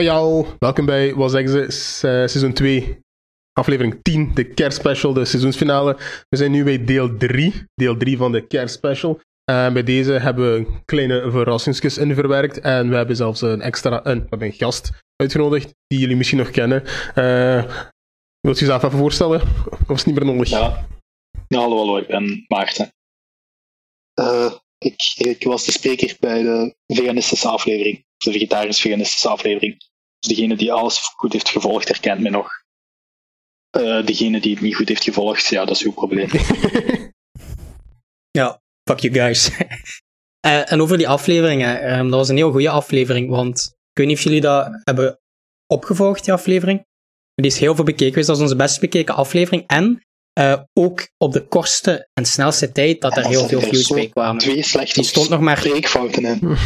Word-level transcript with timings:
Ja, 0.00 0.44
welkom 0.58 0.86
bij, 0.86 1.14
wat 1.14 1.30
zeggen 1.30 1.72
ze, 1.72 2.06
eh, 2.06 2.28
seizoen 2.28 2.52
2, 2.52 2.98
aflevering 3.52 4.02
10, 4.02 4.30
de 4.34 4.44
kerstspecial, 4.44 5.12
de 5.12 5.24
seizoensfinale. 5.24 5.96
We 6.28 6.36
zijn 6.36 6.50
nu 6.50 6.64
bij 6.64 6.84
deel 6.84 7.16
3, 7.16 7.64
deel 7.74 7.96
3 7.96 8.16
van 8.16 8.32
de 8.32 8.46
kerstspecial. 8.46 9.20
En 9.44 9.72
bij 9.72 9.82
deze 9.82 10.12
hebben 10.12 10.54
we 10.54 10.80
kleine 10.84 11.30
verrassingsjes 11.30 11.98
in 11.98 12.14
verwerkt 12.14 12.60
en 12.60 12.88
we 12.88 12.96
hebben 12.96 13.16
zelfs 13.16 13.40
een 13.40 13.60
extra, 13.60 14.06
een, 14.06 14.18
we 14.18 14.26
hebben 14.28 14.48
een 14.48 14.54
gast 14.54 14.90
uitgenodigd, 15.16 15.74
die 15.86 15.98
jullie 15.98 16.16
misschien 16.16 16.38
nog 16.38 16.50
kennen. 16.50 16.84
Eh 17.14 17.88
wilt 18.40 18.58
je 18.58 18.64
jezelf 18.64 18.82
even 18.82 18.98
voorstellen? 18.98 19.40
Of 19.70 19.90
is 19.90 19.96
het 19.96 20.06
niet 20.06 20.14
meer 20.14 20.24
nodig? 20.24 20.48
Ja. 20.48 20.88
ja, 21.48 21.58
hallo, 21.58 21.76
hallo, 21.76 21.96
ik 21.96 22.06
ben 22.06 22.44
Maarten. 22.48 22.92
Eh, 24.14 24.52
ik, 24.78 25.14
ik 25.16 25.44
was 25.44 25.64
de 25.64 25.72
spreker 25.72 26.16
bij 26.20 26.42
de 26.42 26.74
veganistische 26.86 27.48
aflevering, 27.48 28.04
de 28.16 28.32
vegetarisch-veganistische 28.32 29.28
aflevering. 29.28 29.88
Dus 30.20 30.36
degene 30.36 30.56
die 30.56 30.72
alles 30.72 30.98
goed 31.16 31.32
heeft 31.32 31.48
gevolgd, 31.48 31.88
herkent 31.88 32.20
mij 32.20 32.30
nog. 32.30 32.48
Eh, 33.70 34.06
degene 34.06 34.40
die 34.40 34.52
het 34.52 34.62
niet 34.62 34.76
goed 34.76 34.88
heeft 34.88 35.04
gevolgd, 35.04 35.46
ja, 35.46 35.64
dat 35.64 35.76
is 35.76 35.82
uw 35.82 35.92
probleem. 35.92 36.28
Ja, 38.38 38.60
fuck 38.90 38.98
you 38.98 39.14
guys. 39.14 39.50
Eh, 40.40 40.72
en 40.72 40.80
over 40.80 40.96
die 40.96 41.08
afleveringen, 41.08 41.82
ehm, 41.82 42.02
dat 42.02 42.18
was 42.18 42.28
een 42.28 42.36
heel 42.36 42.50
goede 42.50 42.70
aflevering, 42.70 43.30
want 43.30 43.66
ik 43.66 43.98
weet 43.98 44.06
niet 44.06 44.16
of 44.16 44.22
jullie 44.22 44.40
dat 44.40 44.68
hebben 44.84 45.20
opgevolgd, 45.66 46.24
die 46.24 46.32
aflevering. 46.32 46.86
Die 47.34 47.50
is 47.50 47.58
heel 47.58 47.74
veel 47.74 47.84
bekeken 47.84 48.08
geweest, 48.08 48.26
dat 48.26 48.36
is 48.36 48.42
onze 48.42 48.56
best 48.56 48.80
bekeken 48.80 49.14
aflevering. 49.14 49.66
En 49.66 50.02
eh, 50.32 50.60
ook 50.72 51.08
op 51.16 51.32
de 51.32 51.46
kortste 51.46 52.08
en 52.12 52.24
snelste 52.24 52.72
tijd 52.72 53.00
dat 53.00 53.16
er 53.16 53.26
heel 53.26 53.48
veel 53.48 53.60
views 53.60 53.88
bij 53.88 54.08
kwamen. 54.08 54.40
Twee 54.40 54.62
slechte 54.62 55.00
Die 55.00 55.08
stond 55.08 55.28
nog 55.28 55.40
maar 55.40 55.58
spreekfouten 55.58 56.24
in. 56.24 56.38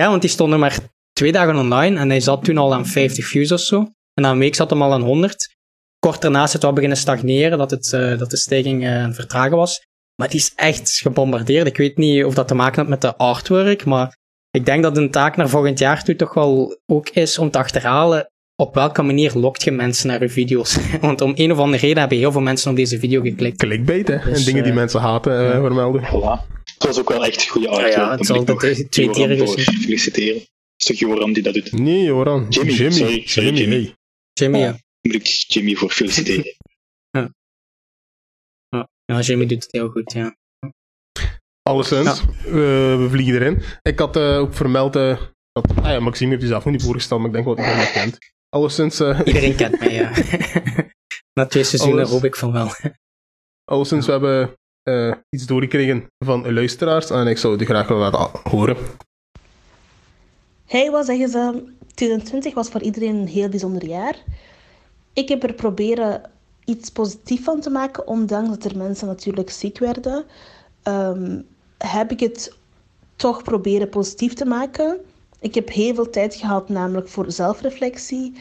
ja, 0.00 0.08
want 0.08 0.20
die 0.20 0.30
stond 0.30 0.52
er 0.52 0.58
maar 0.58 0.78
twee 1.12 1.32
dagen 1.32 1.56
online 1.56 1.98
en 1.98 2.08
hij 2.08 2.20
zat 2.20 2.44
toen 2.44 2.58
al 2.58 2.74
aan 2.74 2.86
50 2.86 3.26
views 3.26 3.52
of 3.52 3.60
zo. 3.60 3.78
En 4.14 4.22
na 4.22 4.30
een 4.30 4.38
week 4.38 4.54
zat 4.54 4.70
hem 4.70 4.82
al 4.82 4.92
aan 4.92 5.02
100. 5.02 5.56
Kort 5.98 6.20
daarna 6.20 6.42
is 6.42 6.52
het 6.52 6.62
wel 6.62 6.72
beginnen 6.72 6.98
stagneren, 6.98 7.58
dat, 7.58 7.70
het, 7.70 7.92
eh, 7.92 8.18
dat 8.18 8.30
de 8.30 8.36
stijging 8.36 8.84
eh, 8.84 8.98
aan 8.98 9.06
het 9.06 9.14
vertragen 9.14 9.56
was. 9.56 9.86
Maar 10.14 10.28
die 10.28 10.40
is 10.40 10.52
echt 10.54 10.90
gebombardeerd. 10.90 11.66
Ik 11.66 11.76
weet 11.76 11.96
niet 11.96 12.24
of 12.24 12.34
dat 12.34 12.48
te 12.48 12.54
maken 12.54 12.80
had 12.80 12.88
met 12.88 13.00
de 13.00 13.16
artwork, 13.16 13.84
maar 13.84 14.16
ik 14.50 14.64
denk 14.64 14.82
dat 14.82 14.96
een 14.96 15.10
taak 15.10 15.36
naar 15.36 15.48
volgend 15.48 15.78
jaar 15.78 16.04
toe 16.04 16.16
toch 16.16 16.34
wel 16.34 16.80
ook 16.86 17.08
is 17.08 17.38
om 17.38 17.50
te 17.50 17.58
achterhalen 17.58 18.30
op 18.56 18.74
welke 18.74 19.02
manier 19.02 19.32
lokt 19.34 19.62
je 19.62 19.70
mensen 19.70 20.08
naar 20.08 20.22
je 20.22 20.28
video's. 20.28 20.78
Want 21.00 21.20
om 21.20 21.32
een 21.34 21.52
of 21.52 21.58
andere 21.58 21.82
reden 21.82 21.98
hebben 21.98 22.18
heel 22.18 22.32
veel 22.32 22.40
mensen 22.40 22.70
op 22.70 22.76
deze 22.76 22.98
video 22.98 23.20
geklikt. 23.20 23.58
Clickbait, 23.58 24.08
hè? 24.08 24.14
en 24.14 24.32
Dus, 24.32 24.44
dingen 24.44 24.62
die 24.62 24.72
eh, 24.72 24.78
mensen 24.78 25.00
haten 25.00 25.38
eh, 25.38 25.52
ja. 25.52 25.60
vermelden. 25.60 26.02
Voilà. 26.02 26.55
Het 26.78 26.86
was 26.86 26.98
ook 26.98 27.08
wel 27.08 27.24
echt 27.24 27.48
goede 27.48 27.68
art. 27.68 27.80
Ja, 27.80 27.86
ja, 27.88 28.00
hoor. 28.00 28.08
het 28.08 28.16
Dan 28.16 28.26
zal 28.26 28.44
nog 28.44 28.58
twee- 28.58 28.74
gezien. 28.74 29.80
feliciteren. 29.80 30.34
Het 30.34 30.48
is 30.76 30.86
toch 30.86 30.96
Joram 30.98 31.32
die 31.32 31.42
dat 31.42 31.54
doet? 31.54 31.72
Nee, 31.72 32.02
Joran. 32.02 32.46
Jimmy, 32.48 32.72
Jimmy. 32.72 32.90
sorry, 32.92 33.22
sorry, 33.26 33.54
Jimmy. 33.54 33.74
hey. 33.74 33.94
Jimmy, 34.32 34.58
ja. 34.58 34.78
Moet 35.00 35.14
ik 35.14 35.26
Jimmy 35.26 35.74
voor 35.74 35.90
feliciteren? 35.90 36.54
ja, 39.12 39.20
Jimmy 39.20 39.46
doet 39.46 39.62
het 39.62 39.72
heel 39.72 39.88
goed, 39.88 40.12
ja. 40.12 40.36
Alleszins, 41.62 42.24
we, 42.44 42.96
we 43.00 43.06
vliegen 43.10 43.34
erin. 43.34 43.62
Ik 43.82 43.98
had 43.98 44.16
eh, 44.16 44.38
ook 44.38 44.54
vermeld 44.54 44.96
eh, 44.96 45.22
dat... 45.52 45.76
Ah 45.76 45.84
ja, 45.84 46.00
Maxime 46.00 46.30
heeft 46.30 46.42
jezelf 46.42 46.64
nog 46.64 46.72
niet 46.72 46.82
voorgesteld, 46.82 47.18
maar 47.20 47.28
ik 47.28 47.34
denk 47.34 47.46
wel 47.46 47.54
dat 47.56 47.64
hij 47.64 47.74
hem 47.74 47.92
kent. 47.92 48.18
Alleszins, 48.48 49.00
eh, 49.00 49.20
Iedereen 49.24 49.56
kent 49.56 49.78
mij, 49.78 49.92
ja. 49.92 50.10
Na 51.38 51.46
twee 51.46 51.64
seizoenen 51.64 51.98
Alles. 51.98 52.10
hoop 52.10 52.24
ik 52.24 52.36
van 52.36 52.52
wel. 52.52 52.68
alleszins 53.64 54.06
we 54.06 54.12
hebben 54.12 54.56
eh, 54.86 55.12
iets 55.30 55.46
doorgekregen 55.46 56.06
van 56.18 56.52
luisteraars 56.52 57.10
en 57.10 57.26
ik 57.26 57.38
zou 57.38 57.56
het 57.56 57.68
graag 57.68 57.88
willen 57.88 58.02
laten 58.02 58.50
horen. 58.50 58.76
Hey, 60.66 60.90
wat 60.90 61.06
zeggen 61.06 61.28
ze? 61.28 61.64
2020 61.94 62.54
was 62.54 62.68
voor 62.68 62.82
iedereen 62.82 63.16
een 63.16 63.26
heel 63.26 63.48
bijzonder 63.48 63.86
jaar. 63.86 64.16
Ik 65.12 65.28
heb 65.28 65.42
er 65.42 65.54
proberen 65.54 66.30
iets 66.64 66.90
positiefs 66.90 67.42
van 67.42 67.60
te 67.60 67.70
maken, 67.70 68.06
ondanks 68.06 68.48
dat 68.48 68.64
er 68.64 68.76
mensen 68.76 69.06
natuurlijk 69.06 69.50
ziek 69.50 69.78
werden. 69.78 70.24
Ehm, 70.82 71.40
heb 71.78 72.10
ik 72.10 72.20
het 72.20 72.56
toch 73.16 73.42
proberen 73.42 73.88
positief 73.88 74.34
te 74.34 74.44
maken. 74.44 74.98
Ik 75.40 75.54
heb 75.54 75.68
heel 75.68 75.94
veel 75.94 76.10
tijd 76.10 76.34
gehad, 76.34 76.68
namelijk 76.68 77.08
voor 77.08 77.32
zelfreflectie. 77.32 78.32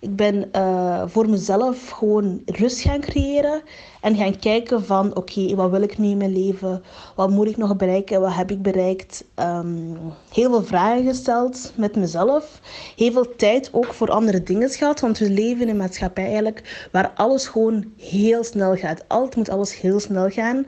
Ik 0.00 0.16
ben 0.16 0.52
eh, 0.52 1.02
voor 1.06 1.28
mezelf 1.28 1.90
gewoon 1.90 2.42
rust 2.46 2.80
gaan 2.80 3.00
creëren 3.00 3.62
en 4.00 4.16
gaan 4.16 4.38
kijken 4.38 4.84
van 4.84 5.16
oké, 5.16 5.54
wat 5.54 5.70
wil 5.70 5.82
ik 5.82 5.98
nu 5.98 6.08
in 6.08 6.16
mijn 6.16 6.32
leven? 6.32 6.82
Wat 7.14 7.30
moet 7.30 7.48
ik 7.48 7.56
nog 7.56 7.76
bereiken? 7.76 8.20
Wat 8.20 8.34
heb 8.34 8.50
ik 8.50 8.62
bereikt? 8.62 9.24
Ehm, 9.34 9.94
heel 10.32 10.50
veel 10.50 10.64
vragen 10.64 11.04
gesteld 11.04 11.72
met 11.74 11.96
mezelf. 11.96 12.60
Heel 12.96 13.12
veel 13.12 13.36
tijd 13.36 13.68
ook 13.72 13.94
voor 13.94 14.10
andere 14.10 14.42
dingen 14.42 14.70
gehad, 14.70 15.00
want 15.00 15.18
we 15.18 15.30
leven 15.30 15.62
in 15.62 15.68
een 15.68 15.76
maatschappij 15.76 16.24
eigenlijk 16.24 16.88
waar 16.92 17.12
alles 17.14 17.46
gewoon 17.46 17.84
heel 17.96 18.44
snel 18.44 18.76
gaat. 18.76 19.04
Altijd 19.08 19.36
moet 19.36 19.48
alles 19.48 19.80
heel 19.80 20.00
snel 20.00 20.28
gaan. 20.28 20.66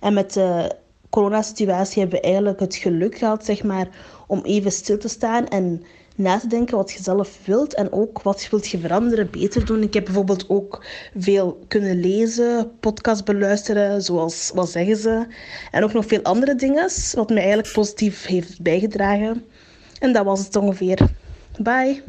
En 0.00 0.14
met 0.14 0.32
de 0.32 0.76
coronasituatie 1.10 2.00
hebben 2.00 2.20
we 2.20 2.26
eigenlijk 2.26 2.60
het 2.60 2.76
geluk 2.76 3.18
gehad, 3.18 3.44
zeg 3.44 3.62
maar, 3.62 3.88
om 4.26 4.40
even 4.42 4.72
stil 4.72 4.98
te 4.98 5.08
staan 5.08 5.48
en 5.48 5.82
na 6.18 6.38
te 6.38 6.46
denken 6.46 6.76
wat 6.76 6.92
je 6.92 7.02
zelf 7.02 7.38
wilt 7.44 7.74
en 7.74 7.92
ook 7.92 8.22
wat 8.22 8.48
wilt 8.50 8.68
je 8.68 8.78
veranderen, 8.78 9.30
beter 9.30 9.66
doen. 9.66 9.82
Ik 9.82 9.94
heb 9.94 10.04
bijvoorbeeld 10.04 10.44
ook 10.48 10.84
veel 11.16 11.64
kunnen 11.68 12.00
lezen, 12.00 12.70
podcast 12.80 13.24
beluisteren, 13.24 14.02
zoals 14.02 14.50
Wat 14.54 14.70
zeggen 14.70 14.96
ze? 14.96 15.26
En 15.70 15.84
ook 15.84 15.92
nog 15.92 16.06
veel 16.06 16.22
andere 16.22 16.54
dingen, 16.54 16.90
wat 17.14 17.28
mij 17.28 17.38
eigenlijk 17.38 17.72
positief 17.72 18.26
heeft 18.26 18.62
bijgedragen. 18.62 19.44
En 19.98 20.12
dat 20.12 20.24
was 20.24 20.44
het 20.44 20.56
ongeveer. 20.56 20.98
Bye! 21.58 22.02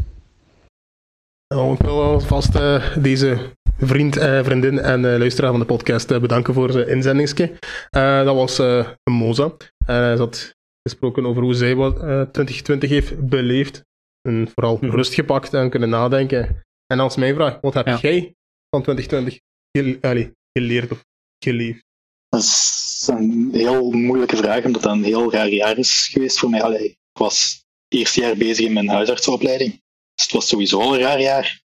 Nou, 1.47 1.73
ik 1.73 1.81
wil 1.81 2.01
alvast 2.03 2.55
eh, 2.55 2.97
deze 2.97 3.37
vriend, 3.77 4.17
eh, 4.17 4.43
vriendin 4.43 4.79
en 4.79 5.05
eh, 5.05 5.19
luisteraar 5.19 5.51
van 5.51 5.59
de 5.59 5.65
podcast 5.65 6.11
eh, 6.11 6.19
bedanken 6.19 6.53
voor 6.53 6.71
zijn 6.71 6.87
inzendingsje. 6.87 7.51
Eh, 7.89 8.23
dat 8.23 8.35
was 8.35 8.59
eh 8.59 8.87
Moza. 9.03 9.51
En 9.85 9.95
hij 9.95 10.15
had 10.15 10.57
gesproken 10.89 11.25
over 11.25 11.41
hoe 11.41 11.53
zij 11.53 11.75
wat 11.75 11.95
eh, 11.95 12.21
2020 12.21 12.89
heeft 12.89 13.29
beleefd. 13.29 13.87
En 14.21 14.49
vooral 14.53 14.77
Mhm. 14.81 14.89
rust 14.95 15.13
gepakt 15.13 15.53
en 15.53 15.69
kunnen 15.69 15.89
nadenken. 15.89 16.65
En 16.87 16.99
als 16.99 17.15
mijn 17.15 17.35
vraag, 17.35 17.59
wat 17.61 17.73
heb 17.73 17.87
Ja. 17.87 17.97
jij 18.01 18.35
van 18.69 18.83
2020 18.83 19.39
gele- 19.71 19.97
allee, 20.01 20.31
geleerd 20.57 20.91
of 20.91 21.05
geleefd? 21.43 21.83
Dat 22.29 22.39
is 22.43 23.07
een 23.11 23.49
heel 23.53 23.91
moeilijke 23.91 24.37
vraag, 24.37 24.65
omdat 24.65 24.81
dat 24.81 24.91
een 24.91 25.03
heel 25.03 25.31
raar 25.31 25.47
jaar 25.49 25.77
is 25.77 26.07
geweest 26.07 26.39
voor 26.39 26.49
mij. 26.49 26.63
Allee, 26.63 26.89
ik 26.89 26.97
was 27.19 27.53
het 27.87 27.99
eerste 27.99 28.21
jaar 28.21 28.37
bezig 28.37 28.65
in 28.65 28.73
mijn 28.73 28.87
huisartsenopleiding. 28.89 29.71
Dus 30.13 30.23
het 30.25 30.31
was 30.31 30.47
sowieso 30.47 30.79
al 30.79 30.93
een 30.93 30.99
raar 31.01 31.21
jaar. 31.21 31.61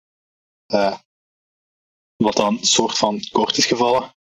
Eh, 0.65 0.97
wat 2.15 2.35
dan 2.35 2.57
een 2.57 2.63
soort 2.65 2.97
van 2.97 3.19
kort 3.31 3.57
is 3.57 3.65
gevallen. 3.65 4.13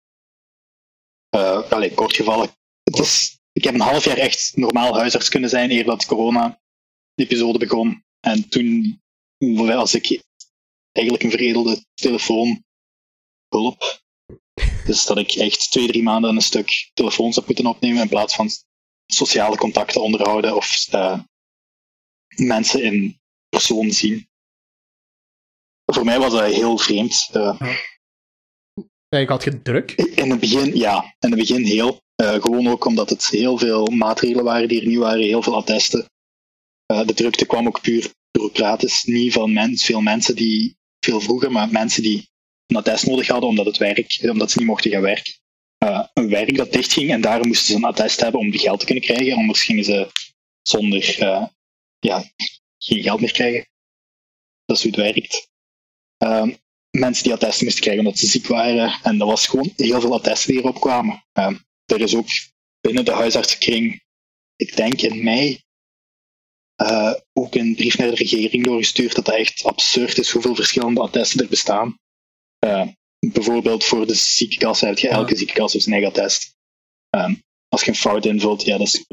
Eh 1.30 1.72
allee, 1.72 1.94
kort 1.94 2.16
gevallen. 2.16 2.50
Het 2.84 3.00
is, 3.00 3.40
ik 3.52 3.64
heb 3.64 3.74
een 3.74 3.80
half 3.80 4.04
jaar 4.06 4.18
echt 4.18 4.52
normaal 4.56 4.96
huisarts 4.98 5.30
kunnen 5.30 5.50
zijn, 5.50 5.72
eer 5.72 5.84
dat 5.86 6.00
de 6.02 6.08
corona-episode 6.08 7.58
begon. 7.60 8.04
En 8.20 8.50
toen 8.50 9.02
was 9.38 9.94
ik 9.94 10.24
eigenlijk 10.92 11.26
een 11.26 11.32
veredelde 11.32 11.86
telefoonhulp. 11.94 14.02
Dus 14.86 15.06
dat 15.06 15.18
ik 15.18 15.32
echt 15.32 15.72
twee, 15.72 15.88
drie 15.88 16.04
maanden 16.04 16.36
een 16.36 16.42
stuk 16.42 16.90
telefoons 16.94 17.36
heb 17.36 17.46
moeten 17.46 17.66
opnemen 17.66 18.02
in 18.02 18.10
plaats 18.10 18.36
van 18.36 18.50
sociale 19.06 19.58
contacten 19.58 20.02
onderhouden 20.02 20.56
of 20.56 20.88
eh, 20.92 21.20
mensen 22.36 22.84
in 22.84 23.20
persoon 23.50 23.92
zien. 23.92 24.30
Voor 25.86 26.06
mij 26.06 26.20
was 26.20 26.32
dat 26.32 26.54
heel 26.54 26.78
vreemd. 26.78 27.30
Eh, 27.32 27.62
Ja, 29.08 29.18
ik 29.18 29.30
had 29.30 29.44
je 29.44 29.62
druk. 29.62 29.92
in 29.92 30.30
het 30.30 30.40
begin, 30.40 30.76
ja, 30.76 31.16
in 31.20 31.30
het 31.30 31.40
begin 31.40 31.64
heel. 31.64 32.02
Eh, 32.16 32.34
gewoon 32.34 32.68
ook 32.68 32.86
omdat 32.86 33.10
het 33.10 33.26
heel 33.26 33.58
veel 33.58 33.86
maatregelen 33.86 34.44
waren 34.44 34.68
die 34.68 34.82
er 34.82 34.88
niet 34.88 34.98
waren, 34.98 35.24
heel 35.24 35.44
veel 35.44 35.56
attesten. 35.56 36.06
Eh, 36.94 37.06
de 37.06 37.14
drukte 37.14 37.46
kwam 37.46 37.68
ook 37.68 37.82
puur 37.82 38.14
bureaucratisch, 38.32 39.04
niet 39.04 39.34
van 39.34 39.54
mens, 39.54 39.86
veel 39.86 40.02
mensen 40.02 40.36
die, 40.36 40.78
veel 41.00 41.22
vroeger, 41.22 41.52
maar 41.52 41.72
mensen 41.72 42.04
die 42.04 42.30
een 42.66 42.76
attest 42.76 43.06
nodig 43.06 43.28
hadden 43.28 43.50
omdat, 43.50 43.66
het 43.66 43.78
werk, 43.78 44.20
omdat 44.22 44.52
ze 44.52 44.58
niet 44.58 44.68
mochten 44.68 44.92
gaan 44.92 45.02
werken. 45.02 45.34
Eh, 45.78 46.08
een 46.14 46.30
werk 46.30 46.58
dat 46.58 46.72
dichtging 46.72 47.12
en 47.12 47.22
daar 47.22 47.48
moesten 47.48 47.68
ze 47.68 47.76
een 47.76 47.84
attest 47.84 48.20
hebben 48.20 48.40
om 48.40 48.52
geld 48.52 48.80
te 48.80 48.86
kunnen 48.86 49.04
krijgen, 49.04 49.34
anders 49.34 49.64
gingen 49.64 49.84
ze 49.84 50.08
zonder 50.62 51.20
eh, 51.20 51.46
ja, 52.00 52.24
geen 52.78 53.04
geld 53.04 53.20
meer 53.20 53.32
krijgen. 53.32 53.68
Dat 54.66 54.78
is 54.78 54.84
hoe 54.84 54.92
het 54.92 55.14
werkt. 55.14 55.50
Ehm, 56.18 56.54
mensen 56.92 57.24
die 57.24 57.34
attesten 57.34 57.64
moesten 57.64 57.84
krijgen 57.84 58.06
omdat 58.06 58.20
ze 58.20 58.28
ziek 58.28 58.48
waren. 58.48 59.00
En 59.04 59.18
dat 59.18 59.28
was 59.28 59.48
gewoon 59.48 59.72
heel 59.76 60.02
veel 60.02 60.14
attesten 60.14 60.52
die 60.52 60.62
erop 60.62 60.82
kwamen. 60.82 61.26
Ehm, 61.32 61.56
er 61.86 62.02
is 62.02 62.16
ook 62.16 62.28
binnen 62.82 63.06
de 63.06 63.12
huisartsenkring, 63.12 64.04
ik 64.56 64.76
denk 64.76 65.02
in 65.02 65.24
mei, 65.24 65.64
eh, 66.80 67.14
ook 67.34 67.56
een 67.56 67.76
brief 67.76 67.98
naar 67.98 68.10
de 68.10 68.16
regering 68.16 68.64
doorgestuurd 68.64 69.16
dat 69.16 69.26
dat 69.26 69.36
echt 69.36 69.64
absurd 69.64 70.18
is 70.18 70.30
hoeveel 70.32 70.56
verschillende 70.56 71.02
attesten 71.02 71.40
er 71.40 71.48
bestaan. 71.48 72.00
Eh, 72.60 72.88
bijvoorbeeld 73.20 73.84
voor 73.84 74.08
de 74.08 74.14
ziekenkassen 74.14 74.88
heb 74.88 74.98
je 74.98 75.10
elke 75.10 75.36
ziekenkas 75.36 75.74
heeft 75.74 75.84
zijn 75.84 75.96
eigen 75.96 76.14
attest. 76.14 76.56
Ehm, 77.10 77.34
als 77.68 77.84
je 77.84 77.88
een 77.88 77.96
fout 77.96 78.26
invult, 78.26 78.66
ja, 78.66 78.78
dat 78.78 78.88
is, 78.88 79.06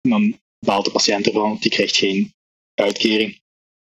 dan 0.00 0.40
baalt 0.58 0.84
de 0.84 0.90
patiënt 0.90 1.26
ervan, 1.26 1.42
want 1.42 1.62
die 1.62 1.70
krijgt 1.70 1.96
geen 1.96 2.34
uitkering. 2.74 3.40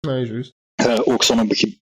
Nee, 0.01 0.27
juist. 0.27 0.55
Uh, 0.81 1.01
ook 1.05 1.23
sommige, 1.23 1.79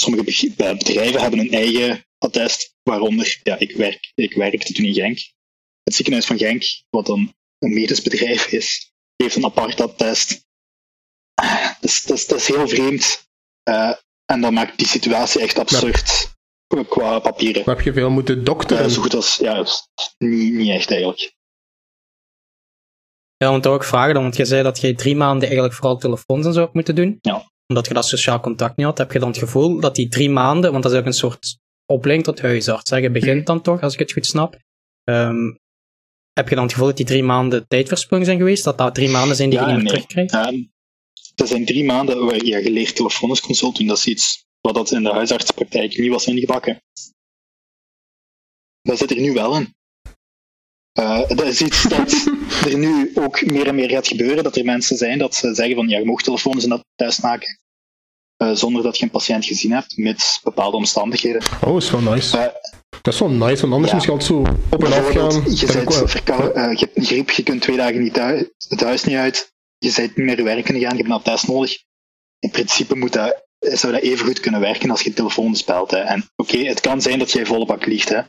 sommige 0.00 0.52
bedrijven 0.56 1.20
hebben 1.20 1.38
een 1.38 1.52
eigen 1.52 2.06
attest, 2.18 2.74
waaronder, 2.82 3.40
ja, 3.42 3.58
ik, 3.58 3.76
werk, 3.76 4.12
ik 4.14 4.34
werkte 4.34 4.72
toen 4.72 4.84
in 4.84 4.94
Genk. 4.94 5.18
Het 5.82 5.94
ziekenhuis 5.94 6.26
van 6.26 6.38
Genk, 6.38 6.82
wat 6.90 7.06
dan 7.06 7.34
een 7.58 7.74
medisch 7.74 8.02
bedrijf 8.02 8.52
is, 8.52 8.92
heeft 9.16 9.36
een 9.36 9.44
apart 9.44 9.80
attest. 9.80 10.50
Dat 11.80 11.90
is, 11.90 12.26
dat 12.26 12.38
is 12.38 12.48
heel 12.48 12.68
vreemd. 12.68 13.30
Uh, 13.68 13.92
en 14.24 14.40
dat 14.40 14.52
maakt 14.52 14.78
die 14.78 14.86
situatie 14.86 15.40
echt 15.40 15.58
absurd 15.58 16.34
ja. 16.66 16.84
qua 16.88 17.18
papieren. 17.18 17.62
heb 17.64 17.80
je 17.80 17.92
veel 17.92 18.10
moeten 18.10 18.44
dokteren? 18.44 18.84
Uh, 18.84 18.90
zo 18.90 19.02
goed 19.02 19.14
als, 19.14 19.36
ja, 19.36 19.64
niet, 20.18 20.52
niet 20.52 20.70
echt 20.70 20.90
eigenlijk. 20.90 21.34
Ja, 23.36 23.50
want 23.50 23.66
ook 23.66 23.84
vragen 23.84 24.14
dan, 24.14 24.22
want 24.22 24.36
je 24.36 24.44
zei 24.44 24.62
dat 24.62 24.80
je 24.80 24.94
drie 24.94 25.16
maanden 25.16 25.42
eigenlijk 25.42 25.74
vooral 25.74 25.98
telefoons 25.98 26.46
en 26.46 26.52
zo 26.52 26.60
hebt 26.60 26.74
moeten 26.74 26.94
doen. 26.94 27.18
Ja. 27.20 27.50
Omdat 27.66 27.86
je 27.86 27.94
dat 27.94 28.06
sociaal 28.06 28.40
contact 28.40 28.76
niet 28.76 28.86
had, 28.86 28.98
heb 28.98 29.12
je 29.12 29.18
dan 29.18 29.28
het 29.28 29.38
gevoel 29.38 29.80
dat 29.80 29.94
die 29.94 30.08
drie 30.08 30.30
maanden, 30.30 30.70
want 30.70 30.82
dat 30.82 30.92
is 30.92 30.98
ook 30.98 31.06
een 31.06 31.12
soort 31.12 31.58
opleiding 31.86 32.26
tot 32.26 32.40
huisarts. 32.40 32.90
Hè? 32.90 32.96
Je 32.96 33.10
begint 33.10 33.46
dan 33.46 33.62
toch, 33.62 33.80
als 33.80 33.92
ik 33.92 33.98
het 33.98 34.12
goed 34.12 34.26
snap. 34.26 34.58
Um, 35.04 35.60
heb 36.32 36.48
je 36.48 36.54
dan 36.54 36.64
het 36.64 36.72
gevoel 36.72 36.88
dat 36.88 36.96
die 36.96 37.06
drie 37.06 37.22
maanden 37.22 37.68
tijdversprongen 37.68 38.26
zijn 38.26 38.38
geweest? 38.38 38.64
Dat 38.64 38.78
dat 38.78 38.94
drie 38.94 39.08
maanden 39.08 39.36
zijn 39.36 39.50
die 39.50 39.58
ja, 39.58 39.68
je 39.68 39.72
niet 39.72 39.82
meer 39.82 39.92
nee. 39.92 40.06
terugkrijgt? 40.06 40.32
Ja, 40.32 40.70
dat 41.34 41.48
zijn 41.48 41.64
drie 41.64 41.84
maanden 41.84 42.24
waar 42.24 42.44
je 42.44 42.62
geleerd 42.62 42.96
telefonisch 42.96 43.40
consult 43.40 43.76
doen. 43.76 43.86
Dat 43.86 43.98
is 43.98 44.06
iets 44.06 44.46
wat 44.60 44.74
dat 44.74 44.90
in 44.90 45.02
de 45.02 45.12
huisartspraktijk 45.12 45.98
niet 45.98 46.10
was 46.10 46.26
ingebakken. 46.26 46.82
Dat 48.82 48.98
zit 48.98 49.10
er 49.10 49.20
nu 49.20 49.32
wel 49.32 49.56
in. 49.56 49.74
Uh, 50.98 51.28
dat 51.28 51.46
is 51.46 51.60
iets 51.60 51.82
dat 51.88 52.28
er 52.68 52.78
nu 52.78 53.12
ook 53.14 53.44
meer 53.46 53.66
en 53.66 53.74
meer 53.74 53.90
gaat 53.90 54.08
gebeuren. 54.08 54.44
Dat 54.44 54.56
er 54.56 54.64
mensen 54.64 54.96
zijn 54.96 55.18
dat 55.18 55.34
ze 55.34 55.54
zeggen 55.54 55.74
van 55.74 55.88
ja, 55.88 55.98
je 55.98 56.04
mag 56.04 56.22
telefonisch 56.22 56.64
een 56.64 56.84
test 56.94 57.22
maken. 57.22 57.60
Uh, 58.42 58.54
zonder 58.54 58.82
dat 58.82 58.98
je 58.98 59.04
een 59.04 59.10
patiënt 59.10 59.44
gezien 59.44 59.72
hebt, 59.72 59.96
met 59.96 60.40
bepaalde 60.42 60.76
omstandigheden. 60.76 61.42
Oh, 61.64 61.76
is 61.76 61.90
wel 61.90 62.00
nice. 62.00 62.36
Uh, 62.36 62.44
dat 63.02 63.14
is 63.14 63.20
wel 63.20 63.30
nice, 63.30 63.60
want 63.60 63.72
anders 63.72 63.90
ja. 63.90 63.96
moet 63.96 64.04
je 64.04 64.10
altijd 64.10 64.30
zo 64.30 64.38
op 64.70 64.84
en 64.84 64.92
af 64.92 65.10
gaan. 65.10 65.54
Je, 65.54 65.66
bent 65.66 66.10
verkou- 66.10 66.54
uh, 66.54 66.78
je 66.78 66.88
hebt 66.92 67.06
griep, 67.06 67.30
je 67.30 67.42
kunt 67.42 67.62
twee 67.62 67.76
dagen 67.76 68.02
niet 68.02 68.14
thuis, 68.14 68.44
het 68.68 68.80
huis 68.80 69.04
niet 69.04 69.16
uit, 69.16 69.52
je 69.82 69.92
bent 69.96 70.16
niet 70.16 70.26
meer 70.26 70.44
werken 70.44 70.64
gaan, 70.64 70.80
je 70.80 70.86
hebt 70.86 71.10
een 71.10 71.22
test 71.22 71.48
nodig. 71.48 71.84
In 72.38 72.50
principe 72.50 72.94
moet 72.94 73.12
dat, 73.12 73.46
zou 73.58 73.92
dat 73.92 74.02
even 74.02 74.26
goed 74.26 74.40
kunnen 74.40 74.60
werken 74.60 74.90
als 74.90 75.02
je 75.02 75.12
telefoon 75.12 75.56
speelt. 75.56 75.90
Hè. 75.90 75.98
En 75.98 76.30
oké, 76.36 76.54
okay, 76.54 76.66
het 76.66 76.80
kan 76.80 77.02
zijn 77.02 77.18
dat 77.18 77.32
jij 77.32 77.46
volle 77.46 77.66
bak 77.66 77.86
liegt. 77.86 78.08
Hè. 78.08 78.20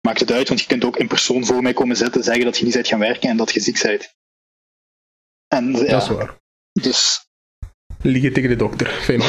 Maakt 0.00 0.20
het 0.20 0.32
uit, 0.32 0.48
want 0.48 0.60
je 0.60 0.66
kunt 0.66 0.84
ook 0.84 0.96
in 0.96 1.08
persoon 1.08 1.44
voor 1.44 1.62
mij 1.62 1.72
komen 1.72 1.96
zitten, 1.96 2.22
zeggen 2.22 2.44
dat 2.44 2.58
je 2.58 2.64
niet 2.64 2.74
bent 2.74 2.88
gaan 2.88 2.98
werken 2.98 3.30
en 3.30 3.36
dat 3.36 3.52
je 3.52 3.60
ziek 3.60 3.82
bent. 3.82 4.14
En, 5.48 5.72
ja, 5.72 5.84
dat 5.84 6.02
is 6.02 6.08
waar. 6.08 6.36
Dus... 6.72 7.26
Liegen 8.02 8.32
tegen 8.32 8.48
de 8.48 8.56
dokter, 8.56 8.86
fijn 8.86 9.22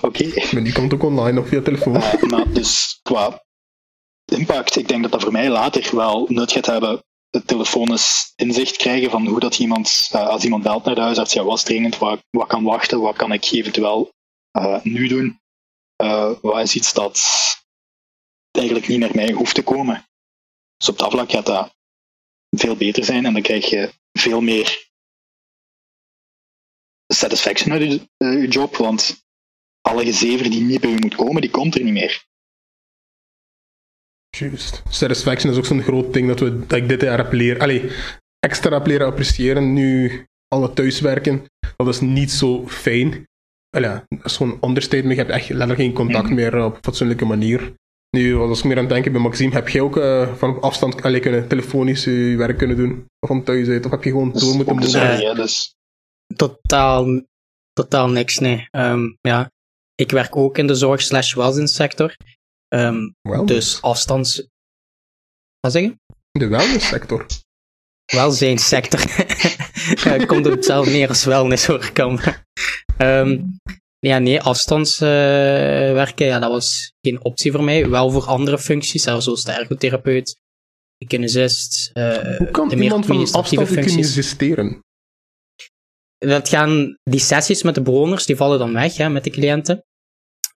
Oké. 0.00 0.24
Okay. 0.26 0.48
Maar 0.52 0.62
die 0.64 0.72
komt 0.72 0.94
ook 0.94 1.02
online 1.02 1.40
of 1.40 1.48
via 1.48 1.62
telefoon. 1.62 1.96
Uh, 1.96 2.22
nou, 2.22 2.52
dus 2.52 3.00
qua 3.02 3.44
impact, 4.24 4.76
ik 4.76 4.88
denk 4.88 5.02
dat 5.02 5.12
dat 5.12 5.22
voor 5.22 5.32
mij 5.32 5.48
later 5.48 5.96
wel 5.96 6.26
nut 6.28 6.52
gaat 6.52 6.66
hebben. 6.66 7.04
Telefonisch 7.44 8.32
inzicht 8.36 8.76
krijgen 8.76 9.10
van 9.10 9.26
hoe 9.26 9.40
dat 9.40 9.58
iemand, 9.58 10.10
uh, 10.12 10.28
als 10.28 10.44
iemand 10.44 10.62
belt 10.62 10.84
naar 10.84 10.94
de 10.94 11.00
huisarts, 11.00 11.32
ja, 11.32 11.44
wat 11.44 11.56
is 11.56 11.64
dringend, 11.64 11.98
wat, 11.98 12.20
kan 12.46 12.64
wachten, 12.64 13.00
wat 13.00 13.16
kan 13.16 13.32
ik 13.32 13.50
eventueel 13.50 14.12
uh, 14.58 14.82
nu 14.82 15.08
doen. 15.08 15.40
wat 16.40 16.62
is 16.62 16.74
iets 16.74 16.92
dat 16.92 17.18
eigenlijk 18.50 18.88
niet 18.88 18.98
naar 18.98 19.14
mij 19.14 19.32
hoeft 19.32 19.54
te 19.54 19.62
komen. 19.62 20.06
Dus 20.76 20.88
op 20.88 20.98
dat 20.98 21.10
vlak 21.10 21.30
gaat 21.30 21.46
dat 21.46 21.74
veel 22.56 22.76
beter 22.76 23.04
zijn 23.04 23.26
en 23.26 23.32
dan 23.32 23.42
krijg 23.42 23.70
je 23.70 23.92
veel 24.12 24.40
meer 24.40 24.90
satisfaction 27.06 27.72
uit 27.72 27.82
je, 27.82 28.26
je 28.26 28.48
job, 28.48 28.76
want 28.76 29.24
alle 29.80 30.04
gezever 30.04 30.50
die 30.50 30.60
niet 30.60 30.80
bij 30.80 30.90
je 30.90 31.00
moet 31.00 31.14
komen, 31.14 31.40
die 31.40 31.50
komt 31.50 31.74
er 31.74 31.82
niet 31.82 31.92
meer. 31.92 32.25
Juist. 34.38 34.82
Satisfaction 34.88 35.52
is 35.52 35.58
ook 35.58 35.66
zo'n 35.66 35.82
groot 35.82 36.12
ding 36.12 36.28
dat, 36.28 36.40
we, 36.40 36.66
dat 36.66 36.78
ik 36.78 36.88
dit 36.88 37.00
jaar 37.00 37.18
heb 37.18 37.32
leren, 37.32 37.60
allee, 37.60 37.90
extra 38.38 38.70
heb 38.70 38.86
leren 38.86 39.06
appreciëren 39.06 39.72
nu 39.72 40.24
alle 40.48 40.72
thuiswerken. 40.72 41.44
Dat 41.76 41.88
is 41.88 42.00
niet 42.00 42.30
zo 42.30 42.68
fijn. 42.68 43.26
Allee, 43.76 43.90
dat 44.08 44.24
is 44.24 44.36
gewoon 44.36 44.58
understatement. 44.62 45.16
Je 45.16 45.22
hebt 45.22 45.30
echt 45.34 45.48
letterlijk 45.48 45.80
geen 45.80 45.92
contact 45.92 46.30
meer 46.30 46.64
op 46.64 46.74
een 46.74 46.82
fatsoenlijke 46.82 47.24
manier. 47.24 47.72
Nu 48.10 48.36
was 48.36 48.58
ik 48.58 48.64
meer 48.64 48.76
aan 48.76 48.84
het 48.84 48.92
denken 48.92 49.12
bij 49.12 49.20
Maxime, 49.20 49.52
heb 49.52 49.68
jij 49.68 49.80
ook 49.80 49.96
uh, 49.96 50.34
van 50.34 50.56
op 50.56 50.62
afstand 50.62 51.02
allee, 51.02 51.20
kunnen 51.20 51.48
telefonisch 51.48 52.04
je 52.04 52.34
werk 52.36 52.58
kunnen 52.58 52.76
doen? 52.76 53.06
Of 53.18 53.28
van 53.28 53.42
thuis 53.42 53.68
uit? 53.68 53.84
Of 53.84 53.90
heb 53.90 54.04
je 54.04 54.10
gewoon 54.10 54.32
door 54.32 54.54
moeten 54.54 54.74
moeten? 54.76 55.20
Ja, 55.20 55.34
dus. 55.34 55.74
Totaal, 56.36 57.22
totaal 57.72 58.08
niks, 58.08 58.38
nee. 58.38 58.68
Um, 58.70 59.16
ja, 59.20 59.50
ik 59.94 60.10
werk 60.10 60.36
ook 60.36 60.58
in 60.58 60.66
de 60.66 60.74
zorg 60.74 61.02
slash. 61.02 61.34
Um, 62.68 63.14
dus 63.44 63.82
afstands... 63.82 64.46
Wat 65.60 65.72
zeg 65.72 65.82
je? 65.82 65.98
De 66.30 66.46
welzijnssector. 66.46 67.26
Welzijnssector. 68.04 69.00
Komt 70.26 70.46
op 70.46 70.52
hetzelfde 70.52 70.90
neer 70.90 71.08
als 71.08 71.24
wellness 71.24 71.66
hoor 71.66 71.84
ik 71.84 71.98
um, 72.98 73.58
ja, 73.98 74.18
nee, 74.18 74.40
afstandswerken, 74.40 76.26
uh, 76.26 76.32
ja, 76.32 76.38
dat 76.38 76.50
was 76.50 76.92
geen 77.00 77.24
optie 77.24 77.52
voor 77.52 77.64
mij. 77.64 77.88
Wel 77.88 78.10
voor 78.10 78.24
andere 78.24 78.58
functies, 78.58 79.02
zoals 79.02 79.42
de 79.42 79.52
ergotherapeut, 79.52 80.40
de 80.96 81.06
kinesist, 81.06 81.90
uh, 81.94 82.36
Hoe 82.36 82.50
kan 82.50 82.68
de 82.68 82.76
meer 82.76 82.84
iemand 82.84 83.06
van 83.06 83.32
afstand 83.32 83.68
kinesisteren? 83.68 84.84
dat 86.18 86.48
gaan, 86.48 86.98
die 87.02 87.20
sessies 87.20 87.62
met 87.62 87.74
de 87.74 87.82
bewoners, 87.82 88.26
die 88.26 88.36
vallen 88.36 88.58
dan 88.58 88.72
weg 88.72 88.96
hè, 88.96 89.08
met 89.08 89.24
de 89.24 89.30
cliënten. 89.30 89.84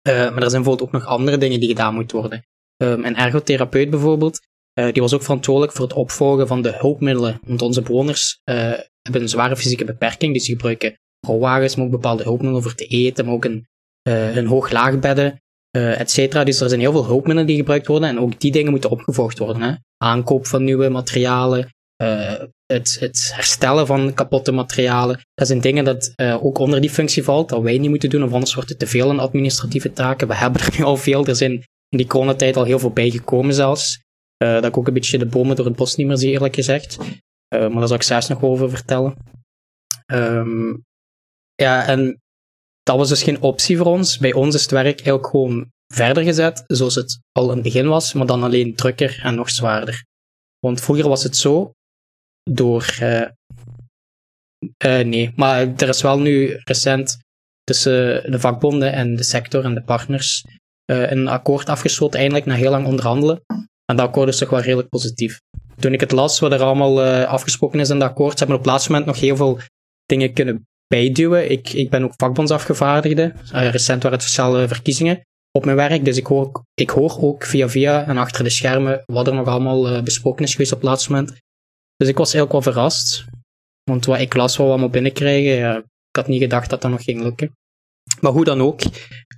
Uh, 0.08 0.14
maar 0.14 0.42
er 0.42 0.50
zijn 0.50 0.62
bijvoorbeeld 0.62 0.82
ook 0.82 0.92
nog 0.92 1.06
andere 1.06 1.38
dingen 1.38 1.60
die 1.60 1.68
gedaan 1.68 1.94
moeten 1.94 2.18
worden. 2.18 2.44
Um, 2.82 3.04
een 3.04 3.16
ergotherapeut 3.16 3.90
bijvoorbeeld, 3.90 4.40
uh, 4.80 4.92
die 4.92 5.02
was 5.02 5.14
ook 5.14 5.22
verantwoordelijk 5.22 5.72
voor 5.72 5.84
het 5.84 5.94
opvolgen 5.94 6.46
van 6.46 6.62
de 6.62 6.76
hulpmiddelen. 6.78 7.40
Want 7.46 7.62
onze 7.62 7.82
bewoners 7.82 8.40
uh, 8.44 8.54
hebben 9.02 9.22
een 9.22 9.28
zware 9.28 9.56
fysieke 9.56 9.84
beperking, 9.84 10.34
dus 10.34 10.44
die 10.44 10.54
gebruiken 10.54 10.98
rolwagens, 11.26 11.76
maar 11.76 11.84
ook 11.84 11.90
bepaalde 11.90 12.22
hulpmiddelen 12.22 12.62
voor 12.62 12.74
te 12.74 12.86
eten, 12.86 13.24
maar 13.24 13.34
ook 13.34 13.44
een, 13.44 13.66
een 14.02 14.46
hoog-laagbedden, 14.46 15.42
et 15.70 16.10
cetera. 16.10 16.44
Dus 16.44 16.60
er 16.60 16.68
zijn 16.68 16.80
heel 16.80 16.92
veel 16.92 17.06
hulpmiddelen 17.06 17.46
die 17.46 17.56
gebruikt 17.56 17.86
worden 17.86 18.08
en 18.08 18.20
ook 18.20 18.40
die 18.40 18.52
dingen 18.52 18.70
moeten 18.70 18.90
opgevolgd 18.90 19.38
worden. 19.38 19.62
Hè. 19.62 19.74
Aankoop 19.96 20.46
van 20.46 20.64
nieuwe 20.64 20.88
materialen, 20.88 21.74
uh, 22.02 22.42
het, 22.66 22.96
het, 23.00 23.30
herstellen 23.34 23.86
van 23.86 24.14
kapotte 24.14 24.52
materialen. 24.52 25.20
Dat 25.34 25.46
zijn 25.46 25.60
dingen 25.60 25.84
dat 25.84 26.12
uh, 26.16 26.44
ook 26.44 26.58
onder 26.58 26.80
die 26.80 26.90
functie 26.90 27.22
valt, 27.22 27.48
dat 27.48 27.62
wij 27.62 27.78
niet 27.78 27.90
moeten 27.90 28.10
doen, 28.10 28.22
of 28.22 28.32
anders 28.32 28.54
wordt 28.54 28.68
het 28.68 28.78
te 28.78 28.86
veel 28.86 29.10
aan 29.10 29.18
administratieve 29.18 29.92
taken. 29.92 30.28
We 30.28 30.34
hebben 30.44 30.60
er 30.60 30.74
nu 30.78 30.84
al 30.84 30.96
veel, 30.96 31.26
er 31.26 31.36
zijn 31.36 31.52
in 31.88 31.98
die 31.98 32.06
coronatijd 32.06 32.56
al 32.56 32.64
heel 32.64 32.78
veel 32.78 32.92
bijgekomen 32.92 33.54
zelfs. 33.54 34.00
Uh, 34.42 34.52
dat 34.52 34.64
ik 34.64 34.78
ook 34.78 34.86
een 34.86 34.94
beetje 34.94 35.18
de 35.18 35.26
bomen 35.26 35.56
door 35.56 35.66
het 35.66 35.76
bos 35.76 35.96
niet 35.96 36.06
meer 36.06 36.16
zie, 36.16 36.30
eerlijk 36.30 36.54
gezegd. 36.54 36.98
maar 37.48 37.70
daar 37.70 37.86
zal 37.86 37.96
ik 37.96 38.02
zelfs 38.02 38.28
nog 38.28 38.42
over 38.42 38.70
vertellen. 38.70 39.16
Um, 40.12 40.84
ja, 41.54 41.86
en 41.86 42.20
dat 42.82 42.96
was 42.96 43.08
dus 43.08 43.22
geen 43.22 43.42
optie 43.42 43.76
voor 43.76 43.86
ons. 43.86 44.18
Bij 44.18 44.32
ons 44.32 44.54
is 44.54 44.62
het 44.62 44.70
werk 44.70 44.84
eigenlijk 44.84 45.26
gewoon 45.26 45.70
verder 45.94 46.22
gezet, 46.22 46.64
zoals 46.66 46.94
het 46.94 47.20
al 47.32 47.48
in 47.48 47.54
het 47.54 47.62
begin 47.62 47.88
was, 47.88 48.12
maar 48.12 48.26
dan 48.26 48.42
alleen 48.42 48.74
drukker 48.74 49.20
en 49.22 49.34
nog 49.34 49.50
zwaarder. 49.50 50.04
Want 50.58 50.80
vroeger 50.80 51.08
was 51.08 51.22
het 51.22 51.36
zo, 51.36 51.72
door. 52.42 52.96
Uh, 53.02 53.26
uh, 54.84 55.04
nee, 55.04 55.32
maar 55.36 55.74
er 55.76 55.88
is 55.88 56.02
wel 56.02 56.18
nu 56.18 56.60
recent 56.64 57.18
tussen 57.64 58.30
de 58.30 58.40
vakbonden 58.40 58.92
en 58.92 59.16
de 59.16 59.22
sector 59.22 59.64
en 59.64 59.74
de 59.74 59.82
partners 59.82 60.44
uh, 60.90 61.10
een 61.10 61.28
akkoord 61.28 61.68
afgesloten, 61.68 62.20
eindelijk 62.20 62.46
na 62.46 62.54
heel 62.54 62.70
lang 62.70 62.86
onderhandelen. 62.86 63.42
En 63.84 63.96
dat 63.96 64.06
akkoord 64.06 64.28
is 64.28 64.38
toch 64.38 64.50
wel 64.50 64.60
redelijk 64.60 64.88
positief. 64.88 65.40
Toen 65.76 65.92
ik 65.92 66.00
het 66.00 66.12
las, 66.12 66.38
wat 66.38 66.52
er 66.52 66.62
allemaal 66.62 67.02
afgesproken 67.24 67.80
is 67.80 67.90
in 67.90 67.98
dat 67.98 68.08
akkoord, 68.08 68.32
ze 68.32 68.38
hebben 68.38 68.56
op 68.56 68.62
het 68.62 68.70
laatste 68.70 68.90
moment 68.90 69.08
nog 69.08 69.20
heel 69.20 69.36
veel 69.36 69.58
dingen 70.06 70.32
kunnen 70.32 70.66
bijduwen. 70.86 71.50
Ik, 71.50 71.72
ik 71.72 71.90
ben 71.90 72.04
ook 72.04 72.12
vakbondsafgevaardigde. 72.16 73.32
recent 73.50 74.02
waren 74.02 74.18
het 74.18 74.26
sociale 74.26 74.68
verkiezingen 74.68 75.20
op 75.52 75.64
mijn 75.64 75.76
werk, 75.76 76.04
dus 76.04 76.16
ik 76.16 76.26
hoor, 76.26 76.64
ik 76.74 76.90
hoor 76.90 77.18
ook 77.20 77.44
via 77.44 77.68
via 77.68 78.06
en 78.06 78.16
achter 78.16 78.44
de 78.44 78.50
schermen 78.50 79.02
wat 79.06 79.26
er 79.26 79.34
nog 79.34 79.46
allemaal 79.46 80.02
besproken 80.02 80.44
is 80.44 80.52
geweest 80.52 80.72
op 80.72 80.78
het 80.80 80.88
laatste 80.88 81.10
moment. 81.10 81.38
Dus 82.00 82.08
ik 82.08 82.16
was 82.16 82.34
eigenlijk 82.34 82.64
wel 82.64 82.72
verrast. 82.72 83.24
Want 83.90 84.04
wat 84.04 84.20
ik 84.20 84.34
las 84.34 84.56
wel 84.56 84.68
allemaal 84.68 84.88
binnenkrijgen, 84.88 85.54
ja, 85.54 85.76
ik 85.76 86.16
had 86.16 86.28
niet 86.28 86.42
gedacht 86.42 86.70
dat 86.70 86.82
dat 86.82 86.90
nog 86.90 87.02
ging 87.02 87.22
lukken. 87.22 87.52
Maar 88.20 88.32
hoe 88.32 88.44
dan 88.44 88.60
ook, 88.60 88.80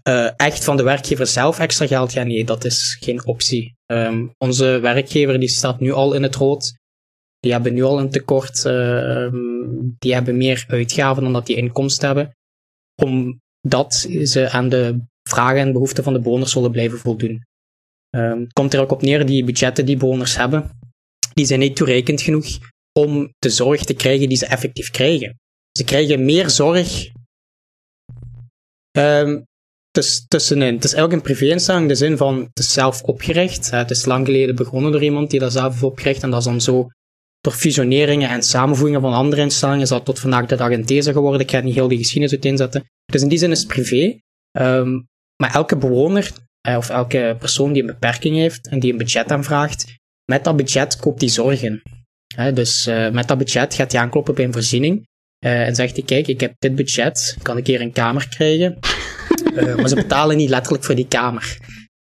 uh, 0.09 0.31
echt 0.37 0.64
van 0.64 0.76
de 0.76 0.83
werkgever 0.83 1.26
zelf 1.26 1.59
extra 1.59 1.87
geld, 1.87 2.12
ja 2.12 2.23
nee, 2.23 2.45
dat 2.45 2.64
is 2.64 2.97
geen 3.00 3.26
optie. 3.26 3.75
Um, 3.87 4.35
onze 4.38 4.78
werkgever 4.78 5.38
die 5.38 5.49
staat 5.49 5.81
nu 5.81 5.92
al 5.92 6.12
in 6.12 6.23
het 6.23 6.35
rood. 6.35 6.78
Die 7.38 7.52
hebben 7.52 7.75
nu 7.75 7.83
al 7.83 7.99
een 7.99 8.11
tekort. 8.11 8.64
Uh, 8.64 9.33
die 9.99 10.14
hebben 10.14 10.37
meer 10.37 10.64
uitgaven 10.69 11.23
dan 11.23 11.33
dat 11.33 11.47
die 11.47 11.57
inkomsten 11.57 12.07
hebben. 12.07 12.37
Omdat 13.02 13.95
ze 14.23 14.50
aan 14.50 14.69
de 14.69 15.00
vragen 15.28 15.61
en 15.61 15.73
behoeften 15.73 16.04
van 16.04 16.12
de 16.12 16.21
bewoners 16.21 16.52
zullen 16.52 16.71
blijven 16.71 16.99
voldoen. 16.99 17.45
Het 18.11 18.52
komt 18.52 18.75
er 18.75 18.81
ook 18.81 18.92
op 18.92 19.02
neer, 19.02 19.26
die 19.26 19.45
budgetten 19.45 19.87
die 19.87 19.97
bewoners 19.97 20.37
hebben, 20.37 20.71
die 21.35 21.47
zijn 21.47 21.61
niet 21.61 21.77
toereikend 21.77 22.21
genoeg 22.21 22.59
om 22.93 23.35
de 23.39 23.51
zorg 23.51 23.85
te 23.85 23.95
krijgen 23.95 24.29
die 24.29 24.39
ze 24.39 24.47
effectief 24.47 24.91
krijgen. 24.91 25.41
Ze 25.79 25.85
krijgen 25.85 26.25
meer 26.25 26.51
zorg. 26.51 27.11
Um, 28.99 29.45
tuss 29.91 30.25
tussenin. 30.29 30.75
Het 30.75 30.85
is 30.85 30.93
eigenlijk 30.93 31.12
een 31.12 31.35
privéinstelling 31.35 31.83
in 31.83 31.89
de 31.89 31.95
zin 31.95 32.17
van 32.17 32.39
het 32.41 32.59
is 32.59 32.73
zelf 32.73 33.03
opgericht. 33.03 33.71
Het 33.71 33.91
is 33.91 34.05
lang 34.05 34.27
geleden 34.27 34.57
begonnen 34.57 34.93
door 34.93 35.03
iemand 35.03 35.31
die 35.31 35.41
dat 35.41 35.53
zelf 35.53 35.73
heeft 35.73 35.83
opgericht 35.83 36.23
en 36.23 36.31
dat 36.31 36.39
is 36.39 36.45
dan 36.45 36.61
zo 36.61 36.89
door 37.41 37.53
fusioneringen 37.53 38.29
en 38.29 38.43
samenvoegingen 38.43 39.01
van 39.01 39.12
andere 39.12 39.43
instellingen 39.43 39.83
is 39.83 39.89
dat 39.89 40.05
tot 40.05 40.19
vandaag 40.19 40.47
de 40.47 40.57
dag 40.57 40.71
een 40.71 40.85
these 40.85 41.12
geworden. 41.12 41.41
Ik 41.41 41.51
ga 41.51 41.61
niet 41.61 41.75
heel 41.75 41.89
die 41.89 41.99
geschiedenis 41.99 42.33
uiteenzetten. 42.33 42.85
Dus 43.05 43.23
in 43.23 43.29
die 43.29 43.39
zin 43.39 43.51
is 43.51 43.59
het 43.59 43.69
privé. 43.69 44.19
Um, 44.59 45.07
maar 45.37 45.55
elke 45.55 45.77
bewoner 45.77 46.33
uh, 46.69 46.77
of 46.77 46.91
elke 46.91 47.37
persoon 47.39 47.73
die 47.73 47.83
een 47.83 47.89
beperking 47.89 48.37
heeft 48.37 48.69
en 48.69 48.81
die 48.81 48.93
een 48.93 48.99
budget 48.99 49.31
aanvraagt, 49.31 50.01
met 50.25 50.45
dat 50.45 50.57
budget 50.57 50.97
koopt 50.97 51.21
hij 51.21 51.31
zorgen. 51.31 51.83
Uh, 52.38 52.55
dus 52.55 52.87
uh, 52.87 53.11
met 53.11 53.29
dat 53.29 53.38
budget 53.38 53.75
gaat 53.75 53.93
hij 53.93 54.00
aankloppen 54.00 54.35
bij 54.35 54.45
een 54.45 54.52
voorziening 54.52 55.11
en 55.38 55.75
zegt 55.75 55.97
hij, 55.97 56.05
kijk, 56.05 56.26
ik 56.26 56.41
heb 56.41 56.55
dit 56.59 56.75
budget, 56.75 57.37
kan 57.43 57.57
ik 57.57 57.67
hier 57.67 57.81
een 57.81 57.93
kamer 57.93 58.29
krijgen? 58.29 58.79
maar 59.76 59.88
ze 59.88 59.95
betalen 59.95 60.37
niet 60.37 60.49
letterlijk 60.49 60.85
voor 60.85 60.95
die 60.95 61.09
kamer. 61.09 61.59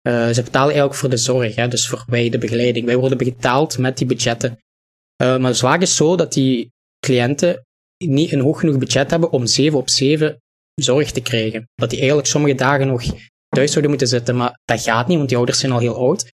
ze 0.01 0.41
betalen 0.43 0.67
eigenlijk 0.67 0.99
voor 0.99 1.09
de 1.09 1.17
zorg, 1.17 1.55
hè, 1.55 1.67
dus 1.67 1.87
voor 1.87 2.03
wij 2.05 2.29
de 2.29 2.37
begeleiding. 2.37 2.85
Wij 2.85 2.97
worden 2.97 3.17
betaald 3.17 3.77
met 3.77 3.97
die 3.97 4.07
budgetten. 4.07 4.57
Maar 5.17 5.39
de 5.39 5.53
zaak 5.53 5.81
is 5.81 5.95
zo 5.95 6.15
dat 6.15 6.33
die 6.33 6.71
cliënten 6.99 7.65
niet 7.97 8.31
een 8.31 8.39
hoog 8.39 8.59
genoeg 8.59 8.77
budget 8.77 9.09
hebben 9.11 9.31
om 9.31 9.45
7 9.45 9.77
op 9.77 9.89
7 9.89 10.41
zorg 10.81 11.11
te 11.11 11.21
krijgen. 11.21 11.69
Dat 11.75 11.89
die 11.89 11.99
eigenlijk 11.99 12.27
sommige 12.27 12.55
dagen 12.55 12.87
nog 12.87 13.03
thuis 13.49 13.69
zouden 13.69 13.89
moeten 13.89 14.07
zitten, 14.07 14.35
maar 14.35 14.59
dat 14.65 14.81
gaat 14.81 15.07
niet, 15.07 15.17
want 15.17 15.29
die 15.29 15.37
ouders 15.37 15.59
zijn 15.59 15.71
al 15.71 15.79
heel 15.79 15.95
oud. 15.95 16.31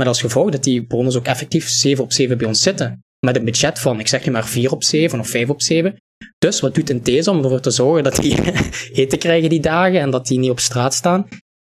Met 0.00 0.08
als 0.08 0.20
gevolg 0.20 0.50
dat 0.50 0.64
die 0.64 0.86
bonus 0.86 1.16
ook 1.16 1.26
effectief 1.26 1.68
7 1.68 2.04
op 2.04 2.12
7 2.12 2.38
bij 2.38 2.46
ons 2.46 2.62
zitten. 2.62 3.04
Met 3.26 3.36
een 3.36 3.44
budget 3.44 3.78
van, 3.78 4.00
ik 4.00 4.08
zeg 4.08 4.26
nu 4.26 4.32
maar 4.32 4.46
4 4.46 4.72
op 4.72 4.84
7 4.84 5.18
of 5.18 5.28
5 5.28 5.48
op 5.48 5.62
7. 5.62 5.96
Dus 6.38 6.60
wat 6.60 6.74
doet 6.74 6.90
een 6.90 7.02
these 7.02 7.30
om 7.30 7.42
ervoor 7.42 7.60
te 7.60 7.70
zorgen 7.70 8.04
dat 8.04 8.16
die 8.16 8.38
eten 9.02 9.18
krijgen 9.18 9.48
die 9.48 9.60
dagen 9.60 10.00
en 10.00 10.10
dat 10.10 10.26
die 10.26 10.38
niet 10.38 10.50
op 10.50 10.60
straat 10.60 10.94
staan? 10.94 11.28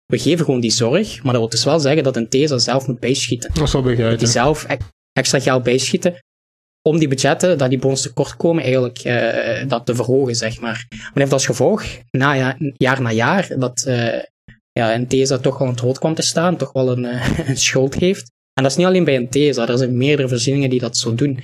We 0.06 0.18
geven 0.18 0.46
gewoon 0.46 0.60
die 0.60 0.72
zorg, 0.72 1.24
maar 1.24 1.32
dat 1.32 1.42
wil 1.42 1.50
dus 1.50 1.64
wel 1.64 1.80
zeggen 1.80 2.04
dat 2.04 2.16
een 2.16 2.30
these 2.30 2.60
zelf 2.60 2.88
moet 2.88 3.00
bijschieten. 3.00 3.54
Dat 3.54 3.70
zal 3.70 3.82
begrijpen. 3.82 4.10
Dat 4.12 4.20
die 4.20 4.28
zelf 4.28 4.66
extra 5.14 5.40
geld 5.40 5.64
bijschieten 5.64 6.16
om 6.82 6.98
die 7.00 7.08
budgetten, 7.08 7.58
dat 7.58 7.70
die 7.70 7.80
bonus 7.80 8.02
tekort 8.02 8.36
komen, 8.36 8.64
eigenlijk 8.64 9.04
uh, 9.06 9.70
dat 9.70 9.86
te 9.86 9.96
verhogen, 9.96 10.36
zeg 10.36 10.60
maar. 10.60 10.86
Maar 10.90 11.12
heeft 11.14 11.34
als 11.34 11.46
gevolg, 11.46 11.84
na, 12.12 12.34
ja, 12.34 12.56
jaar 12.78 13.02
na 13.02 13.12
jaar, 13.12 13.60
dat 13.60 13.86
uh, 13.88 14.20
ja, 14.78 14.96
een 14.96 15.08
TESA 15.08 15.38
toch 15.38 15.58
wel 15.58 15.68
aan 15.68 15.74
het 15.74 15.84
hoofd 15.84 16.00
kwam 16.00 16.14
te 16.14 16.22
staan, 16.22 16.58
toch 16.58 16.72
wel 16.72 16.92
een, 16.92 17.04
uh, 17.04 17.40
een 17.50 17.58
schuld 17.58 17.94
heeft. 17.94 18.32
En 18.54 18.64
dat 18.64 18.72
is 18.72 18.78
niet 18.78 18.88
alleen 18.88 19.04
bij 19.04 19.16
een 19.16 19.30
TESA, 19.30 19.68
er 19.68 19.78
zijn 19.78 19.98
meerdere 19.98 20.30
voorzieningen 20.30 20.70
die 20.70 20.80
dat 20.80 20.98
zo 20.98 21.16
doen. 21.16 21.40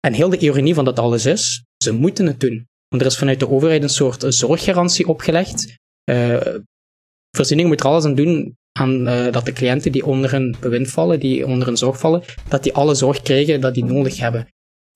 En 0.00 0.12
heel 0.12 0.28
de 0.28 0.38
ironie 0.38 0.74
van 0.74 0.84
dat 0.84 0.98
alles 0.98 1.26
is, 1.26 1.64
ze 1.76 1.92
moeten 1.92 2.26
het 2.26 2.40
doen. 2.40 2.66
Want 2.88 3.02
er 3.02 3.08
is 3.08 3.18
vanuit 3.18 3.40
de 3.40 3.48
overheid 3.48 3.82
een 3.82 3.88
soort 3.88 4.24
zorggarantie 4.28 5.08
opgelegd. 5.08 5.76
voorzieningen 7.36 7.70
moeten 7.70 7.86
er 7.86 7.92
alles 7.92 8.04
aan 8.04 8.14
doen 8.14 8.56
aan, 8.78 9.04
dat 9.32 9.44
de 9.44 9.52
cliënten 9.52 9.92
die 9.92 10.06
onder 10.06 10.30
hun 10.30 10.56
bewind 10.60 10.90
vallen, 10.90 11.20
die 11.20 11.46
onder 11.46 11.66
hun 11.66 11.76
zorg 11.76 11.98
vallen, 11.98 12.22
dat 12.48 12.62
die 12.62 12.74
alle 12.74 12.94
zorg 12.94 13.22
krijgen 13.22 13.60
dat 13.60 13.74
die 13.74 13.84
nodig 13.84 14.16
hebben. 14.16 14.48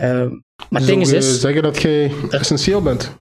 Uh, 0.03 0.31
maar 0.69 0.81
het 0.81 0.87
ding 0.87 1.03
is, 1.03 1.13
is... 1.13 1.41
zeggen 1.41 1.63
dat 1.63 1.83
jij 1.83 2.13
essentieel 2.31 2.83
bent? 2.83 3.15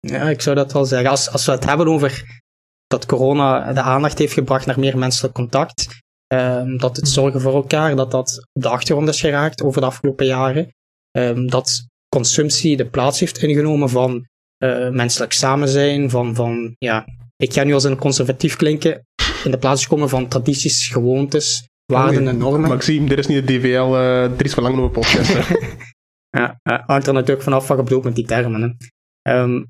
Ja, 0.00 0.30
ik 0.30 0.40
zou 0.40 0.56
dat 0.56 0.72
wel 0.72 0.84
zeggen. 0.84 1.10
Als, 1.10 1.30
als 1.30 1.46
we 1.46 1.52
het 1.52 1.64
hebben 1.64 1.88
over 1.88 2.42
dat 2.86 3.06
corona 3.06 3.72
de 3.72 3.80
aandacht 3.80 4.18
heeft 4.18 4.32
gebracht 4.32 4.66
naar 4.66 4.78
meer 4.78 4.98
menselijk 4.98 5.34
contact, 5.34 5.86
um, 6.34 6.78
dat 6.78 6.96
het 6.96 7.08
zorgen 7.08 7.40
voor 7.40 7.54
elkaar, 7.54 7.96
dat 7.96 8.10
dat 8.10 8.46
op 8.52 8.62
de 8.62 8.68
achtergrond 8.68 9.08
is 9.08 9.20
geraakt 9.20 9.62
over 9.62 9.80
de 9.80 9.86
afgelopen 9.86 10.26
jaren, 10.26 10.74
um, 11.18 11.50
dat 11.50 11.86
consumptie 12.08 12.76
de 12.76 12.86
plaats 12.86 13.20
heeft 13.20 13.42
ingenomen 13.42 13.88
van 13.88 14.26
uh, 14.64 14.90
menselijk 14.90 15.32
samen 15.32 15.68
zijn, 15.68 16.10
van, 16.10 16.34
van 16.34 16.74
ja, 16.78 17.04
ik 17.36 17.52
ga 17.52 17.64
nu 17.64 17.74
als 17.74 17.84
een 17.84 17.98
conservatief 17.98 18.56
klinken, 18.56 19.06
in 19.44 19.50
de 19.50 19.58
plaats 19.58 19.86
komen 19.86 20.08
van 20.08 20.28
tradities, 20.28 20.88
gewoontes, 20.88 21.68
waarden 21.92 22.28
en 22.28 22.36
normen. 22.36 22.68
Maxime, 22.68 23.08
dit 23.08 23.18
is 23.18 23.26
niet 23.26 23.46
de 23.46 23.58
DVL, 23.58 23.94
uh, 23.94 24.22
er 24.24 24.44
is 24.44 24.54
van 24.54 24.64
een 24.64 24.90
podcast. 24.90 25.32
ja, 26.38 26.60
uh, 26.62 26.86
hangt 26.86 27.06
er 27.06 27.12
natuurlijk 27.12 27.42
vanaf 27.42 27.68
wat 27.68 27.76
je 27.76 27.82
bedoelt 27.82 28.04
met 28.04 28.14
die 28.14 28.26
termen. 28.26 28.78
Hè. 29.22 29.40
Um, 29.40 29.66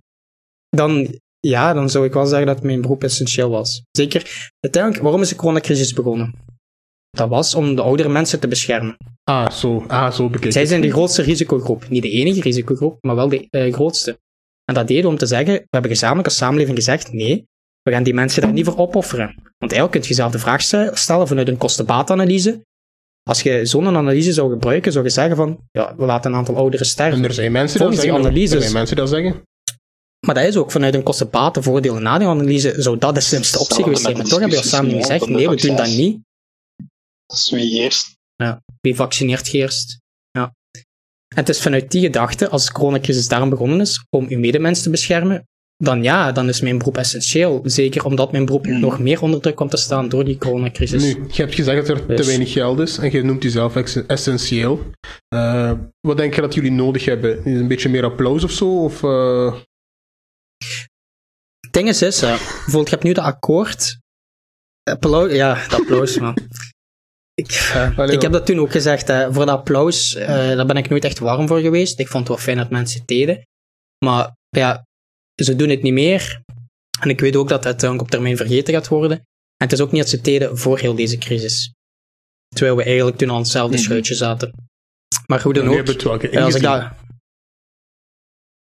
dan, 0.69 1.21
ja, 1.49 1.73
dan 1.73 1.91
zou 1.91 2.05
ik 2.05 2.13
wel 2.13 2.27
zeggen 2.27 2.47
dat 2.47 2.63
mijn 2.63 2.81
beroep 2.81 3.05
essentieel 3.05 3.51
was. 3.51 3.83
Zeker, 3.91 4.51
uiteindelijk, 4.61 5.03
waarom 5.03 5.23
is 5.23 5.29
de 5.29 5.37
coronacrisis 5.37 5.93
begonnen? 5.93 6.35
Dat 7.11 7.29
was 7.29 7.55
om 7.55 7.75
de 7.75 7.83
oudere 7.83 8.09
mensen 8.09 8.41
te 8.41 8.49
beschermen. 8.49 8.97
Ah, 9.25 9.51
zo, 9.51 9.85
ah, 9.89 10.13
zo 10.13 10.29
bekeken. 10.29 10.53
Zij 10.53 10.67
zijn 10.67 10.81
de 10.81 10.91
grootste 10.91 11.23
risicogroep. 11.23 11.89
Niet 11.89 12.03
de 12.03 12.11
enige 12.11 12.41
risicogroep, 12.41 12.99
maar 13.01 13.15
wel 13.15 13.29
de 13.29 13.49
uh, 13.51 13.73
grootste. 13.73 14.19
En 14.65 14.75
dat 14.75 14.89
deden 14.89 15.03
we 15.03 15.09
om 15.09 15.17
te 15.17 15.27
zeggen, 15.27 15.55
we 15.55 15.67
hebben 15.71 15.91
gezamenlijk 15.91 16.27
als 16.27 16.37
samenleving 16.37 16.77
gezegd, 16.77 17.13
nee, 17.13 17.47
we 17.83 17.91
gaan 17.93 18.03
die 18.03 18.15
mensen 18.15 18.43
daar 18.43 18.53
niet 18.53 18.65
voor 18.65 18.79
opofferen. 18.79 19.35
Want 19.59 19.73
eigenlijk 19.73 19.93
kun 19.93 20.01
je 20.01 20.09
jezelf 20.09 20.33
de 20.33 20.39
vraag 20.39 20.63
stellen 20.99 21.29
vanuit 21.29 21.49
een 21.49 21.57
kostenbaatanalyse. 21.57 22.65
Als 23.23 23.43
je 23.43 23.67
zo'n 23.67 23.97
analyse 23.97 24.33
zou 24.33 24.51
gebruiken, 24.51 24.93
zou 24.93 25.05
je 25.05 25.11
zeggen 25.11 25.37
van, 25.37 25.59
ja, 25.71 25.95
we 25.97 26.05
laten 26.05 26.31
een 26.31 26.37
aantal 26.37 26.57
ouderen 26.57 26.87
sterven. 26.87 27.19
En 27.19 27.25
er 27.25 27.35
zijn 27.35 27.53
mensen 27.53 27.79
die 27.79 27.89
dat 27.89 27.99
zeggen. 28.01 28.35
Er 28.35 28.61
zijn 28.61 28.73
mensen 28.73 28.97
dat 28.97 29.09
zeggen. 29.09 29.43
Maar 30.27 30.35
dat 30.35 30.45
is 30.45 30.57
ook 30.57 30.71
vanuit 30.71 30.95
een 30.95 31.03
kostenbaten 31.03 31.63
voordeel- 31.63 31.97
en 31.97 32.03
nadeelanalyse, 32.03 32.75
zou 32.77 32.99
dat 32.99 33.15
de 33.15 33.21
slimste 33.21 33.59
optie 33.59 33.83
geweest 33.83 34.03
zijn. 34.03 34.17
Maar 34.17 34.27
toch 34.27 34.41
hebben 34.41 34.57
we 34.57 34.63
als 34.63 34.69
samen 34.69 34.91
gezegd, 34.91 35.27
nee, 35.27 35.49
we 35.49 35.57
doen 35.57 35.77
dat 35.77 35.87
niet. 35.87 36.19
Dat 37.27 37.37
is 37.37 37.51
wie 37.51 37.71
eerst. 37.71 38.15
Ja, 38.37 38.63
wie 38.81 38.95
vaccineert 38.95 39.53
eerst. 39.53 39.99
Ja. 40.31 40.55
En 41.29 41.37
het 41.37 41.49
is 41.49 41.61
vanuit 41.61 41.91
die 41.91 42.01
gedachte, 42.01 42.49
als 42.49 42.67
de 42.67 42.73
coronacrisis 42.73 43.29
daarom 43.29 43.51
begonnen 43.51 43.81
is, 43.81 44.05
om 44.11 44.27
uw 44.29 44.39
medemens 44.39 44.83
te 44.83 44.91
beschermen, 44.91 45.47
dan 45.77 46.03
ja, 46.03 46.33
dan 46.33 46.49
is 46.49 46.61
mijn 46.61 46.79
beroep 46.79 46.97
essentieel. 46.97 47.61
Zeker 47.65 48.05
omdat 48.05 48.33
mijn 48.33 48.45
beroep 48.45 48.67
mm. 48.67 48.81
nog 48.81 48.99
meer 48.99 49.23
onder 49.23 49.41
druk 49.41 49.57
komt 49.57 49.71
te 49.71 49.77
staan 49.77 50.09
door 50.09 50.25
die 50.25 50.39
coronacrisis. 50.39 51.03
Nu, 51.03 51.09
je 51.09 51.43
hebt 51.43 51.55
gezegd 51.55 51.87
dat 51.87 51.99
er 51.99 52.07
te 52.07 52.15
dus- 52.15 52.27
weinig 52.27 52.53
geld 52.53 52.79
is 52.79 52.99
en 52.99 53.11
je 53.11 53.23
noemt 53.23 53.43
jezelf 53.43 53.77
essentieel. 54.07 54.81
Uh, 55.35 55.73
wat 56.01 56.17
denk 56.17 56.35
je 56.35 56.41
dat 56.41 56.55
jullie 56.55 56.71
nodig 56.71 57.05
hebben? 57.05 57.45
Is 57.45 57.61
een 57.61 57.69
beetje 57.69 57.89
meer 57.89 58.05
applaus 58.05 58.45
of 58.45 58.51
zo? 58.51 58.83
Of, 58.83 59.03
uh... 59.03 59.55
Het 61.61 61.73
ding 61.73 61.89
is, 61.89 62.03
is 62.03 62.23
uh, 62.23 62.29
bijvoorbeeld, 62.29 62.89
je 62.89 62.95
hebt 62.95 63.03
nu 63.03 63.13
de 63.13 63.21
akkoord. 63.21 63.99
Applaus, 64.83 65.33
ja, 65.33 65.67
dat 65.69 65.81
applaus, 65.81 66.19
man. 66.19 66.39
Ik, 67.35 67.73
uh, 67.75 68.09
ik 68.09 68.23
heb 68.23 68.33
dat 68.33 68.47
toen 68.47 68.59
ook 68.59 68.71
gezegd, 68.71 69.09
hè. 69.09 69.33
voor 69.33 69.47
dat 69.47 69.59
applaus, 69.59 70.17
uh, 70.17 70.27
daar 70.27 70.67
ben 70.67 70.77
ik 70.77 70.89
nooit 70.89 71.05
echt 71.05 71.19
warm 71.19 71.49
voor 71.49 71.61
geweest. 71.61 71.99
Ik 71.99 72.09
vond 72.09 72.29
het 72.29 72.37
wel 72.37 72.45
fijn 72.45 72.57
dat 72.57 72.71
mensen 72.71 72.99
het 72.99 73.09
deden. 73.09 73.47
Maar 74.05 74.35
ja, 74.49 74.85
ze 75.43 75.57
doen 75.57 75.69
het 75.69 75.83
niet 75.83 75.93
meer. 75.93 76.41
En 77.01 77.09
ik 77.09 77.21
weet 77.21 77.37
ook 77.37 77.49
dat 77.49 77.65
het 77.65 77.85
op 77.85 78.11
termijn 78.11 78.37
vergeten 78.37 78.75
gaat 78.75 78.89
worden. 78.89 79.17
En 79.57 79.67
het 79.67 79.73
is 79.73 79.81
ook 79.81 79.93
niet 79.93 80.01
dat 80.01 80.11
ze 80.11 80.21
deden 80.21 80.59
voor 80.59 80.79
heel 80.79 80.95
deze 80.95 81.19
crisis. 81.19 81.73
Terwijl 82.49 82.77
we 82.77 82.85
eigenlijk 82.85 83.17
toen 83.17 83.31
aan 83.31 83.39
hetzelfde 83.39 83.77
mhm. 83.77 83.85
schuitje 83.85 84.15
zaten. 84.15 84.53
Maar 85.27 85.43
hoe 85.43 85.53
dan 85.53 85.69
ook. 85.69 86.23
Ja, 86.31 86.45
als 86.45 86.55
ik 86.55 86.63
dat... 86.63 86.93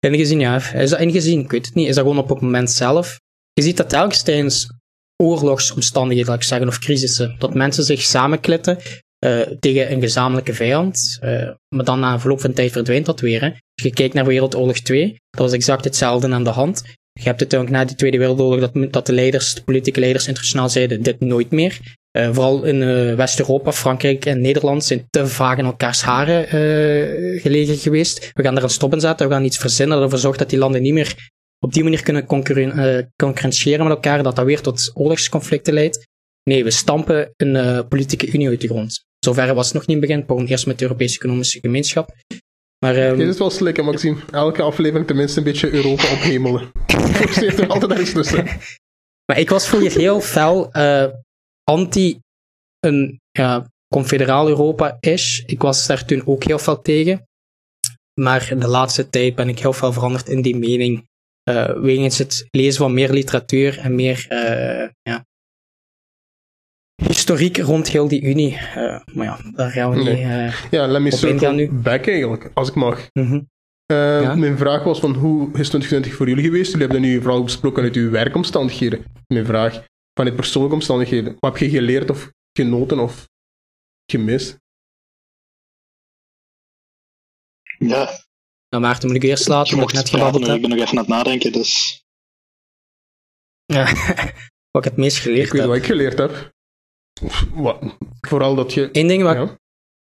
Ingezien, 0.01 0.41
ja. 0.41 0.73
Is 0.73 0.91
dat 0.91 1.01
ingezien? 1.01 1.41
Ik 1.41 1.51
weet 1.51 1.67
het 1.67 1.75
niet. 1.75 1.89
Is 1.89 1.95
dat 1.95 2.05
gewoon 2.05 2.23
op 2.23 2.29
het 2.29 2.41
moment 2.41 2.71
zelf? 2.71 3.21
Je 3.53 3.63
ziet 3.63 3.77
dat 3.77 3.89
telkens 3.89 4.23
tijdens 4.23 4.69
oorlogsomstandigheden, 5.17 6.31
laat 6.31 6.43
ik 6.43 6.49
zeggen, 6.49 6.69
of 6.69 6.79
crisissen, 6.79 7.37
dat 7.39 7.55
mensen 7.55 7.85
zich 7.85 8.03
samenklitten 8.03 8.79
uh, 9.25 9.41
tegen 9.41 9.93
een 9.93 10.01
gezamenlijke 10.01 10.55
vijand. 10.55 11.19
Uh, 11.25 11.51
maar 11.69 11.85
dan 11.85 12.01
na 12.01 12.13
een 12.13 12.21
verloop 12.21 12.41
van 12.41 12.53
tijd 12.53 12.73
verdwijnt 12.73 13.07
dat 13.07 13.21
weer. 13.21 13.43
Als 13.43 13.83
je 13.83 13.91
kijkt 13.91 14.15
naar 14.15 14.27
Wereldoorlog 14.27 14.79
2, 14.79 15.09
dat 15.31 15.41
was 15.41 15.53
exact 15.53 15.85
hetzelfde 15.85 16.29
aan 16.29 16.45
de 16.45 16.51
hand. 16.51 16.83
Je 17.13 17.23
hebt 17.23 17.41
het 17.41 17.57
ook 17.57 17.71
na 17.71 17.85
die 17.85 17.97
Tweede 17.97 18.19
Wereldoorlog 18.19 18.71
dat, 18.71 18.93
dat 18.93 19.07
de 19.07 19.13
leiders, 19.13 19.55
de 19.55 19.63
politieke 19.63 20.01
leiders 20.01 20.27
internationaal 20.27 20.69
zeiden, 20.69 21.03
dit 21.03 21.21
nooit 21.21 21.51
meer. 21.51 21.99
Uh, 22.19 22.29
vooral 22.33 22.65
in 22.65 22.77
uh, 22.77 23.15
West-Europa, 23.15 23.73
Frankrijk 23.73 24.27
en 24.27 24.41
Nederland 24.41 24.85
zijn 24.85 25.07
te 25.11 25.27
vaak 25.27 25.59
in 25.59 25.65
elkaars 25.65 26.03
haren 26.03 26.45
uh, 26.45 27.43
gelegen 27.43 27.77
geweest. 27.77 28.31
We 28.33 28.43
gaan 28.43 28.57
er 28.57 28.63
een 28.63 28.69
stop 28.69 28.93
in 28.93 29.01
zetten, 29.01 29.29
we 29.29 29.35
gaan 29.35 29.45
iets 29.45 29.59
verzinnen 29.59 29.97
dat 29.97 30.05
ervoor 30.05 30.19
zorgt 30.19 30.39
dat 30.39 30.51
die 30.51 30.59
landen 30.59 30.83
niet 30.83 30.93
meer 30.93 31.31
op 31.59 31.73
die 31.73 31.83
manier 31.83 32.03
kunnen 32.03 32.27
concurrentiëren 33.17 33.87
met 33.87 33.95
elkaar, 33.95 34.23
dat 34.23 34.37
dat 34.37 34.45
weer 34.45 34.61
tot 34.61 34.91
oorlogsconflicten 34.95 35.75
leidt. 35.75 36.09
Nee, 36.43 36.65
we 36.65 36.71
stampen 36.71 37.33
een 37.37 37.89
politieke 37.89 38.33
unie 38.33 38.49
uit 38.49 38.61
de 38.61 38.69
grond. 38.69 39.05
Zover 39.19 39.55
was 39.55 39.67
het 39.67 39.75
nog 39.75 39.87
niet 39.87 40.01
begin. 40.01 40.27
Begon 40.27 40.47
eerst 40.47 40.67
met 40.67 40.79
de 40.79 40.85
Europese 40.85 41.17
Economische 41.17 41.61
Gemeenschap. 41.61 42.11
Maar, 42.85 42.97
um... 42.97 43.19
Dit 43.19 43.29
is 43.29 43.39
wel 43.39 43.51
slikken, 43.51 43.85
Maxime. 43.85 44.17
Elke 44.31 44.63
aflevering 44.63 45.07
tenminste 45.07 45.39
een 45.39 45.45
beetje 45.45 45.71
Europa 45.71 46.03
ophemelen. 46.03 46.71
Forceert 47.21 47.59
er 47.59 47.69
altijd 47.69 47.91
ergens 47.91 48.13
tussen. 48.13 48.47
Maar 49.31 49.39
ik 49.39 49.51
was 49.51 49.69
vroeger 49.69 50.01
heel 50.01 50.21
fel 50.21 50.69
uh, 50.73 51.05
anti 51.71 52.19
een 52.81 53.21
ja, 53.31 53.67
confederaal 53.95 54.49
Europa-ish. 54.49 55.41
Ik 55.47 55.63
was 55.63 55.87
daar 55.87 56.05
toen 56.05 56.27
ook 56.27 56.45
heel 56.45 56.59
fel 56.59 56.83
tegen. 56.83 57.23
Maar 58.21 58.53
de 58.59 58.67
laatste 58.69 59.11
tijd 59.11 59.35
ben 59.35 59.49
ik 59.49 59.59
heel 59.59 59.73
veel 59.73 59.93
veranderd 59.93 60.29
in 60.29 60.43
die 60.43 60.57
mening. 60.57 61.09
Uh, 61.51 61.81
wegens 61.81 62.19
het 62.19 62.47
lezen 62.51 62.79
van 62.83 62.95
meer 62.95 63.11
literatuur 63.13 63.79
en 63.79 63.95
meer 63.95 64.27
uh, 64.31 64.89
ja, 65.03 65.25
historiek 67.03 67.57
rond 67.59 67.89
heel 67.89 68.09
die 68.09 68.23
Unie. 68.23 68.57
Eh, 68.57 69.01
maar 69.15 69.27
ja, 69.27 69.39
daar 69.55 69.71
gaan 69.71 69.91
we 69.91 69.97
Nee. 70.03 70.15
niet... 70.15 70.25
eh, 70.25 70.71
Ja, 70.71 70.87
let 70.87 71.03
me 71.03 71.11
circle 71.17 71.69
back 71.73 72.07
eigenlijk, 72.07 72.51
als 72.55 72.69
ik 72.69 72.75
mag. 72.75 73.09
mhm. 73.13 73.41
Eh, 73.87 74.21
Ja. 74.23 74.35
Mijn 74.35 74.57
vraag 74.59 74.85
was 74.85 75.01
van 75.01 75.15
hoe 75.15 75.41
is 75.47 75.69
2020 75.69 76.15
voor 76.15 76.29
jullie 76.29 76.45
geweest? 76.45 76.71
Jullie 76.73 76.87
hebben 76.87 77.03
nu 77.09 77.21
vooral 77.21 77.43
besproken 77.45 77.83
uit 77.83 77.95
uw 77.97 78.11
werkomstandigheden. 78.11 79.05
Mijn 79.27 79.47
vraag, 79.47 79.85
vanuit 80.21 80.37
persoonlijke 80.41 80.77
omstandigheden. 80.77 81.37
Wat 81.39 81.53
heb 81.53 81.63
je 81.63 81.77
geleerd 81.79 82.11
of 82.11 82.33
genoten 82.53 82.99
of 82.99 83.29
gemist? 84.13 84.59
Ja, 87.79 88.05
Nou, 88.69 88.83
Maarten, 88.83 89.09
moet 89.09 89.17
ik 89.17 89.23
eerst 89.23 89.49
laten, 89.49 89.69
je 89.69 89.75
omdat 89.75 89.93
mocht 89.93 90.07
ik 90.07 90.13
net 90.13 90.21
gebabbeld 90.21 90.55
ik 90.55 90.61
ben 90.61 90.71
nog 90.71 90.79
even 90.79 90.91
aan 90.91 90.97
het 90.97 91.09
nadenken, 91.09 91.53
dus... 91.53 92.03
Ja. 93.65 93.85
wat 94.73 94.85
ik 94.85 94.91
het 94.91 94.97
meest 94.97 95.17
Ik 95.17 95.23
geleerd 95.23 95.51
weet 95.51 95.61
heb. 95.61 95.69
wat 95.71 95.77
ik 95.77 95.85
geleerd 95.85 96.19
heb. 96.19 96.53
Wat? 97.51 97.97
Vooral 98.21 98.55
dat 98.55 98.73
je... 98.73 98.89
Eén 98.93 99.07
ding 99.07 99.23
wat... 99.23 99.35
Ja. 99.37 99.59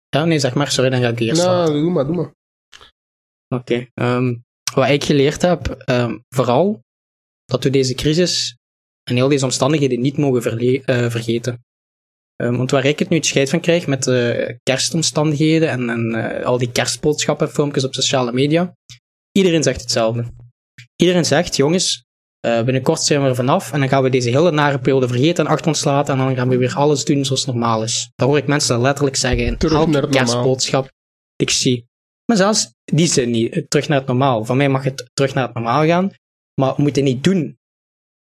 Ja, 0.08 0.24
nee, 0.24 0.38
zeg 0.38 0.54
maar. 0.54 0.70
Sorry, 0.70 0.90
dan 0.90 1.00
ga 1.00 1.08
ik 1.08 1.18
eerst 1.18 1.42
laten. 1.42 1.72
Nou, 1.72 1.82
doe 1.82 1.90
maar, 1.90 2.06
doe 2.06 2.16
maar. 2.16 2.34
Oké. 3.60 3.88
ehm, 3.94 4.36
wat 4.74 4.88
ik 4.88 5.04
geleerd 5.04 5.42
heb, 5.42 5.68
ehm, 5.68 6.18
vooral 6.28 6.82
dat 7.44 7.64
we 7.64 7.70
deze 7.70 7.94
crisis 7.94 8.57
en 9.08 9.16
heel 9.16 9.28
deze 9.28 9.44
omstandigheden 9.44 10.00
niet 10.00 10.16
mogen 10.16 10.42
verle- 10.42 10.82
eh, 10.84 11.10
vergeten. 11.10 11.64
Ehm, 12.36 12.56
want 12.56 12.70
waar 12.70 12.84
ik 12.84 12.98
het 12.98 13.08
nu 13.08 13.16
het 13.16 13.26
scheid 13.26 13.50
van 13.50 13.60
krijg 13.60 13.86
met 13.86 14.02
de 14.02 14.58
kerstomstandigheden 14.62 15.68
en, 15.68 15.90
en 15.90 16.14
eh, 16.14 16.46
al 16.46 16.58
die 16.58 16.72
kerstboodschappen, 16.72 17.50
filmpjes 17.50 17.84
op 17.84 17.94
sociale 17.94 18.32
media, 18.32 18.72
iedereen 19.32 19.62
zegt 19.62 19.80
hetzelfde. 19.80 20.24
Iedereen 20.96 21.24
zegt, 21.24 21.56
jongens, 21.56 22.04
eh, 22.40 22.62
binnenkort 22.62 23.00
zijn 23.00 23.22
we 23.22 23.28
er 23.28 23.34
vanaf 23.34 23.72
en 23.72 23.80
dan 23.80 23.88
gaan 23.88 24.02
we 24.02 24.10
deze 24.10 24.30
hele 24.30 24.50
nare 24.50 24.78
periode 24.78 25.08
vergeten 25.08 25.44
en 25.44 25.50
achter 25.50 25.66
ons 25.66 25.84
laten 25.84 26.14
en 26.14 26.20
dan 26.20 26.36
gaan 26.36 26.48
we 26.48 26.56
weer 26.56 26.74
alles 26.74 27.04
doen 27.04 27.24
zoals 27.24 27.46
normaal 27.46 27.82
is. 27.82 28.10
Dat 28.14 28.28
hoor 28.28 28.38
ik 28.38 28.46
mensen 28.46 28.80
letterlijk 28.80 29.16
zeggen 29.16 29.46
in 29.46 29.58
Terug 29.58 29.72
elke 29.78 30.08
kerstboodschap 30.08 30.82
die 30.82 31.46
ik 31.46 31.50
zie. 31.50 31.86
Maar 32.24 32.36
zelfs 32.36 32.72
die 32.84 33.06
zijn 33.06 33.30
niet 33.30 33.52
eh, 33.52 33.64
terug 33.68 33.88
naar 33.88 33.98
het 33.98 34.06
normaal. 34.06 34.44
Van 34.44 34.56
mij 34.56 34.68
mag 34.68 34.84
het 34.84 35.10
terug 35.14 35.34
naar 35.34 35.44
het 35.44 35.54
normaal 35.54 35.86
gaan, 35.86 36.10
maar 36.60 36.76
we 36.76 36.82
moeten 36.82 37.04
niet 37.04 37.24
doen 37.24 37.58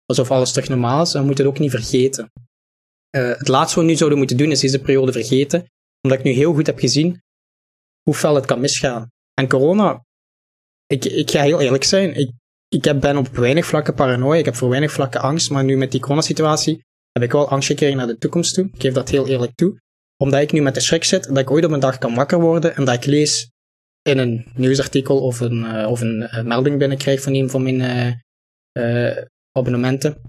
alsof 0.07 0.31
alles 0.31 0.51
terug 0.51 0.69
normaal 0.69 1.01
is 1.01 1.13
en 1.13 1.19
we 1.19 1.25
moeten 1.25 1.45
het 1.45 1.53
ook 1.53 1.59
niet 1.59 1.71
vergeten. 1.71 2.31
Eh, 3.09 3.27
het 3.27 3.47
laatste 3.47 3.75
wat 3.75 3.83
we 3.83 3.91
nu 3.91 3.97
zouden 3.97 4.17
moeten 4.17 4.37
doen 4.37 4.51
is 4.51 4.59
deze 4.59 4.81
periode 4.81 5.11
vergeten, 5.11 5.65
omdat 6.01 6.19
ik 6.19 6.25
nu 6.25 6.31
heel 6.31 6.53
goed 6.53 6.65
heb 6.65 6.79
gezien 6.79 7.21
hoe 8.03 8.13
fel 8.13 8.35
het 8.35 8.45
kan 8.45 8.59
misgaan. 8.59 9.11
En 9.33 9.47
corona, 9.47 10.05
ik, 10.85 11.05
ik 11.05 11.31
ga 11.31 11.41
heel 11.41 11.61
eerlijk 11.61 11.83
zijn, 11.83 12.15
ik, 12.15 12.31
ik 12.67 12.99
ben 12.99 13.17
op 13.17 13.27
weinig 13.27 13.65
vlakken 13.65 13.93
paranoia, 13.93 14.39
ik 14.39 14.45
heb 14.45 14.55
voor 14.55 14.69
weinig 14.69 14.91
vlakken 14.91 15.21
angst, 15.21 15.49
maar 15.49 15.63
nu 15.63 15.77
met 15.77 15.91
die 15.91 16.01
coronasituatie 16.01 16.85
heb 17.11 17.23
ik 17.23 17.31
wel 17.31 17.49
angst 17.49 17.67
gekregen 17.67 17.97
naar 17.97 18.07
de 18.07 18.17
toekomst 18.17 18.53
toe. 18.53 18.65
Ik 18.73 18.81
geef 18.81 18.93
dat 18.93 19.09
heel 19.09 19.27
eerlijk 19.27 19.55
toe. 19.55 19.79
Omdat 20.17 20.41
ik 20.41 20.51
nu 20.51 20.61
met 20.61 20.73
de 20.73 20.79
schrik 20.79 21.03
zit 21.03 21.23
dat 21.23 21.37
ik 21.37 21.51
ooit 21.51 21.65
op 21.65 21.71
een 21.71 21.79
dag 21.79 21.97
kan 21.97 22.15
wakker 22.15 22.39
worden 22.39 22.75
en 22.75 22.85
dat 22.85 22.95
ik 22.95 23.05
lees 23.05 23.51
in 24.01 24.17
een 24.17 24.45
nieuwsartikel 24.55 25.21
of 25.21 25.39
een, 25.39 25.65
eh, 25.65 25.91
of 25.91 26.01
een 26.01 26.21
eh, 26.21 26.43
melding 26.43 26.77
binnenkrijg 26.77 27.21
van 27.21 27.33
een 27.33 27.49
van 27.49 27.63
mijn 27.63 27.81
abonnementen, 29.57 30.21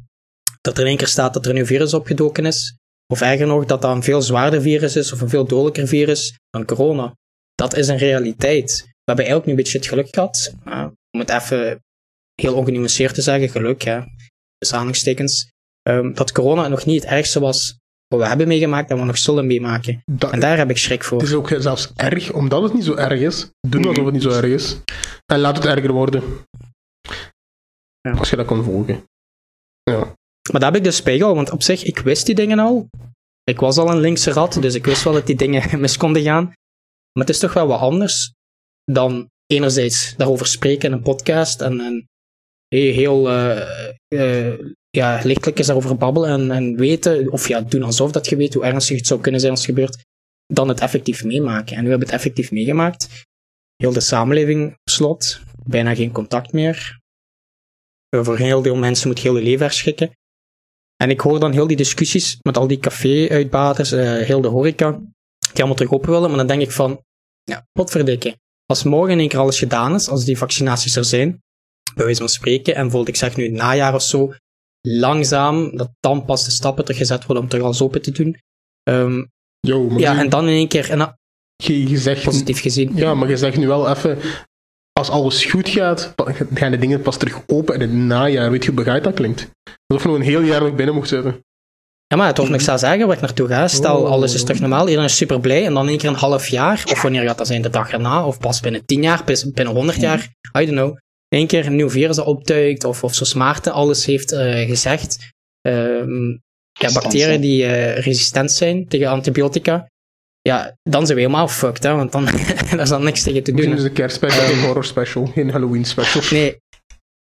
dat 0.60 0.74
er 0.76 0.80
in 0.82 0.86
één 0.88 0.96
keer 0.96 1.06
staat 1.06 1.34
dat 1.34 1.44
er 1.44 1.50
een 1.50 1.56
nieuw 1.56 1.66
virus 1.66 1.94
opgedoken 1.94 2.46
is. 2.46 2.76
Of 3.12 3.20
erger 3.20 3.46
nog, 3.46 3.64
dat 3.64 3.82
dat 3.82 3.94
een 3.96 4.02
veel 4.02 4.22
zwaarder 4.22 4.60
virus 4.62 4.96
is 4.96 5.12
of 5.12 5.20
een 5.20 5.28
veel 5.28 5.46
dodelijker 5.46 5.86
virus 5.86 6.38
dan 6.50 6.64
corona. 6.64 7.14
Dat 7.54 7.76
is 7.76 7.88
een 7.88 7.96
realiteit. 7.98 8.70
We 8.84 9.14
hebben 9.14 9.24
eigenlijk 9.24 9.44
nu 9.46 9.50
een 9.52 9.56
beetje 9.58 9.78
het 9.78 9.86
geluk 9.86 10.08
gehad. 10.14 10.54
eh, 10.64 10.86
om 11.10 11.20
het 11.20 11.30
even 11.30 11.82
heel 12.34 12.54
ongenuanceerd 12.54 13.14
te 13.14 13.22
zeggen, 13.22 13.48
geluk, 13.48 13.82
hè. 13.82 14.00
Dus 14.58 14.72
aanhalingstekens. 14.72 15.50
ehm, 15.82 16.12
dat 16.14 16.32
corona 16.32 16.68
nog 16.68 16.84
niet 16.86 17.02
het 17.02 17.10
ergste 17.10 17.40
was 17.40 17.78
wat 18.08 18.20
we 18.20 18.26
hebben 18.26 18.48
meegemaakt 18.48 18.88
en 18.90 18.94
wat 18.96 19.04
we 19.04 19.10
nog 19.10 19.18
zullen 19.18 19.46
meemaken. 19.46 20.02
Dat, 20.10 20.32
En 20.32 20.40
daar 20.40 20.56
heb 20.56 20.70
ik 20.70 20.78
schrik 20.78 21.04
voor. 21.04 21.18
het 21.18 21.28
is 21.28 21.34
ook 21.34 21.54
zelfs 21.58 21.92
erg, 21.96 22.32
omdat 22.32 22.62
het 22.62 22.74
niet 22.74 22.84
zo 22.84 22.94
erg 22.94 23.20
is. 23.20 23.50
Doen 23.68 23.86
alsof 23.86 24.04
het 24.04 24.14
niet 24.14 24.22
zo 24.22 24.30
erg 24.30 24.44
is. 24.52 24.76
En 25.26 25.38
laat 25.38 25.56
het 25.56 25.66
erger 25.66 25.92
worden. 25.92 26.22
Ja. 28.00 28.10
Als 28.12 28.30
je 28.30 28.36
dat 28.36 28.46
kan 28.46 28.64
volgen. 28.64 29.04
Maar 30.50 30.60
daar 30.60 30.70
heb 30.70 30.78
ik 30.78 30.84
dus 30.84 30.96
spiegel, 30.96 31.34
want 31.34 31.50
op 31.50 31.62
zich, 31.62 31.84
ik 31.84 31.98
wist 31.98 32.26
die 32.26 32.34
dingen 32.34 32.58
al. 32.58 32.88
Ik 33.44 33.60
was 33.60 33.76
al 33.78 33.90
een 33.90 34.00
linkse 34.00 34.30
rat, 34.30 34.62
dus 34.62 34.74
ik 34.74 34.84
wist 34.84 35.04
wel 35.04 35.12
dat 35.12 35.26
die 35.26 35.36
dingen 35.36 35.80
mis 35.80 35.96
konden 35.96 36.22
gaan. 36.22 36.44
Maar 37.12 37.26
het 37.26 37.28
is 37.28 37.38
toch 37.38 37.52
wel 37.52 37.66
wat 37.66 37.80
anders 37.80 38.32
dan 38.84 39.28
enerzijds 39.46 40.14
daarover 40.16 40.46
spreken 40.46 40.88
in 40.88 40.96
een 40.96 41.02
podcast 41.02 41.60
en, 41.60 41.80
en 41.80 42.06
heel, 42.68 42.92
heel 42.92 43.28
eh, 43.28 43.88
eh, 44.08 44.58
ja, 44.90 45.20
lichtelijk 45.24 45.58
is 45.58 45.66
daarover 45.66 45.96
babbelen 45.96 46.30
en, 46.30 46.50
en 46.50 46.76
weten, 46.76 47.32
of 47.32 47.48
ja, 47.48 47.60
doen 47.60 47.82
alsof 47.82 48.12
dat 48.12 48.28
je 48.28 48.36
weet 48.36 48.54
hoe 48.54 48.64
ernstig 48.64 48.96
het 48.96 49.06
zou 49.06 49.20
kunnen 49.20 49.40
zijn 49.40 49.52
als 49.52 49.66
het 49.66 49.70
gebeurt, 49.70 50.04
dan 50.46 50.68
het 50.68 50.80
effectief 50.80 51.24
meemaken. 51.24 51.76
En 51.76 51.82
nu 51.82 51.88
hebben 51.88 52.08
we 52.08 52.12
het 52.12 52.22
effectief 52.22 52.50
meegemaakt. 52.50 53.24
Heel 53.76 53.92
de 53.92 54.00
samenleving 54.00 54.70
op 54.70 54.90
slot, 54.90 55.40
bijna 55.64 55.94
geen 55.94 56.12
contact 56.12 56.52
meer. 56.52 56.98
Eh, 58.08 58.24
Voor 58.24 58.36
heel 58.36 58.62
deel 58.62 58.76
mensen 58.76 59.08
moet 59.08 59.18
heel 59.18 59.36
je 59.36 59.42
leven 59.42 59.66
herschikken. 59.66 60.10
En 61.02 61.10
ik 61.10 61.20
hoor 61.20 61.40
dan 61.40 61.52
heel 61.52 61.66
die 61.66 61.76
discussies 61.76 62.38
met 62.42 62.56
al 62.56 62.66
die 62.66 62.78
café-uitbaters, 62.78 63.92
eh, 63.92 64.12
heel 64.12 64.40
de 64.40 64.48
horeca, 64.48 64.90
die 65.38 65.56
allemaal 65.56 65.74
terug 65.74 65.92
open 65.92 66.10
willen. 66.10 66.28
Maar 66.28 66.38
dan 66.38 66.46
denk 66.46 66.62
ik 66.62 66.70
van, 66.70 67.00
ja, 67.44 67.66
wat 67.72 67.90
verdikken. 67.90 68.34
Als 68.66 68.82
morgen 68.82 69.12
in 69.12 69.18
één 69.18 69.28
keer 69.28 69.38
alles 69.38 69.58
gedaan 69.58 69.94
is, 69.94 70.08
als 70.08 70.24
die 70.24 70.38
vaccinaties 70.38 70.96
er 70.96 71.04
zijn, 71.04 71.42
bij 71.94 72.04
wijze 72.04 72.20
van 72.20 72.28
spreken, 72.28 72.74
en 72.74 72.80
bijvoorbeeld, 72.82 73.08
ik 73.16 73.16
zeg 73.16 73.36
nu 73.36 73.48
najaar 73.48 73.94
of 73.94 74.02
zo, 74.02 74.32
langzaam, 74.80 75.76
dat 75.76 75.90
dan 76.00 76.24
pas 76.24 76.44
de 76.44 76.50
stappen 76.50 76.84
teruggezet 76.84 77.24
worden 77.26 77.42
om 77.42 77.48
terug 77.48 77.64
alles 77.64 77.82
open 77.82 78.02
te 78.02 78.10
doen. 78.10 78.36
Ehm, 78.82 79.24
Yo, 79.60 79.88
maar 79.88 79.98
ja, 79.98 80.12
nu- 80.12 80.18
en 80.18 80.28
dan 80.28 80.42
in 80.48 80.54
één 80.54 80.68
keer, 80.68 80.90
en, 80.90 81.18
je, 81.56 81.88
je 81.88 81.98
zegt, 81.98 82.24
positief 82.24 82.60
gezien. 82.60 82.96
ja, 82.96 83.14
maar 83.14 83.28
je 83.28 83.36
zegt 83.36 83.56
nu 83.56 83.66
wel 83.66 83.88
even, 83.90 84.18
als 84.98 85.10
alles 85.10 85.44
goed 85.44 85.68
gaat, 85.68 86.14
gaan 86.54 86.70
de 86.70 86.78
dingen 86.78 87.02
pas 87.02 87.16
terug 87.16 87.42
open 87.46 87.74
in 87.74 87.80
het 87.80 87.92
najaar. 87.92 88.50
Weet 88.50 88.62
je 88.62 88.68
hoe 88.70 88.76
begrijp 88.76 89.04
dat 89.04 89.14
klinkt? 89.14 89.50
Alsof 89.86 90.02
je 90.02 90.08
nog 90.08 90.18
een 90.18 90.24
heel 90.24 90.40
jaar 90.40 90.60
nog 90.60 90.74
binnen 90.74 90.94
mocht 90.94 91.08
zitten. 91.08 91.40
Ja, 92.06 92.16
maar 92.16 92.26
het 92.26 92.36
hoeft 92.36 92.50
niks 92.50 92.68
aan 92.68 92.78
zeggen 92.78 93.06
waar 93.06 93.16
ik 93.16 93.22
naartoe 93.22 93.48
ga. 93.48 93.68
Stel, 93.68 93.96
Oh. 93.96 94.10
alles 94.10 94.34
is 94.34 94.42
terug 94.44 94.60
normaal, 94.60 94.84
iedereen 94.84 95.08
is 95.08 95.16
super 95.16 95.40
blij, 95.40 95.66
en 95.66 95.74
dan 95.74 95.82
in 95.82 95.88
één 95.88 95.98
keer 95.98 96.08
een 96.08 96.14
half 96.14 96.48
jaar, 96.48 96.82
of 96.90 97.02
wanneer 97.02 97.22
gaat 97.22 97.38
dat 97.38 97.46
zijn, 97.46 97.62
de 97.62 97.70
dag 97.70 97.90
erna, 97.90 98.26
of 98.26 98.38
pas 98.38 98.60
binnen 98.60 98.84
10 98.84 99.02
jaar, 99.02 99.24
binnen 99.54 99.74
100 99.74 100.00
jaar, 100.00 100.18
I 100.58 100.64
don't 100.66 100.78
know. 100.78 100.88
In 101.28 101.38
één 101.38 101.46
keer 101.46 101.66
een 101.66 101.76
nieuw 101.76 101.90
virus 101.90 102.16
dat 102.16 102.26
opduikt, 102.26 102.84
of, 102.84 103.04
of 103.04 103.14
zoals 103.14 103.34
Maarten 103.34 103.72
alles 103.72 104.04
heeft 104.06 104.32
eh, 104.32 104.66
gezegd. 104.66 105.18
Ehm, 105.60 106.30
ja, 106.72 106.92
bacteriën 106.92 107.40
die 107.40 107.64
eh, 107.64 107.98
resistent 108.04 108.52
zijn 108.52 108.88
tegen 108.88 109.08
antibiotica. 109.08 109.86
Ja, 110.48 110.76
dan 110.82 111.06
zijn 111.06 111.18
we 111.18 111.24
helemaal 111.24 111.48
fucked, 111.48 111.82
hè, 111.82 111.94
want 111.94 112.12
dan 112.12 112.24
daar 112.70 112.80
is 112.80 112.88
dan 112.88 113.04
niks 113.04 113.22
tegen 113.22 113.42
te 113.42 113.52
Misschien 113.52 113.76
doen. 113.76 113.78
is 113.78 113.84
hè. 113.84 113.88
een 113.88 113.94
kerstspecial, 113.94 114.46
geen 114.46 114.64
horror 114.64 114.84
special, 114.84 115.26
geen 115.26 115.50
Halloween 115.50 115.84
special. 115.84 116.22
Nee. 116.38 116.56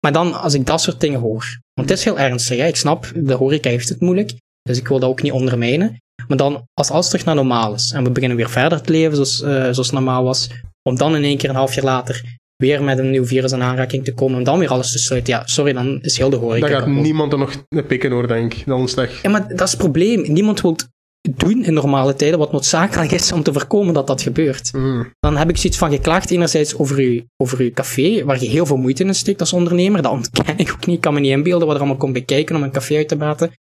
Maar 0.01 0.13
dan, 0.13 0.41
als 0.41 0.55
ik 0.55 0.67
dat 0.67 0.81
soort 0.81 1.01
dingen 1.01 1.21
hoor. 1.21 1.59
Want 1.75 1.89
het 1.89 1.99
is 1.99 2.05
heel 2.05 2.19
ernstig, 2.19 2.59
hè. 2.59 2.67
Ik 2.67 2.77
snap, 2.77 3.13
de 3.15 3.35
horeca 3.35 3.69
heeft 3.71 3.89
het 3.89 4.01
moeilijk. 4.01 4.33
Dus 4.63 4.79
ik 4.79 4.89
wil 4.89 4.99
dat 4.99 5.11
ook 5.11 5.23
niet 5.23 5.33
ondermijnen. 5.33 5.97
Maar 6.29 6.37
dan, 6.37 6.63
als 6.75 6.91
alles 6.91 7.09
terug 7.09 7.25
naar 7.25 7.35
normaal 7.35 7.75
is. 7.75 7.93
En 7.93 8.05
we 8.05 8.11
beginnen 8.11 8.37
weer 8.37 8.51
verder 8.51 8.81
te 8.81 8.93
leven 8.93 9.15
zoals, 9.15 9.43
eh, 9.43 9.63
zoals 9.71 9.91
normaal 9.91 10.25
was. 10.25 10.49
Om 10.83 10.97
dan 10.97 11.17
in 11.17 11.25
één 11.25 11.37
keer 11.37 11.49
een 11.49 11.55
half 11.55 11.75
jaar 11.75 11.85
later 11.85 12.39
weer 12.57 12.83
met 12.83 12.99
een 12.99 13.11
nieuw 13.11 13.27
virus 13.27 13.53
in 13.53 13.63
aanraking 13.63 14.05
te 14.05 14.15
komen. 14.15 14.39
En 14.39 14.45
dan 14.45 14.59
weer 14.59 14.69
alles 14.69 14.93
te 14.93 14.99
sluiten. 14.99 15.33
Ja, 15.33 15.43
sorry, 15.47 15.73
dan 15.73 15.99
is 16.03 16.19
heel 16.19 16.31
de 16.31 16.37
horeca. 16.37 16.69
Dan 16.69 16.79
gaat 16.79 16.89
niemand 16.89 17.33
er 17.33 17.39
nog 17.39 17.65
een 17.69 17.87
pikken 17.87 18.11
hoor, 18.11 18.29
denk 18.29 18.55
ik. 18.55 18.67
Dan 18.67 18.83
is 18.83 18.91
het 18.91 19.01
echt... 19.01 19.23
Ja, 19.23 19.31
maar 19.31 19.49
dat 19.49 19.61
is 19.61 19.71
het 19.71 19.81
probleem. 19.81 20.33
Niemand 20.33 20.61
wil 20.61 20.77
doen 21.21 21.65
in 21.65 21.75
normale 21.75 22.15
tijden 22.15 22.39
wat 22.39 22.53
noodzakelijk 22.53 23.11
is 23.11 23.33
om 23.33 23.43
te 23.43 23.53
voorkomen 23.53 23.95
dat 23.95 24.07
dat 24.07 24.23
gebeurt. 24.23 24.73
Mm. 24.73 25.13
Dan 25.19 25.37
heb 25.37 25.49
ik 25.49 25.57
zoiets 25.57 25.79
van 25.79 25.91
geklaagd 25.91 26.31
enerzijds 26.31 26.75
over 26.75 26.97
uw, 26.97 27.23
over 27.37 27.61
uw 27.61 27.73
café, 27.73 28.25
waar 28.25 28.41
je 28.41 28.49
heel 28.49 28.67
veel 28.67 28.77
moeite 28.77 29.05
in 29.05 29.15
steekt 29.15 29.41
als 29.41 29.53
ondernemer. 29.53 30.03
Dat 30.03 30.13
ontken 30.13 30.59
ik 30.59 30.71
ook 30.73 30.87
niet. 30.87 30.97
Ik 30.97 31.01
kan 31.01 31.15
me 31.15 31.21
niet 31.21 31.31
inbeelden 31.31 31.67
wat 31.67 31.77
er 31.77 31.83
allemaal 31.83 32.01
komt 32.01 32.13
bekijken 32.13 32.57
om 32.57 32.63
een 32.63 32.73
café 32.73 32.97
uit 32.97 33.09
te 33.09 33.17
baten. 33.17 33.53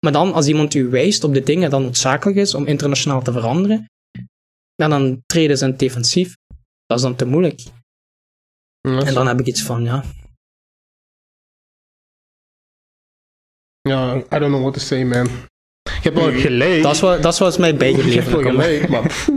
Maar 0.00 0.12
dan, 0.12 0.32
als 0.32 0.46
iemand 0.46 0.74
u 0.74 0.88
wijst 0.88 1.24
op 1.24 1.34
de 1.34 1.42
dingen 1.42 1.70
dat 1.70 1.80
noodzakelijk 1.80 2.38
is 2.38 2.54
om 2.54 2.66
internationaal 2.66 3.22
te 3.22 3.32
veranderen, 3.32 3.90
dan 4.74 5.22
treden 5.26 5.58
ze 5.58 5.64
in 5.64 5.70
het 5.70 5.78
defensief. 5.78 6.36
Dat 6.86 6.96
is 6.96 7.02
dan 7.02 7.16
te 7.16 7.26
moeilijk. 7.26 7.60
En 8.80 9.14
dan 9.14 9.26
heb 9.26 9.40
ik 9.40 9.46
iets 9.46 9.62
van, 9.62 9.84
ja, 9.84 10.04
Ja, 13.88 14.16
I 14.16 14.38
don't 14.38 14.52
know 14.52 14.60
what 14.60 14.74
to 14.74 14.80
say, 14.80 15.04
man. 15.04 15.28
Je 16.02 16.10
hebt 16.10 16.18
wel 16.18 16.32
gelijk. 16.32 16.82
dat 16.82 16.94
is 16.94 17.00
wat, 17.00 17.22
dat 17.22 17.32
is 17.32 17.38
wat 17.38 17.58
mij 17.58 17.68
hebt 17.68 17.78
bijgebleven. 17.78 18.32
wel 18.32 18.50
gelijk, 18.50 18.88
maar... 18.88 19.02
pff. 19.02 19.30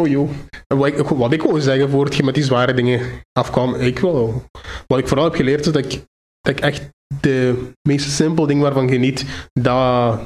Oh 0.00 0.08
joh. 0.08 0.30
Wat 0.66 0.86
ik, 0.86 0.96
wat 0.96 1.32
ik 1.32 1.42
wou 1.42 1.60
zeggen 1.60 1.90
voor 1.90 2.04
het 2.04 2.16
je 2.16 2.22
met 2.22 2.34
die 2.34 2.44
zware 2.44 2.74
dingen 2.74 3.00
afkwam, 3.32 3.74
ik 3.74 3.98
wel. 3.98 4.44
Wat 4.86 4.98
ik 4.98 5.08
vooral 5.08 5.24
heb 5.24 5.34
geleerd 5.34 5.66
is 5.66 5.72
dat 5.72 5.84
ik, 5.84 6.04
dat 6.40 6.56
ik 6.56 6.60
echt 6.60 6.88
de 7.20 7.70
meest 7.88 8.10
simpele 8.10 8.46
dingen 8.46 8.62
waarvan 8.62 8.88
geniet, 8.88 9.24
dat 9.52 10.20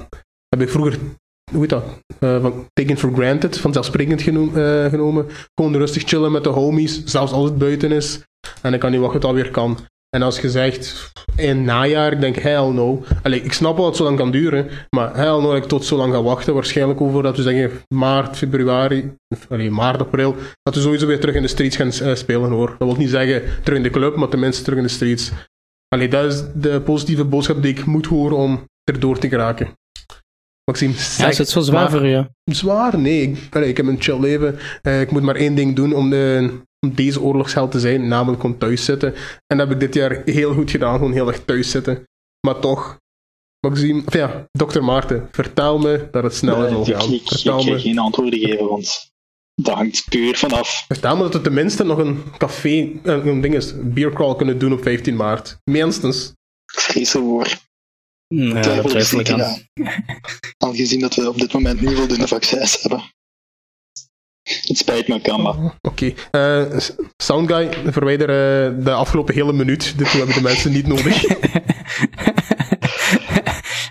heb 0.48 0.60
ik 0.60 0.68
vroeger, 0.68 0.98
hoe 1.52 1.60
heet 1.60 1.68
dat, 1.68 1.84
eh, 2.18 2.40
van 2.40 2.66
taken 2.72 2.98
for 2.98 3.12
granted, 3.12 3.58
vanzelfsprekend 3.58 4.20
eh, 4.20 4.84
genomen. 4.84 5.26
Gewoon 5.54 5.76
rustig 5.76 6.02
chillen 6.08 6.32
met 6.32 6.44
de 6.44 6.50
homies, 6.50 7.04
zelfs 7.04 7.32
als 7.32 7.44
het 7.44 7.58
buiten 7.58 7.92
is. 7.92 8.20
En 8.62 8.74
ik 8.74 8.80
kan 8.80 8.90
niet 8.90 9.00
wachten 9.00 9.20
tot 9.20 9.30
het 9.30 9.38
alweer 9.38 9.52
kan. 9.52 9.78
En 10.16 10.22
als 10.22 10.40
je 10.40 10.50
zegt 10.50 11.12
in 11.36 11.64
najaar, 11.64 12.12
ik 12.12 12.20
denk 12.20 12.36
hell 12.36 12.70
no. 12.70 13.02
Allee, 13.22 13.42
ik 13.42 13.52
snap 13.52 13.74
wel 13.76 13.84
dat 13.84 13.86
het 13.86 13.96
zo 13.96 14.04
lang 14.04 14.16
kan 14.16 14.30
duren, 14.30 14.68
maar 14.96 15.16
hell 15.16 15.26
no 15.26 15.42
dat 15.42 15.56
ik 15.56 15.64
tot 15.64 15.84
zo 15.84 15.96
lang 15.96 16.12
ga 16.12 16.22
wachten. 16.22 16.54
Waarschijnlijk 16.54 17.00
over 17.00 17.22
dat 17.22 17.36
we 17.36 17.42
zeggen 17.42 17.70
maart, 17.94 18.36
februari, 18.36 19.12
allee, 19.48 19.70
maart, 19.70 20.00
april, 20.00 20.36
dat 20.62 20.74
we 20.74 20.80
sowieso 20.80 21.06
weer 21.06 21.20
terug 21.20 21.34
in 21.34 21.42
de 21.42 21.48
streets 21.48 21.76
gaan 21.76 21.90
eh, 21.92 22.14
spelen 22.14 22.50
hoor. 22.50 22.68
Dat 22.78 22.88
wil 22.88 22.96
niet 22.96 23.10
zeggen 23.10 23.42
terug 23.62 23.78
in 23.78 23.82
de 23.84 23.90
club, 23.90 24.16
maar 24.16 24.28
tenminste 24.28 24.62
terug 24.62 24.78
in 24.78 24.84
de 24.84 24.90
streets. 24.90 25.30
Allee, 25.88 26.08
dat 26.08 26.32
is 26.32 26.42
de 26.54 26.80
positieve 26.80 27.24
boodschap 27.24 27.62
die 27.62 27.70
ik 27.72 27.84
moet 27.84 28.06
horen 28.06 28.36
om 28.36 28.64
erdoor 28.84 29.18
te 29.18 29.28
geraken. 29.28 29.68
Maxime, 30.64 30.94
Ja, 31.18 31.28
is 31.28 31.38
het 31.38 31.48
zo 31.48 31.60
zwaar 31.60 31.82
maar- 31.82 31.90
voor 31.90 32.06
je? 32.06 32.26
Zwaar? 32.44 32.98
Nee, 32.98 33.22
ik, 33.22 33.54
allee, 33.56 33.68
ik 33.68 33.76
heb 33.76 33.86
een 33.86 34.00
chill 34.02 34.20
leven. 34.20 34.58
Eh, 34.82 35.00
ik 35.00 35.10
moet 35.10 35.22
maar 35.22 35.34
één 35.36 35.54
ding 35.54 35.76
doen 35.76 35.92
om, 35.94 36.10
de, 36.10 36.50
om 36.86 36.94
deze 36.94 37.20
oorlogsheld 37.20 37.70
te 37.70 37.80
zijn, 37.80 38.08
namelijk 38.08 38.40
gewoon 38.40 38.58
thuis 38.58 38.84
zitten. 38.84 39.14
En 39.46 39.58
dat 39.58 39.68
heb 39.68 39.70
ik 39.70 39.80
dit 39.80 39.94
jaar 39.94 40.22
heel 40.24 40.54
goed 40.54 40.70
gedaan, 40.70 40.94
gewoon 40.94 41.12
heel 41.12 41.28
erg 41.28 41.44
thuis 41.44 41.70
zitten. 41.70 42.08
Maar 42.46 42.58
toch, 42.58 42.98
Maxime, 43.66 44.02
of 44.06 44.12
ja, 44.14 44.48
dokter 44.52 44.84
Maarten, 44.84 45.28
vertel 45.32 45.78
me 45.78 46.08
dat 46.10 46.22
het 46.22 46.34
sneller 46.34 46.68
zal 46.68 46.80
ik, 46.80 46.86
ik, 46.86 46.94
gaan. 46.94 47.12
ik, 47.12 47.22
Vertel 47.24 47.60
ik 47.60 47.66
me, 47.66 47.80
geen 47.80 47.98
antwoorden 47.98 48.38
geven, 48.38 48.68
want 48.68 49.10
dat 49.54 49.74
hangt 49.74 50.04
puur 50.08 50.36
vanaf. 50.36 50.84
vertel 50.88 51.16
me 51.16 51.22
dat 51.22 51.32
we 51.32 51.40
tenminste 51.40 51.84
nog 51.84 51.98
een 51.98 52.22
café, 52.38 53.00
eh, 53.04 53.24
een 53.24 53.40
ding 53.40 53.54
is, 53.54 53.72
beercrawl 53.82 54.34
kunnen 54.34 54.58
doen 54.58 54.72
op 54.72 54.82
15 54.82 55.16
maart. 55.16 55.58
Minstens. 55.64 56.32
Ik 56.72 56.80
vrees 56.80 57.14
ervoor. 57.14 57.48
Ja, 58.34 58.52
dat 58.52 58.62
Twijfel 58.62 58.96
is 58.96 59.08
twijfel 59.08 59.20
ik 59.20 59.30
aan. 59.30 59.68
Aangezien 60.56 61.00
dat 61.00 61.14
we 61.14 61.28
op 61.28 61.38
dit 61.38 61.52
moment 61.52 61.80
niet 61.80 61.94
voldoende 61.94 62.28
vaccins 62.28 62.82
hebben. 62.82 63.02
Het 64.42 64.78
spijt 64.78 65.08
me, 65.08 65.20
kan 65.20 65.42
maar. 65.42 65.54
Oké. 65.80 66.12
Eh, 66.30 66.78
S- 66.78 66.92
Soundguy, 67.16 67.68
verwijder 67.86 68.28
eh, 68.28 68.84
de 68.84 68.92
afgelopen 68.92 69.34
hele 69.34 69.52
minuut. 69.52 69.98
Dit 69.98 70.12
hebben 70.12 70.34
de 70.34 70.42
mensen 70.42 70.72
niet 70.72 70.86
nodig. 70.86 71.22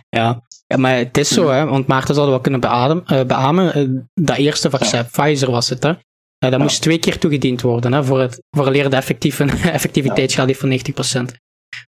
ja. 0.09 0.43
ja, 0.67 0.77
maar 0.77 0.95
het 0.95 1.17
is 1.17 1.27
zo, 1.29 1.49
hè, 1.49 1.65
want 1.65 1.87
Maarten 1.87 2.15
zou 2.15 2.29
wel 2.29 2.41
kunnen 2.41 2.59
beadem, 2.59 3.01
eh, 3.05 3.23
beamen. 3.23 4.09
dat 4.13 4.37
eerste 4.37 4.69
vaccin, 4.69 5.05
Pfizer 5.11 5.51
was 5.51 5.69
het, 5.69 5.83
hè. 5.83 5.93
Dat 6.37 6.59
moest 6.59 6.81
twee 6.81 6.99
keer 6.99 7.17
toegediend 7.19 7.61
worden, 7.61 7.93
hè, 7.93 8.03
voor 8.03 8.19
het 8.19 8.41
vooraleer 8.57 8.89
de 8.89 8.95
effectieve, 8.95 9.43
effectiviteitsgraad 9.71 10.47
heeft 10.47 10.59
van 10.59 11.29
90%. 11.31 11.35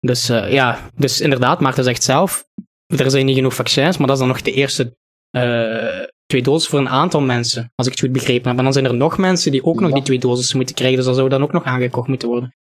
Dus 0.00 0.28
eh, 0.28 0.52
ja, 0.52 0.90
dus 0.96 1.20
inderdaad, 1.20 1.60
Maarten 1.60 1.84
zegt 1.84 2.02
zelf, 2.02 2.44
er 2.86 3.10
zijn 3.10 3.26
niet 3.26 3.36
genoeg 3.36 3.54
vaccins, 3.54 3.96
maar 3.96 4.06
dat 4.06 4.16
is 4.16 4.22
dan 4.22 4.32
nog 4.32 4.42
de 4.42 4.52
eerste 4.52 4.96
eh, 5.30 6.02
twee 6.30 6.42
doses 6.42 6.68
voor 6.68 6.78
een 6.78 6.88
aantal 6.88 7.20
mensen, 7.20 7.72
als 7.74 7.86
ik 7.86 7.92
het 7.92 8.02
goed 8.02 8.12
begrepen 8.12 8.48
heb. 8.48 8.58
En 8.58 8.64
dan 8.64 8.72
zijn 8.72 8.84
er 8.84 8.94
nog 8.94 9.18
mensen 9.18 9.52
die 9.52 9.64
ook 9.64 9.80
nog 9.80 9.92
die 9.92 10.02
twee 10.02 10.18
doses 10.18 10.54
moeten 10.54 10.74
krijgen, 10.74 10.96
dus 10.96 11.06
dat 11.06 11.16
zou 11.16 11.28
dan 11.28 11.42
ook 11.42 11.52
nog 11.52 11.64
aangekocht 11.64 12.08
moeten 12.08 12.28
worden. 12.28 12.54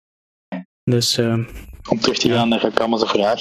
Dus 0.84 1.18
eh, 1.18 1.38
Om 1.88 2.00
terug 2.00 2.18
te 2.18 2.28
gaan 2.28 2.48
naar 2.48 2.60
Rakama's 2.60 3.10
vraag. 3.10 3.40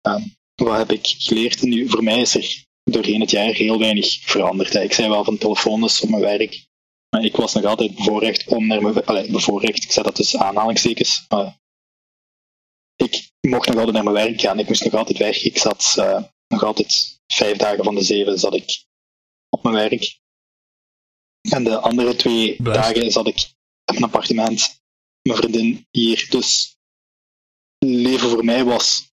Ehm, 0.00 0.22
wat 0.54 0.76
heb 0.78 0.90
ik 0.90 1.14
geleerd? 1.18 1.62
Nu, 1.62 1.88
voor 1.88 2.02
mij 2.02 2.20
is 2.20 2.34
er 2.34 2.64
doorheen 2.84 3.20
het 3.20 3.30
jaar 3.30 3.52
heel 3.52 3.78
weinig 3.78 4.20
veranderd. 4.22 4.72
hè. 4.72 4.80
Ik 4.80 4.92
zei 4.92 5.08
wel 5.08 5.24
van 5.24 5.38
telefoons 5.38 6.00
op 6.00 6.08
mijn 6.08 6.22
werk. 6.22 6.66
Maar 7.10 7.24
ik 7.24 7.36
was 7.36 7.54
nog 7.54 7.64
altijd 7.64 7.94
bevoorrecht 7.94 8.46
om 8.46 8.66
naar 8.66 8.82
mijn... 8.82 9.04
Allee, 9.04 9.30
bevoorrecht, 9.30 9.84
ik 9.84 9.92
zet 9.92 10.04
dat 10.04 10.14
tussen 10.14 10.40
aanhalingstekens. 10.40 11.24
Maar 11.28 11.58
ik 12.96 13.30
mocht 13.40 13.68
nog 13.68 13.76
altijd 13.76 13.94
naar 13.94 14.12
mijn 14.12 14.26
werk 14.26 14.40
gaan. 14.40 14.58
Ik 14.58 14.68
moest 14.68 14.84
nog 14.84 14.94
altijd 14.94 15.18
werken. 15.18 15.44
Ik 15.44 15.58
zat 15.58 15.94
eh, 15.96 16.22
nog 16.48 16.62
altijd 16.64 17.20
vijf 17.26 17.56
dagen 17.56 17.84
van 17.84 17.94
de 17.94 18.02
zeven 18.02 18.38
zat 18.38 18.54
ik 18.54 18.84
op 19.56 19.62
mijn 19.62 19.74
werk. 19.74 20.20
En 21.50 21.64
de 21.64 21.78
andere 21.78 22.16
twee 22.16 22.62
dagen 22.62 23.10
zat 23.10 23.26
ik 23.26 23.52
op 23.84 23.96
een 23.96 24.02
appartement. 24.02 24.82
Mijn 25.22 25.38
vriendin 25.38 25.86
hier. 25.90 26.26
Dus 26.30 26.76
leven 27.78 28.28
voor 28.30 28.44
mij 28.44 28.64
was 28.64 29.12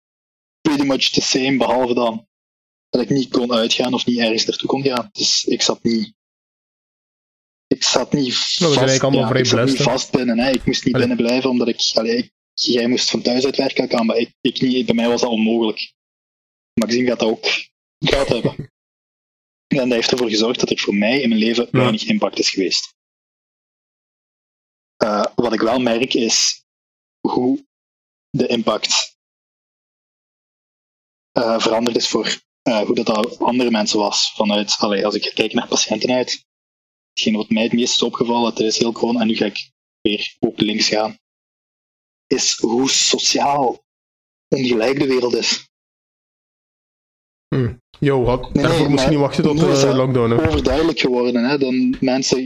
pretty 0.61 0.85
much 0.85 1.11
the 1.11 1.20
same, 1.20 1.57
behalve 1.57 1.94
dan 1.94 2.29
dat 2.88 3.00
ik 3.03 3.09
niet 3.09 3.29
kon 3.31 3.53
uitgaan 3.53 3.94
of 3.94 4.07
niet 4.07 4.18
ergens 4.18 4.44
naartoe 4.44 4.68
kon 4.68 4.83
gaan. 4.83 5.09
Dus 5.12 5.44
ik 5.44 5.62
zat 5.62 5.83
niet. 5.83 6.14
Ik 7.66 7.83
zat 7.85 8.12
niet 8.12 8.35
vast, 8.37 8.61
allemaal 9.03 9.29
vrij 9.29 9.40
ik 9.40 9.46
zat 9.46 9.66
niet 9.66 9.83
vast 9.83 10.11
binnen. 10.11 10.38
Hè. 10.38 10.50
Ik 10.50 10.64
moest 10.66 10.85
niet 10.85 10.94
Allee. 10.94 11.07
binnen 11.07 11.26
blijven, 11.26 11.50
omdat 11.50 11.68
ik, 11.68 11.90
allee, 11.94 12.16
ik- 12.16 12.33
Jij 12.53 12.88
moest 12.88 13.11
van 13.11 13.22
thuis 13.22 13.44
uit 13.44 13.57
werken, 13.57 13.88
kan, 13.88 14.07
maar 14.07 14.16
ik, 14.16 14.35
ik 14.40 14.61
niet. 14.61 14.87
Bij 14.87 14.94
mij 14.94 15.09
was 15.09 15.20
dat 15.20 15.31
onmogelijk. 15.31 15.92
Maxime 16.81 17.07
gaat 17.09 17.18
dat 17.18 17.29
ook 17.29 17.46
gehad 17.98 18.29
hebben. 18.29 18.55
En 19.70 19.76
dat 19.76 19.88
heeft 19.98 20.11
ervoor 20.11 20.28
gezorgd 20.28 20.61
dat 20.61 20.70
er 20.70 20.78
voor 20.78 20.94
mij 20.94 21.20
in 21.20 21.28
mijn 21.28 21.40
leven 21.40 21.64
Ja. 21.64 21.78
weinig 21.78 22.04
impact 22.04 22.38
is 22.38 22.50
geweest. 22.50 22.94
Eh, 24.96 25.24
wat 25.35 25.52
ik 25.52 25.61
wel 25.61 25.78
merk 25.78 26.14
is 26.14 26.64
hoe 27.20 27.66
de 28.30 28.46
impact 28.46 29.18
eh, 31.33 31.61
veranderd 31.61 31.96
is 31.96 32.09
voor 32.09 32.40
eh, 32.62 32.80
hoe 32.80 32.94
dat 32.94 33.11
aan 33.11 33.38
andere 33.38 33.70
mensen 33.70 33.98
was. 33.98 34.33
Vanuit, 34.35 34.76
allee, 34.78 35.04
als 35.04 35.14
ik 35.14 35.33
kijk 35.35 35.52
naar 35.52 35.68
patiënten 35.68 36.11
uit, 36.11 36.46
hetgeen 37.12 37.37
wat 37.37 37.50
mij 37.50 37.62
het 37.62 37.72
meest 37.72 37.94
is 37.94 38.02
opgevallen, 38.02 38.54
dat 38.54 38.61
is 38.66 38.78
heel 38.78 38.92
gewoon, 38.92 39.20
en 39.20 39.26
nu 39.26 39.37
ga 39.37 39.44
ik 39.44 39.70
weer 40.00 40.37
ook 40.40 40.61
links 40.61 40.88
gaan, 40.88 41.18
is 42.26 42.59
hoe 42.59 42.90
sociaal 42.90 43.85
ongelijk 44.48 44.98
de 44.98 45.06
wereld 45.06 45.35
is. 45.35 45.69
Yo, 47.98 48.24
had, 48.24 48.54
Nee, 48.54 48.62
daarvoor 48.64 48.90
maar 48.90 49.10
niet 49.10 49.18
wachten 49.18 49.42
tot 49.42 49.54
is 49.62 49.80
de 49.80 49.86
dat 49.86 49.94
lockdown. 49.96 50.30
Hè. 50.30 50.46
overduidelijk 50.46 50.98
geworden. 51.00 51.44
Hè? 51.44 51.58
Dan 51.58 51.96
mensen, 52.00 52.38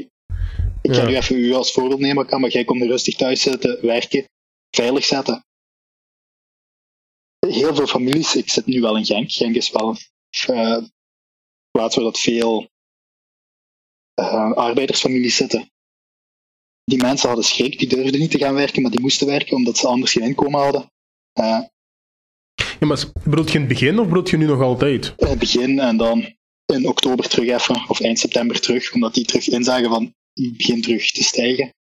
ik 0.82 0.94
ga 0.94 1.00
Ja. 1.02 1.06
nu 1.06 1.16
even 1.16 1.36
u 1.38 1.52
als 1.52 1.72
voorbeeld 1.72 2.00
nemen, 2.00 2.26
kan, 2.26 2.40
maar 2.40 2.50
jij 2.50 2.64
komt 2.64 2.82
rustig 2.82 3.16
thuis 3.16 3.40
zitten, 3.42 3.86
werken, 3.86 4.24
veilig 4.76 5.04
zetten. 5.04 5.44
Heel 7.46 7.74
veel 7.74 7.86
families, 7.86 8.36
ik 8.36 8.50
zit 8.50 8.66
nu 8.66 8.80
wel 8.80 8.96
in 8.96 9.04
Genk, 9.04 9.30
Genk 9.30 9.54
is 9.56 9.70
wel 9.70 9.88
een 9.88 9.98
eh, 10.54 10.84
plaats 11.70 11.94
waar 11.94 12.04
dat 12.04 12.18
veel 12.18 12.66
eh, 14.14 14.52
arbeidersfamilies 14.52 15.36
zitten. 15.36 15.68
Die 16.84 16.98
mensen 17.02 17.26
hadden 17.26 17.44
schrik, 17.46 17.78
die 17.78 17.88
durfden 17.88 18.20
niet 18.20 18.30
te 18.30 18.38
gaan 18.38 18.54
werken, 18.54 18.82
maar 18.82 18.90
die 18.90 19.00
moesten 19.00 19.26
werken 19.26 19.56
omdat 19.56 19.76
ze 19.78 19.86
anders 19.86 20.12
geen 20.12 20.22
inkomen 20.22 20.60
hadden. 20.60 20.86
Eh, 21.32 21.60
Ja, 22.80 22.87
maar 22.87 22.98
je 22.98 23.52
in 23.52 23.58
het 23.60 23.68
begin 23.68 23.98
of 23.98 24.06
bedoelt 24.06 24.30
je 24.30 24.37
nu 24.37 24.46
nog 24.46 24.60
altijd? 24.60 25.12
het 25.16 25.38
begin 25.38 25.78
en 25.78 25.96
dan 25.96 26.34
in 26.66 26.88
oktober 26.88 27.28
terug 27.28 27.48
even, 27.48 27.88
of 27.88 28.00
eind 28.00 28.18
september 28.18 28.60
terug, 28.60 28.92
omdat 28.92 29.14
die 29.14 29.24
terug 29.24 29.48
inzagen 29.48 29.88
van 29.88 30.14
het 30.32 30.56
begint 30.56 30.82
terug 30.82 31.10
te 31.10 31.22
stijgen. 31.22 31.74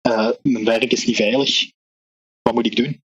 Eh, 0.00 0.30
mijn 0.42 0.64
werk 0.64 0.92
is 0.92 1.06
niet 1.06 1.16
veilig. 1.16 1.70
Wat 2.42 2.54
moet 2.54 2.66
ik 2.66 2.76
doen? 2.76 3.02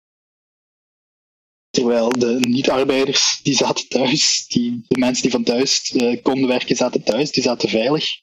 Terwijl 1.70 2.08
de 2.08 2.38
niet-arbeiders, 2.40 3.40
die 3.42 3.54
zaten 3.54 3.88
thuis, 3.88 4.46
die, 4.46 4.84
de 4.88 4.98
mensen 4.98 5.22
die 5.22 5.30
van 5.30 5.44
thuis 5.44 5.90
eh, 5.90 6.22
konden 6.22 6.48
werken, 6.48 6.76
zaten 6.76 7.02
thuis, 7.02 7.30
die 7.30 7.42
zaten 7.42 7.68
veilig. 7.68 8.20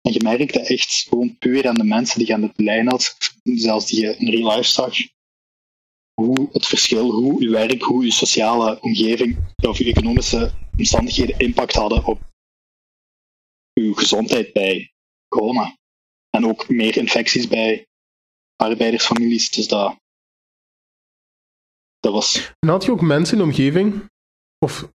En 0.00 0.12
je 0.12 0.22
merkte 0.22 0.60
echt 0.60 1.06
gewoon 1.08 1.38
puur 1.38 1.68
aan 1.68 1.74
de 1.74 1.84
mensen 1.84 2.18
die 2.18 2.34
aan 2.34 2.40
de 2.40 2.52
lijn 2.56 2.88
had, 2.88 3.16
zelfs 3.42 3.86
die 3.86 4.00
je 4.00 4.16
in 4.16 4.30
real 4.30 4.56
life 4.56 4.70
zag, 4.70 4.94
hoe 6.14 6.48
het 6.52 6.66
verschil, 6.66 7.10
hoe 7.10 7.42
uw 7.42 7.50
werk, 7.50 7.82
hoe 7.82 8.02
uw 8.02 8.10
sociale 8.10 8.80
omgeving 8.80 9.36
of 9.56 9.78
uw 9.78 9.86
economische 9.86 10.52
omstandigheden 10.78 11.38
impact 11.38 11.74
hadden 11.74 12.04
op 12.04 12.20
uw 13.80 13.94
gezondheid 13.94 14.52
bij 14.52 14.92
corona. 15.28 15.76
En 16.30 16.46
ook 16.46 16.68
meer 16.68 16.96
infecties 16.96 17.48
bij 17.48 17.86
arbeidersfamilies. 18.56 19.50
Dus 19.50 19.68
dat, 19.68 19.96
dat 22.00 22.12
was 22.12 22.52
En 22.58 22.68
had 22.68 22.84
je 22.84 22.90
ook 22.92 23.00
mensen 23.00 23.38
in 23.38 23.42
de 23.42 23.48
omgeving, 23.50 24.04
of 24.58 24.88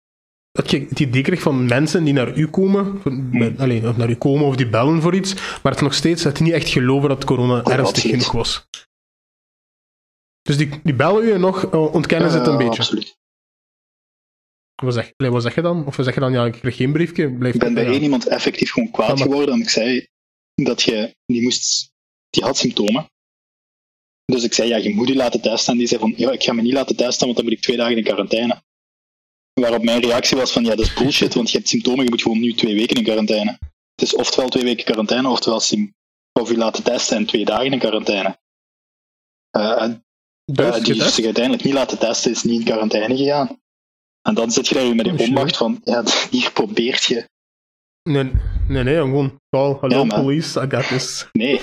dat 0.51 0.71
je 0.71 0.81
het 0.81 1.01
idee 1.01 1.23
kreeg 1.23 1.41
van 1.41 1.67
mensen 1.67 2.05
die 2.05 2.13
naar 2.13 2.37
u 2.39 2.49
komen, 2.49 3.01
van- 3.03 3.39
met- 3.39 3.59
allee, 3.59 3.89
of 3.89 3.97
naar 3.97 4.11
u 4.11 4.17
komen 4.17 4.47
of 4.47 4.57
die 4.57 4.69
bellen 4.69 5.03
voor 5.03 5.15
iets, 5.15 5.35
maar 5.63 5.73
het 5.73 5.81
nog 5.81 5.95
steeds 5.95 6.23
dat 6.23 6.37
die 6.37 6.45
niet 6.45 6.55
echt 6.55 6.69
geloven 6.69 7.09
dat 7.09 7.25
corona 7.25 7.65
ernstig 7.65 8.03
genoeg 8.03 8.33
was. 8.33 8.67
Dus 10.49 10.57
die, 10.57 10.69
die 10.83 10.95
bellen 10.95 11.25
u 11.25 11.33
en 11.33 11.41
nog 11.41 11.65
eh, 11.65 11.95
ontkennen 11.95 12.31
ze 12.31 12.39
het 12.39 12.47
een 12.47 12.53
Eh, 12.53 12.59
beetje. 12.59 12.81
Absoluut. 12.83 13.17
Wat 14.83 14.95
zeg, 14.95 15.13
wat 15.17 15.43
zeg 15.43 15.55
je 15.55 15.61
dan? 15.63 15.87
Of 15.87 15.95
zeg 15.95 16.15
je 16.15 16.21
dan, 16.21 16.33
ja, 16.33 16.45
ik 16.45 16.53
kreeg 16.53 16.77
geen 16.77 16.93
briefje, 16.93 17.33
blijf 17.33 17.55
Ik 17.55 17.61
ben 17.61 17.75
bij 17.75 17.87
één 17.87 18.03
iemand 18.03 18.27
effectief 18.27 18.71
gewoon 18.71 18.91
kwaad 18.91 19.09
maar- 19.09 19.19
geworden. 19.29 19.55
En 19.55 19.61
ik 19.61 19.69
zei 19.69 20.07
dat 20.55 20.83
je, 20.83 21.17
die 21.27 21.43
moest, 21.43 21.91
die 22.31 22.43
had 22.45 22.57
symptomen. 22.57 23.07
Dus 24.25 24.45
ik 24.45 24.53
zei, 24.55 24.69
ja, 24.69 24.77
je 24.77 24.95
moet 24.95 25.07
die 25.07 25.17
laten 25.17 25.41
testen. 25.41 25.73
En 25.73 25.79
die 25.79 25.87
zei 25.89 26.01
van, 26.01 26.15
ja, 26.17 26.31
ik 26.31 26.43
ga 26.43 26.53
me 26.53 26.63
niet 26.63 26.73
laten 26.73 26.97
testen, 26.97 27.25
want 27.25 27.37
dan 27.37 27.47
moet 27.47 27.55
ik 27.57 27.61
twee 27.63 27.77
dagen 27.77 27.97
in 27.97 28.05
quarantaine. 28.05 28.63
Waarop 29.61 29.83
mijn 29.83 30.01
reactie 30.01 30.37
was 30.37 30.53
van, 30.53 30.65
ja, 30.65 30.75
dat 30.75 30.87
is 30.87 30.95
bullshit, 30.95 31.35
want 31.35 31.51
je 31.51 31.57
hebt 31.57 31.69
symptomen, 31.69 32.05
je 32.05 32.11
moet 32.11 32.23
gewoon 32.23 32.41
nu 32.41 32.55
twee 32.55 32.75
weken 32.75 32.97
in 32.97 33.05
quarantaine. 33.05 33.59
Het 33.95 34.03
is 34.03 34.15
oftewel 34.15 34.49
twee 34.49 34.65
weken 34.65 34.85
quarantaine, 34.85 35.29
oftewel 35.29 35.61
of 36.33 36.51
je 36.51 36.57
laten 36.57 36.83
testen 36.85 37.17
en 37.17 37.27
twee 37.27 37.45
dagen 37.45 37.73
in 37.73 37.79
quarantaine. 37.79 38.39
En 39.51 40.07
Dus, 40.53 40.77
eh, 40.77 40.85
die 40.85 40.95
getest? 40.95 41.15
zich 41.15 41.25
uiteindelijk 41.25 41.65
niet 41.65 41.75
laten 41.75 41.99
testen, 41.99 42.31
is 42.31 42.43
niet 42.43 42.59
in 42.59 42.65
quarantaine 42.67 43.17
gegaan. 43.17 43.61
En 44.23 44.35
dan 44.35 44.51
zit 44.51 44.69
je 44.69 44.75
daar 44.75 44.85
weer 44.85 44.95
met 44.95 45.05
die 45.05 45.15
Oh, 45.15 45.21
onmacht 45.29 45.57
van, 45.57 45.81
ja, 45.85 46.03
hier 46.31 46.53
probeert 46.53 47.05
je 47.05 47.29
Nee, 48.03 48.33
nee, 48.69 48.83
nee, 48.83 48.95
gewoon, 48.97 49.41
call, 49.51 49.77
hallo 49.81 49.97
Ja, 49.99 50.05
maar- 50.05 50.21
police, 50.21 50.61
I 50.61 50.67
got 50.71 50.89
this. 50.89 51.29
Nee. 51.33 51.61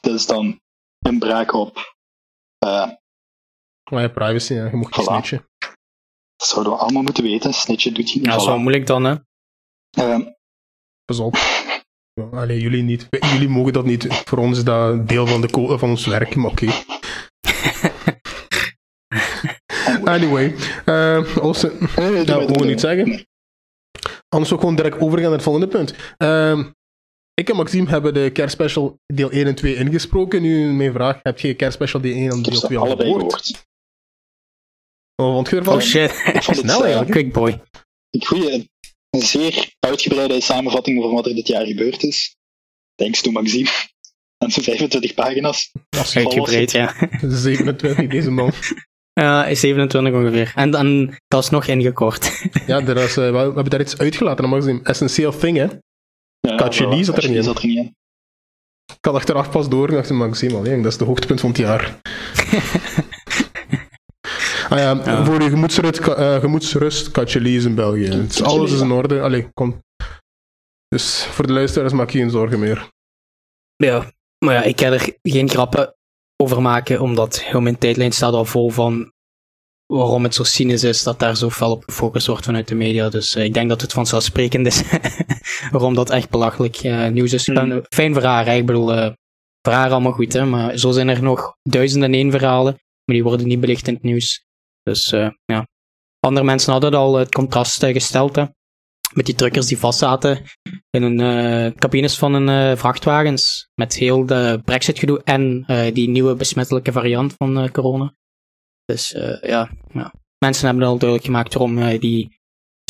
Dat 0.00 0.14
is 0.14 0.26
dan 0.26 0.60
inbraak 1.06 1.52
op 1.52 1.94
eh, 2.58 2.90
Maar 3.90 4.02
ja, 4.02 4.08
privacy, 4.08 4.54
ja. 4.54 4.64
je 4.66 4.76
mocht 4.76 4.96
niet 4.96 5.06
Voilà. 5.06 5.12
snitchen. 5.12 5.46
Dat 6.36 6.48
zouden 6.48 6.72
we 6.72 6.78
allemaal 6.78 7.02
moeten 7.02 7.22
weten. 7.22 7.54
Snitchen 7.54 7.94
doet 7.94 8.04
hij 8.04 8.14
niet. 8.14 8.24
Ja, 8.24 8.30
dat 8.30 8.40
is 8.40 8.46
wel 8.46 8.58
moeilijk 8.58 8.86
dan, 8.86 9.04
hè. 9.04 9.14
Ehm, 9.90 10.22
Pas 11.04 11.18
op. 11.18 11.36
Allee, 12.32 12.60
jullie 12.60 12.82
niet. 12.82 13.06
Jullie 13.10 13.48
mogen 13.48 13.72
dat 13.72 13.84
niet. 13.84 14.06
Voor 14.24 14.38
ons 14.38 14.58
is 14.58 14.64
dat 14.64 15.08
deel 15.08 15.26
van, 15.26 15.40
de 15.40 15.78
van 15.78 15.88
ons 15.90 16.06
werk, 16.06 16.34
maar 16.34 16.50
oké. 16.50 16.66
Anyway, 20.14 20.54
eh 20.84 21.36
also, 21.36 21.70
nee, 21.96 22.24
doe 22.24 22.36
mogen 22.36 22.56
maar. 22.58 22.66
niet 22.66 22.80
zeggen. 22.80 23.26
Anders 24.28 24.52
ook 24.52 24.60
gewoon 24.60 24.76
direct 24.76 24.98
overgaan 25.00 25.22
naar 25.22 25.32
het 25.32 25.42
volgende 25.42 25.68
punt. 25.68 25.94
Ehm, 26.16 26.64
ik 27.34 27.48
en 27.48 27.56
Maxime 27.56 27.88
hebben 27.88 28.14
de 28.14 28.30
kerstspecial 28.30 28.98
deel 29.06 29.30
1 29.30 29.46
en 29.46 29.54
2 29.54 29.74
ingesproken. 29.74 30.42
Nu 30.42 30.72
mijn 30.72 30.92
vraag, 30.92 31.20
heb 31.22 31.38
je 31.38 31.54
kerstspecial 31.54 32.00
deel 32.02 32.14
1 32.14 32.30
en 32.30 32.38
Ik 32.38 32.44
deel 32.44 32.54
ze 32.54 32.66
2 32.66 32.78
al 32.78 32.86
gehoord? 32.86 33.06
gehoord. 33.22 33.64
Wat 35.14 35.32
vond 35.32 35.48
je 35.50 35.56
ervan? 35.56 35.74
Oh 35.74 35.80
shit. 35.80 36.10
Ik 36.34 36.42
Snel 36.42 36.78
eh, 36.78 36.84
eigenlijk. 36.84 37.10
Quick 37.10 37.32
boy. 37.32 37.60
een 38.10 38.24
goede, 38.26 38.68
een 39.10 39.22
zeer 39.22 39.74
uitgebreide 39.80 40.40
samenvatting 40.40 41.02
van 41.02 41.12
wat 41.12 41.26
er 41.26 41.34
dit 41.34 41.46
jaar 41.46 41.66
gebeurd 41.66 42.02
is. 42.02 42.36
Thanks 42.94 43.22
to 43.22 43.30
Maxime. 43.30 43.68
En 44.38 44.50
zijn 44.50 44.64
25 44.64 45.14
pagina's. 45.14 45.72
Uitgebreid, 46.14 46.70
ja. 46.70 46.94
27 47.28 48.06
deze 48.06 48.30
man. 48.30 48.52
Ja, 49.20 49.54
27 49.54 50.12
ongeveer. 50.14 50.52
En 50.54 50.70
dan, 50.70 51.14
dat 51.28 51.42
is 51.42 51.50
nog 51.50 51.66
ingekort. 51.66 52.44
Ja, 52.66 52.80
er 52.80 52.96
is, 52.96 53.16
eh, 53.16 53.30
we 53.30 53.36
hebben 53.36 53.70
daar 53.70 53.80
iets 53.80 53.98
uitgelaten, 53.98 54.44
aan 54.44 54.50
Maxime. 54.50 54.80
Essentieel 54.82 55.38
thing, 55.38 55.56
hè. 55.56 55.62
Ja, 56.40 56.54
voilà, 56.54 57.00
zat 57.00 57.22
er 57.22 57.28
niet 57.30 57.62
in. 57.62 57.94
Ik 58.86 59.04
had 59.04 59.14
achteraf 59.14 59.50
pas 59.50 59.68
door 59.68 59.88
en 59.88 59.94
dacht, 59.94 60.10
Maxime, 60.10 60.56
allee, 60.56 60.76
dat 60.82 60.92
is 60.92 60.98
de 60.98 61.04
hoogtepunt 61.04 61.40
van 61.40 61.48
het 61.48 61.58
jaar. 61.58 61.82
ah 64.70 64.78
ja, 64.78 65.00
Ja. 65.04 65.24
voor 65.24 65.42
je 65.42 65.50
gemoedsrust, 65.50 65.98
eh, 65.98 66.40
gemoedsrust 66.40 67.16
is 67.34 67.64
in 67.64 67.74
België. 67.74 68.06
Het 68.08 68.32
is, 68.32 68.42
alles 68.42 68.72
is 68.72 68.80
in 68.80 68.90
orde. 68.90 69.20
Allee, 69.20 69.48
kom. 69.52 69.82
Dus 70.88 71.24
voor 71.24 71.46
de 71.46 71.52
luisteraars 71.52 71.92
maak 71.92 72.10
je 72.10 72.18
geen 72.18 72.30
zorgen 72.30 72.58
meer. 72.58 72.88
Ja, 73.76 74.10
maar 74.44 74.54
ja, 74.54 74.62
ik 74.62 74.80
ga 74.80 74.92
er 74.92 75.16
geen 75.22 75.48
grappen 75.48 75.95
over 76.36 76.62
maken, 76.62 77.00
omdat 77.00 77.42
heel 77.42 77.60
mijn 77.60 77.78
tijdlijn 77.78 78.12
staat 78.12 78.32
al 78.32 78.44
vol 78.44 78.70
van 78.70 79.12
waarom 79.86 80.22
het 80.22 80.34
zo 80.34 80.42
cynisch 80.42 80.84
is 80.84 81.02
dat 81.02 81.18
daar 81.18 81.36
zo 81.36 81.50
fel 81.50 81.70
op 81.70 81.84
gefocust 81.84 82.26
wordt 82.26 82.44
vanuit 82.44 82.68
de 82.68 82.74
media. 82.74 83.08
Dus 83.08 83.34
eh, 83.34 83.44
ik 83.44 83.54
denk 83.54 83.68
dat 83.68 83.80
het 83.80 83.92
vanzelfsprekend 83.92 84.66
is 84.66 84.82
waarom 85.72 85.94
dat 85.94 86.10
echt 86.10 86.30
belachelijk 86.30 86.76
eh, 86.76 87.08
nieuws 87.08 87.32
is. 87.32 87.46
Hmm. 87.46 87.56
En, 87.56 87.82
Fijn 87.88 88.14
voor 88.14 88.22
haar, 88.22 88.46
hè. 88.46 88.54
ik 88.54 88.66
bedoel, 88.66 88.92
eh, 88.92 89.12
voor 89.62 89.72
haar 89.72 89.90
allemaal 89.90 90.12
goed, 90.12 90.32
hè. 90.32 90.44
maar 90.44 90.78
zo 90.78 90.90
zijn 90.90 91.08
er 91.08 91.22
nog 91.22 91.56
duizenden 91.62 92.12
en 92.12 92.18
één 92.18 92.30
verhalen, 92.30 92.72
maar 93.04 93.14
die 93.14 93.22
worden 93.22 93.46
niet 93.46 93.60
belicht 93.60 93.88
in 93.88 93.94
het 93.94 94.02
nieuws. 94.02 94.44
Dus 94.90 95.12
eh, 95.12 95.28
ja, 95.44 95.66
andere 96.20 96.46
mensen 96.46 96.72
hadden 96.72 96.94
al 96.94 97.14
het 97.14 97.34
contrast 97.34 97.82
eh, 97.82 97.92
gesteld, 97.92 98.36
hè. 98.36 98.44
Met 99.16 99.26
die 99.26 99.34
truckers 99.34 99.66
die 99.66 99.78
vastzaten 99.78 100.44
in 100.90 101.02
hun 101.02 101.20
eh, 101.20 101.72
cabines 101.78 102.18
van 102.18 102.32
hun 102.32 102.48
eh, 102.48 102.76
vrachtwagens. 102.76 103.68
Met 103.74 103.94
heel 103.94 104.26
de 104.26 104.60
Brexit-gedoe 104.64 105.22
en 105.24 105.64
eh, 105.66 105.94
die 105.94 106.08
nieuwe 106.08 106.34
besmettelijke 106.34 106.92
variant 106.92 107.34
van 107.36 107.70
corona. 107.70 108.14
Dus 108.84 109.10
ja, 109.40 109.70
ja, 109.92 110.12
mensen 110.38 110.66
hebben 110.66 110.86
al 110.86 110.98
duidelijk 110.98 111.24
gemaakt 111.24 111.54
waarom 111.54 111.98
die 111.98 112.38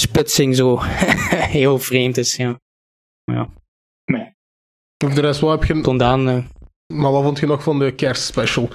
splitsing 0.00 0.56
zo 0.56 0.78
heel 1.56 1.78
vreemd 1.78 2.16
is. 2.16 2.36
Ja. 2.36 2.60
Voor 5.04 5.14
de 5.14 5.20
rest, 5.20 5.40
wat 5.40 5.60
heb 5.60 5.76
je... 5.76 5.82
Tot 5.82 6.02
aan, 6.02 6.28
eh, 6.28 6.44
Maar 6.94 7.12
wat 7.12 7.22
vond 7.22 7.38
je 7.38 7.46
nog 7.46 7.62
van 7.62 7.78
de 7.78 7.94
kerstspecial? 7.94 8.68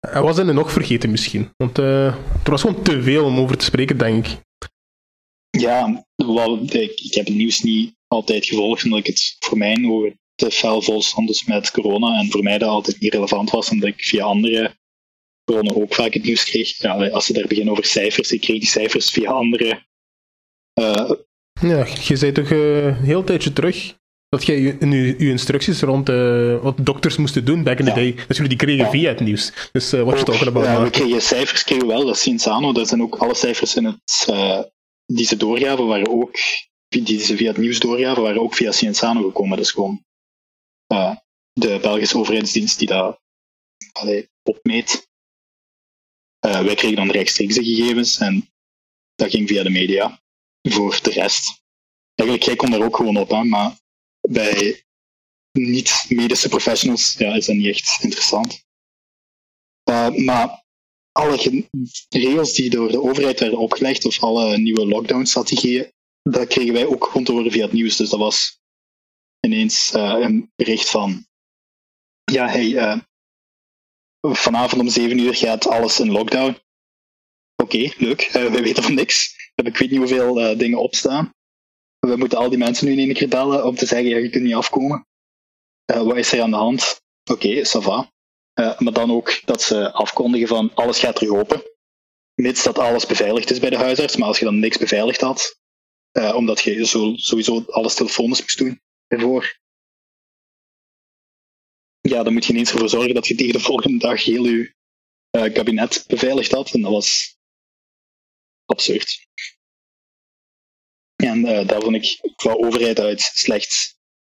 Er 0.00 0.22
was 0.22 0.38
er 0.38 0.54
nog 0.54 0.72
vergeten 0.72 1.10
misschien. 1.10 1.50
Want 1.56 1.78
eh, 1.78 2.06
er 2.06 2.50
was 2.50 2.60
gewoon 2.60 2.82
te 2.82 3.02
veel 3.02 3.24
om 3.24 3.38
over 3.38 3.56
te 3.56 3.64
spreken, 3.64 3.98
denk 3.98 4.26
ik. 4.26 4.40
Ja, 5.60 6.06
wel, 6.16 6.58
ik, 6.62 7.00
ik 7.00 7.14
heb 7.14 7.26
het 7.26 7.34
nieuws 7.34 7.60
niet 7.60 7.94
altijd 8.08 8.46
gevolgd, 8.46 8.84
omdat 8.84 8.98
ik 8.98 9.06
het 9.06 9.36
voor 9.38 9.58
mijn 9.58 9.90
ogen 9.90 10.20
te 10.34 10.50
fel 10.50 10.82
vol 10.82 11.02
stond 11.02 11.28
dus 11.28 11.44
met 11.44 11.70
corona. 11.70 12.18
En 12.18 12.30
voor 12.30 12.42
mij 12.42 12.58
dat 12.58 12.68
altijd 12.68 13.00
niet 13.00 13.12
relevant 13.12 13.50
was, 13.50 13.70
omdat 13.70 13.88
ik 13.88 14.04
via 14.04 14.24
andere 14.24 14.76
bronnen 15.44 15.76
ook 15.76 15.94
vaak 15.94 16.14
het 16.14 16.24
nieuws 16.24 16.44
kreeg. 16.44 16.78
Ja, 16.78 17.08
als 17.08 17.26
ze 17.26 17.32
daar 17.32 17.46
beginnen 17.46 17.72
over 17.72 17.84
cijfers, 17.84 18.32
ik 18.32 18.40
kreeg 18.40 18.58
die 18.58 18.68
cijfers 18.68 19.10
via 19.10 19.30
andere. 19.30 19.86
eh, 20.74 21.10
Ja, 21.60 21.86
je 22.04 22.16
zei 22.16 22.32
toch 22.32 22.50
eh, 22.50 22.84
een 22.84 22.94
heel 22.94 23.24
tijdje 23.24 23.52
terug 23.52 23.96
dat 24.28 24.46
jij 24.46 24.60
je, 24.60 24.76
je, 24.80 25.14
je 25.18 25.28
instructies 25.30 25.80
rond 25.80 26.08
eh, 26.08 26.62
wat 26.62 26.76
dokters 26.86 27.16
moesten 27.16 27.44
doen 27.44 27.62
back 27.62 27.78
in 27.78 27.84
the 27.84 27.90
Ja. 27.90 27.96
day, 27.96 28.14
dat 28.26 28.36
jullie 28.36 28.48
die 28.48 28.58
kregen 28.58 28.84
Ja. 28.84 28.90
via 28.90 29.08
het 29.08 29.20
nieuws. 29.20 29.52
Dus 29.72 29.90
wat 29.90 30.18
je 30.18 30.24
talking 30.24 30.46
about 30.48 30.64
ja, 30.66 30.82
we 30.82 30.90
kregen 30.90 31.22
cijfers, 31.22 31.64
kregen 31.64 31.86
we 31.86 31.92
wel, 31.92 32.04
dat 32.04 32.14
is 32.14 32.22
Cienzano. 32.22 32.72
Dat 32.72 32.88
zijn 32.88 33.02
ook 33.02 33.16
alle 33.16 33.34
cijfers 33.34 33.74
in 33.76 33.84
het, 33.84 34.24
eh, 34.26 34.60
die 35.12 35.26
ze 35.26 35.36
doorgaven, 35.36 35.86
waren 35.86 36.08
ook, 36.08 36.38
die 36.88 37.20
ze 37.20 37.36
via 37.36 37.48
het 37.48 37.56
nieuws 37.56 37.78
doorgaven, 37.78 38.22
waren 38.22 38.40
ook 38.40 38.54
via 38.54 38.72
Cienzano 38.72 39.22
gekomen. 39.22 39.56
Dat 39.56 39.66
is 39.66 39.72
gewoon 39.72 40.04
eh, 40.86 41.16
de 41.52 41.78
Belgische 41.80 42.18
overheidsdienst 42.18 42.78
die 42.78 42.88
dat 42.88 43.20
opmeet. 44.42 45.08
Eh, 46.38 46.62
wij 46.62 46.74
kregen 46.74 46.96
dan 46.96 47.10
rechtstreeks 47.10 47.54
de 47.54 47.64
gegevens 47.64 48.18
en 48.18 48.50
dat 49.14 49.30
ging 49.30 49.48
via 49.48 49.62
de 49.62 49.70
media. 49.70 50.22
Voor 50.68 51.02
de 51.02 51.10
rest. 51.10 51.62
Eigenlijk, 52.14 52.48
jij 52.48 52.56
kon 52.56 52.70
daar 52.70 52.82
ook 52.82 52.96
gewoon 52.96 53.16
op, 53.16 53.28
hè, 53.28 53.44
maar 53.44 53.78
bij 54.20 54.84
niet-medische 55.52 56.48
professionals 56.48 57.12
ja, 57.12 57.34
is 57.34 57.46
dat 57.46 57.56
niet 57.56 57.66
echt 57.66 57.98
interessant. 58.02 58.66
Uh, 59.90 60.10
maar 60.10 60.64
alle 61.12 61.38
ge- 61.38 61.68
regels 62.08 62.54
die 62.54 62.70
door 62.70 62.90
de 62.90 63.02
overheid 63.02 63.40
werden 63.40 63.58
opgelegd, 63.58 64.04
of 64.04 64.22
alle 64.22 64.58
nieuwe 64.58 64.86
lockdown-strategieën, 64.86 65.92
dat 66.22 66.46
kregen 66.46 66.72
wij 66.72 66.86
ook 66.86 67.04
gewoon 67.04 67.24
te 67.24 67.32
horen 67.32 67.50
via 67.50 67.62
het 67.62 67.72
nieuws. 67.72 67.96
Dus 67.96 68.10
dat 68.10 68.18
was 68.18 68.60
ineens 69.40 69.94
uh, 69.94 70.16
een 70.20 70.52
bericht 70.56 70.90
van: 70.90 71.26
ja, 72.24 72.48
hey, 72.48 72.66
uh, 72.66 73.00
vanavond 74.20 74.82
om 74.82 74.88
7 74.88 75.18
uur 75.18 75.34
gaat 75.34 75.66
alles 75.66 76.00
in 76.00 76.10
lockdown. 76.10 76.58
Oké, 77.62 77.92
leuk. 77.96 78.26
Uh, 78.26 78.32
wij 78.32 78.62
weten 78.62 78.82
van 78.82 78.94
niks. 78.94 79.36
We 79.54 79.62
ik 79.62 79.76
weet 79.76 79.90
niet 79.90 79.98
hoeveel 79.98 80.56
dingen 80.56 80.78
opstaan. 80.78 81.34
We 81.98 82.16
moeten 82.16 82.38
al 82.38 82.48
die 82.48 82.58
mensen 82.58 82.86
nu 82.86 82.92
in 82.92 82.98
één 82.98 83.14
keer 83.14 83.28
bellen 83.28 83.64
om 83.66 83.74
te 83.74 83.86
zeggen: 83.86 84.08
ja, 84.08 84.16
je 84.16 84.30
kunt 84.30 84.44
niet 84.44 84.54
afkomen. 84.54 85.06
wat 85.84 86.16
is 86.16 86.32
er 86.32 86.42
aan 86.42 86.50
de 86.50 86.56
hand? 86.56 87.00
Oké, 87.30 87.46
okay, 87.46 87.64
ça 87.64 87.82
va. 87.82 88.12
Uh, 88.60 88.78
maar 88.78 88.92
dan 88.92 89.10
ook 89.10 89.40
dat 89.44 89.62
ze 89.62 89.92
afkondigen 89.92 90.48
van 90.48 90.74
alles 90.74 90.98
gaat 90.98 91.16
terug 91.16 91.30
open. 91.30 91.62
Mits 92.34 92.62
dat 92.62 92.78
alles 92.78 93.06
beveiligd 93.06 93.50
is 93.50 93.58
bij 93.58 93.70
de 93.70 93.76
huisarts. 93.76 94.16
Maar 94.16 94.28
als 94.28 94.38
je 94.38 94.44
dan 94.44 94.58
niks 94.58 94.78
beveiligd 94.78 95.20
had, 95.20 95.60
uh, 96.12 96.34
omdat 96.34 96.60
je 96.60 96.86
zo, 96.86 97.12
sowieso 97.16 97.64
alles 97.66 97.94
telefonisch 97.94 98.40
moest 98.40 98.58
doen 98.58 98.80
ervoor. 99.06 99.58
Ja, 102.00 102.22
dan 102.22 102.32
moet 102.32 102.44
je 102.44 102.52
ineens 102.52 102.70
ervoor 102.70 102.88
zorgen 102.88 103.14
dat 103.14 103.26
je 103.26 103.34
tegen 103.34 103.52
de 103.52 103.60
volgende 103.60 103.98
dag 103.98 104.24
heel 104.24 104.44
je 104.44 104.74
uh, 105.36 105.52
kabinet 105.52 106.04
beveiligd 106.06 106.52
had. 106.52 106.72
En 106.72 106.80
dat 106.80 106.90
was 106.90 107.36
absurd. 108.64 109.26
En 111.16 111.42
daar 111.42 111.80
vond 111.80 111.94
ik 111.94 112.32
qua 112.36 112.52
overheid 112.52 113.00
uit 113.00 113.20
slecht 113.20 113.98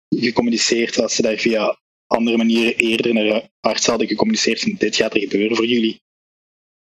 gecommuniceerd 0.09 0.95
dat 0.95 1.13
ze 1.13 1.23
daar 1.23 1.37
via 1.37 1.79
andere 2.09 2.37
manieren 2.37 2.75
eerder 2.75 3.15
naar 3.15 3.49
arts 3.61 3.87
hadden 3.87 4.09
gecommuniceerd 4.09 4.61
van 4.61 4.75
dit 4.79 4.97
gaat 4.97 5.15
er 5.15 5.21
gebeuren 5.21 5.57
voor 5.57 5.67
jullie. 5.67 6.03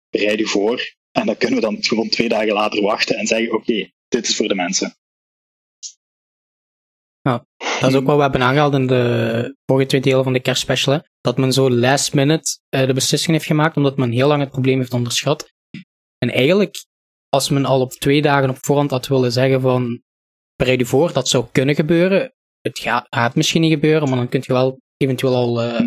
Bereid 0.09 0.39
u 0.39 0.47
voor. 0.47 0.95
En 1.11 1.25
dan 1.25 1.37
kunnen 1.37 1.59
we 1.59 1.65
dan 1.65 1.83
gewoon 1.83 2.09
twee 2.09 2.29
dagen 2.29 2.53
later 2.53 2.81
wachten 2.81 3.15
en 3.15 3.27
zeggen 3.27 3.53
oké, 3.53 3.91
dit 4.07 4.27
is 4.27 4.35
voor 4.35 4.47
de 4.47 4.55
mensen. 4.55 4.97
Ja, 7.21 7.45
dat 7.79 7.89
is 7.89 7.95
ook 7.95 8.05
wat 8.05 8.15
we 8.15 8.21
hebben 8.21 8.41
aangehaald 8.41 8.73
in 8.73 8.87
de 8.87 9.55
vorige 9.65 9.87
twee 9.87 10.01
delen 10.01 10.23
van 10.23 10.33
de 10.33 10.39
kerstspecial. 10.39 10.95
Hè? 10.95 11.01
Dat 11.21 11.37
men 11.37 11.53
zo 11.53 11.69
last 11.69 12.13
minute 12.13 12.59
uh, 12.69 12.85
de 12.85 12.93
beslissing 12.93 13.31
heeft 13.31 13.47
gemaakt, 13.47 13.77
omdat 13.77 13.97
men 13.97 14.11
heel 14.11 14.27
lang 14.27 14.41
het 14.41 14.51
probleem 14.51 14.79
heeft 14.79 14.93
onderschat. 14.93 15.51
En 16.17 16.29
eigenlijk, 16.31 16.85
als 17.29 17.49
men 17.49 17.65
al 17.65 17.81
op 17.81 17.91
twee 17.91 18.21
dagen 18.21 18.49
op 18.49 18.57
voorhand 18.59 18.91
had 18.91 19.07
willen 19.07 19.31
zeggen 19.31 19.61
van 19.61 20.01
bereid 20.55 20.81
u 20.81 20.85
voor, 20.85 21.13
dat 21.13 21.27
zou 21.27 21.45
kunnen 21.51 21.75
gebeuren. 21.75 22.33
Het 22.61 22.79
gaat, 22.79 23.07
gaat 23.09 23.35
misschien 23.35 23.61
niet 23.61 23.73
gebeuren, 23.73 24.09
maar 24.09 24.17
dan 24.17 24.29
kun 24.29 24.41
je 24.43 24.53
wel 24.53 24.79
eventueel 25.03 25.35
al 25.35 25.63
uh, 25.63 25.79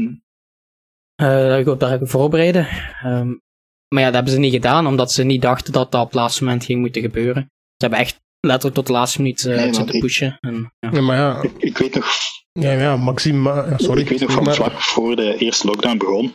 uh, 1.22 1.78
daarop 1.78 2.08
voorbereiden. 2.10 2.66
Um, 3.04 3.40
maar 3.88 4.00
ja, 4.00 4.04
dat 4.06 4.14
hebben 4.14 4.32
ze 4.32 4.38
niet 4.38 4.52
gedaan, 4.52 4.86
omdat 4.86 5.12
ze 5.12 5.22
niet 5.22 5.42
dachten 5.42 5.72
dat 5.72 5.92
dat 5.92 6.00
op 6.00 6.06
het 6.06 6.16
laatste 6.16 6.44
moment 6.44 6.64
ging 6.64 6.80
moeten 6.80 7.02
gebeuren. 7.02 7.42
Ze 7.42 7.76
hebben 7.86 7.98
echt 7.98 8.20
letterlijk 8.40 8.74
tot 8.74 8.86
de 8.86 8.92
laatste 8.92 9.22
minuut 9.22 9.44
uh, 9.44 9.56
Nee, 9.56 9.74
zitten 9.74 9.94
ik- 9.94 10.00
pushen. 10.00 10.38
En, 10.40 10.72
ja. 10.78 10.90
Ja, 10.92 11.00
maar 11.00 11.16
ja, 11.16 11.42
Ik, 11.42 11.52
ik 11.58 11.78
weet 11.78 11.94
nog, 11.94 12.08
ja, 12.52 12.72
ja 12.72 12.96
Maxime, 12.96 13.74
sorry. 13.76 14.00
ik 14.00 14.08
weet 14.08 14.20
nog 14.20 14.32
van 14.32 14.42
maar, 14.44 14.54
vlak 14.54 14.80
voor 14.80 15.16
de 15.16 15.36
eerste 15.36 15.66
lockdown 15.66 15.96
begon, 15.98 16.34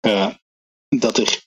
eh, 0.00 0.28
dat 0.88 1.18
er 1.18 1.40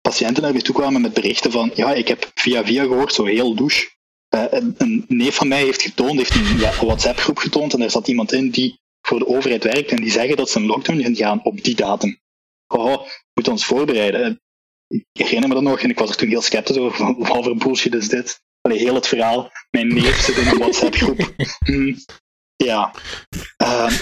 patiënten 0.00 0.42
naar 0.42 0.52
me 0.52 0.62
toe 0.62 0.74
kwamen 0.74 1.00
met 1.00 1.14
berichten 1.14 1.50
van 1.50 1.70
ja, 1.74 1.92
ik 1.94 2.08
heb 2.08 2.30
via 2.34 2.64
via 2.64 2.82
gehoord, 2.82 3.12
zo 3.12 3.24
heel 3.24 3.54
douche. 3.54 3.96
Eh, 4.28 4.44
een, 4.50 4.74
een 4.78 5.04
neef 5.08 5.34
van 5.34 5.48
mij 5.48 5.62
heeft 5.62 5.82
getoond, 5.82 6.16
heeft 6.18 6.34
een 6.34 6.58
ja, 6.58 6.72
WhatsApp-groep 6.84 7.38
getoond 7.38 7.74
en 7.74 7.80
er 7.80 7.90
zat 7.90 8.08
iemand 8.08 8.32
in 8.32 8.50
die 8.50 8.77
voor 9.08 9.18
de 9.18 9.26
overheid 9.26 9.64
werkt 9.64 9.90
en 9.90 9.96
die 9.96 10.10
zeggen 10.10 10.36
dat 10.36 10.50
ze 10.50 10.58
een 10.58 10.66
lockdown 10.66 11.02
gaan 11.02 11.16
gaan 11.16 11.44
op 11.44 11.62
die 11.64 11.74
datum. 11.74 12.20
Oh, 12.66 13.02
we 13.02 13.30
moeten 13.34 13.52
ons 13.52 13.64
voorbereiden. 13.64 14.40
ik 14.88 15.06
herinner 15.12 15.48
me 15.48 15.54
dat 15.54 15.62
nog 15.62 15.80
en 15.80 15.90
ik 15.90 15.98
was 15.98 16.10
er 16.10 16.16
toen 16.16 16.28
heel 16.28 16.42
sceptisch 16.42 16.76
over. 16.76 17.16
Wat 17.18 17.44
voor 17.44 17.56
bullshit 17.56 17.94
is 17.94 18.08
dit? 18.08 18.40
Allee, 18.60 18.78
heel 18.78 18.94
het 18.94 19.06
verhaal. 19.06 19.50
Mijn 19.70 19.88
neef 19.88 20.20
zit 20.20 20.36
in 20.36 20.46
een 20.46 20.58
WhatsApp-groep. 20.58 21.18
Hm, 21.64 21.94
ja. 22.56 22.94
Uh, 23.62 24.00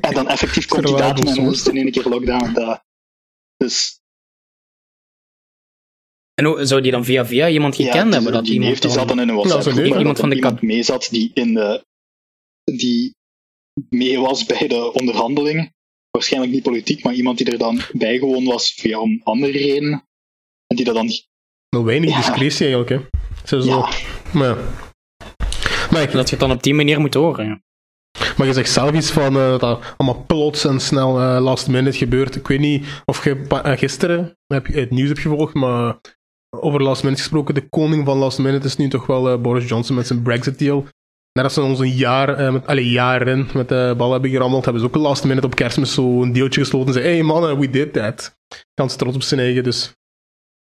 en 0.00 0.14
dan 0.14 0.28
effectief 0.28 0.66
komt 0.66 0.86
die 0.86 0.96
datum 0.96 1.26
en 1.26 1.34
dan 1.34 1.50
is 1.50 1.58
het 1.58 1.68
in 1.68 1.76
één 1.76 1.90
keer 1.90 2.08
lockdown. 2.08 2.52
Dat, 2.52 2.84
dus 3.56 4.00
en 6.34 6.44
hoe, 6.44 6.66
zou 6.66 6.80
die 6.80 6.90
dan 6.90 7.04
via 7.04 7.26
via 7.26 7.48
iemand 7.48 7.74
gekend 7.74 7.94
ja, 7.94 8.14
hebben? 8.14 8.32
Dat 8.32 8.44
die 8.44 8.58
neef 8.58 8.78
die 8.78 8.90
zat 8.90 9.08
dan 9.08 9.20
in 9.20 9.28
een 9.28 9.34
Ja, 9.34 9.40
WhatsApp 9.40 9.62
zo 9.62 9.70
groep 9.70 9.84
nu. 9.84 9.90
waar 9.90 9.98
Iemand 9.98 10.18
van 10.18 10.28
de 10.28 10.34
iemand 10.34 10.62
mee 10.62 10.82
zat 10.82 11.08
die 11.10 11.30
in 11.34 11.54
de 11.54 11.84
die 12.64 13.14
mee 13.88 14.18
was 14.20 14.44
bij 14.46 14.68
de 14.68 14.92
onderhandelingen. 14.92 15.74
Waarschijnlijk 16.10 16.52
niet 16.52 16.62
politiek, 16.62 17.04
maar 17.04 17.14
iemand 17.14 17.38
die 17.38 17.50
er 17.52 17.58
dan 17.58 17.80
bijgewoon 17.92 18.44
was 18.44 18.72
via 18.72 18.98
om 19.00 19.20
andere 19.24 19.52
redenen. 19.52 20.04
En 20.66 20.76
die 20.76 20.84
dat 20.84 20.94
dan 20.94 21.10
Nou, 21.68 21.84
weinig 21.84 22.10
Ja. 22.10 22.16
discretie 22.16 22.66
eigenlijk, 22.66 22.88
hè. 22.90 23.18
Zo, 23.44 23.60
zo. 23.60 23.68
ja, 23.68 23.88
Maar 24.32 24.48
ja. 24.48 24.56
Maar, 25.90 26.02
ik, 26.02 26.12
dat 26.12 26.24
je 26.28 26.36
het 26.36 26.40
dan 26.40 26.50
op 26.56 26.62
die 26.62 26.74
manier 26.74 27.00
moet 27.00 27.14
horen. 27.14 27.46
Ja. 27.46 27.60
maar 28.36 28.46
je 28.46 28.52
zegt 28.52 28.70
zelf 28.70 28.92
iets 28.92 29.10
van 29.10 29.36
eh, 29.36 29.48
dat 29.50 29.60
dat 29.60 29.94
allemaal 29.96 30.24
plots 30.26 30.64
en 30.64 30.80
snel 30.80 31.20
eh, 31.20 31.42
last 31.42 31.68
minute 31.68 31.96
gebeurt. 31.96 32.36
Ik 32.36 32.48
weet 32.48 32.58
niet 32.60 33.02
of 33.04 33.24
je 33.24 33.46
eh, 33.48 33.78
gisteren 33.78 34.36
heb 34.46 34.66
je 34.66 34.80
het 34.80 34.90
nieuws 34.90 35.08
hebt 35.08 35.20
gevolgd, 35.20 35.54
maar 35.54 36.00
over 36.60 36.82
last 36.82 37.02
minute 37.02 37.22
gesproken, 37.22 37.54
de 37.54 37.68
koning 37.68 38.04
van 38.06 38.18
last 38.18 38.38
minute 38.38 38.66
is 38.66 38.76
nu 38.76 38.88
toch 38.88 39.06
wel 39.06 39.28
eh, 39.30 39.40
Boris 39.40 39.68
Johnson 39.68 39.96
met 39.96 40.06
zijn 40.06 40.22
Brexit 40.22 40.58
deal. 40.58 40.86
Nadat 41.38 41.52
ze 41.52 41.62
ons 41.62 41.78
een 41.78 41.90
jaar, 41.96 42.28
eh, 42.28 42.52
met, 42.52 42.66
allee, 42.66 42.90
jaren 42.90 43.48
met 43.54 43.68
de 43.68 43.94
bal 43.96 44.12
hebben 44.12 44.30
gerammeld, 44.30 44.64
hebben 44.64 44.82
ze 44.82 44.88
ook 44.88 44.94
last 44.94 45.24
minute 45.24 45.46
op 45.46 45.54
kerstmis 45.54 45.94
zo 45.94 46.22
een 46.22 46.32
deeltje 46.32 46.60
gesloten 46.60 46.86
en 46.86 46.92
zei, 46.92 47.04
hey 47.04 47.22
mannen, 47.22 47.58
we 47.58 47.70
did 47.70 47.92
that. 47.92 48.36
Ganz 48.74 48.96
trots 48.96 49.14
op 49.16 49.22
zijn 49.22 49.40
eigen, 49.40 49.62
dus... 49.64 49.92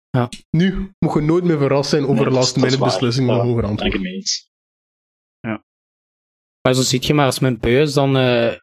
Ja. 0.09 0.29
Nu 0.49 0.91
mogen 0.99 1.21
we 1.21 1.27
nooit 1.27 1.43
meer 1.43 1.57
verrast 1.57 1.89
zijn 1.89 2.03
over 2.07 2.25
Nee, 2.25 2.33
last 2.33 2.55
minute 2.55 2.77
beslissingen 2.77 3.33
Ja, 3.33 3.38
van 3.39 3.47
hoger 3.47 3.62
daar 3.62 3.75
ben 3.75 3.86
ik 3.86 3.93
antwoord. 3.93 4.13
eens. 4.13 4.51
Maar 6.62 6.73
zo 6.73 6.81
ziet 6.81 7.05
je 7.05 7.13
maar, 7.13 7.25
als 7.25 7.39
men 7.39 7.59
beu 7.59 7.81
is, 7.81 7.93
dan 7.93 8.17
eh, 8.17 8.53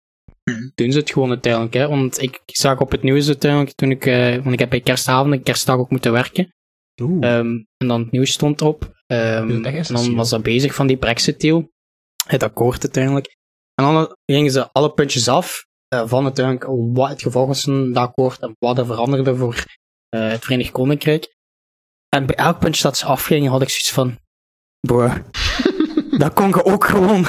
doen 0.74 0.92
ze 0.92 0.98
het 0.98 1.10
gewoon 1.10 1.28
uiteindelijk. 1.28 1.74
Hè? 1.74 1.88
Want 1.88 2.22
ik 2.22 2.40
zag 2.46 2.80
op 2.80 2.90
het 2.90 3.02
nieuws 3.02 3.26
uiteindelijk, 3.26 3.74
toen 3.74 3.90
ik, 3.90 4.06
eh, 4.06 4.34
want 4.34 4.52
ik 4.52 4.58
heb 4.58 4.70
bij 4.70 4.80
kerstavond 4.80 5.32
en 5.32 5.42
kerstdag 5.42 5.76
ook 5.76 5.90
moeten 5.90 6.12
werken. 6.12 6.54
Ehm, 6.94 7.58
en 7.76 7.88
dan 7.88 8.00
het 8.00 8.10
nieuws 8.10 8.32
stond 8.32 8.60
erop. 8.60 9.02
Ehm, 9.06 9.64
en 9.64 9.82
dan 9.82 10.14
was 10.14 10.30
dat 10.30 10.42
bezig 10.42 10.74
van 10.74 10.86
die 10.86 10.96
Brexit-deal. 10.96 11.70
Het 12.30 12.42
akkoord 12.42 12.82
uiteindelijk. 12.82 13.36
En 13.74 13.84
dan 13.84 14.16
gingen 14.24 14.50
ze 14.50 14.72
alle 14.72 14.92
puntjes 14.92 15.28
af 15.28 15.66
eh, 15.88 16.02
van 16.06 16.24
uiteindelijk 16.24 16.66
wat 16.96 17.08
het 17.08 17.22
gevolg 17.22 17.46
was 17.46 17.60
van 17.60 17.92
dat 17.92 18.08
akkoord 18.08 18.40
en 18.40 18.56
wat 18.58 18.78
er 18.78 18.86
veranderde 18.86 19.36
voor 19.36 19.64
eh, 20.08 20.28
het 20.28 20.44
Verenigd 20.44 20.70
Koninkrijk. 20.70 21.34
En 22.08 22.26
bij 22.26 22.36
elk 22.36 22.58
puntje 22.58 22.82
dat 22.82 22.96
ze 22.96 23.04
afgingen, 23.04 23.50
had 23.50 23.62
ik 23.62 23.68
zoiets 23.68 23.92
van: 23.92 24.18
Bro, 24.80 25.08
dat 26.22 26.32
kon 26.32 26.48
je 26.48 26.64
ook 26.64 26.84
gewoon 26.84 27.26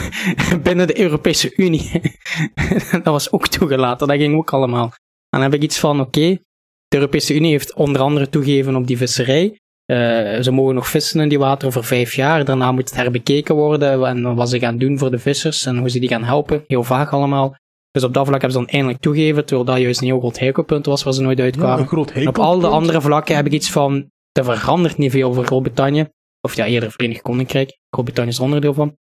binnen 0.64 0.88
de 0.88 1.00
Europese 1.00 1.56
Unie. 1.56 2.02
dat 2.92 3.04
was 3.04 3.32
ook 3.32 3.48
toegelaten, 3.48 4.08
dat 4.08 4.18
ging 4.18 4.36
ook 4.36 4.54
allemaal. 4.54 4.86
En 4.86 5.40
dan 5.40 5.42
heb 5.42 5.54
ik 5.54 5.62
iets 5.62 5.80
van: 5.80 6.00
oké, 6.00 6.40
de 6.88 6.98
Europese 6.98 7.36
Unie 7.36 7.52
heeft 7.52 7.74
onder 7.74 8.02
andere 8.02 8.30
toegegeven 8.30 8.76
op 8.76 8.88
die 8.88 8.98
visserij. 8.98 9.60
Eh, 9.92 10.42
ze 10.42 10.52
mogen 10.52 10.76
nog 10.76 10.88
vissen 10.88 11.22
in 11.22 11.30
die 11.30 11.40
wateren 11.40 11.74
voor 11.74 11.84
vijf 11.84 12.14
jaar. 12.14 12.46
Daarna 12.46 12.72
moet 12.72 12.90
het 12.90 12.98
herbekeken 12.98 13.56
worden 13.56 14.06
en 14.08 14.36
wat 14.36 14.50
ze 14.50 14.60
gaan 14.60 14.78
doen 14.78 14.98
voor 14.98 15.12
de 15.12 15.20
vissers 15.20 15.66
en 15.66 15.78
hoe 15.78 15.90
ze 15.90 16.00
die 16.00 16.10
gaan 16.10 16.24
helpen. 16.24 16.64
Heel 16.68 16.84
vaag 16.84 17.14
allemaal. 17.14 17.56
Dus 17.92 18.04
op 18.04 18.14
dat 18.14 18.28
vlak 18.28 18.42
hebben 18.42 18.60
ze 18.60 18.66
dan 18.66 18.74
eindelijk 18.74 19.02
toegegeven, 19.02 19.46
terwijl 19.46 19.68
dat 19.68 19.78
juist 19.78 20.02
een 20.02 20.08
heel 20.08 20.20
groot 20.20 20.40
heikelpunt 20.40 20.86
was 20.86 21.04
waar 21.04 21.14
ze 21.14 21.22
nooit 21.22 21.40
uitkwamen. 21.40 21.80
een 21.80 21.88
groot 21.88 22.12
En 22.12 22.28
op 22.28 22.40
al 22.40 22.60
de 22.60 22.68
andere 22.68 23.02
vlakken 23.02 23.36
heb 23.36 23.46
ik 23.46 23.52
iets 23.52 23.72
van, 23.72 24.12
er 24.32 24.44
verandert 24.44 24.98
niet 24.98 25.12
veel 25.12 25.34
voor 25.34 25.46
Groot-Brittannië. 25.46 26.10
Of 26.42 26.56
ja, 26.56 26.66
eerder 26.66 26.92
Verenigd 26.92 27.22
Koninkrijk. 27.22 27.78
Groot-Brittannië 27.90 28.32
is 28.32 28.38
er 28.38 28.44
onderdeel 28.44 28.74
van. 28.74 28.98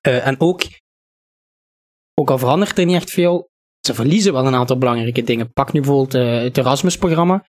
Eh, 0.00 0.26
en 0.26 0.40
ook, 0.40 0.62
ook 2.14 2.30
al 2.30 2.38
verandert 2.38 2.78
er 2.78 2.84
niet 2.84 2.96
echt 2.96 3.10
veel, 3.10 3.48
ze 3.80 3.94
verliezen 3.94 4.32
wel 4.32 4.46
een 4.46 4.54
aantal 4.54 4.78
belangrijke 4.78 5.22
dingen. 5.22 5.52
Pak 5.52 5.72
nu 5.72 5.80
bijvoorbeeld 5.80 6.14
eh, 6.14 6.42
het 6.42 6.58
Erasmus-programma. 6.58 7.44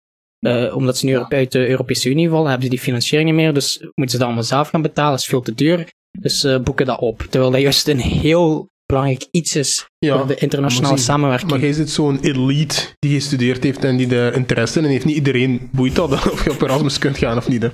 Eh, 0.44 0.76
omdat 0.76 0.98
ze 0.98 1.06
nu 1.06 1.12
Ja. 1.12 1.26
uit 1.30 1.52
de 1.52 1.68
Europese 1.70 2.10
Unie 2.10 2.30
vallen, 2.30 2.46
hebben 2.50 2.64
ze 2.64 2.70
die 2.70 2.80
financiering 2.84 3.30
niet 3.30 3.40
meer. 3.40 3.54
Dus 3.54 3.80
moeten 3.80 4.10
ze 4.10 4.18
dat 4.18 4.26
allemaal 4.26 4.44
zelf 4.44 4.70
gaan 4.70 4.82
betalen. 4.82 5.18
is 5.18 5.26
veel 5.26 5.42
te 5.42 5.54
duur. 5.54 5.88
Dus 6.20 6.44
eh, 6.44 6.60
boeken 6.60 6.86
dat 6.86 7.00
op. 7.00 7.26
Terwijl 7.30 7.52
dat 7.52 7.62
juist 7.62 7.88
een 7.88 8.00
heel 8.00 8.70
belangrijk 8.86 9.28
iets 9.32 9.56
is 9.56 9.86
Ja, 9.98 10.18
voor 10.18 10.28
de 10.28 10.36
internationale 10.36 10.94
maar 10.94 11.04
samenwerking. 11.04 11.52
Maar 11.52 11.60
jij 11.60 11.74
zit 11.74 11.90
zo'n 11.90 12.20
elite 12.22 12.76
die 13.00 13.14
gestudeerd 13.14 13.64
heeft 13.64 13.84
en 13.84 13.98
die 13.98 14.08
daar 14.08 14.34
interesse 14.34 14.80
in 14.80 14.86
heeft. 14.86 15.06
Niet 15.06 15.16
iedereen 15.16 15.70
boeit 15.72 15.96
dat 15.96 16.12
of 16.32 16.44
je 16.44 16.52
op 16.52 16.62
Erasmus 16.62 16.98
kunt 16.98 17.18
gaan 17.18 17.38
of 17.38 17.48
niet. 17.48 17.62
Hè. 17.62 17.70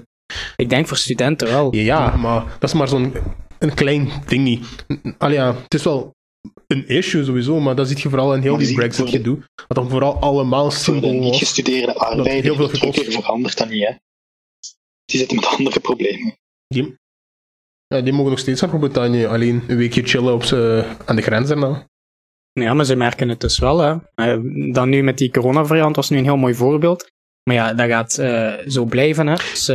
Ik 0.56 0.70
denk 0.70 0.88
voor 0.88 0.98
studenten 0.98 1.48
wel. 1.48 1.76
Ja, 1.76 2.16
maar 2.16 2.44
dat 2.60 2.70
is 2.70 2.76
maar 2.76 2.88
zo'n 2.88 3.14
een 3.60 3.74
klein 3.74 4.10
dingie. 4.26 4.60
Allee, 5.18 5.36
ja, 5.36 5.56
het 5.64 5.74
is 5.74 5.84
wel 5.84 6.12
een 6.68 6.88
issue 6.88 7.24
sowieso, 7.24 7.60
maar 7.60 7.76
dat 7.76 7.88
zie 7.88 7.98
je 7.98 8.10
vooral 8.10 8.34
in 8.36 8.42
heel 8.42 8.56
Maar 8.56 8.66
die 8.66 8.76
Brexit 8.76 9.10
gedoe. 9.10 9.38
Dat 9.56 9.78
dan 9.78 9.90
vooral 9.90 10.20
allemaal 10.20 10.72
symbool 10.72 11.14
niet 11.14 11.36
gestudeerde 11.36 11.92
heel 11.92 12.02
arbeider, 12.02 12.56
veel 12.56 12.68
gekost. 12.68 13.14
verandert 13.14 13.58
dat 13.58 13.70
niet, 13.70 13.88
hè. 13.88 13.94
Die 15.06 15.20
zitten 15.20 15.36
met 15.36 15.46
andere 15.46 15.80
problemen. 15.80 16.38
Die, 16.68 16.96
ja, 17.88 18.02
die 18.02 18.14
mogen 18.14 18.30
nog 18.30 18.40
steeds 18.40 18.62
naar 18.62 18.70
Groot-Brittannië, 18.70 19.26
alleen 19.26 19.64
een 19.68 19.78
weekje 19.78 20.04
chillen 20.04 20.34
op 20.34 20.44
ze, 20.44 20.86
aan 21.06 21.16
de 21.16 21.22
grens 21.22 21.48
daarna. 21.48 21.88
Ja, 22.52 22.74
maar 22.74 22.86
ze 22.86 22.96
merken 22.96 23.30
het 23.30 23.42
dus 23.42 23.60
wel. 23.60 23.80
Hè. 23.80 23.98
Eh, 24.16 24.40
Dan 24.74 24.90
nu 24.90 25.04
met 25.04 25.18
die 25.18 25.32
coronavariant 25.32 25.96
was 25.96 26.10
nu 26.10 26.18
een 26.18 26.24
heel 26.24 26.38
mooi 26.38 26.54
voorbeeld. 26.54 27.12
Maar 27.44 27.56
ja, 27.56 27.74
dat 27.74 27.88
gaat 27.88 28.18
eh, 28.18 28.54
zo 28.68 28.86
blijven. 28.86 29.28
Hè. 29.28 29.36
Dus 29.36 29.72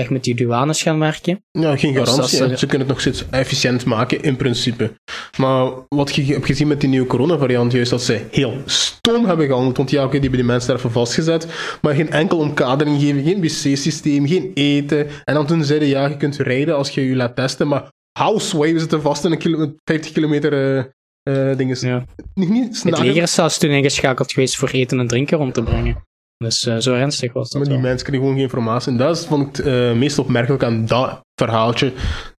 echt 0.00 0.10
met 0.10 0.24
die 0.24 0.34
douanes 0.34 0.82
gaan 0.82 0.98
werken. 0.98 1.44
Ja, 1.50 1.76
geen 1.76 1.94
garantie. 1.94 2.56
Ze 2.56 2.66
kunnen 2.66 2.78
het 2.78 2.88
nog 2.88 3.00
steeds 3.00 3.24
efficiënt 3.30 3.84
maken, 3.84 4.22
in 4.22 4.36
principe. 4.36 4.92
Maar 5.36 5.72
wat 5.88 6.14
je 6.14 6.24
hebt 6.24 6.46
gezien 6.46 6.68
met 6.68 6.80
die 6.80 6.88
nieuwe 6.88 7.06
coronavariant, 7.06 7.72
juist 7.72 7.90
dat 7.90 8.02
ze 8.02 8.20
heel 8.30 8.56
stom 8.64 9.24
hebben 9.24 9.46
gehandeld. 9.46 9.76
Want 9.76 9.90
ja, 9.90 10.00
oké, 10.00 10.10
die 10.10 10.20
hebben 10.20 10.38
die 10.38 10.48
mensen 10.48 10.68
daar 10.68 10.78
even 10.78 10.90
vastgezet. 10.90 11.46
Maar 11.82 11.94
geen 11.94 12.10
enkel 12.10 12.38
omkadering 12.38 13.00
geven, 13.00 13.22
geen 13.24 13.40
wc-systeem, 13.40 14.26
geen 14.26 14.50
eten. 14.54 15.06
En 15.24 15.34
dan 15.34 15.46
toen 15.46 15.64
zeiden 15.64 15.88
ja, 15.88 16.06
je 16.06 16.16
kunt 16.16 16.36
rijden 16.36 16.76
als 16.76 16.90
je 16.90 17.06
je 17.06 17.16
laat 17.16 17.36
testen. 17.36 17.68
Maar 17.68 17.88
houseway, 18.18 18.72
we 18.72 18.78
zitten 18.78 19.02
vast 19.02 19.24
in 19.24 19.32
een 19.32 19.38
kilo- 19.38 19.74
50 19.84 20.12
kilometer 20.12 20.52
eh 20.52 20.84
eh 21.22 21.56
dingen. 21.56 21.76
Ja. 21.80 22.04
Niet, 22.34 22.50
niet 22.50 22.82
Het 22.82 22.98
leger 22.98 23.22
is 23.22 23.34
zelfs 23.34 23.58
toen 23.58 23.70
ingeschakeld 23.70 24.32
geweest 24.32 24.56
voor 24.56 24.68
eten 24.68 25.00
en 25.00 25.06
drinken 25.06 25.38
rond 25.38 25.54
te 25.54 25.62
brengen. 25.62 26.08
Dus 26.44 26.64
eh, 26.66 26.78
zo 26.78 26.94
ernstig 26.94 27.32
was 27.32 27.50
dat 27.50 27.60
Maar 27.60 27.70
die 27.70 27.80
wel. 27.80 27.88
mensen 27.88 28.06
kregen 28.06 28.20
gewoon 28.20 28.34
geen 28.34 28.44
informatie. 28.44 28.92
En 28.92 28.98
dat 28.98 29.16
is, 29.16 29.26
vond 29.26 29.48
ik 29.48 29.56
het 29.56 29.66
eh, 29.66 29.92
meest 29.92 30.18
opmerkelijk 30.18 30.62
aan 30.62 30.86
dat 30.86 31.24
verhaaltje. 31.34 31.92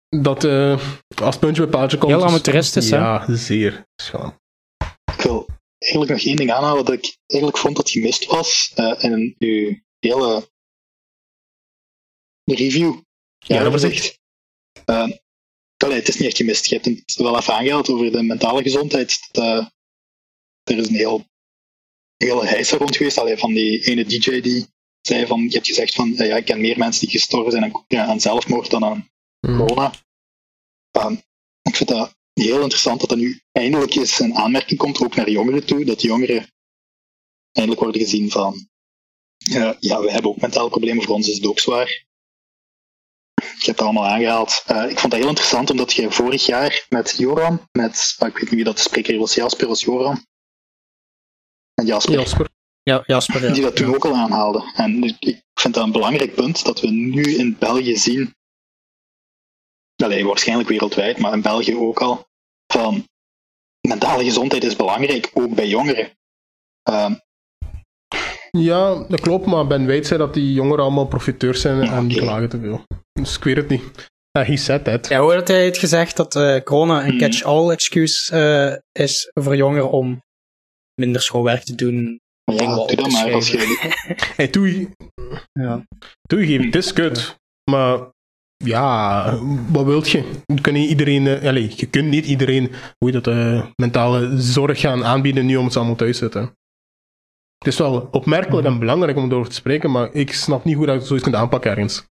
Dat 0.08 0.44
eh, 0.44 0.80
als 1.22 1.38
puntje 1.38 1.62
bij 1.62 1.70
paaltje 1.70 1.98
komt... 1.98 2.10
Heel 2.10 2.20
dus- 2.20 2.30
amateuristisch, 2.30 2.90
hè? 2.90 2.96
Ja, 2.96 3.34
zeer. 3.34 3.84
Schaam. 4.02 4.38
Ik 5.16 5.22
wil 5.22 5.48
eigenlijk 5.78 6.12
nog 6.12 6.20
één 6.20 6.36
ding 6.36 6.52
aanhalen 6.52 6.84
dat 6.84 6.94
ik 6.94 7.16
eigenlijk 7.26 7.60
vond 7.62 7.76
dat 7.76 7.90
gemist 7.90 8.26
was 8.26 8.72
eh, 8.74 9.04
in 9.04 9.34
uw 9.38 9.78
hele 9.98 10.48
review. 12.44 13.00
Ja, 13.38 13.64
overzicht. 13.64 14.18
Uh, 14.86 15.08
allee, 15.76 15.98
het 15.98 16.08
is 16.08 16.16
niet 16.16 16.28
echt 16.28 16.36
gemist. 16.36 16.66
Je 16.66 16.74
hebt 16.74 16.86
het 16.86 17.14
wel 17.16 17.36
even 17.38 17.54
aangehaald 17.54 17.88
over 17.88 18.12
de 18.12 18.22
mentale 18.22 18.62
gezondheid. 18.62 19.28
Dat, 19.30 19.44
eh, 19.44 19.66
er 20.62 20.78
is 20.78 20.88
een 20.88 20.94
heel, 20.94 21.24
hele 22.26 22.46
heisa 22.46 22.76
rond 22.76 22.96
geweest 22.96 23.18
allee, 23.18 23.36
van 23.36 23.52
die 23.52 23.84
ene 23.84 24.04
DJ 24.04 24.40
die 24.40 24.66
zei 25.00 25.26
van, 25.26 25.42
je 25.42 25.50
hebt 25.54 25.66
gezegd 25.66 25.94
van, 25.94 26.16
eh, 26.16 26.26
ja, 26.28 26.36
ik 26.36 26.44
ken 26.44 26.60
meer 26.60 26.78
mensen 26.78 27.00
die 27.00 27.18
gestorven 27.18 27.52
zijn 27.52 27.64
aan, 27.64 27.84
ja, 27.88 28.04
aan 28.04 28.20
zelfmoord 28.20 28.70
dan 28.70 28.84
aan 28.84 29.08
Mm. 29.46 29.56
corona. 29.56 29.92
Ik 31.62 31.76
vind 31.76 31.88
dat 31.88 32.16
heel 32.32 32.60
interessant 32.60 33.00
dat 33.00 33.08
dat 33.08 33.18
nu 33.18 33.40
eindelijk 33.52 33.94
eens 33.94 34.18
een 34.18 34.34
aanmerking 34.34 34.78
komt, 34.78 35.04
ook 35.04 35.14
naar 35.14 35.30
jongeren 35.30 35.66
toe, 35.66 35.84
dat 35.84 36.00
die 36.00 36.08
jongeren 36.08 36.52
eindelijk 37.52 37.82
worden 37.82 38.00
gezien 38.00 38.30
van 38.30 38.68
eh, 39.38 39.72
ja, 39.78 40.00
we 40.00 40.10
hebben 40.10 40.30
ook 40.30 40.40
mentale 40.40 40.68
problemen, 40.68 41.04
voor 41.04 41.14
ons 41.14 41.28
is 41.28 41.36
het 41.36 41.46
ook 41.46 41.58
zwaar. 41.58 42.04
Ik 43.58 43.66
heb 43.66 43.76
dat 43.76 43.86
allemaal 43.86 44.06
aangehaald. 44.06 44.62
Eh, 44.66 44.90
ik 44.90 44.98
vond 44.98 45.12
dat 45.12 45.20
heel 45.20 45.28
interessant, 45.28 45.70
omdat 45.70 45.92
je 45.92 46.10
vorig 46.10 46.46
jaar 46.46 46.86
met 46.88 47.14
Joran, 47.18 47.68
met, 47.72 48.14
ah, 48.18 48.28
ik 48.28 48.34
weet 48.34 48.42
niet 48.42 48.54
wie 48.54 48.64
dat 48.64 48.76
de 48.76 48.82
spreker 48.82 49.18
was, 49.18 49.34
Jasper 49.34 49.68
was 49.68 49.80
Joran. 49.82 50.26
En 51.80 51.86
Jasper, 51.86 52.14
Jasper. 52.14 52.48
Ja, 52.82 53.02
Jasper, 53.06 53.42
ja. 53.44 53.52
die 53.52 53.62
dat 53.62 53.76
toen 53.76 53.94
ook 53.94 54.04
al 54.04 54.14
aanhaalde. 54.14 54.72
En 54.74 55.02
ik- 55.02 55.16
ik 55.20 55.42
vind 55.60 55.74
dat 55.74 55.84
een 55.84 55.92
belangrijk 55.92 56.34
punt, 56.34 56.64
dat 56.64 56.80
we 56.80 56.90
nu 56.90 57.22
in 57.22 57.56
België 57.58 57.96
zien, 57.96 58.34
allee, 60.02 60.24
waarschijnlijk 60.26 60.68
wereldwijd, 60.68 61.18
maar 61.18 61.32
in 61.32 61.42
België 61.42 61.76
ook 61.76 62.00
al, 62.00 62.26
van 62.72 63.04
mentale 63.88 64.24
gezondheid 64.24 64.64
is 64.64 64.76
belangrijk, 64.76 65.30
ook 65.34 65.54
bij 65.54 65.68
jongeren. 65.68 66.10
Ehm, 66.82 67.14
Ja, 68.50 69.04
dat 69.08 69.20
klopt, 69.20 69.46
maar 69.46 69.66
Ben 69.66 69.86
Wijd 69.86 70.06
zei 70.06 70.18
dat 70.18 70.34
die 70.34 70.52
jongeren 70.52 70.84
allemaal 70.84 71.06
profiteurs 71.06 71.60
zijn 71.60 71.82
en 71.82 72.08
die 72.08 72.18
klagen 72.18 72.48
te 72.48 72.60
veel. 72.60 72.84
Dus 73.12 73.36
ik 73.36 73.44
weet 73.44 73.56
het 73.56 73.68
niet. 73.68 73.82
Uh, 74.38 74.46
he 74.46 74.56
said 74.56 74.84
that. 74.84 75.08
Ja, 75.08 75.26
hij 75.26 75.64
het 75.64 75.78
gezegd 75.78 76.16
dat 76.16 76.36
eh, 76.36 76.60
corona 76.62 77.02
een 77.02 77.08
Hmm. 77.08 77.18
catch-all 77.18 77.70
excuse 77.70 78.32
eh, 78.36 79.02
is 79.04 79.30
voor 79.34 79.56
jongeren 79.56 79.90
om 79.90 80.22
minder 81.00 81.22
schoolwerk 81.22 81.62
te 81.64 81.74
doen, 81.74 82.20
Ja, 82.44 82.74
wat 82.76 82.88
doe 82.88 82.96
dat 82.96 83.10
maar. 83.10 83.32
Als 83.32 83.50
je, 83.50 83.94
Hey, 84.36 84.48
toe, 84.48 84.88
Ja. 85.52 85.84
toegeven, 86.28 86.64
het 86.66 86.74
is 86.76 86.92
kut. 86.92 87.36
Maar 87.70 88.08
ja, 88.64 89.38
wat 89.70 89.84
wilt 89.84 90.10
je? 90.10 90.30
Je 90.46 90.60
kunt 90.60 90.76
niet 90.76 90.90
iedereen, 90.90 91.26
eh, 91.26 91.48
allee, 91.48 91.72
je 91.76 91.86
kunt 91.86 92.08
niet 92.08 92.26
iedereen 92.26 92.70
hoe 92.98 93.12
je 93.12 93.20
dat, 93.20 93.26
eh, 93.26 93.66
mentale 93.76 94.40
zorg 94.40 94.80
gaan 94.80 95.04
aanbieden 95.04 95.46
nu 95.46 95.56
om 95.56 95.70
ze 95.70 95.78
allemaal 95.78 95.96
thuis 95.96 96.18
te 96.18 96.24
zitten. 96.24 96.42
Het 97.58 97.68
is 97.68 97.78
wel 97.78 98.08
opmerkelijk 98.10 98.66
en 98.66 98.78
belangrijk 98.78 99.16
om 99.16 99.30
erover 99.30 99.48
te 99.50 99.54
spreken, 99.56 99.90
maar 99.90 100.12
ik 100.14 100.32
snap 100.32 100.64
niet 100.64 100.76
hoe 100.76 100.86
dat 100.86 101.00
je 101.00 101.06
zoiets 101.06 101.24
kunt 101.24 101.36
aanpakken 101.36 101.70
ergens. 101.70 102.04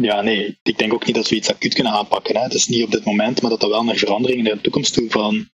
ja, 0.00 0.20
nee, 0.22 0.58
ik 0.62 0.78
denk 0.78 0.92
ook 0.92 1.06
niet 1.06 1.14
dat 1.14 1.28
we 1.28 1.36
iets 1.36 1.50
acuut 1.50 1.74
kunnen 1.74 1.92
aanpakken. 1.92 2.36
Hè. 2.36 2.42
Het 2.42 2.54
is 2.54 2.66
niet 2.66 2.84
op 2.84 2.90
dit 2.90 3.04
moment, 3.04 3.40
maar 3.42 3.50
dat 3.50 3.60
dat 3.60 3.70
wel 3.70 3.84
naar 3.84 3.96
verandering 3.96 4.42
naar 4.42 4.54
de 4.54 4.60
toekomst 4.60 4.94
toe 4.94 5.10
van. 5.10 5.48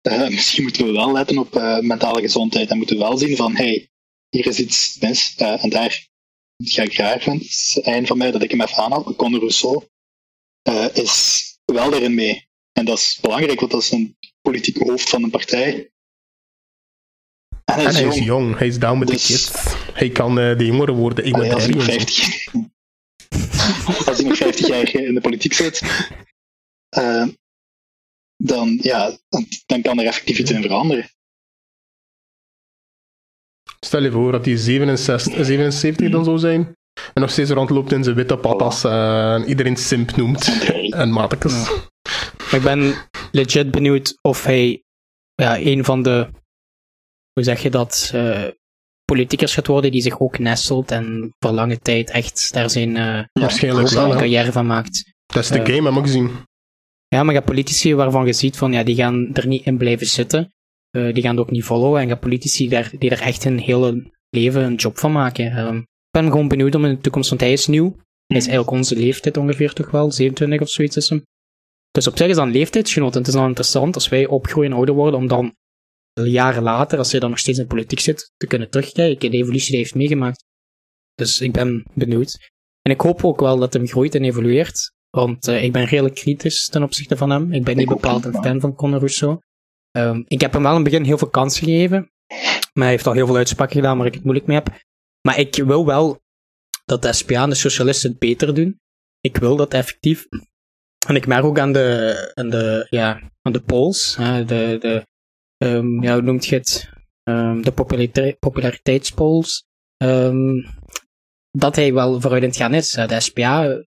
Eh, 0.00 0.28
misschien 0.36 0.62
moeten 0.62 0.84
we 0.86 0.92
wel 0.92 1.12
letten 1.12 1.38
op 1.38 1.56
eh, 1.56 1.78
mentale 1.78 2.20
gezondheid 2.20 2.70
en 2.70 2.76
moeten 2.76 2.96
we 2.96 3.02
wel 3.02 3.18
zien 3.18 3.36
van, 3.36 3.56
hey, 3.56 3.90
hier 4.28 4.46
is 4.46 4.58
iets 4.58 4.96
mis 5.00 5.34
eh, 5.36 5.64
en 5.64 5.70
daar 5.70 6.08
ga 6.64 6.82
ik 6.82 6.94
graag. 6.94 7.24
Het 7.24 7.40
is 7.40 7.78
een 7.82 8.06
van 8.06 8.18
mij 8.18 8.30
dat 8.30 8.42
ik 8.42 8.50
hem 8.50 8.60
even 8.60 8.76
aanhaal. 8.82 9.14
Conor 9.14 9.38
Rousseau 9.38 9.84
is 10.92 11.44
wel 11.64 11.90
daarin 11.90 12.14
mee. 12.14 12.48
En 12.72 12.84
dat 12.84 12.98
is 12.98 13.18
belangrijk, 13.20 13.60
want 13.60 13.72
dat 13.72 13.82
is 13.82 13.90
een 13.90 14.16
politiek 14.40 14.76
hoofd 14.78 15.08
van 15.08 15.22
een 15.22 15.30
partij. 15.30 15.92
En 17.64 17.74
hij 17.74 17.84
En 17.84 17.88
is 17.90 17.94
hij 17.94 18.02
jong. 18.04 18.14
is 18.16 18.24
jong, 18.24 18.58
hij 18.58 18.66
is 18.66 18.78
down 18.78 18.98
met 18.98 19.08
Dus- 19.08 19.26
de 19.26 19.32
kids. 19.32 19.50
Hij 19.92 20.10
kan 20.10 20.34
de 20.34 20.54
jongeren 20.58 20.94
worden 20.94 21.30
nog 21.30 21.42
equatorisch. 21.42 21.84
50 22.50 24.06
als 24.06 24.16
hij 24.18 24.26
nog 24.28 24.36
50 24.36 24.66
jaar 24.66 24.94
in 24.94 25.14
de 25.14 25.20
politiek 25.20 25.52
zit, 25.52 25.80
dan, 28.42 28.78
ja, 28.82 29.18
dan, 29.66 29.82
kan 29.82 29.98
er 29.98 30.06
effectief 30.06 30.38
iets 30.38 30.50
in 30.50 30.62
veranderen. 30.62 31.08
Stel 33.80 34.02
je 34.02 34.10
voor 34.10 34.32
dat 34.32 34.44
hij 34.44 34.56
67, 34.56 35.44
77 35.44 36.10
dan 36.10 36.24
zou 36.24 36.38
zijn. 36.38 36.76
En 37.14 37.20
nog 37.20 37.30
steeds 37.30 37.50
rondloopt 37.50 37.92
in 37.92 38.04
zijn 38.04 38.16
witte 38.16 38.36
patas 38.36 38.84
eh, 38.84 39.34
en 39.34 39.44
iedereen 39.44 39.76
simp 39.76 40.16
noemt. 40.16 40.48
En 40.90 41.12
matekes. 41.12 41.52
Maar 42.38 42.54
ik 42.54 42.62
ben 42.62 42.94
legit 43.32 43.70
benieuwd 43.70 44.18
of 44.22 44.44
hij 44.44 44.82
ja, 45.34 45.58
een 45.58 45.84
van 45.84 46.02
de, 46.02 46.28
hoe 47.32 47.44
zeg 47.44 47.62
je 47.62 47.70
dat, 47.70 48.10
eh 48.14 48.48
politicers 49.04 49.54
gaat 49.54 49.66
worden 49.66 49.90
die 49.90 50.02
zich 50.02 50.20
ook 50.20 50.38
nestelt 50.38 50.90
en 50.90 51.34
voor 51.38 51.50
lange 51.50 51.78
tijd 51.78 52.10
echt 52.10 52.52
daar 52.52 52.70
zijn 52.70 52.96
eh, 52.96 53.24
Waarschijnlijk 53.32 53.88
zijn 53.88 54.02
wel. 54.02 54.12
hè. 54.12 54.18
carrière 54.18 54.52
van 54.52 54.66
maakt. 54.66 55.12
Dat 55.26 55.42
is 55.42 55.48
de 55.48 55.58
Eh, 55.58 55.74
game, 55.74 55.88
heb 55.88 55.98
ik 55.98 56.06
gezien. 56.06 56.30
Ja, 57.14 57.18
maar 57.18 57.34
je 57.34 57.40
hebt 57.40 57.46
politici 57.46 57.94
waarvan 57.94 58.26
je 58.26 58.32
ziet 58.32 58.56
van 58.56 58.72
ja, 58.72 58.82
die 58.82 58.94
gaan 58.94 59.34
er 59.34 59.46
niet 59.46 59.66
in 59.66 59.78
blijven 59.78 60.06
zitten. 60.06 60.52
Eh, 60.90 61.14
die 61.14 61.22
gaan 61.22 61.36
het 61.36 61.40
ook 61.40 61.50
niet 61.50 61.64
volgen. 61.64 61.96
En 61.96 62.02
je 62.02 62.08
hebt 62.08 62.20
politici 62.20 62.68
daar, 62.68 62.92
die 62.98 63.10
er 63.10 63.20
echt 63.20 63.44
hun 63.44 63.58
hele 63.58 64.12
leven 64.28 64.62
een 64.62 64.74
job 64.74 64.98
van 64.98 65.12
maken. 65.12 65.52
Ehm, 65.52 65.76
ik 65.76 65.86
ben 66.10 66.30
gewoon 66.30 66.48
benieuwd 66.48 66.74
om 66.74 66.84
in 66.84 66.94
de 66.94 67.00
toekomst, 67.00 67.28
want 67.28 67.40
hij 67.40 67.52
is 67.52 67.66
nieuw. 67.66 67.96
Hij 68.26 68.36
is 68.36 68.46
eigenlijk 68.46 68.76
onze 68.76 68.96
leeftijd 68.96 69.36
ongeveer 69.36 69.72
toch 69.72 69.90
wel, 69.90 70.12
27 70.12 70.60
of 70.60 70.68
zoiets 70.68 70.96
is 70.96 71.08
hem. 71.08 71.22
Dus 71.90 72.06
op 72.06 72.16
zich 72.16 72.28
is 72.28 72.36
dat 72.36 72.46
een 72.46 72.52
leeftijdsgenoot. 72.52 73.12
En 73.12 73.18
het 73.18 73.28
is 73.28 73.34
dan 73.34 73.46
interessant 73.46 73.94
als 73.94 74.08
wij 74.08 74.26
opgroeien 74.26 74.70
en 74.70 74.76
ouder 74.76 74.94
worden, 74.94 75.20
om 75.20 75.26
dan 75.26 75.54
jaren 76.14 76.62
later, 76.62 76.98
als 76.98 77.10
hij 77.10 77.20
dan 77.20 77.30
nog 77.30 77.38
steeds 77.38 77.58
in 77.58 77.66
politiek 77.66 78.00
zit, 78.00 78.32
te 78.36 78.46
kunnen 78.46 78.70
terugkijken. 78.70 79.30
De 79.30 79.36
evolutie 79.36 79.66
die 79.66 79.74
hij 79.74 79.80
heeft 79.80 79.94
meegemaakt. 79.94 80.44
Dus 81.14 81.40
ik 81.40 81.52
ben 81.52 81.84
benieuwd. 81.94 82.50
En 82.82 82.92
ik 82.92 83.00
hoop 83.00 83.24
ook 83.24 83.40
wel 83.40 83.58
dat 83.58 83.72
hem 83.72 83.86
groeit 83.86 84.14
en 84.14 84.24
evolueert. 84.24 84.92
Want 85.10 85.48
eh, 85.48 85.62
ik 85.64 85.72
ben 85.72 85.84
redelijk 85.84 86.14
kritisch 86.14 86.68
ten 86.68 86.82
opzichte 86.82 87.16
van 87.16 87.30
hem. 87.30 87.52
Ik 87.52 87.64
ben 87.64 87.76
niet 87.76 87.88
bepaald 87.88 88.24
een 88.24 88.42
fan 88.42 88.60
van 88.60 88.74
Conor 88.74 88.98
Rousseau. 88.98 89.38
Ehm, 89.90 90.22
ik 90.26 90.40
heb 90.40 90.52
hem 90.52 90.62
wel 90.62 90.70
in 90.70 90.76
het 90.80 90.90
begin 90.90 91.04
heel 91.04 91.18
veel 91.18 91.30
kansen 91.30 91.64
gegeven. 91.64 92.10
Maar 92.72 92.84
hij 92.84 92.90
heeft 92.90 93.06
al 93.06 93.12
heel 93.12 93.26
veel 93.26 93.36
uitspraken 93.36 93.74
gedaan 93.74 93.96
waar 93.98 94.06
ik 94.06 94.14
het 94.14 94.22
moeilijk 94.22 94.46
mee 94.46 94.56
heb. 94.56 94.68
Maar 95.22 95.38
ik 95.38 95.54
wil 95.54 95.86
wel 95.86 96.20
dat 96.84 97.02
de 97.02 97.12
SPA 97.12 97.42
en 97.42 97.48
de 97.48 97.54
socialisten 97.54 98.10
het 98.10 98.18
beter 98.18 98.54
doen. 98.54 98.80
Ik 99.20 99.36
wil 99.36 99.56
dat 99.56 99.74
effectief. 99.74 100.26
En 101.06 101.14
ik 101.16 101.26
merk 101.26 101.44
ook 101.44 101.58
aan 101.58 101.72
de, 101.72 102.32
aan 102.34 102.50
de, 102.50 102.86
ja, 102.90 103.30
aan 103.42 103.52
de 103.52 103.60
polls, 103.62 104.16
hè, 104.16 104.44
de, 104.44 104.76
de 104.80 105.06
ehm, 105.56 106.02
ja, 106.02 106.12
hoe 106.12 106.22
noemt 106.22 106.46
je 106.46 106.56
het? 106.56 106.90
Ehm, 107.22 107.62
de 107.62 107.72
popularite- 107.72 108.36
populariteitspolls. 108.40 109.64
dat 111.50 111.76
hij 111.76 111.92
wel 111.92 112.20
vooruit 112.20 112.42
in 112.42 112.48
het 112.48 112.56
gaan 112.58 112.74
is. 112.74 112.90
De 112.90 113.20
SPA 113.20 113.84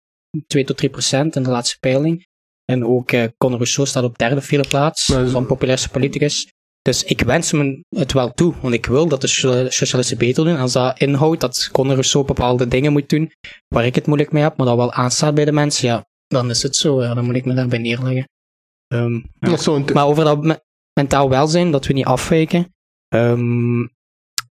2 0.47 0.63
tot 0.63 0.77
3 0.77 0.89
procent 0.89 1.35
in 1.35 1.43
de 1.43 1.49
laatste 1.49 1.77
peiling. 1.79 2.27
En 2.65 2.85
ook 2.85 3.11
eh 3.11 3.27
Conor 3.37 3.57
Rousseau 3.57 3.87
staat 3.89 4.03
op 4.03 4.17
derde 4.17 4.41
vele 4.41 4.67
plaats 4.67 5.05
van 5.31 5.45
populairste 5.45 5.89
politicus. 5.89 6.51
Dus 6.81 7.03
ik 7.03 7.21
wens 7.21 7.51
hem 7.51 7.83
het 7.89 8.13
wel 8.13 8.31
toe, 8.33 8.53
want 8.61 8.73
ik 8.73 8.85
wil 8.85 9.07
dat 9.07 9.21
de 9.21 9.27
so- 9.27 9.69
socialisten 9.69 10.17
beter 10.17 10.43
doen. 10.45 10.57
Als 10.57 10.71
dat 10.73 10.99
inhoudt 10.99 11.41
dat 11.41 11.69
Conor 11.71 11.93
Rousseau 11.93 12.25
bepaalde 12.25 12.67
dingen 12.67 12.91
moet 12.91 13.09
doen 13.09 13.31
waar 13.67 13.85
ik 13.85 13.95
het 13.95 14.05
moeilijk 14.05 14.31
mee 14.31 14.43
heb, 14.43 14.57
maar 14.57 14.65
dat 14.67 14.75
wel 14.75 14.93
aanstaat 14.93 15.33
bij 15.35 15.45
de 15.45 15.51
mensen, 15.51 15.87
ja, 15.87 16.05
dan 16.27 16.49
is 16.49 16.63
het 16.63 16.75
zo. 16.75 17.01
Ja, 17.03 17.13
dan 17.13 17.25
moet 17.25 17.35
ik 17.35 17.45
me 17.45 17.53
daarbij 17.53 17.79
neerleggen. 17.79 18.29
Ehm, 18.87 19.13
ja. 19.13 19.21
Maar 19.93 20.05
over 20.05 20.23
dat 20.23 20.43
me- 20.43 20.61
mentaal 20.93 21.29
welzijn, 21.29 21.71
dat 21.71 21.85
we 21.85 21.93
niet 21.93 22.05
afwijken. 22.05 22.73
ehm, 23.07 23.81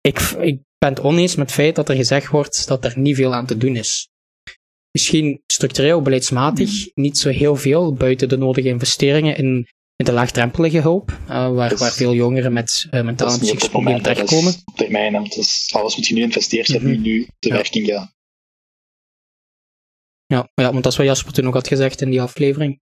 ik, 0.00 0.18
ik 0.20 0.60
ben 0.78 0.88
het 0.88 1.00
oneens 1.00 1.36
met 1.36 1.46
het 1.46 1.54
feit 1.54 1.74
dat 1.74 1.88
er 1.88 1.96
gezegd 1.96 2.28
wordt 2.30 2.66
dat 2.68 2.84
er 2.84 2.98
niet 2.98 3.16
veel 3.16 3.34
aan 3.34 3.46
te 3.46 3.56
doen 3.56 3.76
is. 3.76 4.08
Misschien 4.92 5.42
structureel, 5.46 6.02
beleidsmatig, 6.02 6.70
niet 6.94 7.18
zo 7.18 7.28
heel 7.28 7.56
veel, 7.56 7.94
buiten 7.94 8.28
de 8.28 8.36
nodige 8.36 8.68
investeringen 8.68 9.36
in, 9.36 9.66
in 9.96 10.04
de 10.04 10.12
laagdrempelige 10.12 10.80
hulp, 10.80 11.10
eh, 11.28 11.50
waar, 11.52 11.68
Dus- 11.68 11.80
waar 11.80 11.92
veel 11.92 12.14
jongeren 12.14 12.52
met 12.52 12.82
uh, 12.86 12.90
Dat 12.92 13.04
mentale 13.04 13.30
en 13.32 13.36
psychische 13.38 13.62
het 13.64 13.70
problemen 13.70 14.02
terechtkomen. 14.02 14.52
is 14.52 14.62
op 14.64 14.76
termijn. 14.76 15.24
Is, 15.24 15.68
alles 15.72 15.96
wat 15.96 16.06
je 16.06 16.14
nu 16.14 16.22
investeert, 16.22 16.66
gaat 16.70 16.80
Mhm. 16.82 16.90
nu, 16.90 16.96
nu 16.96 17.28
de 17.38 17.48
Ja. 17.48 17.54
werking 17.54 17.86
gaan. 17.86 18.12
Ja, 20.26 20.48
ja, 20.54 20.70
want 20.72 20.82
dat 20.82 20.92
is 20.92 20.98
wat 20.98 21.06
Jasper 21.06 21.32
toen 21.32 21.46
ook 21.46 21.54
had 21.54 21.68
gezegd 21.68 22.00
in 22.00 22.10
die 22.10 22.20
aflevering. 22.22 22.80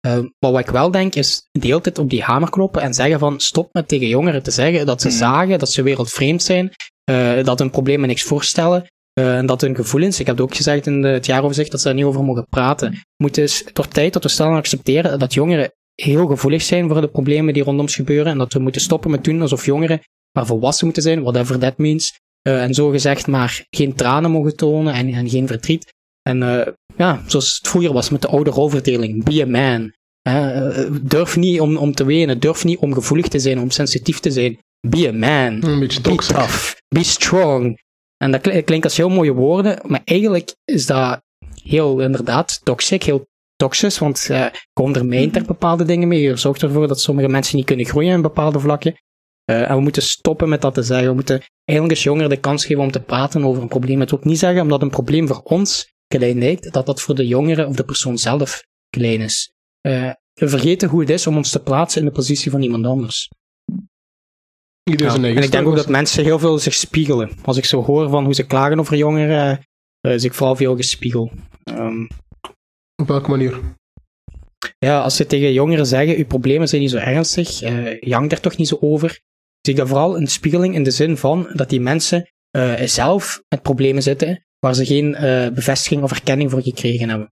Eh, 0.00 0.18
maar 0.38 0.50
wat 0.52 0.60
ik 0.60 0.70
wel 0.70 0.90
denk 0.90 1.14
is, 1.14 1.48
de 1.52 1.66
hele 1.66 1.80
tijd 1.80 1.98
op 1.98 2.10
die 2.10 2.22
hamer 2.22 2.50
kloppen 2.50 2.82
en 2.82 2.94
zeggen 2.94 3.18
van 3.18 3.40
stop 3.40 3.72
met 3.74 3.88
tegen 3.88 4.08
jongeren 4.08 4.42
te 4.42 4.50
zeggen 4.50 4.86
dat 4.86 5.00
ze 5.00 5.08
Mhm. 5.08 5.16
zagen, 5.16 5.58
dat 5.58 5.72
ze 5.72 5.82
wereldvreemd 5.82 6.42
zijn, 6.42 6.70
eh, 7.04 7.44
dat 7.44 7.58
hun 7.58 7.70
problemen 7.70 8.08
niks 8.08 8.22
voorstellen 8.22 8.86
eh, 9.20 9.36
en 9.36 9.46
dat 9.46 9.60
hun 9.60 9.74
gevoelens, 9.76 10.20
ik 10.20 10.26
heb 10.26 10.36
het 10.36 10.44
ook 10.44 10.54
gezegd 10.54 10.86
in 10.86 11.02
de, 11.02 11.08
het 11.08 11.26
jaaroverzicht, 11.26 11.70
dat 11.70 11.80
ze 11.80 11.86
daar 11.86 11.96
niet 11.96 12.04
over 12.04 12.24
mogen 12.24 12.46
praten. 12.48 12.90
Het 12.90 13.04
moet 13.16 13.34
dus 13.34 13.64
door 13.72 13.88
tijd 13.88 14.12
tot 14.12 14.22
we 14.22 14.28
snel 14.28 14.54
accepteren 14.54 15.18
dat 15.18 15.34
jongeren 15.34 15.72
heel 15.94 16.26
gevoelig 16.26 16.62
zijn 16.62 16.88
voor 16.88 17.00
de 17.00 17.08
problemen 17.08 17.54
die 17.54 17.62
rondom 17.62 17.84
ons 17.84 17.94
gebeuren 17.94 18.32
en 18.32 18.38
dat 18.38 18.52
we 18.52 18.58
moeten 18.58 18.80
stoppen 18.80 19.10
met 19.10 19.24
doen 19.24 19.40
alsof 19.40 19.64
jongeren 19.64 20.00
maar 20.32 20.46
volwassen 20.46 20.84
moeten 20.84 21.02
zijn, 21.02 21.22
whatever 21.22 21.58
that 21.58 21.78
means. 21.78 22.18
Eh, 22.42 22.62
en 22.62 22.74
zo 22.74 22.90
gezegd 22.90 23.26
maar 23.26 23.66
geen 23.70 23.94
tranen 23.94 24.30
mogen 24.30 24.56
tonen 24.56 24.94
en, 24.94 25.12
en 25.12 25.28
geen 25.28 25.46
verdriet. 25.46 25.94
En 26.22 26.42
eh, 26.42 26.72
ja, 26.96 27.22
zoals 27.26 27.56
het 27.56 27.68
vroeger 27.68 27.92
was 27.92 28.10
met 28.10 28.22
de 28.22 28.28
oude 28.28 28.50
rolverdeling. 28.50 29.24
Be 29.24 29.42
a 29.42 29.46
man. 29.46 29.92
Eh, 30.22 30.86
durf 31.02 31.36
niet 31.36 31.60
om, 31.60 31.76
om 31.76 31.94
te 31.94 32.04
wenen. 32.04 32.40
Durf 32.40 32.64
niet 32.64 32.78
om 32.78 32.94
gevoelig 32.94 33.28
te 33.28 33.38
zijn, 33.38 33.60
om 33.60 33.70
sensitief 33.70 34.20
te 34.20 34.30
zijn. 34.30 34.58
Be 34.88 35.08
a 35.08 35.12
man. 35.12 35.70
een 35.70 35.78
beetje 35.78 36.00
Be 36.00 36.08
toxic. 36.08 36.36
tough. 36.36 36.74
Be 36.88 37.02
strong. 37.02 37.78
En 38.16 38.30
dat 38.30 38.40
kl- 38.40 38.62
klinkt 38.64 38.84
als 38.84 38.96
heel 38.96 39.08
mooie 39.08 39.32
woorden, 39.32 39.78
maar 39.86 40.02
eigenlijk 40.04 40.54
is 40.64 40.86
dat 40.86 41.22
heel 41.62 42.00
inderdaad 42.00 42.60
toxic, 42.62 43.02
heel 43.02 43.26
toxisch, 43.56 43.98
want 43.98 44.28
eh 44.30 44.46
je 44.72 44.82
ondermijnt 44.82 45.36
er 45.36 45.44
bepaalde 45.44 45.84
dingen 45.84 46.08
mee. 46.08 46.20
Je 46.20 46.36
zorgt 46.36 46.62
ervoor 46.62 46.88
dat 46.88 47.00
sommige 47.00 47.28
mensen 47.28 47.56
niet 47.56 47.66
kunnen 47.66 47.86
groeien 47.86 48.12
in 48.12 48.22
bepaalde 48.22 48.60
vlakken. 48.60 48.94
Eh, 49.44 49.70
en 49.70 49.76
we 49.76 49.80
moeten 49.80 50.02
stoppen 50.02 50.48
met 50.48 50.60
dat 50.60 50.74
te 50.74 50.82
zeggen. 50.82 51.08
We 51.08 51.14
moeten 51.14 51.42
eigenlijk 51.64 51.98
eens 51.98 52.06
jongeren 52.06 52.30
de 52.30 52.40
kans 52.40 52.64
geven 52.64 52.82
om 52.82 52.90
te 52.90 53.00
praten 53.00 53.44
over 53.44 53.62
een 53.62 53.68
probleem. 53.68 54.00
Het 54.00 54.10
wil 54.10 54.18
ook 54.18 54.24
niet 54.24 54.38
zeggen 54.38 54.62
omdat 54.62 54.82
een 54.82 54.90
probleem 54.90 55.26
voor 55.26 55.40
ons 55.42 55.92
klein 56.06 56.38
lijkt, 56.38 56.72
dat 56.72 56.86
dat 56.86 57.00
voor 57.00 57.14
de 57.14 57.26
jongeren 57.26 57.68
of 57.68 57.76
de 57.76 57.84
persoon 57.84 58.18
zelf 58.18 58.62
klein 58.88 59.20
is. 59.20 59.52
Eh, 59.80 60.10
we 60.32 60.48
vergeten 60.48 60.88
hoe 60.88 61.00
het 61.00 61.10
is 61.10 61.26
om 61.26 61.36
ons 61.36 61.50
te 61.50 61.62
plaatsen 61.62 62.00
in 62.00 62.06
de 62.06 62.12
positie 62.12 62.50
van 62.50 62.62
iemand 62.62 62.86
anders. 62.86 63.30
Iedereen 64.90 65.12
Ja, 65.12 65.20
zijn 65.20 65.36
En 65.36 65.42
ik 65.42 65.50
denk 65.50 65.66
ook 65.66 65.76
dat 65.76 65.88
mensen 65.88 66.24
heel 66.24 66.38
veel 66.38 66.58
zich 66.58 66.74
spiegelen. 66.74 67.30
Als 67.44 67.56
ik 67.56 67.64
zo 67.64 67.82
hoor 67.82 68.08
van 68.08 68.24
hoe 68.24 68.34
ze 68.34 68.46
klagen 68.46 68.80
over 68.80 68.96
jongeren, 68.96 69.60
eh, 70.00 70.14
is 70.14 70.24
ik 70.24 70.34
vooral 70.34 70.56
veel 70.56 70.76
gespiegeld. 70.76 71.32
Ehm, 71.64 72.06
Op 73.02 73.08
welke 73.08 73.30
manier? 73.30 73.58
ja, 74.78 75.00
als 75.00 75.16
ze 75.16 75.26
tegen 75.26 75.52
jongeren 75.52 75.86
zeggen, 75.86 76.16
uw 76.16 76.26
problemen 76.26 76.68
zijn 76.68 76.80
niet 76.80 76.90
zo 76.90 76.96
ernstig, 76.96 77.62
eh 77.62 78.00
jank 78.00 78.32
er 78.32 78.40
toch 78.40 78.56
niet 78.56 78.68
zo 78.68 78.76
over, 78.80 79.08
zie 79.60 79.72
ik 79.72 79.76
dat 79.76 79.88
vooral 79.88 80.16
een 80.16 80.26
spiegeling 80.26 80.74
in 80.74 80.82
de 80.82 80.90
zin 80.90 81.16
van 81.16 81.48
dat 81.52 81.70
die 81.70 81.80
mensen 81.80 82.30
eh, 82.50 82.82
zelf 82.84 83.42
met 83.48 83.62
problemen 83.62 84.02
zitten 84.02 84.44
waar 84.58 84.74
ze 84.74 84.86
geen 84.86 85.14
eh, 85.14 85.48
bevestiging 85.48 86.02
of 86.02 86.10
erkenning 86.10 86.50
voor 86.50 86.62
gekregen 86.62 87.08
hebben. 87.08 87.28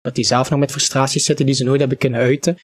Dat 0.00 0.14
die 0.14 0.24
zelf 0.26 0.50
nog 0.50 0.58
met 0.58 0.70
frustraties 0.70 1.24
zitten 1.24 1.46
die 1.46 1.54
ze 1.54 1.64
nooit 1.64 1.80
hebben 1.80 1.98
kunnen 1.98 2.20
uiten. 2.20 2.56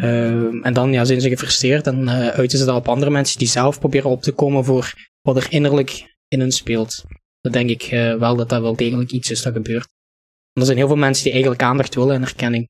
Ehm, 0.00 0.62
en 0.62 0.72
dan 0.72 0.92
ja, 0.92 1.04
zijn 1.04 1.20
ze 1.20 1.28
gefrustreerd 1.28 1.86
en 1.86 2.08
eh, 2.08 2.28
uiten 2.28 2.58
ze 2.58 2.64
dat 2.64 2.76
op 2.76 2.88
andere 2.88 3.10
mensen 3.10 3.38
die 3.38 3.48
zelf 3.48 3.78
proberen 3.78 4.10
op 4.10 4.22
te 4.22 4.32
komen 4.32 4.64
voor 4.64 4.94
wat 5.20 5.36
er 5.36 5.46
innerlijk 5.50 6.16
in 6.28 6.40
hun 6.40 6.52
speelt. 6.52 7.04
Dat 7.40 7.52
denk 7.52 7.70
ik 7.70 7.82
eh, 7.82 8.14
wel 8.14 8.36
dat 8.36 8.48
dat 8.48 8.60
wel 8.60 8.76
degelijk 8.76 9.10
iets 9.10 9.30
is 9.30 9.42
dat 9.42 9.52
gebeurt. 9.52 9.88
Want 10.52 10.58
er 10.60 10.64
zijn 10.64 10.76
heel 10.76 10.86
veel 10.86 10.96
mensen 10.96 11.24
die 11.24 11.32
eigenlijk 11.32 11.62
aandacht 11.62 11.94
willen 11.94 12.14
en 12.14 12.22
erkenning. 12.22 12.68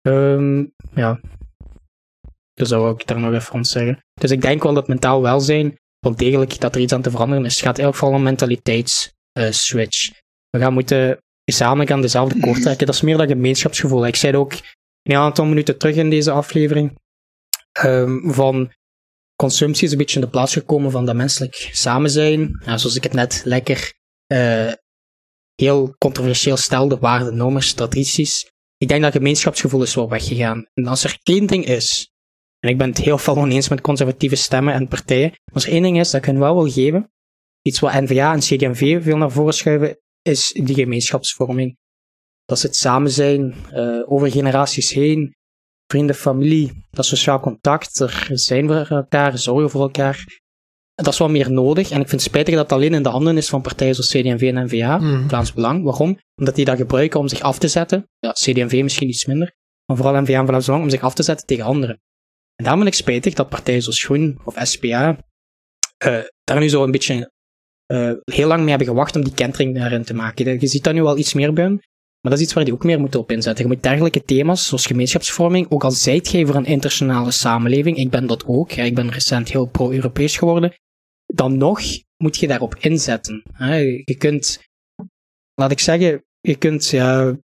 Ehm, 0.00 0.64
ja. 0.94 1.20
Dus 2.52 2.68
dat 2.68 2.80
wil 2.80 2.90
ik 2.90 3.06
daar 3.06 3.20
nog 3.20 3.32
even 3.32 3.52
rond 3.52 3.66
zeggen. 3.66 3.98
Dus 4.14 4.30
ik 4.30 4.40
denk 4.40 4.62
wel 4.62 4.74
dat 4.74 4.88
mentaal 4.88 5.22
welzijn 5.22 5.78
wel 5.98 6.16
degelijk 6.16 6.60
dat 6.60 6.74
er 6.74 6.80
iets 6.80 6.92
aan 6.92 7.02
te 7.02 7.10
veranderen 7.10 7.44
is. 7.44 7.54
Het 7.54 7.64
gaat 7.64 7.78
eigenlijk 7.78 7.96
vooral 7.96 8.18
om 8.18 8.24
mentaliteitsswitch. 8.24 10.10
we 10.50 10.58
gaan 10.58 10.72
moeten 10.72 11.18
gezamenlijk 11.44 11.90
aan 11.90 12.00
dezelfde 12.00 12.40
koord 12.40 12.62
trekken. 12.62 12.86
Dat 12.86 12.94
is 12.94 13.00
meer 13.00 13.16
dat 13.16 13.28
gemeenschapsgevoel. 13.28 14.06
Ik 14.06 14.16
zei 14.16 14.36
ook 14.36 14.52
een 15.12 15.16
aantal 15.16 15.44
minuten 15.44 15.78
terug 15.78 15.96
in 15.96 16.10
deze 16.10 16.30
aflevering. 16.30 16.98
Um, 17.84 18.32
van 18.32 18.72
consumptie 19.36 19.84
is 19.84 19.92
een 19.92 19.98
beetje 19.98 20.14
in 20.14 20.24
de 20.24 20.30
plaats 20.30 20.52
gekomen 20.52 20.90
van 20.90 21.06
dat 21.06 21.14
menselijk 21.14 21.68
samen 21.72 22.10
zijn. 22.10 22.62
Ja, 22.64 22.78
zoals 22.78 22.96
ik 22.96 23.02
het 23.02 23.12
net 23.12 23.42
lekker 23.44 23.94
uh, 24.32 24.72
heel 25.54 25.94
controversieel 25.98 26.56
stelde, 26.56 26.98
waarden, 26.98 27.36
normen, 27.36 27.74
tradities. 27.74 28.50
Ik 28.76 28.88
denk 28.88 29.02
dat 29.02 29.12
gemeenschapsgevoel 29.12 29.82
is 29.82 29.94
wel 29.94 30.08
weggegaan. 30.08 30.66
En 30.74 30.86
als 30.86 31.04
er 31.04 31.18
één 31.22 31.46
ding 31.46 31.64
is, 31.66 32.10
en 32.58 32.68
ik 32.68 32.78
ben 32.78 32.88
het 32.88 32.98
heel 32.98 33.18
veel 33.18 33.36
oneens 33.36 33.68
met 33.68 33.80
conservatieve 33.80 34.36
stemmen 34.36 34.74
en 34.74 34.88
partijen, 34.88 35.32
als 35.52 35.66
er 35.66 35.72
één 35.72 35.82
ding 35.82 35.98
is 35.98 36.10
dat 36.10 36.20
ik 36.20 36.26
hen 36.26 36.38
wel 36.38 36.54
wil 36.54 36.70
geven, 36.70 37.12
iets 37.62 37.80
wat 37.80 37.92
NVA 37.92 38.32
en 38.32 38.40
CDMV 38.40 39.02
veel 39.02 39.16
naar 39.16 39.30
voren 39.30 39.54
schuiven, 39.54 39.98
is 40.22 40.50
die 40.52 40.74
gemeenschapsvorming. 40.74 41.76
Dat 42.44 42.56
is 42.56 42.62
het 42.62 42.76
samen 42.76 43.10
zijn, 43.10 43.54
uh, 43.72 44.12
over 44.12 44.30
generaties 44.30 44.90
heen, 44.90 45.34
vrienden, 45.86 46.16
familie, 46.16 46.84
dat 46.90 47.06
sociaal 47.06 47.40
contact, 47.40 48.00
er 48.00 48.28
zijn 48.32 48.66
voor 48.66 48.86
elkaar, 48.86 49.38
zorgen 49.38 49.70
voor 49.70 49.80
elkaar. 49.80 50.42
Dat 50.94 51.12
is 51.12 51.18
wel 51.18 51.28
meer 51.28 51.52
nodig. 51.52 51.90
En 51.90 52.00
ik 52.00 52.08
vind 52.08 52.20
het 52.20 52.30
spijtig 52.30 52.54
dat 52.54 52.62
het 52.62 52.72
alleen 52.72 52.94
in 52.94 53.02
de 53.02 53.08
handen 53.08 53.36
is 53.36 53.48
van 53.48 53.62
partijen 53.62 53.94
zoals 53.94 54.10
CD&V 54.10 54.52
en 54.54 54.64
NVA, 54.64 54.98
mm. 54.98 55.28
Vlaams 55.28 55.52
Belang. 55.52 55.84
Waarom? 55.84 56.18
Omdat 56.34 56.54
die 56.54 56.64
dat 56.64 56.76
gebruiken 56.76 57.20
om 57.20 57.28
zich 57.28 57.40
af 57.40 57.58
te 57.58 57.68
zetten. 57.68 58.08
Ja, 58.18 58.32
CD&V 58.32 58.82
misschien 58.82 59.08
iets 59.08 59.26
minder. 59.26 59.54
Maar 59.86 59.96
vooral 59.96 60.22
NVA 60.22 60.38
en 60.38 60.46
Vlaams 60.46 60.66
Belang 60.66 60.84
om 60.84 60.90
zich 60.90 61.02
af 61.02 61.14
te 61.14 61.22
zetten 61.22 61.46
tegen 61.46 61.64
anderen. 61.64 62.00
En 62.54 62.64
daarom 62.64 62.82
vind 62.82 62.94
ik 62.94 63.00
spijtig 63.00 63.34
dat 63.34 63.48
partijen 63.48 63.82
zoals 63.82 64.02
Groen 64.02 64.38
of 64.44 64.54
SPA 64.62 65.18
uh, 66.06 66.18
daar 66.44 66.58
nu 66.58 66.68
zo 66.68 66.84
een 66.84 66.90
beetje 66.90 67.32
uh, 67.92 68.12
heel 68.24 68.48
lang 68.48 68.60
mee 68.60 68.68
hebben 68.68 68.86
gewacht 68.86 69.16
om 69.16 69.24
die 69.24 69.34
kentering 69.34 69.74
daarin 69.74 70.04
te 70.04 70.14
maken. 70.14 70.60
Je 70.60 70.66
ziet 70.66 70.84
dat 70.84 70.94
nu 70.94 71.02
al 71.02 71.18
iets 71.18 71.34
meer 71.34 71.52
bij 71.52 71.78
maar 72.24 72.32
dat 72.32 72.40
is 72.40 72.46
iets 72.48 72.54
waar 72.54 72.64
die 72.64 72.74
ook 72.74 72.84
meer 72.84 73.00
moeten 73.00 73.20
op 73.20 73.30
inzetten. 73.30 73.64
Je 73.64 73.72
moet 73.72 73.82
dergelijke 73.82 74.22
thema's, 74.22 74.66
zoals 74.66 74.86
gemeenschapsvorming, 74.86 75.70
ook 75.70 75.84
al 75.84 75.90
zijt 75.90 76.30
jij 76.30 76.46
voor 76.46 76.54
een 76.54 76.64
internationale 76.64 77.30
samenleving, 77.30 77.96
ik 77.96 78.10
ben 78.10 78.26
dat 78.26 78.44
ook, 78.46 78.72
ik 78.72 78.94
ben 78.94 79.10
recent 79.10 79.50
heel 79.50 79.66
pro-Europees 79.66 80.36
geworden, 80.36 80.74
dan 81.26 81.56
nog 81.56 81.80
moet 82.16 82.36
je 82.36 82.46
daarop 82.46 82.76
inzetten. 82.76 83.42
Je 84.04 84.14
kunt, 84.18 84.62
laat 85.54 85.70
ik 85.70 85.80
zeggen, 85.80 86.24
je 86.40 86.56
kunt 86.56 86.88
ja, 86.88 87.36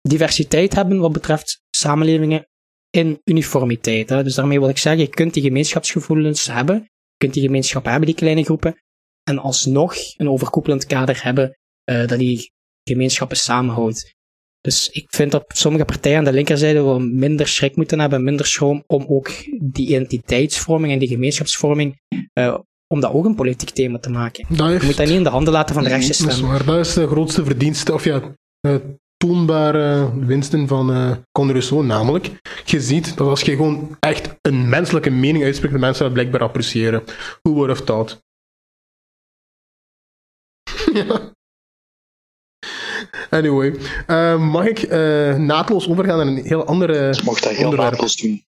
diversiteit 0.00 0.74
hebben 0.74 0.98
wat 0.98 1.12
betreft 1.12 1.62
samenlevingen 1.70 2.48
in 2.90 3.20
uniformiteit. 3.24 4.08
Dus 4.08 4.34
daarmee 4.34 4.60
wil 4.60 4.68
ik 4.68 4.78
zeggen, 4.78 5.02
je 5.02 5.08
kunt 5.08 5.34
die 5.34 5.42
gemeenschapsgevoelens 5.42 6.46
hebben, 6.46 6.76
je 6.76 7.16
kunt 7.16 7.34
die 7.34 7.42
gemeenschap 7.42 7.84
hebben, 7.84 8.06
die 8.06 8.14
kleine 8.14 8.44
groepen, 8.44 8.82
en 9.22 9.38
alsnog 9.38 9.94
een 10.16 10.28
overkoepelend 10.28 10.86
kader 10.86 11.22
hebben 11.22 11.58
uh, 11.90 12.06
dat 12.06 12.18
die 12.18 12.52
gemeenschappen 12.84 13.36
samenhoudt. 13.36 14.14
Dus 14.60 14.88
ik 14.88 15.06
vind 15.08 15.30
dat 15.30 15.44
sommige 15.48 15.84
partijen 15.84 16.18
aan 16.18 16.24
de 16.24 16.32
linkerzijde 16.32 16.82
wel 16.82 17.00
minder 17.00 17.48
schrik 17.48 17.76
moeten 17.76 18.00
hebben, 18.00 18.24
minder 18.24 18.46
schroom 18.46 18.84
om 18.86 19.04
ook 19.08 19.30
die 19.60 19.86
identiteitsvorming 19.86 20.92
en 20.92 20.98
die 20.98 21.08
gemeenschapsvorming, 21.08 22.00
uh, 22.38 22.58
om 22.86 23.00
dat 23.00 23.12
ook 23.12 23.24
een 23.24 23.34
politiek 23.34 23.70
thema 23.70 23.98
te 23.98 24.10
maken. 24.10 24.46
Dat 24.48 24.80
Je 24.80 24.86
moet 24.86 24.96
dat 24.96 25.06
niet 25.06 25.16
in 25.16 25.22
de 25.22 25.28
handen 25.28 25.52
laten 25.52 25.74
van 25.74 25.84
de 25.84 25.90
rechtse 25.90 26.12
stem. 26.12 26.26
Dat 26.26 26.36
is 26.36 26.42
waar, 26.42 26.64
dat 26.64 26.86
is 26.86 26.92
de 26.92 27.06
grootste 27.06 27.44
verdienste, 27.44 27.92
of 27.92 28.04
ja, 28.04 28.34
uh, 28.66 28.76
toonbare 29.16 30.10
winsten 30.26 30.68
van 30.68 30.90
uh, 30.90 31.16
Rousseau, 31.32 31.84
namelijk, 31.84 32.30
je 32.64 32.80
ziet 32.80 33.16
dat 33.16 33.28
als 33.28 33.40
je 33.40 33.56
gewoon 33.56 33.96
echt 34.00 34.36
een 34.40 34.68
menselijke 34.68 35.10
mening 35.10 35.44
uitspreekt, 35.44 35.74
de 35.74 35.80
mensen 35.80 36.04
dat 36.04 36.12
blijkbaar 36.12 36.40
appreciëren. 36.40 37.02
Hoe 37.42 37.54
wordt 37.54 37.72
of 37.72 37.80
thought. 37.80 38.22
ja. 40.92 41.33
Anyway, 43.34 43.74
uh, 44.06 44.50
mag 44.50 44.66
ik 44.66 44.82
uh, 44.82 45.36
naadloos 45.36 45.88
overgaan 45.88 46.16
naar 46.16 46.26
een 46.26 46.44
heel 46.44 46.64
andere 46.64 46.92
Je 46.92 47.22
mag 47.24 47.40
dat 47.40 47.52
heel 47.52 47.72
naadloos 47.72 48.16
doen. 48.16 48.44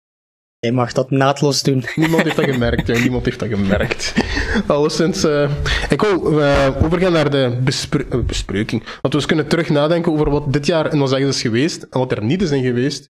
Je 0.58 0.72
mag 0.72 0.92
dat 0.92 1.10
naadloos 1.10 1.62
doen. 1.62 1.84
Niemand 1.94 2.22
heeft 2.22 2.36
dat 2.36 2.44
gemerkt, 2.44 2.86
ja. 2.86 2.98
Niemand 2.98 3.24
heeft 3.24 3.38
dat 3.38 3.48
gemerkt. 3.48 4.14
Alleszins, 4.66 5.24
uh, 5.24 5.50
ik 5.88 6.00
wil 6.00 6.42
overgaan 6.82 7.12
naar 7.12 7.30
de 7.30 7.58
bespre 7.64 8.22
bespreking. 8.22 8.82
Dat 8.82 9.12
we 9.12 9.16
eens 9.16 9.26
kunnen 9.26 9.48
terug 9.48 9.68
nadenken 9.68 10.12
over 10.12 10.30
wat 10.30 10.52
dit 10.52 10.66
jaar 10.66 10.92
in 10.92 11.00
ons 11.00 11.12
is 11.12 11.40
geweest 11.40 11.82
en 11.82 11.98
wat 11.98 12.12
er 12.12 12.24
niet 12.24 12.42
is 12.42 12.50
in 12.50 12.62
geweest. 12.62 13.10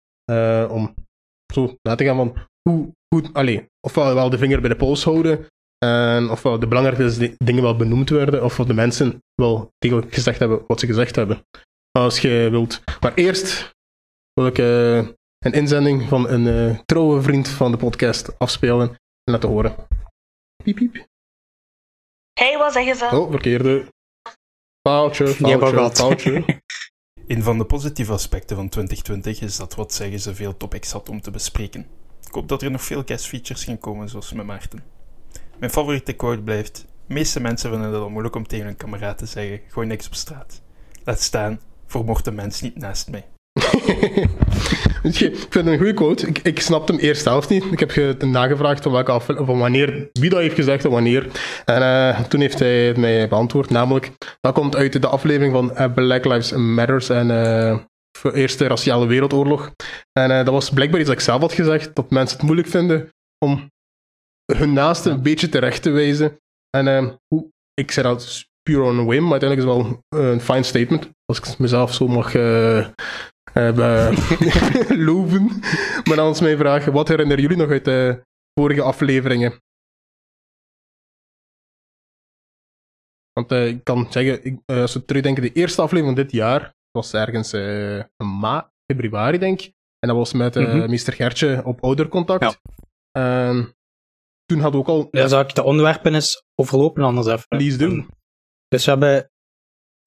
om 0.70 0.94
zo 1.54 1.76
na 1.82 1.96
te 1.96 2.04
gaan 2.04 2.16
van 2.16 2.36
hoe 2.70 2.92
goed, 3.16 3.34
allee, 3.34 3.66
ofwel 3.88 4.14
wel 4.14 4.30
de 4.30 4.38
vinger 4.38 4.62
bij 4.62 4.70
de 4.70 4.76
pols 4.76 5.04
houden, 5.04 5.48
en 5.80 6.30
ofwel 6.30 6.60
de 6.60 6.68
belangrijkste 6.68 7.36
dingen 7.38 7.64
wel 7.64 7.76
benoemd 7.76 8.10
werden, 8.10 8.44
of 8.44 8.56
de 8.56 8.74
mensen 8.74 9.24
wel 9.36 9.72
degelijk 9.78 10.14
gezegd 10.14 10.40
hebben 10.40 10.64
wat 10.68 10.80
ze 10.80 10.86
gezegd 10.86 11.16
hebben. 11.16 11.44
Als 11.92 12.20
je 12.20 12.48
wilt. 12.52 12.82
Maar 13.00 13.14
eerst 13.14 13.72
wil 14.34 14.48
ik 14.48 14.58
uh, 14.58 14.98
een 15.40 15.54
inzending 15.54 16.08
van 16.08 16.30
een 16.30 16.46
uh, 16.46 16.80
trouwe 16.86 17.22
vriend 17.22 17.48
van 17.48 17.72
de 17.72 17.78
podcast 17.78 18.40
afspelen 18.40 18.90
en 18.90 19.34
laten 19.34 19.50
horen. 19.50 19.76
Piep, 20.64 20.76
piep. 20.76 21.08
Hey, 22.34 22.58
wat 22.58 22.74
zeggen 22.74 22.96
ze? 22.96 23.10
Oh, 23.12 23.32
verkeerde. 23.32 23.86
Paaltje, 24.82 25.28
foutje, 25.28 25.90
foutje. 25.94 26.44
Een 27.28 27.44
van 27.44 27.58
de 27.58 27.66
positieve 27.66 28.12
aspecten 28.12 28.56
van 28.56 28.70
2020 28.70 29.42
is 29.42 29.58
dat 29.58 29.76
wat 29.76 29.94
zeggen 29.94 30.20
ze 30.20 30.36
veel 30.36 30.58
topics 30.58 30.92
had 30.92 31.10
om 31.10 31.22
te 31.22 31.32
bespreken. 31.32 31.88
Ik 32.28 32.34
hoop 32.34 32.48
dat 32.48 32.62
er 32.62 32.72
nog 32.72 32.84
veel 32.84 33.04
guest 33.06 33.28
features 33.28 33.64
gaan 33.64 33.78
komen, 33.78 34.10
zoals 34.10 34.34
met 34.34 34.46
Maarten. 34.46 34.99
Mijn 35.60 35.72
favoriete 35.72 36.14
quote 36.14 36.42
blijft: 36.42 36.86
De 37.08 37.14
meeste 37.14 37.42
mensen 37.42 37.70
vinden 37.70 37.92
het 37.92 38.02
al 38.02 38.10
moeilijk 38.10 38.36
om 38.36 38.48
tegen 38.48 38.66
hun 38.66 38.76
kameraad 38.76 39.18
te 39.18 39.26
zeggen: 39.26 39.60
gooi 39.68 39.88
niks 39.88 40.08
op 40.08 40.14
straat. 40.14 40.62
Laat 41.04 41.22
staan, 41.22 41.60
vermocht 41.88 42.26
de 42.26 42.32
mens 42.32 42.62
niet 42.62 42.78
naast 42.78 43.10
mij. 43.10 43.26
ik 45.04 45.16
vind 45.16 45.54
het 45.54 45.66
een 45.66 45.78
goede 45.78 45.94
quote. 45.94 46.28
Ik, 46.28 46.38
ik 46.38 46.60
snapte 46.60 46.92
hem 46.92 47.02
eerst 47.02 47.24
zelf 47.24 47.50
niet. 47.50 47.64
Ik 47.72 47.80
heb 47.80 47.92
je 47.92 48.16
nagevraagd 48.20 48.84
van, 48.84 48.92
welke 48.92 49.20
van 49.26 49.58
wanneer, 49.60 50.10
wie 50.14 50.30
dat 50.30 50.40
heeft 50.40 50.56
gezegd 50.56 50.86
en 50.86 50.92
wanneer. 50.92 51.28
En 51.66 51.82
uh, 51.82 52.20
toen 52.20 52.42
heeft 52.42 52.60
hij 52.60 52.94
mij 52.98 53.28
beantwoord. 53.28 53.70
Namelijk, 53.70 54.12
dat 54.42 54.54
komt 54.54 54.76
uit 54.76 55.02
de 55.02 55.08
aflevering 55.08 55.54
van 55.54 55.72
uh, 55.74 55.94
Black 55.94 56.26
Lives 56.26 56.52
Matters 56.52 57.10
en 57.10 57.30
uh, 57.30 57.78
Eerste 58.34 58.68
Raciale 58.68 59.06
Wereldoorlog. 59.06 59.72
En 60.14 60.30
dat 60.30 60.54
was 60.54 60.70
blijkbaar 60.70 61.00
iets 61.00 61.10
dat 61.10 61.18
ik 61.18 61.24
zelf 61.24 61.42
had 61.42 61.54
gezegd, 61.54 61.96
dat 61.96 62.10
mensen 62.10 62.38
het 62.38 62.46
moeilijk 62.46 62.68
vinden 62.68 63.10
om 63.46 63.70
hun 64.58 64.74
naasten 64.74 65.12
een 65.12 65.22
beetje 65.22 65.50
terecht 65.50 65.82
te 65.82 65.90
wijzen. 65.90 66.40
En 66.70 66.88
uh, 66.88 67.42
ik 67.74 67.92
zeg 67.92 68.04
dat 68.04 68.48
puur 68.62 68.82
on 68.82 69.00
a 69.00 69.04
whim, 69.04 69.24
maar 69.24 69.42
uiteindelijk 69.42 69.70
is 69.70 69.76
het 69.76 70.04
wel 70.10 70.32
een 70.32 70.42
fine 70.42 70.64
statement. 70.64 71.10
Als 71.26 71.38
ik 71.38 71.58
mezelf 71.58 71.94
zo 71.94 72.08
mag 72.08 72.34
uh, 72.34 72.88
uh, 73.54 74.12
loven. 75.08 75.46
maar 76.04 76.16
dan 76.16 76.32
is 76.32 76.40
mijn 76.40 76.58
vraag, 76.58 76.86
wat 76.86 77.08
herinneren 77.08 77.42
jullie 77.42 77.58
nog 77.58 77.70
uit 77.70 77.86
de 77.86 78.22
vorige 78.60 78.82
afleveringen? 78.82 79.62
Want 83.32 83.52
uh, 83.52 83.68
ik 83.68 83.84
kan 83.84 84.12
zeggen, 84.12 84.46
ik, 84.46 84.60
uh, 84.66 84.82
als 84.82 84.94
we 84.94 85.06
terugdenken, 85.06 85.44
de 85.44 85.52
eerste 85.52 85.82
aflevering 85.82 86.16
van 86.16 86.26
dit 86.26 86.34
jaar 86.34 86.76
was 86.92 87.14
ergens 87.14 87.54
uh, 87.54 88.04
ma 88.24 88.72
februari, 88.92 89.38
denk 89.38 89.62
ik. 89.62 89.74
En 90.00 90.08
dat 90.08 90.18
was 90.18 90.34
met 90.34 90.56
mm 90.56 90.66
-hmm. 90.66 90.90
Mr. 90.90 91.14
Gertje 91.14 91.62
op 91.66 91.84
oudercontact. 91.84 92.60
Ja 93.12 93.78
toen 94.50 94.60
had 94.60 94.76
ook 94.76 94.88
al... 94.88 95.08
Ja, 95.12 95.28
zou 95.28 95.44
ik 95.44 95.56
de 95.56 95.64
onderwerpen 95.64 96.14
eens 96.14 96.44
overlopen 96.56 97.04
anders 97.04 97.28
even. 97.28 97.48
Please 97.48 97.78
doen. 97.78 98.08
Dus 98.68 98.86
we 98.86 98.92
hebben 98.92 99.30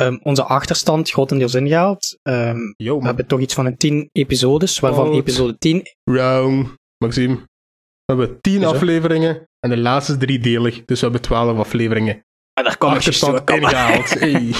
um, 0.03 0.21
onze 0.23 0.45
achterstand 0.45 1.11
grotendeels 1.11 1.55
ingehaald. 1.55 2.19
Um, 2.23 2.75
Yo, 2.77 2.99
we 2.99 3.07
hebben 3.07 3.27
toch 3.27 3.41
iets 3.41 3.55
van 3.55 3.67
een 3.67 3.77
10 3.77 4.09
episodes, 4.13 4.79
waarvan 4.79 5.07
Out. 5.07 5.17
episode 5.17 5.59
10... 5.59 5.83
Wrong, 6.05 6.79
Maxime. 6.99 7.35
We 8.05 8.15
hebben 8.15 8.41
10 8.41 8.65
afleveringen 8.65 9.49
en 9.61 9.71
de 9.71 9.79
laatste 9.79 10.17
drie 10.17 10.39
delig, 10.39 10.85
dus 10.85 10.99
we 11.01 11.05
hebben 11.05 11.23
12 11.23 11.59
afleveringen. 11.59 12.15
En 12.15 12.25
ah, 12.53 12.65
daar 12.65 12.79
kan 12.79 12.91
achterstand 12.97 13.51
ingehaald. 13.51 14.11
Hey. 14.11 14.55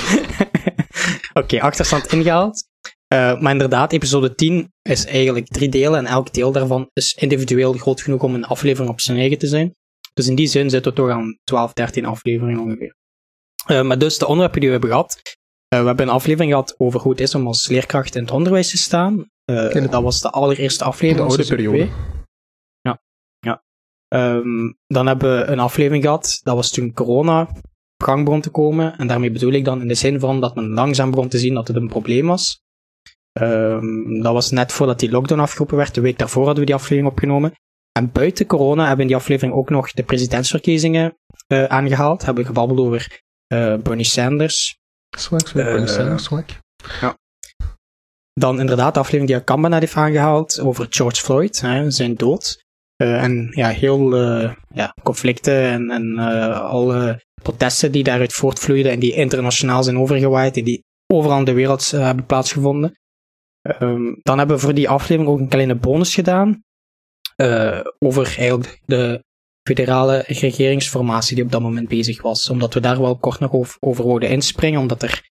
Oké, 1.33 1.39
okay, 1.39 1.61
achterstand 1.61 2.13
ingehaald. 2.13 2.71
Uh, 3.13 3.41
maar 3.41 3.53
inderdaad, 3.53 3.93
episode 3.93 4.35
10 4.35 4.73
is 4.83 5.07
eigenlijk 5.07 5.47
drie 5.47 5.69
delen 5.69 5.99
en 5.99 6.07
elk 6.07 6.33
deel 6.33 6.53
daarvan 6.53 6.91
is 6.93 7.15
individueel 7.15 7.73
groot 7.73 8.01
genoeg 8.01 8.23
om 8.23 8.35
een 8.35 8.45
aflevering 8.45 8.91
op 8.91 9.01
zijn 9.01 9.19
eigen 9.19 9.39
te 9.39 9.47
zijn. 9.47 9.75
Dus 10.15 10.29
in 10.29 10.35
die 10.35 10.47
zin 10.47 10.71
zitten 10.71 10.93
we 10.93 10.99
toch 10.99 11.11
aan 11.11 11.39
12, 11.45 11.73
13 11.73 12.05
afleveringen 12.05 12.61
ongeveer. 12.61 12.97
Uh, 13.71 13.83
maar 13.83 13.99
dus 13.99 14.19
de 14.19 14.27
onderwerpen 14.27 14.61
die 14.61 14.69
we 14.69 14.75
hebben 14.75 14.93
gehad. 14.93 15.21
Uh, 15.75 15.81
we 15.81 15.87
hebben 15.87 16.07
een 16.07 16.15
aflevering 16.15 16.51
gehad 16.51 16.75
over 16.79 17.01
hoe 17.01 17.11
het 17.11 17.21
is 17.21 17.35
om 17.35 17.47
als 17.47 17.69
leerkracht 17.69 18.15
in 18.15 18.23
het 18.23 18.31
onderwijs 18.31 18.71
te 18.71 18.77
staan. 18.77 19.31
dat 19.91 20.03
was 20.03 20.21
de 20.21 20.31
allereerste 20.31 20.85
aflevering. 20.85 21.29
De 21.29 21.35
oude 21.35 21.49
periode. 21.49 21.89
Ja. 22.81 23.03
ja. 23.39 23.63
Um, 24.09 24.79
dan 24.87 25.07
hebben 25.07 25.39
we 25.39 25.45
een 25.45 25.61
aflevering 25.61 26.05
gehad, 26.05 26.41
dat 26.43 26.55
was 26.55 26.71
toen 26.71 26.93
corona 26.93 27.41
op 27.41 28.05
gang 28.05 28.25
begon 28.25 28.41
te 28.41 28.51
komen. 28.51 28.99
En 28.99 29.07
daarmee 29.07 29.31
bedoel 29.31 29.53
ik 29.53 29.65
dan 29.65 29.81
in 29.81 29.89
de 29.89 29.95
zin 29.95 30.21
van 30.21 30.41
dat 30.41 30.55
men 30.55 30.69
langzaam 30.69 31.11
begon 31.11 31.29
te 31.29 31.39
zien 31.39 31.55
dat 31.55 31.69
het 31.69 31.77
een 31.77 31.89
probleem 31.89 32.27
was. 32.27 32.63
Um, 33.41 34.23
dat 34.23 34.33
was 34.33 34.51
net 34.51 34.73
voordat 34.73 34.99
die 34.99 35.11
lockdown 35.11 35.41
afgeroepen 35.41 35.77
werd. 35.77 35.95
De 35.95 36.01
week 36.01 36.19
daarvoor 36.19 36.45
hadden 36.45 36.61
we 36.61 36.67
die 36.67 36.75
aflevering 36.75 37.07
opgenomen. 37.07 37.53
En 37.93 38.13
buiten 38.13 38.47
corona 38.47 38.79
hebben 38.79 38.97
we 38.97 39.03
in 39.03 39.09
die 39.09 39.17
aflevering 39.17 39.55
ook 39.55 39.71
nog 39.71 39.93
de 39.93 40.03
presidentsverkiezingen 40.03 41.19
uh, 41.49 41.65
aangehaald. 41.65 42.25
Hebben 42.25 42.43
we 42.43 42.49
gebabbeld 42.49 42.79
over 42.79 43.21
uh, 43.55 43.77
Bernie 43.77 44.05
Sanders. 44.05 44.79
Swag, 45.17 45.49
swag, 45.49 45.65
Bernie 45.65 45.87
Sanders, 45.87 46.25
swag. 46.25 46.45
Ja. 47.01 47.17
Dan 48.33 48.61
inderdaad 48.61 48.95
de 48.95 49.01
aflevering 49.01 49.29
die 49.29 49.41
Akamba 49.41 49.69
net 49.69 49.81
heeft 49.81 49.97
aangehaald 49.97 50.61
over 50.61 50.87
George 50.91 51.23
Floyd, 51.23 51.61
hè, 51.61 51.91
zijn 51.91 52.15
dood. 52.15 52.65
Uh, 53.03 53.23
en 53.23 53.49
ja, 53.51 53.69
heel 53.69 54.17
ja, 54.69 54.95
conflicten 55.03 55.63
en, 55.63 55.91
en 55.91 56.19
alle 56.53 57.23
protesten 57.43 57.93
die 57.93 58.05
daaruit 58.05 58.33
voortvloeiden 58.33 58.93
en 58.93 58.99
die 58.99 59.15
internationaal 59.15 59.83
zijn 59.83 59.99
overgewaaid 59.99 60.57
en 60.57 60.65
die 60.65 60.85
overal 61.13 61.39
in 61.39 61.45
de 61.45 61.53
wereld 61.53 61.91
hebben 61.91 62.27
plaatsgevonden. 62.27 63.01
Um, 63.63 64.19
dan 64.23 64.39
hebben 64.39 64.57
we 64.57 64.63
voor 64.63 64.75
die 64.75 64.89
aflevering 64.89 65.33
ook 65.33 65.39
een 65.39 65.49
kleine 65.49 65.75
bonus 65.75 66.15
gedaan. 66.15 66.63
Uh, 67.37 67.81
over 67.99 68.35
eigenlijk 68.39 68.81
de 68.85 69.25
federale 69.69 70.25
regeringsformatie 70.27 71.35
die 71.35 71.45
op 71.45 71.51
dat 71.51 71.61
moment 71.61 71.89
bezig 71.89 72.23
was. 72.23 72.51
Omdat 72.51 72.75
we 72.75 72.81
daar 72.81 73.01
wel 73.01 73.19
kort 73.19 73.41
nog 73.41 73.53
over, 73.53 73.77
over 73.81 74.07
wouden 74.07 74.29
inspringen, 74.29 74.81
omdat 74.81 75.03
er, 75.03 75.31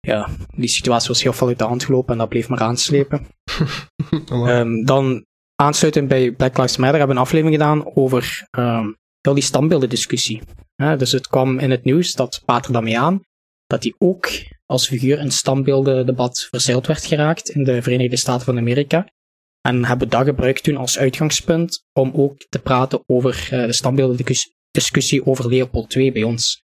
ja, 0.00 0.28
die 0.56 0.68
situatie 0.68 1.08
was 1.08 1.22
heel 1.22 1.32
veel 1.32 1.48
uit 1.48 1.58
de 1.58 1.64
hand 1.64 1.84
gelopen 1.84 2.12
en 2.12 2.18
dat 2.18 2.28
bleef 2.28 2.48
maar 2.48 2.60
aanslepen. 2.60 3.26
um, 4.30 4.84
dan 4.84 5.24
aansluitend 5.54 6.08
bij 6.08 6.32
Black 6.32 6.56
Lives 6.56 6.76
Matter 6.76 6.98
hebben 6.98 7.16
we 7.16 7.20
een 7.20 7.26
aflevering 7.26 7.56
gedaan 7.56 7.96
over 7.96 8.48
um, 8.58 8.96
heel 9.20 9.34
die 9.34 9.42
standbeeldendiscussie. 9.42 10.42
Uh, 10.76 10.98
dus 10.98 11.12
het 11.12 11.26
kwam 11.26 11.58
in 11.58 11.70
het 11.70 11.84
nieuws 11.84 12.12
dat 12.12 12.42
Pater 12.44 12.72
Damiaan, 12.72 13.20
dat 13.66 13.82
hij 13.82 13.94
ook 13.98 14.28
als 14.66 14.86
figuur 14.86 15.18
in 15.18 15.30
standbeeldendebat 15.30 16.46
verzeild 16.50 16.86
werd 16.86 17.06
geraakt 17.06 17.48
in 17.48 17.64
de 17.64 17.82
Verenigde 17.82 18.16
Staten 18.16 18.44
van 18.44 18.58
Amerika. 18.58 19.06
En 19.60 19.84
hebben 19.84 20.08
dat 20.08 20.24
gebruikt 20.24 20.62
toen 20.62 20.76
als 20.76 20.98
uitgangspunt 20.98 21.84
om 21.92 22.12
ook 22.14 22.46
te 22.48 22.58
praten 22.58 23.02
over 23.06 23.48
uh, 23.52 23.66
de 23.66 23.72
standbeeldendiscussie 23.72 25.26
over 25.26 25.48
Leopold 25.48 25.94
II 25.94 26.12
bij 26.12 26.22
ons. 26.22 26.64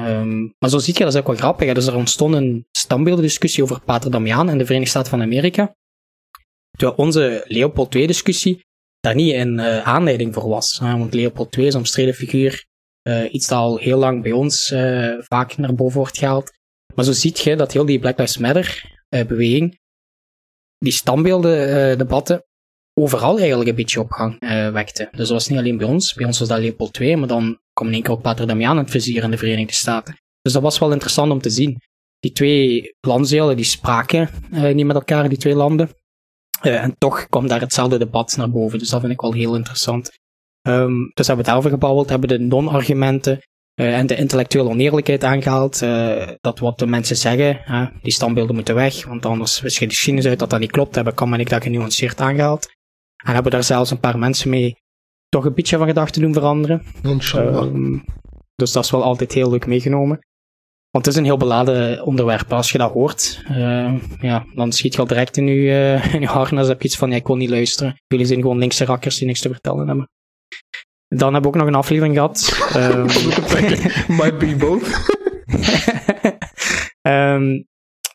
Um, 0.00 0.54
maar 0.58 0.70
zo 0.70 0.78
zie 0.78 0.94
je, 0.96 1.04
dat 1.04 1.14
is 1.14 1.20
ook 1.20 1.26
wel 1.26 1.36
grappig. 1.36 1.66
Hè? 1.66 1.74
Dus 1.74 1.86
er 1.86 1.94
ontstond 1.94 2.34
een 2.34 2.66
standbeeldendiscussie 2.70 3.62
over 3.62 3.80
Pater 3.80 4.10
Damiaan 4.10 4.50
in 4.50 4.58
de 4.58 4.64
Verenigde 4.64 4.90
Staten 4.90 5.10
van 5.10 5.22
Amerika. 5.22 5.76
Terwijl 6.70 6.98
onze 6.98 7.44
Leopold 7.46 7.94
II-discussie 7.94 8.66
daar 9.00 9.14
niet 9.14 9.34
een 9.34 9.58
uh, 9.58 9.82
aanleiding 9.82 10.34
voor 10.34 10.48
was. 10.48 10.78
Want 10.78 11.14
Leopold 11.14 11.56
II 11.56 11.66
is 11.66 11.72
een 11.72 11.78
omstreden 11.78 12.14
figuur, 12.14 12.66
uh, 13.02 13.32
iets 13.34 13.46
dat 13.46 13.58
al 13.58 13.76
heel 13.76 13.98
lang 13.98 14.22
bij 14.22 14.32
ons 14.32 14.74
vaak 15.18 15.56
naar 15.56 15.74
boven 15.74 15.98
wordt 15.98 16.18
gehaald. 16.18 16.57
Maar 16.98 17.06
zo 17.06 17.12
ziet 17.12 17.38
je 17.38 17.56
dat 17.56 17.72
heel 17.72 17.86
die 17.86 17.98
Black 17.98 18.18
Lives 18.18 18.36
Matter-beweging, 18.38 19.78
die 20.78 20.92
standbeelden-debatten, 20.92 22.44
overal 22.94 23.38
eigenlijk 23.38 23.68
een 23.68 23.74
beetje 23.74 24.00
op 24.00 24.10
gang 24.10 24.42
uh, 24.42 24.70
wekte. 24.70 25.08
Dus 25.10 25.18
dat 25.18 25.28
was 25.28 25.48
niet 25.48 25.58
alleen 25.58 25.76
bij 25.76 25.86
ons. 25.86 26.14
Bij 26.14 26.26
ons 26.26 26.38
was 26.38 26.48
dat 26.48 26.58
Leopold 26.58 26.92
2, 26.92 27.16
maar 27.16 27.28
dan 27.28 27.58
kwam 27.72 27.86
in 27.86 27.94
één 27.94 28.02
keer 28.02 28.12
ook 28.12 28.22
Pater 28.22 28.46
Damian 28.46 28.76
in 28.76 28.82
het 28.82 28.90
vizier 28.90 29.22
in 29.22 29.30
de 29.30 29.38
Verenigde 29.38 29.74
Staten. 29.74 30.18
Dus 30.42 30.52
dat 30.52 30.62
was 30.62 30.78
wel 30.78 30.92
interessant 30.92 31.32
om 31.32 31.40
te 31.40 31.50
zien. 31.50 31.80
Die 32.18 32.32
twee 32.32 32.94
landsdelen 33.00 33.56
die 33.56 33.64
spraken 33.64 34.30
niet 34.50 34.86
met 34.86 34.96
elkaar, 34.96 35.28
die 35.28 35.38
twee 35.38 35.54
landen. 35.54 35.90
En 36.60 36.94
toch 36.98 37.28
kwam 37.28 37.48
daar 37.48 37.60
hetzelfde 37.60 37.98
debat 37.98 38.36
naar 38.36 38.50
boven. 38.50 38.78
Dus 38.78 38.88
dat 38.88 39.00
vind 39.00 39.12
ik 39.12 39.20
wel 39.20 39.32
heel 39.32 39.56
interessant. 39.56 40.10
Um, 40.62 41.10
dus 41.14 41.26
hebben 41.26 41.44
we 41.44 41.50
daarover 41.50 41.70
gebabbeld, 41.70 42.08
hebben 42.08 42.28
de 42.28 42.38
non-argumenten 42.38 43.40
en 43.86 44.06
de 44.06 44.16
intellectuele 44.16 44.68
oneerlijkheid 44.68 45.24
aangehaald. 45.24 45.82
Uh, 45.82 46.28
dat 46.40 46.58
wat 46.58 46.78
de 46.78 46.86
mensen 46.86 47.16
zeggen, 47.16 47.60
die 48.02 48.12
standbeelden 48.12 48.54
moeten 48.54 48.74
weg, 48.74 49.06
want 49.06 49.26
anders 49.26 49.62
is 49.62 49.78
de 49.78 49.88
geschiedenis 49.88 50.30
uit 50.30 50.38
dat 50.38 50.50
dat 50.50 50.60
niet 50.60 50.70
klopt. 50.70 50.94
Hebben 50.94 51.14
kan 51.14 51.28
men 51.28 51.40
ik 51.40 51.48
dat 51.48 51.62
genuanceerd 51.62 52.20
aangehaald. 52.20 52.68
En 53.24 53.34
hebben 53.34 53.52
daar 53.52 53.64
zelfs 53.64 53.90
een 53.90 54.00
paar 54.00 54.18
mensen 54.18 54.50
mee 54.50 54.76
toch 55.28 55.44
een 55.44 55.54
beetje 55.54 55.76
van 55.76 55.86
gedachten 55.86 56.22
doen 56.22 56.32
veranderen. 56.32 56.82
Um, 57.64 58.04
dus 58.54 58.72
dat 58.72 58.84
is 58.84 58.90
wel 58.90 59.02
altijd 59.02 59.32
heel 59.32 59.50
leuk 59.50 59.66
meegenomen. 59.66 60.18
Want 60.90 61.04
het 61.04 61.14
is 61.14 61.20
een 61.20 61.26
heel 61.26 61.36
beladen 61.36 62.04
onderwerp. 62.04 62.52
Als 62.52 62.70
je 62.70 62.78
dat 62.78 62.92
hoort, 62.92 63.42
uh, 63.50 63.94
ja, 64.20 64.46
dan 64.54 64.72
schiet 64.72 64.94
je 64.94 65.00
al 65.00 65.06
direct 65.06 65.36
in 65.36 65.46
je, 65.46 66.00
uh, 66.04 66.14
in 66.14 66.20
je 66.20 66.26
harnas. 66.26 66.68
heb 66.68 66.82
je 66.82 66.88
iets 66.88 66.96
van, 66.96 67.10
ja, 67.10 67.16
ik 67.16 67.26
wil 67.26 67.36
niet 67.36 67.50
luisteren. 67.50 67.96
Jullie 68.06 68.26
zijn 68.26 68.40
gewoon 68.40 68.58
linkse 68.58 68.84
rakkers 68.84 69.16
die 69.16 69.26
niks 69.26 69.40
te 69.40 69.48
vertellen 69.48 69.86
hebben. 69.86 70.08
Dan 71.08 71.32
hebben 71.32 71.50
we 71.50 71.56
ook 71.56 71.62
nog 71.62 71.66
een 71.66 71.74
aflevering 71.74 72.14
gehad. 72.14 72.70
um, 72.76 73.06
Might 74.16 74.38
be 74.38 74.56
both. 74.56 74.82
um, 77.02 77.66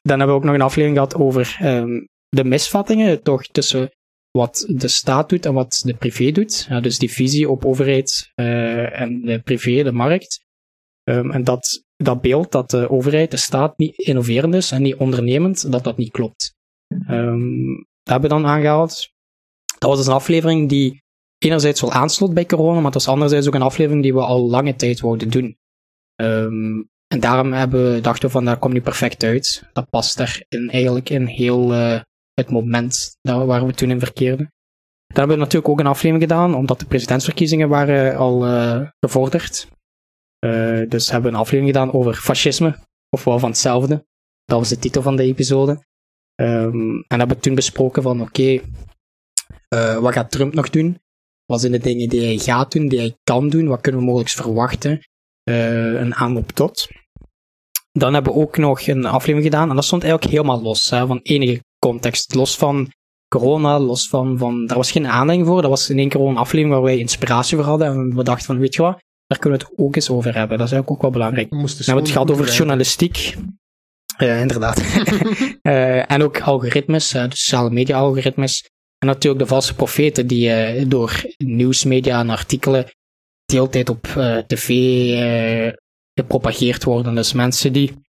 dan 0.02 0.18
hebben 0.20 0.28
we 0.28 0.42
ook 0.42 0.44
nog 0.44 0.54
een 0.54 0.62
aflevering 0.62 0.94
gehad 0.94 1.16
over 1.16 1.58
um, 1.64 2.08
de 2.30 2.44
misvattingen 2.44 3.24
toch 3.24 3.44
tussen 3.44 3.92
wat 4.32 4.66
de 4.68 4.88
staat 4.88 5.30
doet 5.30 5.46
en 5.46 5.54
wat 5.54 5.82
de 5.86 5.94
privé 5.94 6.32
doet. 6.32 6.66
Ja, 6.70 6.80
dus 6.80 6.98
die 6.98 7.12
visie 7.12 7.50
op 7.50 7.66
overheid 7.66 8.32
uh, 8.36 9.00
en 9.00 9.22
de 9.22 9.42
privé, 9.42 9.84
de 9.84 9.92
markt. 9.92 10.46
en 11.04 11.44
dat, 11.44 11.84
dat 11.96 12.22
beeld 12.22 12.52
dat 12.52 12.70
de 12.70 12.90
overheid, 12.90 13.32
de 13.32 13.38
staat 13.38 13.78
niet 13.78 13.98
innoverend 13.98 14.54
is 14.54 14.72
en 14.72 14.82
niet 14.82 14.96
ondernemend, 14.96 15.72
dat 15.72 15.84
dat 15.84 15.98
niet 15.98 16.12
klopt. 16.12 16.56
dat 17.08 17.08
hebben 18.04 18.22
we 18.22 18.28
dan 18.28 18.46
aangehaald. 18.46 19.12
Dat 19.78 19.90
was 19.90 19.98
dus 19.98 20.08
een 20.08 20.14
aflevering 20.14 20.70
die 20.70 21.03
enerzijds 21.44 21.82
wel 21.82 21.92
aansloot 21.92 22.34
bij 22.34 22.46
corona, 22.46 22.76
maar 22.76 22.84
het 22.84 22.94
was 22.94 23.08
anderzijds 23.08 23.48
ook 23.48 23.54
een 23.54 23.62
aflevering 23.62 24.04
die 24.04 24.14
we 24.14 24.22
al 24.22 24.50
lange 24.50 24.76
tijd 24.76 25.00
wouden 25.00 25.30
doen. 25.30 25.58
Um, 26.22 26.90
en 27.08 27.20
daarom 27.20 27.54
hebben 27.54 27.94
we 27.94 28.02
dachten 28.02 28.32
van, 28.32 28.46
daar 28.46 28.58
komt 28.58 28.74
nu 28.74 28.82
perfect 28.82 29.24
uit. 29.24 29.70
Dat 29.74 29.90
past 29.90 30.46
in 30.50 30.70
eigenlijk 30.70 31.10
in 31.10 31.26
heel 31.26 31.74
uh, 31.74 32.00
het 32.34 32.50
moment 32.50 33.18
dat, 33.22 33.46
waar 33.46 33.66
we 33.66 33.74
toen 33.74 33.90
in 33.90 34.00
verkeerden. 34.00 34.52
Daar 35.08 35.18
hebben 35.18 35.38
we 35.38 35.44
natuurlijk 35.44 35.72
ook 35.72 35.80
een 35.80 35.88
aflevering 35.88 36.22
gedaan, 36.22 36.56
omdat 36.56 36.80
de 36.80 36.86
presidentsverkiezingen 36.86 37.70
waren 37.70 38.18
al 38.18 38.48
uh, 38.48 38.90
gevorderd. 39.00 39.68
Uh, 40.46 40.90
dus 40.90 41.12
hebben 41.12 41.32
we 41.32 41.38
een 41.38 41.44
aflevering 41.44 41.74
gedaan 41.74 41.94
over 41.94 42.14
fascisme, 42.14 42.80
of 43.10 43.24
wel 43.24 43.40
van 43.40 43.50
hetzelfde. 43.50 44.06
Dat 44.46 44.60
was 44.60 44.70
de 44.70 44.80
titel 44.80 45.02
van 45.02 45.16
de 45.16 45.24
episode. 45.24 45.72
Um, 46.42 47.04
en 47.08 47.20
hebben 47.20 47.38
we 47.38 47.44
toen 47.44 47.56
besproken 47.56 48.04
van, 48.04 48.22
oké, 48.22 48.62
wat 50.00 50.14
gaat 50.14 50.32
Trump 50.32 50.54
nog 50.54 50.70
doen? 50.70 51.02
Wat 51.54 51.62
zijn 51.62 51.74
de 51.74 51.80
dingen 51.80 52.10
die 52.10 52.26
hij 52.26 52.38
gaat 52.38 52.72
doen, 52.72 52.88
die 52.88 53.00
hij 53.00 53.16
kan 53.24 53.50
doen? 53.50 53.68
Wat 53.68 53.82
kunnen 53.82 54.02
we 54.02 54.08
mogelijk 54.08 54.30
verwachten? 54.30 55.00
Uh, 55.50 55.94
een 55.94 56.16
aanloop 56.16 56.52
tot. 56.52 56.88
Dan 57.92 58.14
hebben 58.14 58.34
we 58.34 58.40
ook 58.40 58.58
nog 58.58 58.88
een 58.88 59.06
aflevering 59.06 59.44
gedaan, 59.44 59.70
en 59.70 59.76
dat 59.76 59.86
stond 59.86 60.04
eigenlijk 60.04 60.34
helemaal 60.34 60.62
los 60.62 60.90
hè, 60.90 61.08
van 61.08 61.20
enige 61.24 61.64
context. 61.80 62.36
Los 62.36 62.58
van 62.58 62.92
corona, 63.28 63.80
los 63.80 64.08
van, 64.08 64.38
van. 64.38 64.66
Daar 64.66 64.78
was 64.78 64.92
geen 64.92 65.08
aanleiding 65.08 65.50
voor. 65.50 65.62
Dat 65.62 65.70
was 65.70 65.90
in 65.90 65.98
één 65.98 66.10
keer 66.10 66.22
een 66.22 66.38
aflevering 66.38 66.70
waar 66.70 66.82
wij 66.82 66.98
inspiratie 66.98 67.58
voor 67.58 67.66
hadden. 67.66 67.88
En 67.88 68.16
we 68.16 68.24
dachten 68.24 68.46
van, 68.46 68.60
weet 68.60 68.76
je 68.76 68.82
wat, 68.82 69.02
daar 69.28 69.40
kunnen 69.40 69.60
we 69.60 69.66
het 69.66 69.80
ook 69.80 69.96
eens 69.96 70.10
over 70.10 70.36
hebben. 70.36 70.58
Dat 70.58 70.68
is 70.68 70.74
eigenlijk 70.74 70.92
ook 70.92 71.02
wel 71.02 71.12
belangrijk. 71.12 71.50
We, 71.50 71.58
we 71.58 71.84
hebben 71.84 72.04
het 72.04 72.14
gehad 72.14 72.32
over 72.32 72.54
journalistiek. 72.54 73.36
Uh, 74.18 74.42
inderdaad. 74.42 74.80
uh, 75.62 76.12
en 76.14 76.24
ook 76.24 76.42
algoritmes, 76.42 77.14
uh, 77.14 77.30
dus 77.30 77.44
sociale 77.44 77.70
media 77.70 77.98
algoritmes. 77.98 78.72
En 79.04 79.10
natuurlijk 79.10 79.44
de 79.44 79.50
valse 79.50 79.76
profeten 79.76 80.28
die 80.28 80.76
uh, 80.76 80.90
door 80.90 81.24
nieuwsmedia 81.38 82.20
en 82.20 82.30
artikelen 82.30 82.86
de 83.46 83.56
hele 83.56 83.70
tijd 83.70 83.90
op 83.90 84.08
uh, 84.08 84.38
tv 84.38 84.70
uh, 84.70 85.74
gepropageerd 86.14 86.84
worden. 86.84 87.16
Dus 87.16 87.34
mensen 87.34 87.74
die 87.74 88.02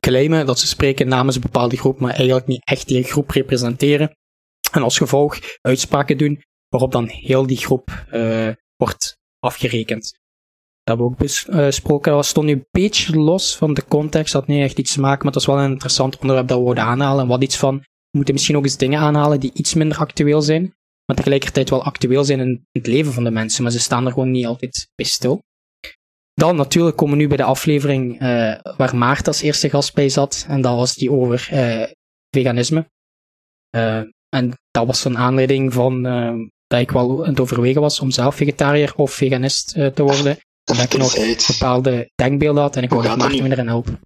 claimen 0.00 0.46
dat 0.46 0.58
ze 0.58 0.66
spreken 0.66 1.08
namens 1.08 1.36
een 1.36 1.42
bepaalde 1.42 1.76
groep, 1.76 2.00
maar 2.00 2.14
eigenlijk 2.14 2.46
niet 2.46 2.64
echt 2.64 2.88
die 2.88 3.02
groep 3.02 3.30
representeren. 3.30 4.16
En 4.72 4.82
als 4.82 4.98
gevolg 4.98 5.38
uitspraken 5.60 6.18
doen 6.18 6.42
waarop 6.68 6.92
dan 6.92 7.08
heel 7.08 7.46
die 7.46 7.56
groep 7.56 8.06
wordt 8.76 9.16
afgerekend. 9.38 10.02
Dat 10.82 10.98
hebben 10.98 11.06
we 11.06 11.12
ook 11.12 11.18
besproken. 11.66 12.12
Dat 12.12 12.26
stond 12.26 12.46
nu 12.46 12.52
een 12.52 12.66
beetje 12.70 13.16
los 13.16 13.56
van 13.56 13.74
de 13.74 13.84
context, 13.84 14.32
dat 14.32 14.46
had 14.46 14.50
niet 14.50 14.62
echt 14.62 14.78
iets 14.78 14.92
te 14.92 15.00
maken, 15.00 15.24
maar 15.24 15.34
het 15.34 15.44
was 15.44 15.54
wel 15.54 15.64
een 15.64 15.72
interessant 15.72 16.18
onderwerp 16.18 16.48
dat 16.48 16.58
we 16.58 16.64
wilden 16.64 16.84
aanhalen. 16.84 17.22
En 17.22 17.28
wat 17.28 17.42
iets 17.42 17.56
van 17.56 17.84
we 18.10 18.16
moeten 18.16 18.34
misschien 18.34 18.56
ook 18.56 18.64
eens 18.64 18.76
dingen 18.76 19.00
aanhalen 19.00 19.40
die 19.40 19.50
iets 19.54 19.74
minder 19.74 19.98
actueel 19.98 20.42
zijn, 20.42 20.74
maar 21.04 21.16
tegelijkertijd 21.16 21.70
wel 21.70 21.82
actueel 21.82 22.24
zijn 22.24 22.40
in 22.40 22.66
het 22.72 22.86
leven 22.86 23.12
van 23.12 23.24
de 23.24 23.30
mensen, 23.30 23.62
maar 23.62 23.72
ze 23.72 23.78
staan 23.78 24.06
er 24.06 24.12
gewoon 24.12 24.30
niet 24.30 24.46
altijd 24.46 24.88
bij 24.94 25.06
stil. 25.06 25.42
Dan 26.34 26.56
natuurlijk 26.56 26.96
komen 26.96 27.16
we 27.16 27.20
nu 27.20 27.28
bij 27.28 27.36
de 27.36 27.42
aflevering 27.42 28.22
uh, 28.22 28.58
waar 28.76 28.96
Maarten 28.96 29.26
als 29.26 29.42
eerste 29.42 29.70
gast 29.70 29.94
bij 29.94 30.08
zat, 30.08 30.44
en 30.48 30.60
dat 30.60 30.76
was 30.76 30.94
die 30.94 31.12
over 31.12 31.48
uh, 31.52 31.86
veganisme. 32.30 32.90
Uh, 33.76 34.02
en 34.28 34.52
dat 34.70 34.86
was 34.86 35.04
een 35.04 35.18
aanleiding 35.18 35.72
van 35.72 36.02
dat 36.66 36.80
ik 36.80 36.90
wel 36.90 37.24
aan 37.24 37.30
het 37.30 37.40
overwegen 37.40 37.80
was 37.80 38.00
om 38.00 38.10
zelf 38.10 38.34
vegetariër 38.34 38.94
of 38.96 39.12
veganist 39.12 39.68
te 39.68 40.02
worden. 40.02 40.38
Omdat 40.70 40.92
ik 40.92 40.98
nog 40.98 41.46
bepaalde 41.46 42.10
denkbeelden 42.14 42.62
had 42.62 42.76
en 42.76 42.82
ik 42.82 42.90
wilde 42.90 43.16
Maarten 43.16 43.50
erin 43.50 43.66
helpen. 43.66 44.00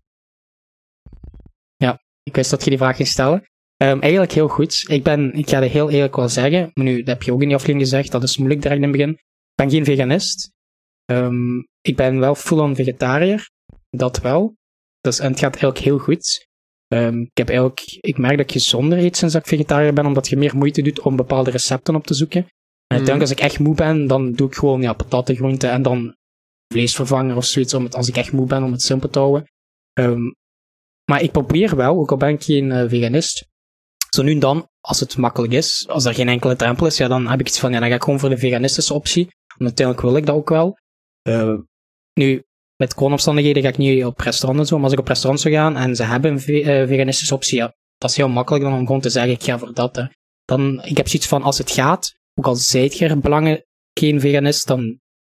Ja, 1.76 2.00
ik 2.22 2.34
wist 2.34 2.50
dat 2.50 2.64
je 2.64 2.70
die 2.70 2.78
vraag 2.78 2.96
ging 2.96 3.08
stellen. 3.08 3.50
Um, 3.82 4.00
eigenlijk 4.00 4.32
heel 4.32 4.48
goed. 4.48 4.84
Ik 4.88 5.02
ben, 5.02 5.32
ik 5.32 5.48
ga 5.48 5.60
het 5.60 5.72
heel 5.72 5.90
eerlijk 5.90 6.16
wel 6.16 6.28
zeggen, 6.28 6.70
maar 6.74 6.84
nu, 6.84 6.98
dat 6.98 7.06
heb 7.06 7.22
je 7.22 7.32
ook 7.32 7.40
in 7.40 7.46
die 7.46 7.56
aflevering 7.56 7.88
gezegd, 7.88 8.10
dat 8.10 8.22
is 8.22 8.36
moeilijk 8.36 8.62
direct 8.62 8.82
in 8.82 8.88
het 8.88 8.96
begin. 8.96 9.10
Ik 9.10 9.54
ben 9.54 9.70
geen 9.70 9.84
veganist. 9.84 10.50
Um, 11.10 11.68
ik 11.80 11.96
ben 11.96 12.18
wel 12.18 12.34
full-on 12.34 12.74
vegetariër. 12.74 13.50
Dat 13.90 14.20
wel. 14.20 14.56
Dus, 15.00 15.18
en 15.18 15.30
het 15.30 15.38
gaat 15.38 15.52
eigenlijk 15.52 15.84
heel 15.84 15.98
goed. 15.98 16.46
Um, 16.88 17.20
ik, 17.20 17.38
heb 17.38 17.48
eigenlijk, 17.48 17.80
ik 18.00 18.18
merk 18.18 18.36
dat 18.36 18.46
ik 18.46 18.52
gezonder 18.52 18.98
eet 18.98 19.16
sinds 19.16 19.34
dat 19.34 19.42
ik 19.42 19.48
vegetariër 19.48 19.92
ben, 19.92 20.06
omdat 20.06 20.28
je 20.28 20.36
meer 20.36 20.56
moeite 20.56 20.82
doet 20.82 21.00
om 21.00 21.16
bepaalde 21.16 21.50
recepten 21.50 21.94
op 21.94 22.06
te 22.06 22.14
zoeken. 22.14 22.40
En 22.40 22.98
uiteindelijk, 22.98 23.30
als 23.30 23.40
ik 23.40 23.50
echt 23.50 23.58
moe 23.58 23.74
ben, 23.74 24.06
dan 24.06 24.32
doe 24.32 24.46
ik 24.46 24.54
gewoon 24.54 24.82
ja, 24.82 24.92
patatengroenten 24.92 25.70
en 25.70 25.82
dan 25.82 26.16
vleesvervanger 26.72 27.36
of 27.36 27.44
zoiets, 27.44 27.74
om 27.74 27.84
het, 27.84 27.94
als 27.94 28.08
ik 28.08 28.16
echt 28.16 28.32
moe 28.32 28.46
ben, 28.46 28.62
om 28.62 28.72
het 28.72 28.82
simpel 28.82 29.08
te 29.08 29.18
houden. 29.18 29.50
Ehm, 29.92 30.30
maar 31.10 31.22
ik 31.22 31.32
probeer 31.32 31.76
wel, 31.76 31.96
ook 31.96 32.10
al 32.10 32.16
ben 32.16 32.28
ik 32.28 32.42
geen 32.42 32.72
eh, 32.72 32.88
veganist, 32.88 33.50
zo 34.14 34.22
nu 34.22 34.30
en 34.32 34.38
dan, 34.38 34.68
als 34.80 35.00
het 35.00 35.16
makkelijk 35.16 35.52
is, 35.52 35.84
als 35.88 36.04
er 36.04 36.14
geen 36.14 36.28
enkele 36.28 36.56
drempel 36.56 36.86
is, 36.86 36.96
ja, 36.96 37.08
dan 37.08 37.28
heb 37.28 37.40
ik 37.40 37.46
iets 37.46 37.58
van, 37.58 37.72
ja, 37.72 37.80
dan 37.80 37.88
ga 37.88 37.94
ik 37.94 38.02
gewoon 38.02 38.18
voor 38.20 38.28
de 38.28 38.38
veganistische 38.38 38.94
optie. 38.94 39.24
Want 39.56 39.60
uiteindelijk 39.78 40.06
wil 40.06 40.16
ik 40.16 40.26
dat 40.26 40.34
ook 40.34 40.48
wel. 40.48 40.78
Eh, 41.22 41.54
nu, 42.14 42.42
met 42.76 42.94
coronaomstandigheden 42.94 43.62
ga 43.62 43.68
ik 43.68 43.76
niet 43.76 44.04
op 44.04 44.18
restaurant 44.20 44.60
en 44.60 44.66
zo, 44.66 44.74
maar 44.74 44.84
als 44.84 44.92
ik 44.92 44.98
op 44.98 45.08
restaurant 45.08 45.40
zou 45.42 45.54
gaan 45.54 45.76
en 45.76 45.96
ze 45.96 46.02
hebben 46.02 46.30
een 46.30 46.40
ve- 46.40 46.62
eh, 46.62 46.88
veganistische 46.88 47.34
optie, 47.34 47.58
ja, 47.58 47.74
dat 47.98 48.10
is 48.10 48.16
heel 48.16 48.28
makkelijk 48.28 48.64
dan 48.64 48.72
om 48.72 48.86
gewoon 48.86 49.00
te 49.00 49.10
zeggen, 49.10 49.32
ik 49.32 49.42
ga 49.42 49.58
voor 49.58 49.74
dat. 49.74 49.96
Hè. 49.96 50.04
Dan, 50.44 50.82
ik 50.84 50.96
heb 50.96 51.08
zoiets 51.08 51.28
van, 51.28 51.42
als 51.42 51.58
het 51.58 51.70
gaat, 51.70 52.14
ook 52.34 52.46
al 52.46 52.54
zijt 52.56 52.98
je 52.98 53.06
er 53.06 53.18
belangen 53.18 53.64
geen 54.00 54.20
veganist, 54.20 54.66
dan 54.66 54.80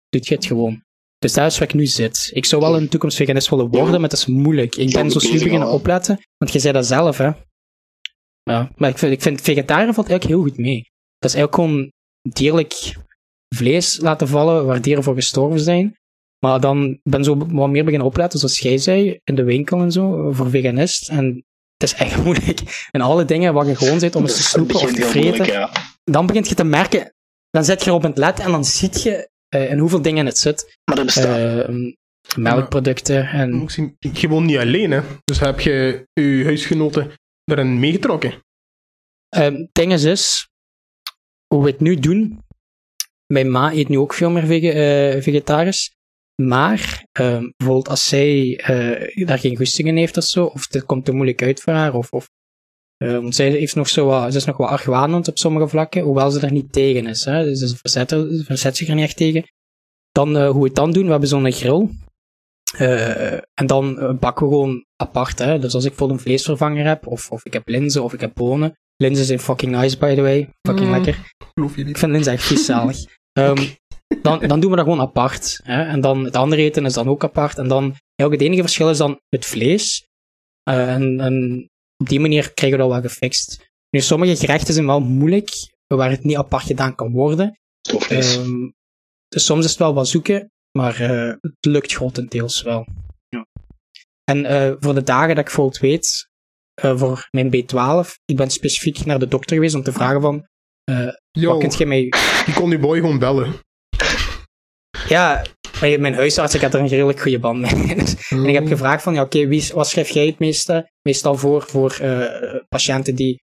doe 0.09 0.21
je 0.25 0.35
het 0.35 0.45
gewoon. 0.47 0.85
Dus 1.19 1.33
daar 1.33 1.47
is 1.47 1.59
waar 1.59 1.69
ik 1.69 1.75
nu 1.75 1.87
zit. 1.87 2.31
Ik 2.33 2.45
zou 2.45 2.63
wel 2.63 2.77
in 2.77 2.83
de 2.83 2.89
toekomst 2.89 3.17
veganist 3.17 3.49
willen 3.49 3.69
worden, 3.69 4.01
maar 4.01 4.11
het 4.11 4.19
is 4.19 4.27
moeilijk. 4.27 4.77
Ik 4.77 4.93
ben 4.93 5.11
zo 5.11 5.19
bezig 5.19 5.45
beginnen 5.45 5.69
opletten, 5.75 6.19
want 6.37 6.53
je 6.53 6.59
zei 6.59 6.73
dat 6.73 6.87
zelf, 6.87 7.19
hè. 7.19 7.31
Ja, 8.51 8.71
maar 8.77 8.91
ik 8.91 8.99
vind, 8.99 9.13
ik 9.13 9.23
vind 9.23 9.41
vegetariër 9.41 9.95
valt 9.95 10.09
eigenlijk 10.09 10.41
heel 10.41 10.49
goed 10.49 10.59
mee. 10.59 10.91
Dat 11.19 11.31
is 11.31 11.37
eigenlijk 11.37 11.55
gewoon 11.55 11.93
dierlijk 12.23 12.97
vlees 13.55 13.99
laten 14.01 14.29
vallen 14.29 14.67
waar 14.67 14.83
dieren 14.83 15.03
voor 15.03 15.15
gestorven 15.15 15.61
zijn. 15.61 15.97
Maar 16.39 16.61
dan 16.61 17.01
ben 17.03 17.25
zo 17.25 17.37
wat 17.37 17.71
meer 17.71 17.85
beginnen 17.85 18.09
opletten, 18.09 18.39
zoals 18.39 18.59
jij 18.59 18.79
zei, 18.79 19.19
in 19.25 19.35
de 19.35 19.45
winkel 19.45 19.81
en 19.81 19.93
zo, 19.93 20.33
voor 20.33 20.51
veganist. 20.51 21.09
En 21.09 21.45
het 21.77 21.91
is 21.91 21.95
echt 21.95 22.23
moeilijk. 22.25 22.89
En 22.91 23.01
alle 23.01 23.25
dingen 23.25 23.55
waar 23.55 23.67
je 23.67 23.77
gewoon 23.77 24.01
zit 24.01 24.17
om 24.17 24.23
eens 24.23 24.37
te 24.37 24.43
snoepen 24.43 24.75
of 24.75 24.93
te 24.93 25.03
vreten, 25.03 25.21
moeilijk, 25.21 25.51
ja. 25.51 25.71
dan 26.05 26.27
begint 26.27 26.49
je 26.49 26.55
te 26.55 26.65
merken, 26.65 27.15
dan 27.51 27.65
zet 27.65 27.85
je 27.85 27.91
erop 27.91 28.03
in 28.03 28.09
het 28.09 28.19
let 28.19 28.41
en 28.41 28.51
dan 28.51 28.65
ziet 28.65 29.03
je 29.03 29.29
eh, 29.49 29.71
in 29.71 29.79
hoeveel 29.79 30.03
dingen 30.03 30.27
het 30.27 30.39
zit. 30.39 30.79
Maar 30.85 31.05
bestaat 31.05 31.69
Eh, 31.69 31.93
melkproducten 32.37 33.27
en... 33.27 33.63
Misschien 33.63 33.97
gewoon 34.01 34.45
niet 34.45 34.59
alleen, 34.59 34.91
hè. 34.91 35.01
Dus 35.25 35.41
heb 35.41 35.61
je 35.61 36.07
je 36.13 36.43
huisgenoten 36.45 37.11
erin 37.47 37.79
meegetrokken. 37.79 38.43
Ehm, 39.29 39.55
Het 39.55 39.69
ding 39.73 39.93
is, 39.93 40.05
is, 40.05 40.49
hoe 41.55 41.65
we 41.65 41.71
het 41.71 41.81
nu 41.81 41.95
doen, 41.97 42.45
mijn 43.33 43.51
ma 43.51 43.73
eet 43.73 43.89
nu 43.89 43.99
ook 43.99 44.15
veel 44.15 44.31
meer 44.31 44.43
eh, 44.53 45.23
vegetarisch. 45.23 45.95
Maar 46.43 47.07
ehm, 47.13 47.51
bijvoorbeeld 47.57 47.89
als 47.89 48.09
zij 48.09 48.57
eh, 48.59 49.27
daar 49.27 49.39
geen 49.39 49.57
goesting 49.57 49.89
in 49.89 49.97
heeft 49.97 50.17
of 50.17 50.25
zo, 50.25 50.45
of 50.45 50.73
het 50.73 50.85
komt 50.85 51.05
te 51.05 51.13
moeilijk 51.13 51.43
uit 51.43 51.61
voor 51.61 51.73
haar, 51.73 51.95
of, 51.95 52.11
of 52.13 52.29
eh, 52.97 53.13
want 53.13 53.35
zij 53.35 53.51
heeft 53.51 53.75
nog 53.75 53.89
zo 53.89 54.07
wat, 54.07 54.35
is 54.35 54.45
nog 54.45 54.57
wat 54.57 54.69
argwanend 54.69 55.29
op 55.29 55.39
sommige 55.39 55.69
vlakken, 55.69 56.03
hoewel 56.03 56.31
ze 56.31 56.41
er 56.47 56.53
niet 56.53 56.73
tegen 56.73 57.07
is. 57.07 57.25
Hè? 57.25 57.45
Dus 57.45 57.59
ze 57.59 57.77
verzet, 57.77 58.11
er- 58.11 58.35
ze 58.37 58.45
verzet 58.45 58.77
zich 58.77 58.89
er 58.89 58.95
niet 58.95 59.05
echt 59.05 59.17
tegen. 59.17 59.45
Dan, 60.11 60.37
eh, 60.37 60.51
hoe 60.51 60.61
we 60.61 60.67
het 60.67 60.77
dan 60.77 60.93
doen, 60.93 61.05
we 61.05 61.11
hebben 61.11 61.29
zo'n 61.29 61.53
grill. 61.53 61.89
En 63.55 63.67
dan 63.67 63.95
bakken 64.21 64.47
we 64.47 64.53
gewoon 64.53 64.86
apart. 64.97 65.39
Hè? 65.39 65.59
Dus 65.59 65.75
als 65.75 65.83
ik 65.85 65.89
bijvoorbeeld 65.91 66.19
een 66.21 66.27
vleesvervanger 66.27 66.87
heb, 66.87 67.07
of, 67.07 67.31
of 67.31 67.45
ik 67.45 67.53
heb 67.53 67.69
linzen, 67.69 68.03
of 68.03 68.13
ik 68.13 68.21
heb 68.21 68.35
bonen. 68.35 68.77
Linzen 68.97 69.25
zijn 69.25 69.39
fucking 69.41 69.73
nice, 69.77 69.99
by 69.99 70.15
the 70.15 70.21
way. 70.21 70.49
Fucking 70.69 70.87
Mm. 70.89 70.95
lekker. 70.95 71.33
Geloof 71.55 71.75
je 71.75 71.81
Ik 71.81 71.87
niet? 71.87 71.99
vind 71.99 72.13
linzen 72.13 72.33
echt 72.33 72.45
vies 72.45 72.65
zalig. 72.65 72.97
Ehm, 73.33 73.65
dan, 74.23 74.39
dan 74.47 74.61
doen 74.61 74.71
we 74.71 74.77
dat 74.77 74.85
gewoon 74.85 75.01
apart. 75.01 75.61
Hè? 75.63 75.83
En 75.83 76.01
dan 76.01 76.25
het 76.25 76.37
andere 76.37 76.63
eten 76.63 76.85
is 76.85 76.93
dan 76.93 77.09
ook 77.09 77.25
apart. 77.25 77.59
En 77.59 77.69
dan, 77.69 77.95
het 78.15 78.41
enige 78.41 78.61
verschil 78.63 78.91
is 78.91 78.99
dan 78.99 79.21
het 79.29 79.47
vlees. 79.47 80.07
Eh, 80.63 80.95
en, 80.95 81.21
en 81.21 81.69
op 81.97 82.09
die 82.09 82.21
manier 82.21 82.53
krijgen 82.53 82.79
we 82.79 82.85
dat 82.85 82.93
wel 82.93 83.11
gefixt. 83.11 83.71
Nu, 83.91 84.01
sommige 84.01 84.37
gerechten 84.37 84.75
zijn 84.75 84.87
wel 84.87 85.01
moeilijk, 85.01 85.51
waar 85.87 86.11
het 86.11 86.25
niet 86.25 86.37
apart 86.37 86.65
gedaan 86.65 86.95
kan 86.95 87.13
worden. 87.13 87.59
Ehm, 88.09 88.71
dus 89.29 89.45
soms 89.45 89.65
is 89.65 89.71
het 89.71 89.79
wel 89.79 89.95
wat 89.95 90.09
zoeken, 90.09 90.51
maar 90.79 91.01
eh, 91.01 91.35
het 91.41 91.57
lukt 91.61 91.93
grotendeels 91.93 92.63
wel. 92.63 92.87
En 94.31 94.45
eh, 94.45 94.73
voor 94.79 94.95
de 94.95 95.03
dagen 95.03 95.29
dat 95.29 95.39
ik 95.39 95.45
bijvoorbeeld 95.45 95.79
weet, 95.79 96.29
eh, 96.75 96.99
voor 96.99 97.29
mijn 97.31 97.47
B12, 97.47 98.09
ik 98.25 98.37
ben 98.37 98.51
specifiek 98.51 99.05
naar 99.05 99.19
de 99.19 99.29
dokter 99.29 99.57
geweest 99.57 99.75
om 99.75 99.83
te 99.83 99.93
vragen 99.93 100.21
van, 100.21 100.47
eh, 100.85 101.09
Yo, 101.31 101.51
wat 101.51 101.59
kunt 101.59 101.79
je 101.79 101.87
mij... 101.87 102.03
je 102.47 102.53
kon 102.55 102.71
die 102.71 102.79
boy 102.79 102.99
gewoon 102.99 103.19
bellen. 103.19 103.55
Ja, 105.09 105.45
mijn 105.81 106.15
huisarts, 106.15 106.55
ik 106.55 106.61
had 106.61 106.75
er 106.75 106.81
een 106.81 106.89
redelijk 106.89 107.21
goede 107.21 107.39
band 107.39 107.61
mee. 107.61 107.97
En 108.29 108.45
ik 108.45 108.55
heb 108.55 108.67
gevraagd 108.67 109.03
van, 109.03 109.15
ja 109.15 109.23
oké, 109.23 109.47
wie 109.47 109.71
wat 109.75 109.89
schrijf 109.89 110.09
jij 110.09 110.27
het 110.27 110.39
meeste, 110.39 110.91
meestal 111.03 111.37
voor, 111.37 111.63
voor 111.63 112.01
patiënten 112.69 113.15
die 113.15 113.43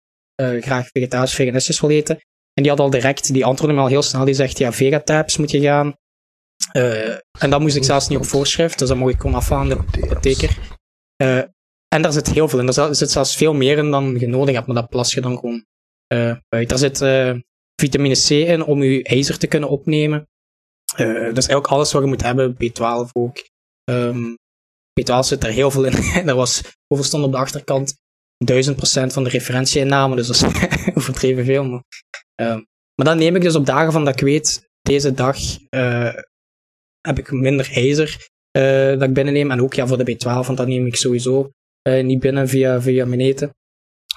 graag 0.60 0.88
vegetarisch 0.88 1.34
veganistisch 1.34 1.80
willen 1.80 1.96
eten. 1.96 2.16
En 2.52 2.62
die 2.62 2.70
had 2.70 2.80
al 2.80 2.90
direct, 2.90 3.32
die 3.32 3.44
antwoordde 3.44 3.76
me 3.76 3.82
al 3.82 3.88
heel 3.88 4.02
snel, 4.02 4.24
die 4.24 4.34
zegt, 4.34 4.58
ja, 4.58 4.72
vegatabs 4.72 5.36
moet 5.36 5.50
je 5.50 5.60
gaan. 5.60 5.94
Eh, 6.72 7.14
en 7.38 7.50
dat 7.50 7.60
moest 7.60 7.76
ik 7.76 7.84
zelfs 7.84 8.08
niet 8.08 8.18
op 8.18 8.24
voorschrift, 8.24 8.78
dus 8.78 8.88
dat 8.88 8.96
mocht 8.96 9.14
ik 9.14 9.20
gewoon 9.20 9.36
afhalen 9.36 9.86
de 9.90 10.02
apotheker. 10.02 10.58
Eh, 11.16 11.38
en 11.88 12.02
daar 12.02 12.12
zit 12.12 12.26
heel 12.30 12.48
veel 12.48 12.58
in. 12.58 12.66
Er 12.66 12.94
zit- 12.94 13.10
zelfs 13.10 13.36
veel 13.36 13.54
meer 13.54 13.78
in 13.78 13.90
dan 13.90 14.18
je 14.18 14.26
nodig 14.26 14.54
hebt, 14.54 14.66
maar 14.66 14.76
dat 14.76 14.88
plas 14.88 15.12
je 15.14 15.20
dan 15.20 15.38
gewoon 15.38 15.64
eh 16.06 16.36
uit. 16.48 16.68
Daar 16.68 16.78
zit 16.78 16.98
vitamine 17.80 18.14
C 18.26 18.30
in 18.30 18.64
om 18.64 18.82
je 18.82 19.02
ijzer 19.02 19.38
te 19.38 19.46
kunnen 19.46 19.68
opnemen. 19.68 20.28
Dat 20.96 21.36
is 21.36 21.46
eigenlijk 21.46 21.66
alles 21.66 21.92
wat 21.92 22.02
je 22.02 22.08
moet 22.08 22.22
hebben, 22.22 22.54
B12 22.54 23.12
ook. 23.12 23.48
Ehm, 23.84 24.34
B12 25.00 25.26
zit 25.26 25.44
er 25.44 25.50
heel 25.50 25.70
veel 25.70 25.84
in. 25.84 25.92
er 26.28 26.34
was, 26.34 26.62
hoeveel 26.86 27.22
op 27.22 27.32
de 27.32 27.38
achterkant? 27.38 27.94
1000% 28.44 29.12
van 29.12 29.24
de 29.24 29.30
referentieinname, 29.30 30.16
dus 30.16 30.26
dat 30.26 30.36
is 30.36 30.42
overdreven 30.96 31.44
veel. 31.44 31.64
Maar, 31.64 31.82
ehm, 32.34 32.60
maar 32.94 33.06
dan 33.06 33.18
neem 33.18 33.36
ik 33.36 33.42
dus 33.42 33.54
op 33.54 33.66
dagen 33.66 33.92
van 33.92 34.04
dat 34.04 34.14
ik 34.14 34.20
weet, 34.20 34.68
deze 34.82 35.12
dag 35.12 35.36
heb 37.00 37.18
ik 37.18 37.30
minder 37.30 37.70
ijzer 37.74 38.28
eh, 38.50 38.98
dat 38.98 39.02
ik 39.02 39.14
binnenneem. 39.14 39.50
En 39.50 39.62
ook 39.62 39.74
ja, 39.74 39.86
voor 39.86 40.04
de 40.04 40.14
B12, 40.14 40.46
want 40.46 40.56
dat 40.56 40.66
neem 40.66 40.86
ik 40.86 40.96
sowieso 40.96 41.50
eh, 41.82 42.04
niet 42.04 42.20
binnen 42.20 42.48
via, 42.48 42.80
via 42.80 43.04
mijn 43.04 43.20
eten. 43.20 43.50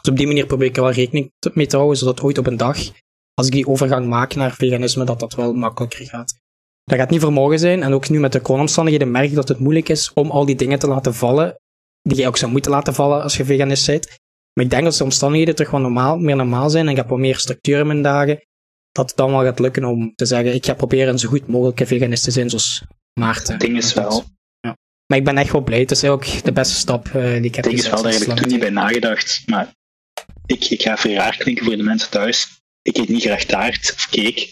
Dus 0.02 0.12
op 0.12 0.18
die 0.18 0.28
manier 0.28 0.46
probeer 0.46 0.68
ik 0.68 0.76
er 0.76 0.84
wel 0.84 0.92
rekening 0.92 1.32
mee 1.54 1.68
te 1.68 1.76
houden, 1.76 1.98
zodat 1.98 2.22
ooit 2.22 2.38
op 2.38 2.48
een 2.48 2.58
dag, 2.58 2.78
als 3.34 3.48
ik 3.48 3.54
die 3.54 3.68
overgang 3.68 4.08
maak 4.08 4.36
naar 4.36 4.54
veganisme, 4.54 5.06
dat 5.06 5.20
dat 5.20 5.36
wel 5.36 5.54
makkelijker 5.54 6.06
gaat. 6.06 6.42
Dat 6.84 6.98
gaat 6.98 7.10
niet 7.10 7.22
voor 7.22 7.60
zijn. 7.60 7.84
En 7.84 7.94
ook 7.94 8.10
nu 8.10 8.20
met 8.20 8.32
de 8.32 8.42
coronaomstandigheden 8.42 9.12
merk 9.12 9.30
ik 9.30 9.36
dat 9.36 9.48
het 9.48 9.60
moeilijk 9.60 9.90
is 9.90 10.12
om 10.14 10.32
al 10.32 10.46
die 10.46 10.56
dingen 10.56 10.80
te 10.80 10.88
laten 10.88 11.14
vallen, 11.14 11.56
die 12.02 12.18
je 12.18 12.28
ook 12.28 12.38
zou 12.38 12.52
moeten 12.52 12.72
laten 12.72 12.94
vallen 12.94 13.24
als 13.24 13.38
je 13.38 13.46
veganist 13.46 13.86
bent. 13.86 14.08
Maar 14.54 14.66
ik 14.66 14.72
denk 14.72 14.84
dat 14.84 14.94
de 14.94 15.04
omstandigheden 15.04 15.56
terug 15.56 15.72
wat 15.72 15.82
normaal, 15.82 16.18
meer 16.18 16.36
normaal 16.36 16.70
zijn 16.70 16.86
en 16.86 16.92
ik 16.92 16.98
heb 16.98 17.10
wat 17.10 17.20
meer 17.20 17.38
structuur 17.38 17.80
in 17.80 17.88
mijn 17.88 18.02
dagen, 18.02 18.44
dat 18.94 19.08
het 19.08 19.18
dan 19.18 19.32
wel 19.32 19.44
gaat 19.44 19.60
lukken 19.60 19.86
om 19.86 20.16
te 20.16 20.26
zeggen, 20.26 20.54
ik 20.54 20.66
ga 20.66 20.74
proberen 20.74 21.20
zo 21.20 21.30
goed 21.30 21.48
mogelijke 21.48 21.86
veganist 21.86 22.24
te 22.24 22.32
zijn 22.32 22.50
zoals 22.50 22.84
Maarten. 23.20 23.52
Het 23.54 23.62
ding 23.62 23.78
is 23.78 23.94
wel, 23.94 24.24
Ja. 24.60 24.78
Maar 25.06 25.18
ik 25.18 25.24
ben 25.24 25.38
echt 25.38 25.52
wel 25.52 25.62
blij. 25.62 25.80
Het 25.80 25.92
is 25.92 26.04
ook 26.04 26.44
de 26.44 26.52
beste 26.52 26.76
stap 26.76 27.08
eh, 27.08 27.14
die 27.14 27.44
ik 27.44 27.56
heb 27.56 27.64
het 27.66 27.74
ding 27.74 27.84
is 27.86 27.90
wel, 27.90 28.02
daar 28.02 28.12
heb 28.12 28.22
ik 28.22 28.36
toen 28.36 28.48
niet 28.48 28.60
bij 28.60 28.70
nagedacht. 28.70 29.44
Maar 29.46 29.74
ik, 30.46 30.66
ik 30.66 30.82
ga 30.82 30.96
even 30.98 31.14
raar 31.14 31.38
klinken 31.38 31.66
voor 31.66 31.78
de 31.78 31.84
mensen 31.84 32.10
thuis. 32.10 32.62
Ik 32.82 32.98
eet 32.98 33.10
niet 33.10 33.22
graag 33.22 33.44
taart 33.44 33.94
of 33.96 34.08
cake. 34.10 34.52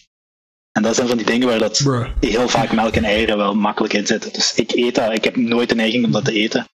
En 0.71 0.81
dat 0.81 0.95
zijn 0.95 1.07
van 1.07 1.17
die 1.17 1.25
dingen 1.25 1.47
waar 1.47 1.59
dat 1.59 1.79
Bruh. 1.83 2.09
heel 2.19 2.49
vaak 2.49 2.71
melk 2.71 2.95
en 2.95 3.03
eieren 3.03 3.37
wel 3.37 3.55
makkelijk 3.55 3.93
in 3.93 4.07
zitten. 4.07 4.33
Dus 4.33 4.53
ik 4.53 4.71
eet 4.71 4.95
dat. 4.95 5.13
Ik 5.13 5.23
heb 5.23 5.35
nooit 5.35 5.69
de 5.69 5.75
neiging 5.75 6.05
om 6.05 6.11
dat 6.11 6.25
te 6.25 6.33
eten. 6.33 6.67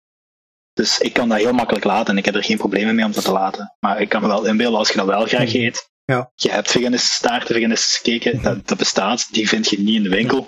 Dus 0.74 1.00
ik 1.00 1.14
kan 1.14 1.30
dat 1.30 1.38
heel 1.38 1.54
makkelijk 1.54 1.86
laten 1.86 2.08
en 2.14 2.18
ik 2.18 2.26
heb 2.26 2.36
er 2.36 2.44
geen 2.44 2.58
problemen 2.58 2.96
mee 2.96 3.06
om 3.06 3.12
dat 3.12 3.24
te 3.24 3.32
laten. 3.32 3.76
Maar 3.80 4.02
ik 4.02 4.10
kan 4.10 4.22
me 4.22 4.28
wel 4.28 4.46
inbeelden 4.46 4.80
als 4.80 4.90
je 4.90 4.98
dat 4.98 5.06
wel 5.06 5.26
graag 5.26 5.54
eet. 5.54 5.90
Ja. 6.12 6.32
Je 6.36 6.50
hebt 6.50 6.72
veganistische 6.72 7.22
taarten, 7.22 7.56
veganistische 7.56 8.02
cake, 8.20 8.40
dat, 8.42 8.68
dat 8.68 8.78
bestaat. 8.78 9.28
Die 9.34 9.48
vind 9.48 9.70
je 9.70 9.80
niet 9.80 9.96
in 9.96 10.04
de 10.04 10.10
winkel. 10.10 10.48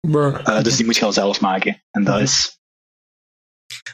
Bruh. 0.00 0.40
Eh, 0.44 0.62
dus 0.62 0.76
die 0.76 0.84
moet 0.84 0.96
je 0.96 1.04
al 1.04 1.12
zelf 1.12 1.40
maken. 1.40 1.82
En 1.90 2.04
dat 2.04 2.20
is... 2.20 2.58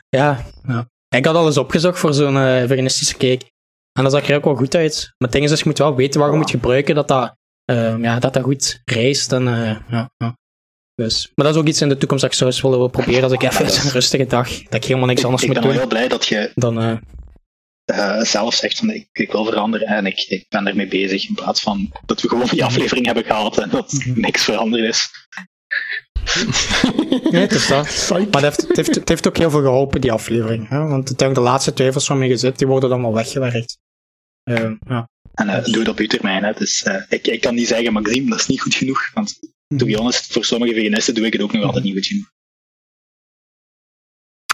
Ja, 0.08 0.44
ja. 0.66 0.88
Ik 1.08 1.24
had 1.24 1.34
alles 1.34 1.56
opgezocht 1.58 1.98
voor 1.98 2.14
zo'n 2.14 2.36
eh, 2.36 2.66
veganistische 2.66 3.16
cake. 3.16 3.52
En 3.92 4.02
dat 4.02 4.12
zag 4.12 4.28
er 4.28 4.36
ook 4.36 4.44
wel 4.44 4.56
goed 4.56 4.74
uit. 4.74 4.94
Maar 5.02 5.14
het 5.18 5.32
ding 5.32 5.44
is, 5.44 5.50
dus 5.50 5.58
je 5.58 5.64
moet 5.68 5.78
wel 5.78 5.94
weten 5.94 6.18
waar 6.20 6.28
je 6.28 6.34
Ja. 6.34 6.40
moet 6.40 6.50
gebruiken, 6.50 6.94
dat 6.94 7.08
dat, 7.08 7.36
ehm, 7.64 8.02
ja, 8.04 8.18
dat, 8.18 8.32
dat 8.32 8.42
goed 8.42 8.80
rijst. 8.84 9.32
En, 9.32 9.48
eh, 9.48 9.76
ja, 9.88 10.10
ja. 10.16 10.36
Dus. 10.94 11.30
Maar 11.34 11.46
dat 11.46 11.54
is 11.54 11.60
ook 11.60 11.66
iets 11.66 11.80
in 11.80 11.88
de 11.88 11.96
toekomst 11.96 12.22
dat 12.22 12.32
ik 12.32 12.38
zou 12.38 12.50
eens 12.50 12.60
willen 12.60 12.90
proberen 12.90 13.22
als 13.22 13.32
ik 13.32 13.42
even 13.42 13.64
is- 13.66 13.84
een 13.84 13.90
rustige 13.90 14.26
dag, 14.26 14.48
dat 14.62 14.74
ik 14.74 14.84
helemaal 14.84 15.06
niks 15.06 15.20
Ik, 15.20 15.24
anders 15.26 15.42
ik 15.44 15.48
moet 15.48 15.58
ben 15.58 15.66
wel 15.68 15.72
doen. 15.72 15.88
heel 15.88 15.98
blij 15.98 16.08
dat 16.08 16.26
je 16.26 16.50
Dan, 16.54 17.00
eh, 17.84 18.18
eh, 18.18 18.24
zelf 18.24 18.54
zegt 18.54 18.78
van 18.78 18.90
ik, 18.90 19.08
ik 19.12 19.32
wil 19.32 19.44
veranderen 19.44 19.86
en 19.86 20.06
ik, 20.06 20.20
ik 20.28 20.46
ben 20.48 20.66
ermee 20.66 20.88
bezig. 20.88 21.28
In 21.28 21.34
plaats 21.34 21.60
van 21.60 21.92
dat 22.06 22.20
we 22.20 22.28
gewoon 22.28 22.48
die 22.48 22.64
aflevering 22.64 23.06
hebben 23.06 23.24
gehad 23.24 23.58
en 23.58 23.68
dat 23.70 23.92
Mhm. 23.92 24.20
niks 24.20 24.44
veranderd 24.44 24.84
is. 24.84 25.10
nee, 27.30 27.40
het 27.40 27.52
is 27.52 27.66
dat. 27.66 27.86
Psych. 27.86 28.08
Maar 28.30 28.42
het 28.42 28.42
heeft, 28.42 28.60
het, 28.68 28.76
heeft, 28.76 28.94
het 28.94 29.08
heeft 29.08 29.26
ook 29.28 29.36
heel 29.36 29.50
veel 29.50 29.60
geholpen, 29.62 30.00
die 30.00 30.12
aflevering. 30.12 30.68
Hè? 30.68 30.78
Want 30.78 30.92
uiteindelijk 30.92 31.34
de 31.34 31.40
laatste 31.52 31.72
twijfels 31.72 32.06
van 32.06 32.18
mij 32.18 32.28
gezet, 32.28 32.58
die 32.58 32.66
worden 32.66 32.88
dan 32.90 33.00
wel 33.02 33.14
weggewerkt. 33.14 33.78
Ehm, 34.42 34.74
ja. 34.88 35.08
En 35.34 35.48
eh, 35.48 35.64
doe 35.64 35.78
het 35.78 35.88
op 35.88 35.98
je 35.98 36.06
termijn. 36.06 36.44
Hè. 36.44 36.52
Dus, 36.52 36.82
eh, 36.82 37.02
ik, 37.08 37.26
ik 37.26 37.40
kan 37.40 37.54
niet 37.54 37.68
zeggen, 37.68 37.92
Maxime, 37.92 38.30
dat 38.30 38.38
is 38.38 38.46
niet 38.46 38.60
goed 38.60 38.74
genoeg. 38.74 39.10
Want 39.14 39.38
to 39.76 39.86
be 39.86 39.96
honest, 39.96 40.32
voor 40.32 40.44
sommige 40.44 40.74
veganisten 40.74 41.14
doe 41.14 41.26
ik 41.26 41.32
het 41.32 41.42
ook 41.42 41.52
nog 41.52 41.64
altijd 41.64 41.84
niet 41.84 41.94
goed 41.94 42.06
genoeg. 42.06 42.30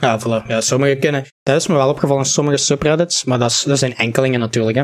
Ja, 0.01 0.21
voilà. 0.21 0.47
Ja, 0.47 0.61
sommige 0.61 0.97
kunnen. 0.97 1.25
Dat 1.43 1.57
is 1.57 1.67
me 1.67 1.75
wel 1.75 1.89
opgevallen 1.89 2.23
in 2.23 2.31
sommige 2.31 2.57
subreddits, 2.57 3.25
maar 3.25 3.39
dat, 3.39 3.51
is, 3.51 3.63
dat 3.63 3.79
zijn 3.79 3.97
enkelingen 3.97 4.41
natuurlijk. 4.41 4.77
Hè. 4.77 4.83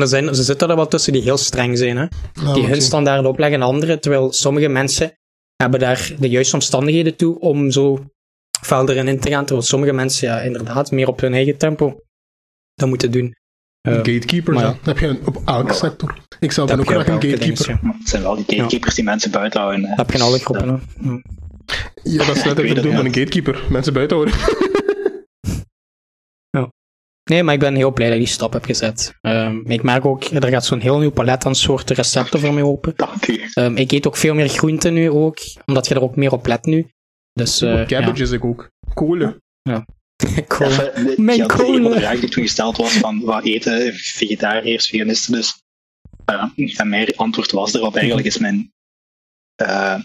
er 0.00 0.08
zijn, 0.08 0.34
ze 0.34 0.42
zitten 0.42 0.68
er 0.70 0.76
wel 0.76 0.88
tussen 0.88 1.12
die 1.12 1.22
heel 1.22 1.36
streng 1.36 1.78
zijn, 1.78 1.96
hè? 1.96 2.06
Ja, 2.32 2.54
die 2.54 2.66
hun 2.66 2.82
standaarden 2.82 3.30
opleggen 3.30 3.60
en 3.60 3.66
anderen, 3.66 4.00
terwijl 4.00 4.32
sommige 4.32 4.68
mensen 4.68 5.12
hebben 5.56 5.80
daar 5.80 6.12
de 6.18 6.28
juiste 6.28 6.54
omstandigheden 6.54 7.16
toe 7.16 7.40
om 7.40 7.70
zo 7.70 8.04
fel 8.62 8.88
erin 8.88 9.08
in 9.08 9.20
te 9.20 9.30
gaan, 9.30 9.44
terwijl 9.44 9.66
sommige 9.66 9.92
mensen 9.92 10.28
ja, 10.28 10.40
inderdaad 10.40 10.90
meer 10.90 11.08
op 11.08 11.20
hun 11.20 11.34
eigen 11.34 11.56
tempo 11.56 12.00
dat 12.74 12.88
moeten 12.88 13.10
doen. 13.10 13.34
Eh, 13.80 13.94
Gatekeepers, 13.94 14.56
maar 14.56 14.64
ja. 14.64 14.76
Dat 14.82 14.98
heb 14.98 14.98
je 14.98 15.20
op 15.24 15.42
elke 15.44 15.72
sector. 15.72 16.18
Ik 16.40 16.52
zelf 16.52 16.68
ben 16.68 16.78
ook 16.78 16.86
graag 16.86 17.06
een 17.06 17.12
gatekeeper. 17.12 17.66
ding, 17.66 17.66
ja. 17.66 17.78
Maar 17.82 17.94
het 17.98 18.08
zijn 18.08 18.22
wel 18.22 18.34
die 18.34 18.44
gatekeepers 18.44 18.94
die 18.94 19.04
mensen 19.04 19.30
buiten 19.30 19.60
houden. 19.60 19.82
Dat 19.82 19.96
heb 19.96 20.10
je 20.10 20.16
in 20.16 20.24
alle 20.24 20.38
groepen. 20.38 20.82
Ja, 22.02 22.26
dat 22.26 22.36
is 22.36 22.44
net 22.44 22.56
het, 22.56 22.74
bedoel 22.74 22.92
van 22.92 23.00
ja. 23.00 23.06
een 23.06 23.14
gatekeeper. 23.14 23.64
Mensen 23.70 23.92
buiten 23.92 24.16
houden. 24.16 24.34
Nee, 27.30 27.42
maar 27.42 27.54
ik 27.54 27.60
ben 27.60 27.74
heel 27.74 27.92
blij 27.92 28.06
dat 28.06 28.16
ik 28.16 28.22
die 28.24 28.32
stap 28.32 28.52
heb 28.52 28.64
gezet. 28.64 29.14
Ehm, 29.20 29.70
ik 29.70 29.82
merk 29.82 30.04
ook, 30.04 30.24
er 30.24 30.48
gaat 30.48 30.64
zo'n 30.64 30.80
heel 30.80 30.98
nieuw 30.98 31.10
palet 31.10 31.46
aan 31.46 31.54
soorten 31.54 31.96
recepten 31.96 32.40
voor 32.40 32.54
mij 32.54 32.62
open. 32.62 32.92
Dank 32.96 33.26
u. 33.26 33.42
Ehm, 33.52 33.76
ik 33.76 33.90
eet 33.92 34.06
ook 34.06 34.16
veel 34.16 34.34
meer 34.34 34.48
groenten 34.48 34.94
nu 34.94 35.10
ook, 35.10 35.38
omdat 35.66 35.88
je 35.88 35.94
er 35.94 36.02
ook 36.02 36.16
meer 36.16 36.32
op 36.32 36.46
let 36.46 36.64
nu. 36.64 36.90
Dus, 37.32 37.60
eh 37.60 37.86
Cabbage 37.86 38.22
is 38.22 38.30
ik 38.30 38.44
ook. 38.44 38.70
Kolen. 38.94 39.42
ja. 39.62 39.84
Cool. 40.46 40.70
Even, 40.70 41.04
de- 41.06 41.14
Mijn 41.16 41.40
ene 41.60 41.92
vraag 41.94 42.20
die 42.20 42.28
toen 42.28 42.42
gesteld 42.42 42.76
was 42.76 42.92
van 42.92 43.20
wat 43.20 43.44
eten 43.44 43.94
vegetariërs, 43.94 44.86
veganisten 44.86 45.32
dus. 45.32 45.62
Uh, 46.30 46.44
en 46.80 46.88
mijn 46.88 47.16
antwoord 47.16 47.50
was 47.50 47.74
erop, 47.74 47.96
eigenlijk 47.96 48.26
is 48.26 48.38
mijn... 48.38 48.72
eh 49.54 50.00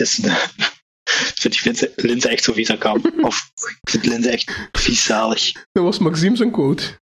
is 0.00 0.14
de, 0.16 0.30
vind 1.40 1.54
ik 1.54 1.64
linzen, 1.64 1.92
linzen 1.96 2.30
echt 2.30 2.44
zo 2.44 2.52
vies 2.52 2.70
als 2.70 2.78
kan. 2.78 3.22
Of 3.24 3.50
ik 3.80 3.90
vind 3.90 4.04
linzen 4.06 4.32
echt 4.32 4.68
vies 4.72 5.04
zalig. 5.04 5.52
Dat 5.52 5.84
was 5.84 5.98
Maxime 5.98 6.36
zijn 6.36 6.50
quote. 6.50 7.00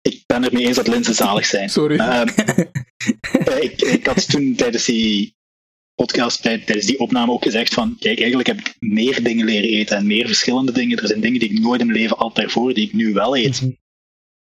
Ik 0.00 0.22
ben 0.26 0.44
er 0.44 0.52
mee 0.52 0.66
eens 0.66 0.76
dat 0.76 0.86
linzen 0.88 1.14
zalig 1.14 1.46
zijn. 1.46 1.70
Sorry. 1.70 1.98
Ehm, 1.98 2.28
eh, 3.48 3.62
ik, 3.62 3.80
ik 3.80 4.06
had 4.06 4.28
toen 4.28 4.54
tijdens 4.54 4.84
die 4.84 5.34
podcast, 5.94 6.42
tij- 6.42 6.58
tijdens 6.64 6.86
die 6.86 6.98
opname 6.98 7.32
ook 7.32 7.42
gezegd 7.42 7.74
van, 7.74 7.96
kijk, 7.98 8.18
eigenlijk 8.18 8.48
heb 8.48 8.58
ik 8.58 8.74
meer 8.78 9.22
dingen 9.22 9.44
leren 9.46 9.68
eten 9.68 9.96
en 9.96 10.06
meer 10.06 10.26
verschillende 10.26 10.72
dingen. 10.72 10.98
Er 10.98 11.06
zijn 11.06 11.20
dingen 11.20 11.40
die 11.40 11.50
ik 11.50 11.58
nooit 11.58 11.80
in 11.80 11.86
mijn 11.86 11.98
leven 11.98 12.16
had 12.16 12.34
daarvoor, 12.34 12.74
die 12.74 12.86
ik 12.86 12.92
nu 12.92 13.12
wel 13.12 13.36
eet. 13.36 13.60
Mhm. 13.60 13.72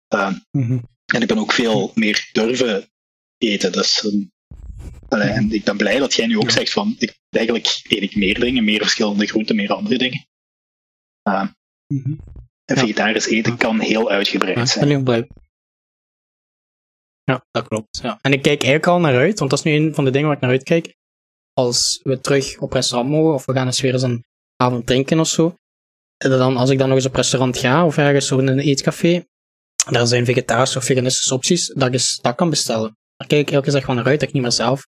Ehm, 0.09 0.35
Mhm. 0.51 0.79
en 1.15 1.23
ik 1.23 1.29
ben 1.29 1.39
ook 1.39 1.53
veel 1.53 1.93
meer 1.95 2.29
durven 2.33 2.91
eten. 3.39 3.73
Dus, 3.73 4.05
allee, 5.17 5.35
en 5.35 5.53
ik 5.53 5.65
ben 5.65 5.77
blij 5.77 5.99
dat 5.99 6.15
jij 6.15 6.27
nu 6.27 6.39
ook 6.39 6.51
zegt 6.51 6.73
van, 6.73 6.95
ik, 6.99 7.19
eigenlijk 7.31 7.81
eet 7.89 8.03
ik 8.03 8.17
meer 8.17 8.41
dingen, 8.41 8.65
meer 8.65 8.81
verschillende 8.81 9.27
groenten, 9.27 9.57
meer 9.57 9.73
andere 9.73 9.99
dingen. 9.99 10.27
Mhm. 11.87 12.15
en 12.65 12.77
vegetarisch 12.79 13.27
eten 13.27 13.57
kan 13.57 13.81
heel 13.81 14.11
uitgebreid 14.11 14.69
zijn. 14.69 14.85
ben 14.85 14.95
heel 14.95 15.05
blij. 15.05 15.29
Ja, 17.25 17.47
dat 17.51 17.69
klopt. 17.69 17.99
Ja. 18.03 18.19
En 18.21 18.33
ik 18.33 18.43
kijk 18.43 18.63
eigenlijk 18.63 18.87
al 18.87 19.01
naar 19.01 19.17
uit, 19.17 19.39
want 19.39 19.51
dat 19.51 19.59
is 19.59 19.65
nu 19.65 19.73
een 19.73 19.95
van 19.95 20.05
de 20.05 20.11
dingen 20.11 20.27
waar 20.27 20.37
ik 20.37 20.43
naar 20.43 20.51
uitkijk. 20.51 20.95
Als 21.53 22.01
we 22.03 22.21
terug 22.21 22.59
op 22.59 22.73
restaurant 22.73 23.11
mogen, 23.11 23.35
of 23.35 23.47
we 23.47 23.53
gaan 23.53 23.67
eens 23.67 23.81
weer 23.81 23.93
eens 23.93 24.03
een 24.03 24.25
avond 24.57 24.87
drinken 24.87 25.21
of 25.21 25.29
zo. 25.29 25.55
En 26.17 26.31
dan, 26.31 26.57
als 26.57 26.71
ik 26.71 26.79
dan 26.79 26.89
nog 26.89 26.97
eens 26.97 27.07
op 27.07 27.15
restaurant 27.15 27.59
ga, 27.59 27.85
of 27.85 27.97
ergens 27.97 28.27
zo 28.27 28.39
in 28.39 28.47
een 28.47 28.59
eetcafé, 28.59 29.25
daar 29.91 30.07
zijn 30.07 30.25
vegetarische 30.25 30.79
of 30.79 30.85
veganistische 30.85 31.35
opties, 31.35 31.67
dat 31.67 31.87
ik 31.87 31.93
eens 31.93 32.19
dat 32.23 32.35
kan 32.35 32.51
bestellen. 32.51 32.97
Daar 33.17 33.29
kijk 33.29 33.49
ik 33.49 33.55
elke 33.55 33.71
keer 33.71 33.81
gewoon 33.81 33.97
naar 33.97 34.07
uit, 34.07 34.21
dat 34.21 34.29
ik 34.29 34.35
niet 34.35 34.43
meer 34.43 34.53
zelf 34.53 34.87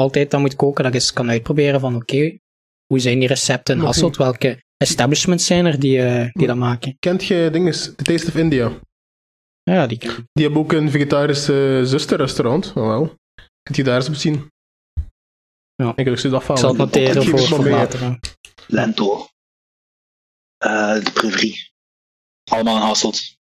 altijd 0.00 0.30
dan 0.30 0.40
moet 0.40 0.56
koken, 0.56 0.84
dat 0.84 0.94
ik 0.94 1.00
eens 1.00 1.12
kan 1.12 1.30
uitproberen 1.30 1.80
van 1.80 1.96
oké, 1.96 2.38
hoe 2.86 2.98
zijn 2.98 3.18
die 3.18 3.28
recepten 3.28 3.78
in. 3.78 3.84
Hasselt, 3.84 4.16
welke 4.16 4.62
establishments 4.76 5.46
zijn 5.46 5.66
er 5.66 5.80
die, 5.80 6.02
eh, 6.02 6.28
die 6.32 6.46
dat 6.46 6.56
maken. 6.56 6.96
Kent 6.98 7.24
je 7.24 7.48
dinges, 7.52 7.92
The 7.96 8.04
Taste 8.04 8.28
of 8.28 8.36
India? 8.36 8.72
Ja, 9.62 9.86
die 9.86 9.98
kan. 9.98 10.28
Die 10.32 10.44
hebben 10.44 10.62
ook 10.62 10.72
een 10.72 10.90
vegetarische 10.90 11.80
zusterrestaurant. 11.84 12.72
Oh, 12.74 12.86
wel. 12.86 13.14
Kunt 13.62 13.76
je 13.76 13.84
daar 13.84 13.96
eens 13.96 14.08
op 14.08 14.14
zien? 14.14 14.48
Ja. 15.74 15.92
Ik 15.96 16.04
dat 16.04 16.24
Ik 16.24 16.56
zal 16.56 16.68
het 16.68 16.76
noteren 16.76 17.24
voor, 17.24 17.68
later. 17.68 18.18
Lento. 18.66 19.26
Eh, 20.56 21.04
de 21.04 21.10
Prevrie. 21.14 21.70
Allemaal 22.50 22.76
in 22.76 22.82
Hasselt. 22.82 23.38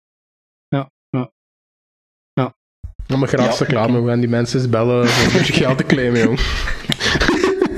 Om 3.07 3.19
mijn 3.19 3.31
gratis 3.31 3.59
Ja, 3.59 3.65
reclame, 3.65 4.01
we 4.01 4.09
gaan 4.09 4.19
die 4.19 4.29
mensen 4.29 4.59
eens 4.59 4.69
bellen 4.69 5.07
voor 5.07 5.25
een 5.25 5.37
beetje 5.37 5.53
geld 5.53 5.77
te 5.77 5.85
claimen, 5.85 6.21
jong. 6.21 6.39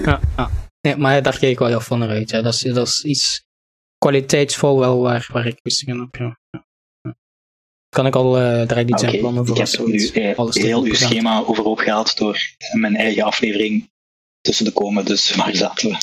Ja, 0.05 0.19
ja. 0.37 0.49
Nee, 0.81 0.95
maar 0.95 1.21
daar 1.21 1.39
kijk 1.39 1.51
ik 1.51 1.59
wel 1.59 1.67
heel 1.67 1.79
van 1.79 1.99
naar 1.99 2.09
uit. 2.09 2.29
Ja. 2.29 2.41
Dat, 2.41 2.53
is, 2.53 2.59
dat 2.59 2.87
is 2.87 3.03
iets 3.03 3.45
kwaliteitsvol 3.97 4.79
wel 4.79 5.01
waar, 5.01 5.29
waar 5.31 5.47
ik 5.47 5.59
wist 5.63 5.87
in 5.87 5.99
heb. 5.99 6.15
Ja. 6.15 6.37
Kan 7.89 8.05
ik 8.05 8.15
al 8.15 8.37
eh 8.37 8.67
direct 8.67 8.89
iets 8.89 9.03
Oké, 9.03 9.11
inplannen 9.11 9.45
voor 9.45 9.57
Ik 9.57 9.71
heb 9.71 9.85
nu 9.85 10.07
eh, 10.07 10.37
alles 10.37 10.55
heel 10.55 10.83
uw 10.83 10.93
schema 10.93 11.43
overhoop 11.43 11.79
gehaald 11.79 12.17
door 12.17 12.39
mijn 12.73 12.95
eigen 12.95 13.23
aflevering 13.23 13.91
tussen 14.41 14.65
te 14.65 14.71
komen. 14.71 15.05
Dus 15.05 15.35
waar 15.35 15.55
zaten 15.55 15.89
we? 15.89 15.97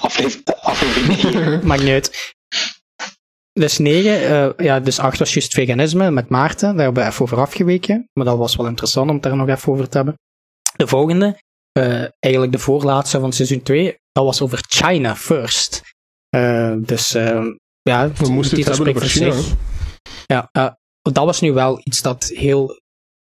Aflever 0.00 0.42
aflevering 0.44 1.22
9. 1.22 1.60
Maakt 1.66 1.82
niet 1.82 1.90
uit. 1.90 2.34
Dus 3.52 3.78
9, 3.78 4.54
ja, 4.64 4.80
dus 4.80 4.98
8 4.98 5.18
was 5.18 5.32
juist 5.34 5.54
veganisme 5.54 6.10
met 6.10 6.28
Maarten. 6.28 6.76
Daar 6.76 6.84
hebben 6.84 7.02
we 7.02 7.08
even 7.08 7.22
over 7.22 7.38
afgeweken. 7.40 8.08
Maar 8.12 8.24
dat 8.24 8.38
was 8.38 8.56
wel 8.56 8.66
interessant 8.66 9.08
om 9.08 9.14
het 9.14 9.22
daar 9.22 9.36
nog 9.36 9.48
even 9.48 9.72
over 9.72 9.88
te 9.88 9.96
hebben. 9.96 10.14
De 10.76 10.86
volgende, 10.86 11.38
eh, 11.72 12.04
eigenlijk 12.18 12.52
de 12.52 12.58
voorlaatste 12.58 13.20
van 13.20 13.32
seizoen 13.32 13.62
2, 13.62 13.98
dat 14.12 14.24
was 14.24 14.42
over 14.42 14.64
China 14.68 15.16
first. 15.16 15.82
Eh, 16.28 16.74
dus 16.80 17.14
eh, 17.14 17.46
ja, 17.82 18.12
We 18.12 18.28
moesten 18.28 18.58
het 18.58 18.68
hebben 18.68 18.88
over 18.88 19.08
spreekt 19.08 19.24
China. 19.24 19.32
voor 19.32 19.42
zich. 19.42 19.56
Ja, 20.26 20.48
eh, 20.52 20.72
dat 21.12 21.24
was 21.24 21.40
nu 21.40 21.52
wel 21.52 21.80
iets 21.82 22.02
dat 22.02 22.24
heel 22.24 22.80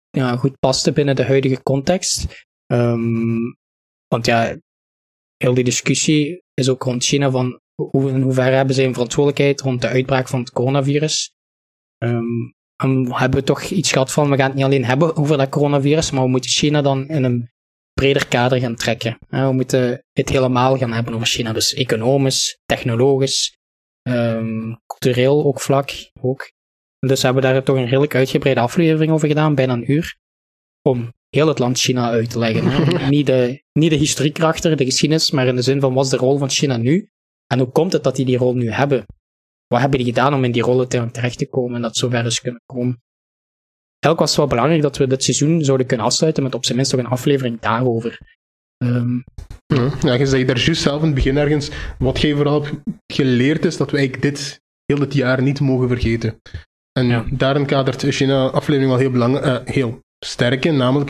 ja, 0.10 0.38
goed 0.38 0.60
paste 0.60 0.92
binnen 0.92 1.16
de 1.16 1.26
huidige 1.26 1.64
context. 1.64 2.46
Ehm, 2.66 3.40
want 4.08 4.26
ja, 4.26 4.58
heel 5.38 5.54
die 5.54 5.64
discussie 5.64 6.44
is 6.54 6.70
ook 6.70 6.84
rond 6.84 7.04
China 7.04 7.32
van 7.32 7.60
hoe, 7.90 8.10
in 8.10 8.22
hoeverre 8.22 8.56
hebben 8.56 8.76
zij 8.76 8.86
een 8.86 8.94
verantwoordelijkheid 8.94 9.62
rond 9.62 9.82
de 9.82 9.88
uitbraak 9.88 10.28
van 10.28 10.40
het 10.40 10.52
coronavirus. 10.52 11.34
Ehm, 11.98 12.50
en 12.84 13.04
we 13.04 13.18
hebben 13.18 13.44
toch 13.44 13.62
iets 13.62 13.92
gehad 13.92 14.12
van, 14.12 14.30
we 14.30 14.38
gaan 14.38 14.46
het 14.46 14.56
niet 14.56 14.66
alleen 14.66 14.86
hebben 14.86 15.16
over 15.16 15.38
dat 15.38 15.50
coronavirus, 15.50 16.12
maar 16.12 16.24
we 16.24 16.30
moeten 16.30 16.50
China 16.50 16.82
dan 16.82 17.08
in 17.08 17.24
een 17.24 17.50
breder 17.94 18.28
kader 18.28 18.60
gaan 18.60 18.76
trekken. 18.76 19.18
We 19.30 19.52
moeten 19.52 20.06
het 20.12 20.30
helemaal 20.30 20.78
gaan 20.78 20.92
hebben 20.92 21.14
over 21.14 21.28
China. 21.28 21.54
Dus 21.54 21.74
economisch, 21.74 22.60
technologisch, 22.66 23.58
ehm, 24.02 24.74
cultureel 24.86 25.44
ook 25.46 25.62
vlak. 25.62 25.92
Ook. 26.22 26.52
Dus 27.00 27.20
we 27.20 27.26
hebben 27.26 27.44
daar 27.44 27.64
toch 27.64 27.76
een 27.76 27.86
redelijk 27.86 28.16
uitgebreide 28.16 28.62
aflevering 28.62 29.12
over 29.12 29.28
gedaan, 29.28 29.56
bijna 29.56 29.74
een 29.74 29.92
uur. 29.92 30.18
Om 30.82 31.14
heel 31.30 31.48
het 31.48 31.60
land 31.60 31.80
China 31.80 32.10
uit 32.10 32.30
te 32.30 32.40
leggen. 32.40 32.66
Hè. 32.66 33.08
niet, 33.10 33.26
de, 33.26 33.64
niet 33.74 33.90
de 33.90 33.96
historiek 33.96 34.38
erachter, 34.38 34.78
de 34.78 34.86
geschiedenis, 34.86 35.32
maar 35.32 35.48
in 35.48 35.56
de 35.56 35.62
zin 35.62 35.80
van 35.80 35.94
wat 35.94 36.06
is 36.06 36.12
de 36.12 36.18
rol 36.18 36.38
van 36.38 36.50
China 36.50 36.78
nu? 36.78 37.10
En 37.52 37.60
hoe 37.60 37.72
komt 37.72 37.94
het 37.94 38.04
dat 38.04 38.16
die 38.16 38.26
die 38.26 38.38
rol 38.38 38.54
nu 38.56 38.72
hebben? 38.72 39.06
Wat 39.68 39.80
hebben 39.80 40.00
die 40.00 40.08
gedaan 40.08 40.34
om 40.34 40.44
in 40.44 40.52
die 40.52 40.62
rollen 40.62 40.88
te- 40.90 41.12
terecht 41.12 41.38
te 41.38 41.50
komen 41.50 41.76
en 41.76 41.82
dat 41.82 41.96
zover 41.98 42.26
is 42.26 42.42
kunnen 42.42 42.62
komen? 42.66 43.02
Eigenlijk 44.00 44.20
was 44.20 44.30
het 44.30 44.38
wel 44.38 44.48
belangrijk 44.48 44.82
dat 44.82 44.98
we 44.98 45.08
dit 45.08 45.24
seizoen 45.24 45.64
zouden 45.64 45.88
kunnen 45.88 46.06
afsluiten 46.06 46.44
met 46.44 46.56
op 46.56 46.66
zijn 46.66 46.78
minst 46.78 46.94
ook 46.94 47.00
een 47.00 47.06
aflevering 47.06 47.60
daarover. 47.60 48.18
Ehm, 48.78 49.20
Ja, 50.02 50.14
je 50.14 50.26
zei 50.26 50.46
daar 50.46 50.60
juist 50.60 50.82
zelf 50.82 51.00
in 51.00 51.06
het 51.06 51.16
begin 51.16 51.38
ergens, 51.38 51.70
wat 52.00 52.22
jij 52.22 52.36
vooral 52.36 52.64
hebt 52.64 52.78
geleerd 53.14 53.66
is 53.66 53.78
dat 53.78 53.92
we 53.92 53.98
eigenlijk 53.98 54.36
dit 54.36 54.62
heel 54.86 55.00
dit 55.00 55.14
jaar 55.14 55.42
niet 55.42 55.60
mogen 55.60 55.88
vergeten. 55.88 56.42
En 57.00 57.06
Ja. 57.06 57.26
daarin 57.32 57.66
kadert 57.66 58.04
China-aflevering 58.04 58.92
wel 58.92 59.00
heel, 59.00 59.12
belang, 59.12 59.38
eh, 59.40 59.58
heel 59.66 60.00
sterk 60.26 60.66
in, 60.66 60.78
namelijk 60.78 61.10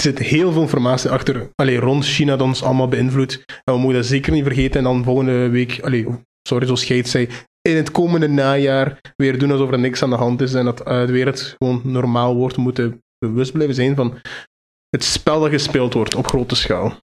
zit 0.00 0.18
heel 0.18 0.52
veel 0.52 0.62
informatie 0.62 1.10
achter, 1.10 1.50
allee, 1.54 1.78
rond 1.78 2.04
China 2.04 2.36
dat 2.36 2.46
ons 2.46 2.62
allemaal 2.62 2.88
beïnvloedt. 2.88 3.44
En 3.46 3.74
we 3.74 3.78
mogen 3.80 3.94
dat 3.94 4.06
zeker 4.06 4.32
niet 4.32 4.44
vergeten 4.44 4.76
en 4.78 4.84
dan 4.84 5.04
volgende 5.04 5.48
week, 5.48 5.80
allee, 5.82 6.06
sorry 6.48 6.66
zoals 6.66 6.88
het 6.88 7.08
zei, 7.08 7.28
in 7.62 7.76
het 7.76 7.90
komende 7.90 8.28
najaar 8.28 9.00
weer 9.16 9.38
doen 9.38 9.50
alsof 9.50 9.70
er 9.70 9.78
niks 9.78 10.02
aan 10.02 10.10
de 10.10 10.16
hand 10.16 10.40
is 10.40 10.54
en 10.54 10.64
dat 10.64 10.80
eh, 10.80 11.06
de 11.06 11.12
wereld 11.12 11.54
gewoon 11.58 11.80
normaal 11.84 12.34
wordt. 12.34 12.56
We 12.56 12.62
moeten 12.62 13.02
bewust 13.18 13.52
blijven 13.52 13.74
zijn 13.74 13.96
van 13.96 14.20
het 14.88 15.04
spel 15.04 15.40
dat 15.40 15.50
gespeeld 15.50 15.94
wordt 15.94 16.14
op 16.14 16.26
grote 16.26 16.54
schaal. 16.54 16.98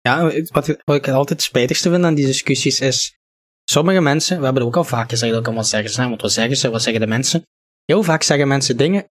Ja, 0.00 0.22
wat, 0.52 0.66
wat 0.84 0.96
ik 0.96 1.04
het 1.04 1.14
altijd 1.14 1.28
het 1.28 1.42
spijtigste 1.42 1.90
vind 1.90 2.04
aan 2.04 2.14
die 2.14 2.26
discussies 2.26 2.80
is, 2.80 3.18
sommige 3.64 4.00
mensen, 4.00 4.38
we 4.38 4.44
hebben 4.44 4.62
het 4.62 4.70
ook 4.70 4.76
al 4.76 4.84
vaak 4.84 5.10
gezegd, 5.10 5.30
dat 5.30 5.40
ik 5.40 5.46
allemaal 5.46 5.64
zeggen 5.64 5.90
ze, 5.90 6.08
want 6.08 6.20
wat 6.20 6.32
zeggen 6.32 6.56
ze, 6.56 6.70
wat 6.70 6.82
zeggen 6.82 7.00
de 7.00 7.06
mensen? 7.06 7.42
Heel 7.86 8.02
vaak 8.02 8.22
zeggen 8.22 8.48
mensen 8.48 8.76
dingen, 8.76 9.10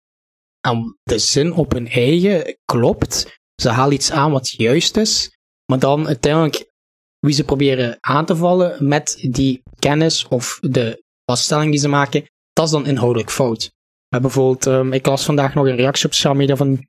en 0.61 0.99
de 1.03 1.19
zin 1.19 1.53
op 1.53 1.73
hun 1.73 1.89
eigen 1.89 2.59
klopt, 2.65 3.41
ze 3.63 3.69
halen 3.69 3.95
iets 3.95 4.11
aan 4.11 4.33
wat 4.33 4.49
juist 4.51 4.97
is, 4.97 5.39
maar 5.65 5.79
dan 5.79 6.07
uiteindelijk 6.07 6.71
wie 7.19 7.35
ze 7.35 7.45
proberen 7.45 7.97
aan 8.01 8.27
te 8.27 8.37
vallen 8.37 8.89
met 8.89 9.27
die 9.31 9.63
kennis 9.79 10.29
of 10.29 10.59
de 10.61 11.05
vaststelling 11.25 11.71
die 11.71 11.81
ze 11.81 11.89
maken, 11.89 12.25
dat 12.53 12.65
is 12.65 12.71
dan 12.71 12.87
inhoudelijk 12.87 13.31
fout. 13.31 13.73
Bijvoorbeeld, 14.09 14.67
ehm, 14.67 14.93
ik 14.93 15.07
las 15.07 15.25
vandaag 15.25 15.55
nog 15.55 15.67
een 15.67 15.77
reactie 15.77 16.07
op 16.07 16.15
sociale 16.15 16.37
media 16.37 16.57
van 16.57 16.89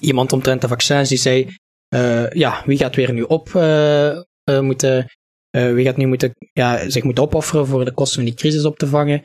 iemand 0.00 0.32
omtrent 0.32 0.60
de 0.60 0.68
vaccins, 0.68 1.08
die 1.08 1.18
zei, 1.18 1.56
eh, 1.88 2.30
ja, 2.30 2.62
wie 2.66 2.78
gaat 2.78 2.96
weer 2.96 3.12
nu 3.12 3.22
op 3.22 3.54
eh, 3.54 4.16
eh, 4.16 4.60
moeten, 4.60 5.06
wie 5.50 5.84
gaat 5.84 5.96
nu 5.96 6.06
moeten, 6.06 6.34
ja, 6.52 6.90
zich 6.90 7.02
moeten 7.02 7.24
opofferen 7.24 7.66
voor 7.66 7.84
de 7.84 7.92
kosten 7.92 8.16
van 8.16 8.24
die 8.24 8.34
crisis 8.34 8.64
op 8.64 8.78
te 8.78 8.86
vangen? 8.86 9.24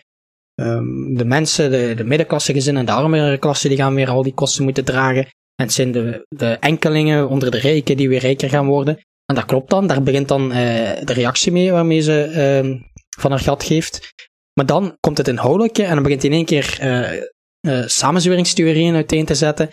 Ehm, 0.56 1.14
de 1.14 1.26
mensen, 1.26 1.72
de, 1.72 1.94
de 1.96 2.04
middenklasse 2.04 2.54
gezinnen 2.54 2.82
en 2.82 2.88
de 2.88 3.02
armere 3.02 3.38
klasse, 3.38 3.68
die 3.68 3.78
gaan 3.78 3.96
weer 3.96 4.10
al 4.10 4.24
die 4.24 4.34
kosten 4.34 4.64
moeten 4.64 4.86
dragen. 4.86 5.24
En 5.56 5.66
het 5.66 5.74
zijn 5.74 5.92
de, 5.92 6.26
de 6.30 6.48
enkelingen 6.48 7.30
onder 7.30 7.52
de 7.52 7.58
rijken 7.58 7.98
die 7.98 8.10
weer 8.10 8.20
rijker 8.20 8.50
gaan 8.50 8.66
worden. 8.66 9.00
En 9.26 9.36
dat 9.36 9.46
klopt 9.46 9.70
dan, 9.70 9.88
daar 9.88 10.04
begint 10.04 10.28
dan 10.28 10.52
eh, 10.52 10.58
de 11.04 11.14
reactie 11.14 11.52
mee 11.52 11.72
waarmee 11.72 12.02
ze 12.02 12.22
ehm, 12.22 12.78
van 13.20 13.32
haar 13.32 13.40
gat 13.40 13.64
geeft. 13.64 14.14
Maar 14.54 14.66
dan 14.66 14.98
komt 15.00 15.18
het 15.18 15.28
inhoudelijke 15.28 15.84
en 15.84 15.94
dan 15.94 16.04
begint 16.04 16.24
in 16.24 16.32
één 16.32 16.46
keer 16.46 16.78
eh, 16.80 17.84
samenzweringstheorieën 17.86 18.96
uiteen 18.96 19.26
te 19.26 19.36
zetten. 19.36 19.70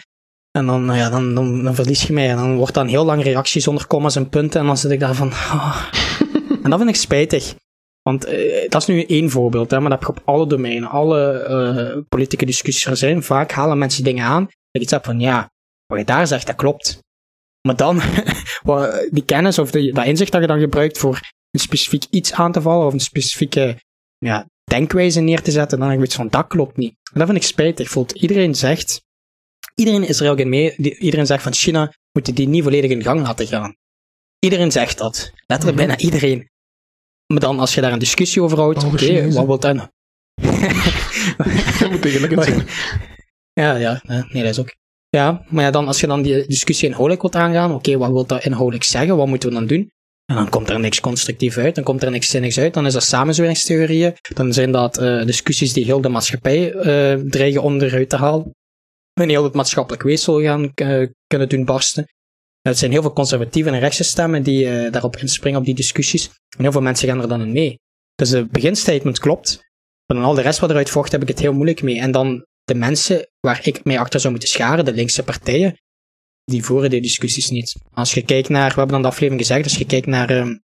En 0.50 0.66
dan, 0.66 0.84
nou 0.84 0.98
ja, 0.98 1.10
dan, 1.10 1.34
dan, 1.34 1.64
dan 1.64 1.74
verlies 1.74 2.02
je 2.02 2.12
mij. 2.12 2.30
En 2.30 2.36
dan 2.36 2.56
wordt 2.56 2.74
dan 2.74 2.86
heel 2.86 3.04
lang 3.04 3.22
reactie 3.22 3.60
zonder 3.60 3.86
commas 3.86 4.16
en 4.16 4.28
punten. 4.28 4.60
En 4.60 4.66
dan 4.66 4.76
zit 4.76 4.90
ik 4.90 5.00
daar 5.00 5.14
van... 5.14 5.32
ah. 5.52 5.84
en 6.62 6.70
dat 6.70 6.78
vind 6.78 6.90
ik 6.90 6.96
spijtig. 6.96 7.54
Want 8.02 8.24
eh, 8.24 8.68
dat 8.68 8.80
is 8.80 8.86
nu 8.86 9.04
één 9.04 9.30
voorbeeld, 9.30 9.70
hè, 9.70 9.80
maar 9.80 9.90
dat 9.90 9.98
heb 9.98 10.08
je 10.08 10.20
op 10.20 10.28
alle 10.28 10.46
domeinen, 10.46 10.88
alle 10.88 11.32
eh, 11.32 12.02
politieke 12.08 12.46
discussies 12.46 12.86
er 12.86 12.96
zijn. 12.96 13.22
Vaak 13.22 13.50
halen 13.50 13.78
mensen 13.78 14.04
dingen 14.04 14.24
aan. 14.24 14.44
Dat 14.44 14.54
ik 14.70 14.82
iets 14.82 14.92
heb 14.92 15.04
van, 15.04 15.20
ja, 15.20 15.50
wat 15.86 15.98
je 15.98 16.04
daar 16.04 16.26
zegt, 16.26 16.46
dat 16.46 16.56
klopt. 16.56 16.98
Maar 17.66 17.76
dan, 17.76 18.00
die 19.10 19.24
kennis 19.24 19.58
of 19.58 19.70
die, 19.70 19.92
dat 19.92 20.04
inzicht 20.04 20.32
dat 20.32 20.40
je 20.40 20.46
dan 20.46 20.60
gebruikt 20.60 20.98
voor 20.98 21.20
een 21.50 21.60
specifiek 21.60 22.04
iets 22.10 22.32
aan 22.32 22.52
te 22.52 22.60
vallen 22.60 22.86
of 22.86 22.92
een 22.92 23.00
specifieke 23.00 23.76
ja, 24.18 24.46
denkwijze 24.64 25.20
neer 25.20 25.42
te 25.42 25.50
zetten, 25.50 25.78
dan 25.78 25.88
heb 25.88 25.98
ik 25.98 26.04
iets 26.04 26.14
van, 26.14 26.28
dat 26.28 26.46
klopt 26.46 26.76
niet. 26.76 26.94
En 27.12 27.18
dat 27.18 27.28
vind 27.28 27.38
ik 27.38 27.48
spijtig. 27.48 27.88
Voelt 27.88 28.12
iedereen 28.12 28.54
zegt, 28.54 29.02
iedereen 29.74 30.08
is 30.08 30.20
er 30.20 30.30
ook 30.30 30.38
in 30.38 30.48
mee, 30.48 30.76
iedereen 30.76 31.26
zegt 31.26 31.42
van 31.42 31.54
China 31.54 31.92
moeten 32.12 32.34
die 32.34 32.48
niet 32.48 32.62
volledig 32.62 32.90
in 32.90 33.02
gang 33.02 33.20
laten 33.20 33.46
gaan. 33.46 33.76
Iedereen 34.38 34.72
zegt 34.72 34.98
dat. 34.98 35.32
Letterlijk 35.46 35.78
bijna 35.78 35.98
iedereen. 35.98 36.50
Maar 37.26 37.40
dan, 37.40 37.58
als 37.58 37.74
je 37.74 37.80
daar 37.80 37.92
een 37.92 37.98
discussie 37.98 38.42
over 38.42 38.58
houdt, 38.58 38.84
oké, 38.84 39.32
wat 39.32 39.46
wil 39.46 39.58
dan? 39.58 39.76
Dat 41.78 41.90
moet 41.90 42.44
zijn. 42.44 42.66
Ja, 43.52 43.76
ja, 43.76 44.00
nee, 44.04 44.42
dat 44.42 44.50
is 44.50 44.58
ook. 44.58 44.74
Ja, 45.08 45.44
maar 45.48 45.64
ja, 45.64 45.70
dan, 45.70 45.86
als 45.86 46.00
je 46.00 46.06
dan 46.06 46.22
die 46.22 46.46
discussie 46.46 46.88
inhoudelijk 46.88 47.22
wilt 47.22 47.34
aangaan, 47.34 47.74
oké, 47.74 47.98
wat 47.98 48.10
wil 48.10 48.26
dat 48.26 48.44
inhoudelijk 48.44 48.84
zeggen? 48.84 49.16
Wat 49.16 49.26
moeten 49.26 49.48
we 49.48 49.54
dan 49.54 49.66
doen? 49.66 49.90
En 50.24 50.34
dan 50.34 50.48
komt 50.48 50.70
er 50.70 50.80
niks 50.80 51.00
constructief 51.00 51.56
uit, 51.56 51.74
dan 51.74 51.84
komt 51.84 52.02
er 52.02 52.10
niks 52.10 52.28
zinnigs 52.28 52.58
uit, 52.58 52.74
dan 52.74 52.86
is 52.86 52.92
dat 52.92 53.02
samenzweringstheorieën, 53.02 54.14
dan 54.34 54.52
zijn 54.52 54.72
dat 54.72 54.98
eh, 54.98 55.24
discussies 55.24 55.72
die 55.72 55.84
heel 55.84 56.00
de 56.00 56.08
maatschappij 56.08 56.72
eh, 56.72 57.20
dreigen 57.20 57.62
onderuit 57.62 58.08
te 58.08 58.16
halen. 58.16 58.54
En 59.20 59.28
heel 59.28 59.44
het 59.44 59.54
maatschappelijk 59.54 60.02
weefsel 60.02 60.42
gaan 60.42 60.72
eh, 60.74 61.08
kunnen 61.26 61.48
doen 61.48 61.64
barsten. 61.64 62.06
Het 62.62 62.78
zijn 62.78 62.90
heel 62.90 63.02
veel 63.02 63.12
conservatieve 63.12 63.70
en 63.70 63.78
rechtse 63.78 64.04
stemmen 64.04 64.42
die 64.42 64.68
eh, 64.68 64.92
daarop 64.92 65.16
inspringen 65.16 65.58
op 65.58 65.64
die 65.64 65.74
discussies. 65.74 66.24
En 66.56 66.62
heel 66.62 66.72
veel 66.72 66.80
mensen 66.80 67.08
gaan 67.08 67.20
er 67.20 67.28
dan 67.28 67.40
in 67.40 67.52
mee. 67.52 67.80
Dus 68.14 68.30
de 68.30 68.46
beginstatement 68.46 69.18
klopt, 69.18 69.56
maar 70.06 70.16
dan 70.16 70.26
al 70.26 70.34
de 70.34 70.40
rest 70.42 70.58
wat 70.58 70.70
eruit 70.70 70.90
vocht, 70.90 71.12
heb 71.12 71.22
ik 71.22 71.28
het 71.28 71.38
heel 71.38 71.52
moeilijk 71.52 71.82
mee. 71.82 72.00
En 72.00 72.10
dan 72.10 72.46
de 72.64 72.74
mensen 72.74 73.28
waar 73.40 73.60
ik 73.66 73.84
mee 73.84 73.98
achter 73.98 74.20
zou 74.20 74.32
moeten 74.32 74.50
scharen, 74.50 74.84
de 74.84 74.92
linkse 74.92 75.22
partijen, 75.22 75.80
die 76.44 76.64
voeren 76.64 76.90
die 76.90 77.00
discussies 77.00 77.50
niet. 77.50 77.76
Als 77.90 78.14
je 78.14 78.22
kijkt 78.22 78.48
naar, 78.48 78.68
we 78.68 78.74
hebben 78.74 78.92
dan 78.92 79.02
de 79.02 79.08
aflevering 79.08 79.46
gezegd, 79.46 79.64
als 79.64 79.76
je 79.76 79.86
kijkt 79.86 80.06
naar 80.06 80.30
ehm, 80.30 80.56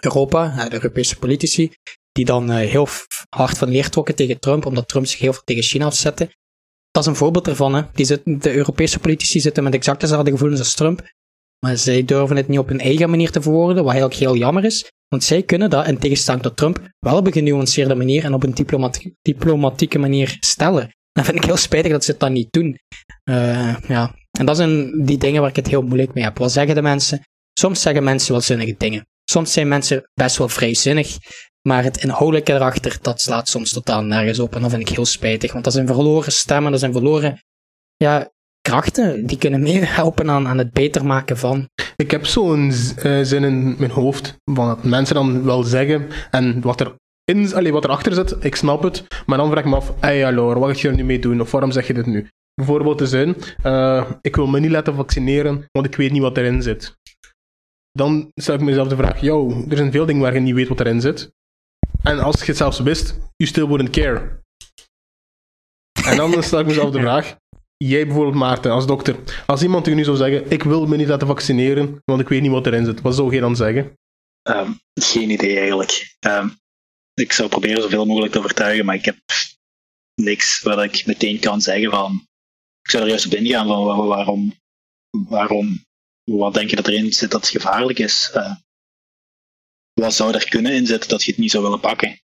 Europa, 0.00 0.68
de 0.68 0.74
Europese 0.74 1.18
politici, 1.18 1.72
die 2.12 2.24
dan 2.24 2.50
eh, 2.50 2.68
heel 2.70 2.88
hard 3.28 3.58
van 3.58 3.68
leer 3.68 3.90
trokken 3.90 4.14
tegen 4.14 4.40
Trump, 4.40 4.66
omdat 4.66 4.88
Trump 4.88 5.06
zich 5.06 5.18
heel 5.18 5.32
veel 5.32 5.42
tegen 5.44 5.62
China 5.62 5.84
afzette. 5.84 6.34
Dat 6.90 7.02
is 7.02 7.08
een 7.08 7.16
voorbeeld 7.16 7.48
ervan. 7.48 7.74
Hè. 7.74 7.82
Die 7.92 8.22
de 8.24 8.54
Europese 8.54 8.98
politici 8.98 9.40
zitten 9.40 9.64
met 9.64 9.74
exact 9.74 10.00
dezelfde 10.00 10.30
gevoelens 10.30 10.60
als 10.60 10.74
Trump, 10.74 11.02
maar 11.60 11.76
zij 11.76 12.04
durven 12.04 12.36
het 12.36 12.48
niet 12.48 12.58
op 12.58 12.68
hun 12.68 12.80
eigen 12.80 13.10
manier 13.10 13.30
te 13.30 13.42
verwoorden, 13.42 13.84
wat 13.84 13.92
eigenlijk 13.92 14.20
heel 14.20 14.36
jammer 14.36 14.64
is. 14.64 14.90
Want 15.08 15.24
zij 15.24 15.42
kunnen 15.42 15.70
dat, 15.70 15.86
in 15.86 15.98
tegenstelling 15.98 16.42
tot 16.42 16.56
Trump, 16.56 16.88
wel 16.98 17.16
op 17.16 17.26
een 17.26 17.32
genuanceerde 17.32 17.94
manier 17.94 18.24
en 18.24 18.34
op 18.34 18.42
een 18.42 18.54
diplomati- 18.54 19.14
diplomatieke 19.22 19.98
manier 19.98 20.36
stellen. 20.40 20.90
Dan 21.12 21.24
vind 21.24 21.36
ik 21.36 21.44
heel 21.44 21.56
spijtig 21.56 21.92
dat 21.92 22.04
ze 22.04 22.10
het 22.10 22.20
dan 22.20 22.32
niet 22.32 22.52
doen. 22.52 22.78
Eh, 23.22 23.76
ja. 23.88 24.14
En 24.38 24.46
dat 24.46 24.56
zijn 24.56 25.04
die 25.04 25.18
dingen 25.18 25.40
waar 25.40 25.50
ik 25.50 25.56
het 25.56 25.68
heel 25.68 25.82
moeilijk 25.82 26.14
mee 26.14 26.24
heb. 26.24 26.38
Wat 26.38 26.52
zeggen 26.52 26.74
de 26.74 26.82
mensen? 26.82 27.26
Soms 27.52 27.80
zeggen 27.80 28.04
mensen 28.04 28.32
wel 28.32 28.40
zinnige 28.40 28.74
dingen. 28.78 29.06
Soms 29.24 29.52
zijn 29.52 29.68
mensen 29.68 30.10
best 30.14 30.36
wel 30.36 30.48
vrijzinnig. 30.48 31.16
Maar 31.68 31.84
het 31.84 32.02
inhoudelijke 32.02 32.52
erachter, 32.52 32.98
dat 33.02 33.20
slaat 33.20 33.48
soms 33.48 33.70
totaal 33.70 34.02
nergens 34.02 34.38
op. 34.38 34.54
En 34.54 34.62
dat 34.62 34.70
vind 34.70 34.88
ik 34.88 34.94
heel 34.94 35.04
spijtig. 35.04 35.52
Want 35.52 35.64
dat 35.64 35.72
zijn 35.72 35.86
verloren 35.86 36.32
stemmen, 36.32 36.70
dat 36.70 36.80
zijn 36.80 36.92
verloren 36.92 37.42
ja, 37.96 38.30
krachten. 38.60 39.26
Die 39.26 39.38
kunnen 39.38 39.62
meehelpen 39.62 40.30
aan, 40.30 40.48
aan 40.48 40.58
het 40.58 40.72
beter 40.72 41.06
maken 41.06 41.38
van. 41.38 41.68
Ik 41.96 42.10
heb 42.10 42.26
zo'n 42.26 42.72
eh, 42.96 43.20
zin 43.22 43.44
in 43.44 43.74
mijn 43.78 43.90
hoofd, 43.90 44.36
van 44.44 44.78
mensen 44.82 45.14
dan 45.14 45.44
wel 45.44 45.62
zeggen 45.62 46.08
en 46.30 46.60
wat 46.60 46.80
er 46.80 46.94
in, 47.24 47.54
allee, 47.54 47.72
wat 47.72 47.84
erachter 47.84 48.14
zit, 48.14 48.36
ik 48.44 48.56
snap 48.56 48.82
het, 48.82 49.06
maar 49.26 49.38
dan 49.38 49.50
vraag 49.50 49.64
ik 49.64 49.70
me 49.70 49.76
af, 49.76 49.94
hey 50.00 50.20
hallo, 50.20 50.58
wat 50.58 50.76
ga 50.76 50.80
je 50.80 50.88
er 50.88 50.94
nu 50.94 51.04
mee 51.04 51.18
doen, 51.18 51.40
of 51.40 51.50
waarom 51.50 51.70
zeg 51.70 51.86
je 51.86 51.94
dit 51.94 52.06
nu? 52.06 52.28
Bijvoorbeeld 52.54 52.98
de 52.98 53.06
zin, 53.06 53.36
eh, 53.62 54.10
ik 54.20 54.36
wil 54.36 54.46
me 54.46 54.60
niet 54.60 54.70
laten 54.70 54.94
vaccineren, 54.94 55.64
want 55.72 55.86
ik 55.86 55.96
weet 55.96 56.12
niet 56.12 56.22
wat 56.22 56.36
erin 56.36 56.62
zit. 56.62 56.94
Dan 57.92 58.30
stel 58.34 58.54
ik 58.54 58.60
mezelf 58.60 58.88
de 58.88 58.96
vraag, 58.96 59.20
yo, 59.20 59.64
er 59.68 59.76
zijn 59.76 59.92
veel 59.92 60.06
dingen 60.06 60.22
waar 60.22 60.34
je 60.34 60.40
niet 60.40 60.54
weet 60.54 60.68
wat 60.68 60.80
erin 60.80 61.00
zit. 61.00 61.32
En 62.02 62.18
als 62.18 62.40
je 62.40 62.46
het 62.46 62.56
zelfs 62.56 62.80
wist, 62.80 63.18
you 63.36 63.50
still 63.50 63.66
wouldn't 63.66 63.90
care. 63.90 64.42
En 66.04 66.16
dan 66.16 66.42
stel 66.42 66.60
ik 66.60 66.66
mezelf 66.66 66.90
de 66.90 67.00
vraag, 67.00 67.36
jij 67.84 68.06
bijvoorbeeld 68.06 68.34
Maarten, 68.36 68.70
als 68.72 68.86
dokter, 68.86 69.44
als 69.46 69.62
iemand 69.62 69.86
u 69.86 69.94
nu 69.94 70.04
zou 70.04 70.16
zeggen, 70.16 70.50
ik 70.50 70.62
wil 70.62 70.86
me 70.86 70.96
niet 70.96 71.08
laten 71.08 71.26
vaccineren, 71.26 72.02
want 72.04 72.20
ik 72.20 72.28
weet 72.28 72.42
niet 72.42 72.50
wat 72.50 72.66
erin 72.66 72.84
zit, 72.84 73.00
wat 73.00 73.14
zou 73.14 73.30
jij 73.30 73.40
dan 73.40 73.56
zeggen? 73.56 73.98
Ehm, 74.42 74.72
geen 75.00 75.30
idee 75.30 75.58
eigenlijk. 75.58 76.14
Ehm, 76.18 76.48
ik 77.14 77.32
zou 77.32 77.48
proberen 77.48 77.82
zoveel 77.82 78.06
mogelijk 78.06 78.32
te 78.32 78.38
overtuigen, 78.38 78.84
maar 78.84 78.94
ik 78.94 79.04
heb 79.04 79.18
niks 80.14 80.60
wat 80.62 80.82
ik 80.82 81.06
meteen 81.06 81.38
kan 81.40 81.60
zeggen 81.60 81.90
van. 81.90 82.26
Ik 82.82 82.90
zou 82.90 83.02
er 83.02 83.08
juist 83.08 83.26
op 83.26 83.32
ingaan 83.32 83.66
van 83.66 83.84
wa- 83.84 84.06
waarom, 84.06 84.54
waarom, 85.28 85.84
wat 86.30 86.54
denk 86.54 86.70
je 86.70 86.76
dat 86.76 86.88
erin 86.88 87.12
zit 87.12 87.30
dat 87.30 87.48
gevaarlijk 87.48 87.98
is? 87.98 88.30
Eh, 88.34 88.54
wat 90.00 90.14
zou 90.14 90.34
er 90.34 90.48
kunnen 90.48 90.72
in 90.72 90.86
zitten 90.86 91.08
dat 91.08 91.22
je 91.22 91.30
het 91.30 91.40
niet 91.40 91.50
zou 91.50 91.62
willen 91.62 91.80
pakken? 91.80 92.20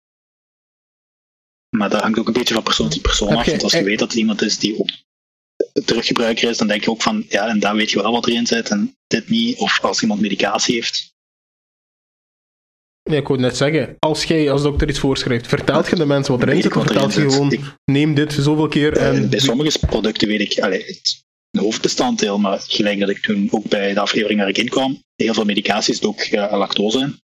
Maar 1.76 1.90
dat 1.90 2.00
hangt 2.00 2.18
ook 2.18 2.26
een 2.26 2.32
beetje 2.32 2.54
van 2.54 2.62
persoon 2.62 2.88
tot 2.88 3.02
persoon 3.02 3.28
af. 3.36 3.46
Want 3.46 3.62
als 3.62 3.72
je 3.72 3.78
eh, 3.78 3.84
weet 3.84 3.98
dat 3.98 4.12
er 4.12 4.18
iemand 4.18 4.42
is 4.42 4.58
die 4.58 4.78
teruggebruiker 5.72 6.48
is, 6.50 6.58
dan 6.58 6.66
denk 6.66 6.84
je 6.84 6.90
ook 6.90 7.02
van, 7.02 7.24
ja, 7.28 7.48
en 7.48 7.58
daar 7.60 7.74
weet 7.76 7.90
je 7.90 8.02
wel 8.02 8.12
wat 8.12 8.26
erin 8.26 8.46
zit 8.46 8.68
en 8.70 8.96
dit 9.06 9.28
niet. 9.28 9.58
Of 9.58 9.80
als 9.84 10.02
iemand 10.02 10.20
medicatie 10.20 10.74
heeft, 10.74 11.08
ik 13.02 13.26
wou 13.28 13.40
net 13.40 13.56
zeggen, 13.56 13.96
als 13.98 14.24
jij 14.24 14.50
als 14.50 14.62
dokter 14.62 14.88
iets 14.88 14.98
voorschrijft, 14.98 15.46
vertelt 15.46 15.88
je 15.88 15.96
de 15.96 16.06
mensen 16.06 16.38
wat 16.38 16.48
erin 16.48 16.62
zit, 16.62 16.76
of 16.76 16.82
vertelt 16.84 17.14
je 17.14 17.20
gewoon, 17.30 17.52
Ik- 17.52 17.74
neem 17.84 18.14
dit 18.14 18.32
zoveel 18.32 18.68
keer 18.68 18.96
Eh, 18.96 19.08
en... 19.08 19.30
bij 19.30 19.38
sommige 19.38 19.78
producten 19.86 20.28
weet 20.28 20.40
ik 20.40 20.58
allee, 20.58 20.84
het 20.84 21.22
een 21.50 21.60
hoofdbestanddeel, 21.60 22.38
maar 22.38 22.60
gelijk 22.60 23.00
dat 23.00 23.08
ik 23.08 23.18
toen 23.22 23.48
ook 23.50 23.68
bij 23.68 23.94
de 23.94 24.00
aflevering 24.00 24.38
waar 24.40 24.48
ik 24.48 24.58
in 24.58 24.68
kwam, 24.68 25.02
heel 25.16 25.34
veel 25.34 25.44
medicatie 25.44 25.94
zit 25.94 26.04
ook 26.04 26.20
eh, 26.20 26.58
lactose 26.58 26.98
in. 26.98 27.20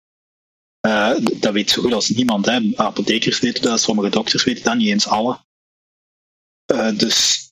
Eh, 0.80 1.12
dat 1.34 1.54
weet 1.54 1.70
zo 1.70 1.82
goed 1.82 1.94
als 1.94 2.10
niemand. 2.10 2.46
Hè. 2.46 2.72
Apothekers 2.76 3.40
weten 3.40 3.64
dat, 3.64 3.82
sommige 3.82 4.10
dokters 4.10 4.44
weten 4.44 4.64
dat, 4.64 4.76
niet 4.76 4.88
eens 4.90 5.08
alle. 5.08 5.40
Eh, 6.66 6.98
dus 6.98 7.43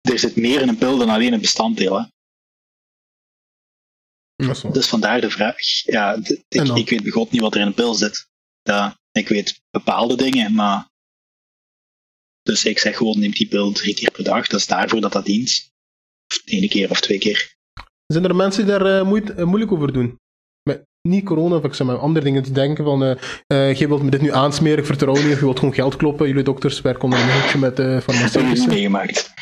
er 0.00 0.18
zit 0.18 0.36
meer 0.36 0.60
in 0.60 0.68
een 0.68 0.78
pil 0.78 0.98
dan 0.98 1.08
alleen 1.08 1.32
een 1.32 1.40
bestanddeel. 1.40 1.98
Hè. 1.98 2.04
Dus 4.72 4.88
vandaar 4.88 5.20
de 5.20 5.30
vraag. 5.30 5.56
Ja, 5.82 6.14
ik, 6.48 6.68
ik 6.68 6.88
weet 6.88 7.02
begot 7.02 7.30
niet 7.30 7.40
wat 7.40 7.54
er 7.54 7.60
in 7.60 7.66
een 7.66 7.74
pil 7.74 7.94
zit. 7.94 8.28
Ja, 8.62 8.98
ik 9.12 9.28
weet 9.28 9.60
bepaalde 9.70 10.16
dingen, 10.16 10.54
maar. 10.54 10.88
Dus 12.42 12.64
ik 12.64 12.78
zeg 12.78 12.96
gewoon: 12.96 13.18
neem 13.18 13.30
die 13.30 13.48
pil 13.48 13.72
drie 13.72 13.94
keer 13.94 14.10
per 14.10 14.24
dag. 14.24 14.46
Dat 14.46 14.60
is 14.60 14.66
daarvoor 14.66 15.00
dat 15.00 15.12
dat 15.12 15.24
dient. 15.24 15.72
Of 16.28 16.42
ene 16.44 16.68
keer 16.68 16.90
of 16.90 17.00
twee 17.00 17.18
keer. 17.18 17.54
Zijn 18.06 18.24
er 18.24 18.36
mensen 18.36 18.66
die 18.66 18.78
daar 18.78 18.86
eh, 18.86 18.98
eh, 19.38 19.46
moeilijk 19.46 19.72
over 19.72 19.92
doen? 19.92 20.18
Met, 20.62 20.86
niet 21.08 21.24
corona, 21.24 21.56
of 21.56 21.64
ik 21.64 21.74
zeg 21.74 21.86
maar 21.86 21.98
andere 21.98 22.24
dingen 22.24 22.42
te 22.42 22.52
denken 22.52 22.84
van, 22.84 22.98
je 23.76 23.88
wilt 23.88 24.02
me 24.02 24.10
dit 24.10 24.20
nu 24.20 24.32
aansmeren, 24.32 24.78
ik 24.78 24.86
vertrouw 24.86 25.14
niet, 25.14 25.32
of 25.32 25.38
je 25.38 25.44
wilt 25.44 25.58
gewoon 25.58 25.74
geld 25.74 25.96
kloppen. 25.96 26.26
Jullie 26.28 26.42
dokters 26.42 26.80
werken 26.80 27.02
onder 27.02 27.18
een 27.18 27.40
hoekje 27.40 27.58
met 27.58 27.78
eh 27.78 28.06
Dat 28.06 28.32
heb 28.32 28.56
ik 28.56 28.66
meegemaakt. 28.66 29.34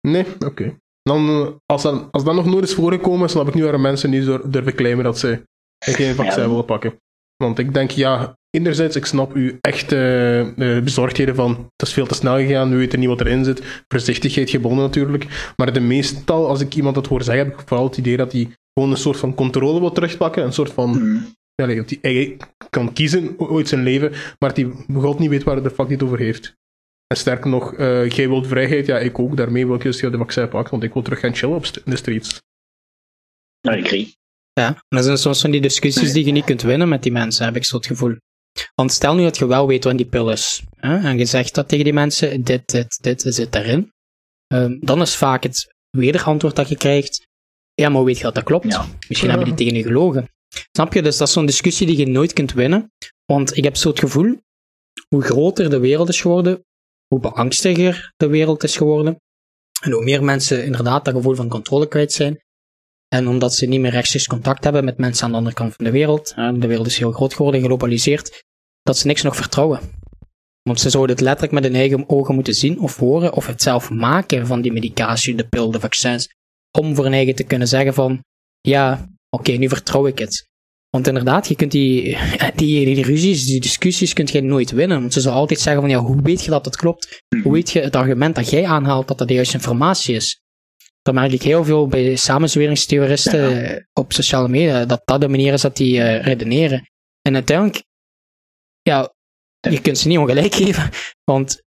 Nee? 0.00 0.24
Oké. 0.46 0.76
Dan, 1.02 1.28
eh, 1.28 1.46
als, 1.66 1.82
dat, 1.82 2.08
als 2.10 2.24
dat 2.24 2.34
nog 2.34 2.46
nooit 2.46 2.64
is 2.64 2.74
voorgekomen, 2.74 3.28
snap 3.30 3.48
ik 3.48 3.54
nu 3.54 3.62
waarom 3.62 3.80
mensen 3.80 4.10
niet 4.10 4.24
durven 4.52 4.74
claimen 4.74 5.04
dat 5.04 5.18
ze 5.18 5.42
geen 5.78 6.14
vaccin 6.14 6.42
Ja. 6.42 6.48
willen 6.48 6.64
pakken. 6.64 6.94
Want 7.36 7.58
ik 7.58 7.74
denk, 7.74 7.90
ja, 7.90 8.36
enerzijds, 8.50 8.96
ik 8.96 9.04
snap 9.06 9.32
uw 9.34 9.52
echte 9.60 9.96
eh, 10.56 10.82
bezorgdheden 10.82 11.34
van, 11.34 11.50
het 11.76 11.86
is 11.88 11.92
veel 11.94 12.06
te 12.06 12.14
snel 12.14 12.36
gegaan, 12.36 12.70
we 12.70 12.76
weten 12.76 12.98
niet 12.98 13.08
wat 13.08 13.20
erin 13.20 13.44
zit, 13.44 13.82
voorzichtigheid 13.88 14.50
gebonden 14.50 14.84
natuurlijk. 14.84 15.52
Maar 15.56 15.72
de 15.72 15.80
meestal, 15.80 16.48
als 16.48 16.60
ik 16.60 16.74
iemand 16.74 16.94
dat 16.94 17.06
hoor 17.06 17.22
zeggen, 17.22 17.44
heb 17.44 17.60
ik 17.60 17.68
vooral 17.68 17.86
het 17.86 17.96
idee 17.96 18.16
dat 18.16 18.32
hij 18.32 18.48
gewoon 18.74 18.90
een 18.90 18.96
soort 18.96 19.16
van 19.18 19.34
controle 19.34 19.80
wil 19.80 19.92
terugpakken, 19.92 20.44
een 20.44 20.52
soort 20.52 20.72
van, 20.72 20.92
Hmm. 20.92 21.26
ja, 21.54 21.66
dat 21.66 21.94
hij 22.00 22.36
kan 22.70 22.92
kiezen 22.92 23.34
ooit 23.38 23.68
zijn 23.68 23.82
leven, 23.82 24.10
maar 24.10 24.54
dat 24.54 24.56
hij 24.56 24.68
begot 24.86 25.18
niet 25.18 25.30
weet 25.30 25.42
waar 25.42 25.62
de 25.62 25.70
fuck 25.70 25.88
het 25.90 26.02
over 26.02 26.18
heeft. 26.18 26.54
En 27.08 27.16
sterker 27.16 27.50
nog, 27.50 27.74
eh, 27.74 28.10
jij 28.10 28.28
wilt 28.28 28.46
vrijheid, 28.46 28.86
ja, 28.86 28.98
ik 28.98 29.18
ook. 29.18 29.36
Daarmee 29.36 29.66
wil 29.66 29.74
ik 29.74 29.82
juist 29.82 30.00
heel 30.00 30.10
de 30.10 30.18
vaccin 30.18 30.48
pakken, 30.48 30.70
want 30.70 30.82
ik 30.82 30.92
wil 30.92 31.02
terug 31.02 31.20
gaan 31.20 31.34
chillen 31.34 31.56
op 31.56 31.66
st- 31.66 31.76
in 31.76 31.90
de 31.90 31.96
streets. 31.96 32.40
Ja, 33.60 33.72
ik 33.72 33.84
agree. 33.84 34.16
Ja, 34.52 34.82
dat 34.88 35.04
zijn 35.04 35.18
soms 35.18 35.40
van 35.40 35.50
die 35.50 35.60
discussies 35.60 36.12
die 36.12 36.24
je 36.24 36.32
niet 36.32 36.44
kunt 36.44 36.62
winnen 36.62 36.88
met 36.88 37.02
die 37.02 37.12
mensen, 37.12 37.44
heb 37.44 37.56
ik 37.56 37.64
zo 37.64 37.76
het 37.76 37.86
gevoel. 37.86 38.16
Want 38.74 38.92
stel 38.92 39.14
nu 39.14 39.22
dat 39.22 39.38
je 39.38 39.46
wel 39.46 39.66
weet 39.66 39.84
wat 39.84 39.96
die 39.96 40.06
pil 40.06 40.30
is, 40.30 40.62
hè, 40.76 40.96
en 40.96 41.18
je 41.18 41.24
zegt 41.24 41.54
dat 41.54 41.68
tegen 41.68 41.84
die 41.84 41.92
mensen, 41.92 42.42
dit, 42.42 42.66
dit, 42.66 42.98
dit 43.02 43.22
zit 43.26 43.52
daarin, 43.52 43.92
ehm, 44.46 44.76
dan 44.80 45.00
is 45.00 45.16
vaak 45.16 45.42
het 45.42 45.74
wederantwoord 45.90 46.56
dat 46.56 46.68
je 46.68 46.76
krijgt, 46.76 47.26
ja, 47.74 47.88
maar 47.88 48.04
weet 48.04 48.16
je 48.16 48.22
dat 48.22 48.34
dat 48.34 48.44
klopt? 48.44 48.72
Ja. 48.72 48.86
Misschien 49.08 49.28
hebben 49.28 49.46
die 49.46 49.56
tegen 49.56 49.74
je 49.76 49.82
gelogen. 49.82 50.28
Snap 50.72 50.92
je? 50.92 51.02
Dus 51.02 51.16
dat 51.16 51.26
is 51.28 51.32
zo'n 51.34 51.46
discussie 51.46 51.86
die 51.86 51.96
je 51.96 52.06
nooit 52.06 52.32
kunt 52.32 52.52
winnen. 52.52 52.92
Want 53.24 53.56
ik 53.56 53.64
heb 53.64 53.76
zo 53.76 53.88
het 53.88 53.98
gevoel, 53.98 54.40
hoe 55.08 55.22
groter 55.22 55.70
de 55.70 55.78
wereld 55.78 56.08
is 56.08 56.20
geworden, 56.20 56.64
hoe 57.08 57.20
beangstiger 57.20 58.12
de 58.16 58.26
wereld 58.26 58.62
is 58.62 58.76
geworden, 58.76 59.20
en 59.82 59.92
hoe 59.92 60.04
meer 60.04 60.24
mensen 60.24 60.64
inderdaad 60.64 61.04
dat 61.04 61.14
gevoel 61.14 61.34
van 61.34 61.48
controle 61.48 61.88
kwijt 61.88 62.12
zijn, 62.12 62.42
en 63.08 63.28
omdat 63.28 63.54
ze 63.54 63.66
niet 63.66 63.80
meer 63.80 63.90
rechtstreeks 63.90 64.26
contact 64.26 64.64
hebben 64.64 64.84
met 64.84 64.98
mensen 64.98 65.24
aan 65.24 65.30
de 65.30 65.36
andere 65.36 65.54
kant 65.54 65.74
van 65.74 65.84
de 65.84 65.90
wereld, 65.90 66.34
de 66.34 66.66
wereld 66.66 66.86
is 66.86 66.98
heel 66.98 67.12
groot 67.12 67.34
geworden, 67.34 67.62
globaliseerd, 67.62 68.44
dat 68.82 68.98
ze 68.98 69.06
niks 69.06 69.22
nog 69.22 69.36
vertrouwen. 69.36 69.80
Want 70.62 70.80
ze 70.80 70.90
zouden 70.90 71.16
het 71.16 71.24
letterlijk 71.24 71.52
met 71.52 71.64
hun 71.64 71.74
eigen 71.74 72.08
ogen 72.08 72.34
moeten 72.34 72.54
zien 72.54 72.80
of 72.80 72.96
horen, 72.96 73.32
of 73.32 73.46
het 73.46 73.62
zelf 73.62 73.90
maken 73.90 74.46
van 74.46 74.60
die 74.60 74.72
medicatie, 74.72 75.34
de 75.34 75.48
pil, 75.48 75.70
de 75.70 75.80
vaccins, 75.80 76.34
om 76.78 76.94
voor 76.94 77.04
hun 77.04 77.12
eigen 77.12 77.34
te 77.34 77.44
kunnen 77.44 77.68
zeggen 77.68 77.94
van, 77.94 78.24
ja, 78.60 79.08
oké, 79.30 79.52
nu 79.52 79.68
vertrouw 79.68 80.06
ik 80.06 80.18
het. 80.18 80.47
Want 80.90 81.06
inderdaad, 81.06 81.48
je 81.48 81.54
kunt 81.54 81.70
die, 81.70 82.18
die, 82.54 82.94
die 82.94 83.04
ruzies, 83.04 83.46
die 83.46 83.60
discussies, 83.60 84.12
kunt 84.12 84.30
je 84.30 84.42
nooit 84.42 84.70
winnen. 84.70 85.00
Want 85.00 85.12
ze 85.12 85.20
zullen 85.20 85.36
altijd 85.36 85.60
zeggen 85.60 85.82
van, 85.82 85.90
ja, 85.90 85.98
hoe 85.98 86.22
weet 86.22 86.44
je 86.44 86.50
dat 86.50 86.64
het 86.64 86.76
klopt? 86.76 87.22
Hoe 87.42 87.52
weet 87.52 87.70
je 87.70 87.80
het 87.80 87.96
argument 87.96 88.34
dat 88.34 88.50
jij 88.50 88.66
aanhaalt 88.66 89.08
dat 89.08 89.18
dat 89.18 89.28
de 89.28 89.34
juiste 89.34 89.56
informatie 89.56 90.14
is? 90.14 90.42
Dat 91.02 91.14
merk 91.14 91.32
ik 91.32 91.42
heel 91.42 91.64
veel 91.64 91.86
bij 91.86 92.16
samenzweringstheoristen 92.16 93.88
op 93.92 94.12
sociale 94.12 94.48
media, 94.48 94.84
dat 94.84 95.02
dat 95.04 95.20
de 95.20 95.28
manier 95.28 95.52
is 95.52 95.60
dat 95.60 95.76
die 95.76 96.02
eh, 96.02 96.24
redeneren. 96.24 96.90
En 97.22 97.34
uiteindelijk, 97.34 97.84
ja, 98.82 99.14
je 99.60 99.80
kunt 99.80 99.98
ze 99.98 100.08
niet 100.08 100.18
ongelijk 100.18 100.54
geven, 100.54 100.90
want 101.24 101.62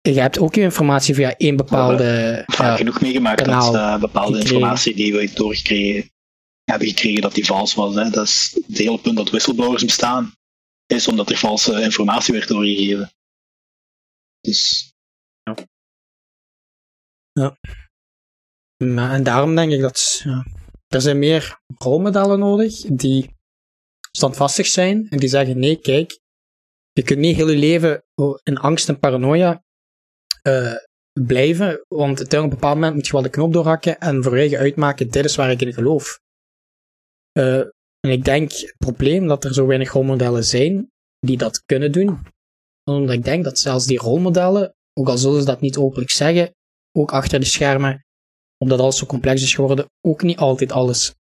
je 0.00 0.20
hebt 0.20 0.38
ook 0.38 0.54
je 0.54 0.60
informatie 0.60 1.14
via 1.14 1.36
één 1.36 1.56
bepaalde... 1.56 2.42
Vaak 2.46 2.76
genoeg 2.76 3.00
meegemaakt 3.00 3.44
dat 3.44 3.74
eh, 3.74 3.98
bepaalde 3.98 4.36
gekregen. 4.36 4.54
informatie 4.54 4.94
die 4.94 5.12
we 5.12 5.30
doorgekregen 5.34 6.12
hebben 6.64 6.88
gekregen, 6.88 7.22
dat 7.22 7.34
die 7.34 7.46
vals 7.46 7.74
was. 7.74 7.94
Hè. 7.94 8.10
Dat 8.10 8.26
is 8.26 8.60
het 8.66 8.78
hele 8.78 9.00
punt 9.00 9.16
dat 9.16 9.30
whistleblowers 9.30 9.84
bestaan, 9.84 10.34
is 10.86 11.08
omdat 11.08 11.30
er 11.30 11.36
valse 11.36 11.82
informatie 11.82 12.34
werd 12.34 12.48
doorgegeven. 12.48 13.12
Dus 14.40 14.92
Maar, 18.84 19.12
en 19.12 19.22
daarom 19.22 19.54
denk 19.54 19.72
ik 19.72 19.80
dat 19.80 20.20
ja, 20.24 20.46
er 20.86 21.00
zijn 21.00 21.18
meer 21.18 21.58
rolmodellen 21.78 22.38
nodig 22.38 22.80
die 22.80 23.30
standvastig 24.10 24.66
zijn 24.66 25.06
en 25.08 25.18
die 25.18 25.28
zeggen: 25.28 25.58
nee, 25.58 25.80
kijk, 25.80 26.18
je 26.92 27.02
kunt 27.02 27.18
niet 27.18 27.36
heel 27.36 27.50
je 27.50 27.56
leven 27.56 28.04
in 28.42 28.58
angst 28.58 28.88
en 28.88 28.98
paranoia 28.98 29.64
eh, 30.42 30.74
blijven, 31.12 31.84
want 31.88 32.20
op 32.20 32.32
een 32.32 32.48
bepaald 32.48 32.74
moment 32.74 32.94
moet 32.94 33.06
je 33.06 33.12
wel 33.12 33.22
de 33.22 33.30
knop 33.30 33.52
doorhakken 33.52 33.98
en 33.98 34.22
voor 34.22 34.32
je 34.32 34.40
eigen 34.40 34.58
uitmaken: 34.58 35.10
dit 35.10 35.24
is 35.24 35.36
waar 35.36 35.50
ik 35.50 35.62
in 35.62 35.72
geloof. 35.72 36.22
Eh, 37.38 37.58
en 38.00 38.10
ik 38.10 38.24
denk 38.24 38.52
het 38.52 38.74
probleem 38.76 39.26
dat 39.26 39.44
er 39.44 39.54
zo 39.54 39.66
weinig 39.66 39.92
rolmodellen 39.92 40.44
zijn 40.44 40.90
die 41.18 41.36
dat 41.36 41.62
kunnen 41.64 41.92
doen, 41.92 42.26
omdat 42.84 43.14
ik 43.14 43.24
denk 43.24 43.44
dat 43.44 43.58
zelfs 43.58 43.86
die 43.86 43.98
rolmodellen, 43.98 44.74
ook 44.92 45.08
al 45.08 45.18
zullen 45.18 45.40
ze 45.40 45.46
dat 45.46 45.60
niet 45.60 45.76
openlijk 45.76 46.10
zeggen, 46.10 46.54
ook 46.92 47.12
achter 47.12 47.40
de 47.40 47.46
schermen 47.46 48.04
omdat 48.58 48.80
alles 48.80 48.98
zo 48.98 49.06
complex 49.06 49.42
is 49.42 49.54
geworden, 49.54 49.90
ook 50.00 50.22
niet 50.22 50.38
altijd 50.38 50.72
alles 50.72 51.14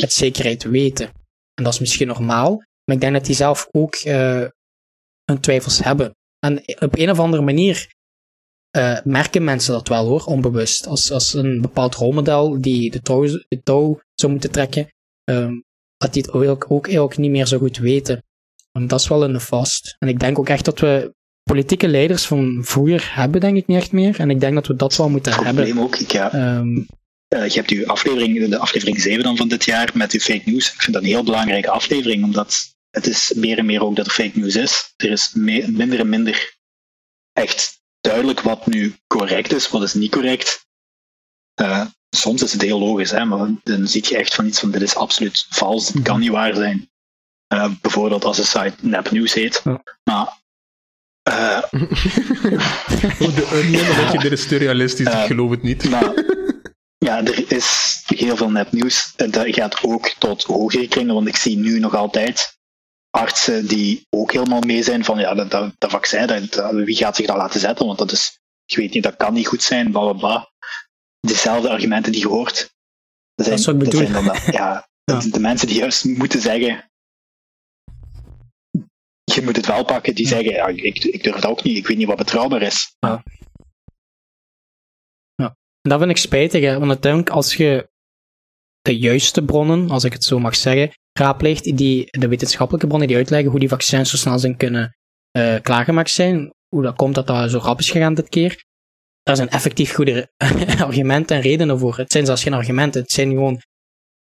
met 0.00 0.12
zekerheid 0.12 0.62
weten. 0.62 1.06
En 1.54 1.64
dat 1.64 1.72
is 1.72 1.80
misschien 1.80 2.06
normaal, 2.06 2.56
maar 2.56 2.94
ik 2.94 3.00
denk 3.00 3.12
dat 3.12 3.24
die 3.24 3.34
zelf 3.34 3.68
ook 3.70 3.94
eh 3.94 4.46
hun 5.24 5.40
twijfels 5.40 5.78
hebben. 5.84 6.14
En 6.38 6.62
op 6.80 6.98
een 6.98 7.10
of 7.10 7.18
andere 7.18 7.42
manier 7.42 7.94
eh, 8.70 9.02
merken 9.04 9.44
mensen 9.44 9.72
dat 9.72 9.88
wel 9.88 10.06
hoor, 10.06 10.24
onbewust. 10.24 10.86
Als, 10.86 11.10
als 11.10 11.34
een 11.34 11.60
bepaald 11.60 11.94
rolmodel 11.94 12.60
die 12.60 12.90
de 12.90 13.00
touw, 13.00 13.26
de 13.48 13.60
touw 13.62 14.00
zou 14.14 14.32
moeten 14.32 14.50
trekken, 14.50 14.92
ehm, 15.36 15.60
dat 15.96 16.12
die 16.12 16.22
het 16.22 16.32
ook, 16.32 16.66
ook 16.68 16.86
eigenlijk 16.86 17.16
niet 17.18 17.30
meer 17.30 17.46
zo 17.46 17.58
goed 17.58 17.78
weten. 17.78 18.24
En 18.72 18.86
dat 18.86 19.00
is 19.00 19.08
wel 19.08 19.24
een 19.24 19.40
vast. 19.40 19.96
En 19.98 20.08
ik 20.08 20.18
denk 20.18 20.38
ook 20.38 20.48
echt 20.48 20.64
dat 20.64 20.80
we 20.80 21.14
politieke 21.42 21.88
leiders 21.88 22.26
van 22.26 22.60
vroeger 22.64 23.10
hebben, 23.14 23.40
denk 23.40 23.56
ik 23.56 23.66
niet 23.66 23.78
echt 23.78 23.92
meer. 23.92 24.20
En 24.20 24.30
ik 24.30 24.40
denk 24.40 24.54
dat 24.54 24.66
we 24.66 24.76
dat 24.76 24.96
wel 24.96 25.08
moeten 25.08 25.32
hebben. 25.32 25.54
probleem 25.54 25.80
ook, 25.80 25.96
ik, 25.96 26.12
ja, 26.12 26.32
Ehm, 26.32 26.82
eh, 27.28 27.48
je 27.48 27.58
hebt 27.58 27.70
uw 27.70 27.86
aflevering, 27.86 28.48
de 28.48 28.58
aflevering 28.58 29.00
7 29.00 29.22
dan 29.22 29.36
van 29.36 29.48
dit 29.48 29.64
jaar 29.64 29.90
met 29.94 30.12
uw 30.12 30.20
fake 30.20 30.50
news. 30.50 30.72
Ik 30.72 30.80
vind 30.80 30.92
dat 30.92 31.02
een 31.02 31.08
heel 31.08 31.24
belangrijke 31.24 31.70
aflevering, 31.70 32.24
omdat 32.24 32.74
het 32.90 33.06
is 33.06 33.32
meer 33.36 33.58
en 33.58 33.66
meer 33.66 33.84
ook 33.84 33.96
dat 33.96 34.06
er 34.06 34.12
fake 34.12 34.38
news 34.38 34.56
is. 34.56 34.92
Er 34.96 35.10
is 35.10 35.32
minder 35.34 36.00
en 36.00 36.08
minder 36.08 36.56
echt 37.32 37.80
duidelijk 38.00 38.40
wat 38.40 38.66
nu 38.66 38.94
correct 39.06 39.52
is, 39.52 39.68
wat 39.68 39.82
is 39.82 39.94
niet 39.94 40.10
correct. 40.10 40.66
Eh, 41.54 41.86
soms 42.16 42.42
is 42.42 42.52
het 42.52 42.62
heel 42.62 42.78
logisch, 42.78 43.10
hè, 43.10 43.24
maar 43.24 43.48
dan 43.62 43.86
zie 43.88 44.04
je 44.08 44.16
echt 44.16 44.34
van 44.34 44.46
iets 44.46 44.60
van 44.60 44.70
dit 44.70 44.82
is 44.82 44.94
absoluut 44.94 45.46
vals, 45.48 45.88
dit 45.88 46.02
kan 46.02 46.20
niet 46.20 46.30
waar 46.30 46.54
zijn. 46.54 46.90
Eh, 47.46 47.70
bijvoorbeeld 47.80 48.24
als 48.24 48.38
een 48.38 48.44
site 48.44 48.74
nepnieuws 48.80 49.32
heet. 49.32 49.60
Ja. 49.64 49.82
Maar 50.04 50.40
eh, 51.22 51.62
Oh, 53.22 53.34
de 53.36 53.48
Onion, 53.52 53.86
dan 53.86 53.96
denk 53.96 54.12
je, 54.12 54.18
dit 54.18 54.32
is 54.32 54.46
te 54.46 54.56
realistisch, 54.56 55.06
Eh, 55.06 55.20
ik 55.20 55.26
geloof 55.26 55.50
het 55.50 55.62
niet. 55.62 55.90
Maar 55.90 56.12
ja, 57.08 57.24
er 57.24 57.52
is 57.52 58.02
heel 58.06 58.36
veel 58.36 58.50
nepnieuws. 58.50 59.12
En 59.16 59.30
Dat 59.30 59.46
gaat 59.54 59.82
ook 59.82 60.08
tot 60.18 60.42
hogere 60.42 60.88
kringen, 60.88 61.14
want 61.14 61.28
ik 61.28 61.36
zie 61.36 61.56
nu 61.56 61.78
nog 61.78 61.94
altijd 61.94 62.56
artsen 63.10 63.66
die 63.66 64.06
ook 64.10 64.32
helemaal 64.32 64.60
mee 64.60 64.82
zijn 64.82 65.04
van 65.04 65.18
ja, 65.18 65.34
dat, 65.34 65.50
dat, 65.50 65.72
dat 65.78 65.90
vaccin, 65.90 66.26
dat, 66.26 66.52
dat- 66.52 66.72
wie 66.74 66.96
gaat 66.96 67.16
zich 67.16 67.26
dat 67.26 67.36
laten 67.36 67.60
zetten? 67.60 67.86
Want 67.86 67.98
dat 67.98 68.12
is, 68.12 68.38
ik 68.66 68.76
weet 68.76 68.92
niet, 68.94 69.02
dat 69.02 69.16
kan 69.16 69.32
niet 69.32 69.46
goed 69.46 69.62
zijn, 69.62 69.90
bla 69.90 70.00
bla 70.00 70.12
bla. 70.12 70.50
Dezelfde 71.26 71.70
argumenten 71.70 72.12
die 72.12 72.20
je 72.20 72.28
hoort. 72.28 72.74
Dat 73.34 73.46
zijn, 73.46 73.58
ik 73.58 73.64
dat 73.64 73.78
bedoel. 73.78 74.00
zijn 74.00 74.12
dan 74.12 74.24
dat- 74.24 74.44
ja, 74.44 74.88
Ja. 75.12 75.20
de 75.20 75.40
mensen 75.40 75.66
die 75.66 75.76
juist 75.78 76.04
moeten 76.04 76.40
zeggen. 76.40 76.90
Je 79.24 79.42
moet 79.42 79.56
het 79.56 79.66
wel 79.66 79.84
pakken, 79.84 80.14
die 80.14 80.26
zeggen, 80.26 80.52
ja, 80.52 80.66
ik, 80.66 81.04
ik 81.04 81.22
durf 81.22 81.34
dat 81.40 81.50
ook 81.50 81.62
niet, 81.62 81.76
ik 81.76 81.86
weet 81.86 81.96
niet 81.96 82.06
wat 82.06 82.16
betrouwbaar 82.16 82.62
is. 82.62 82.96
En 85.84 85.90
dat 85.90 85.98
vind 85.98 86.10
ik 86.10 86.16
spijtig, 86.16 86.62
hè? 86.62 86.78
want 86.78 86.90
uiteindelijk 86.90 87.30
als 87.32 87.54
je 87.54 87.90
de 88.80 88.98
juiste 88.98 89.44
bronnen, 89.44 89.90
als 89.90 90.04
ik 90.04 90.12
het 90.12 90.24
zo 90.24 90.38
mag 90.38 90.56
zeggen, 90.56 90.90
raadpleegt, 91.12 91.76
die, 91.76 92.06
de 92.18 92.28
wetenschappelijke 92.28 92.86
bronnen 92.86 93.08
die 93.08 93.16
uitleggen 93.16 93.50
hoe 93.50 93.60
die 93.60 93.68
vaccins 93.68 94.10
zo 94.10 94.16
snel 94.16 94.38
zijn 94.38 94.56
kunnen 94.56 94.96
eh, 95.30 95.60
klaargemaakt 95.60 96.10
zijn, 96.10 96.52
hoe 96.68 96.82
dat 96.82 96.96
komt 96.96 97.14
dat 97.14 97.26
dat 97.26 97.50
zo 97.50 97.58
rap 97.58 97.78
is 97.78 97.90
gegaan 97.90 98.14
dit 98.14 98.28
keer, 98.28 98.64
daar 99.22 99.36
zijn 99.36 99.48
effectief 99.48 99.94
goede 99.94 100.32
argumenten 100.86 101.36
en 101.36 101.42
redenen 101.42 101.78
voor. 101.78 101.96
Het 101.96 102.12
zijn 102.12 102.26
zelfs 102.26 102.42
geen 102.42 102.54
argumenten, 102.54 103.02
het 103.02 103.10
zijn 103.10 103.30
gewoon 103.30 103.62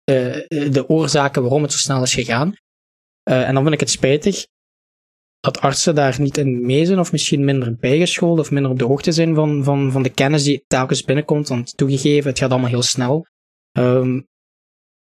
eh, 0.04 0.46
de 0.48 0.84
oorzaken 0.88 1.42
waarom 1.42 1.62
het 1.62 1.72
zo 1.72 1.78
snel 1.78 2.02
is 2.02 2.14
gegaan. 2.14 2.54
Eh, 3.22 3.48
en 3.48 3.54
dan 3.54 3.62
vind 3.62 3.74
ik 3.74 3.80
het 3.80 3.90
spijtig 3.90 4.46
dat 5.40 5.60
artsen 5.60 5.94
daar 5.94 6.20
niet 6.20 6.38
in 6.38 6.66
mee 6.66 6.86
zijn, 6.86 6.98
of 6.98 7.12
misschien 7.12 7.44
minder 7.44 7.76
bijgeschoold, 7.76 8.38
of 8.38 8.50
minder 8.50 8.70
op 8.70 8.78
de 8.78 8.84
hoogte 8.84 9.12
zijn 9.12 9.34
van, 9.34 9.64
van, 9.64 9.92
van 9.92 10.02
de 10.02 10.10
kennis 10.10 10.42
die 10.42 10.64
telkens 10.66 11.04
binnenkomt. 11.04 11.48
Want 11.48 11.76
toegegeven, 11.76 12.30
het 12.30 12.38
gaat 12.38 12.50
allemaal 12.50 12.68
heel 12.68 12.82
snel. 12.82 13.26
Ehm, 13.72 14.20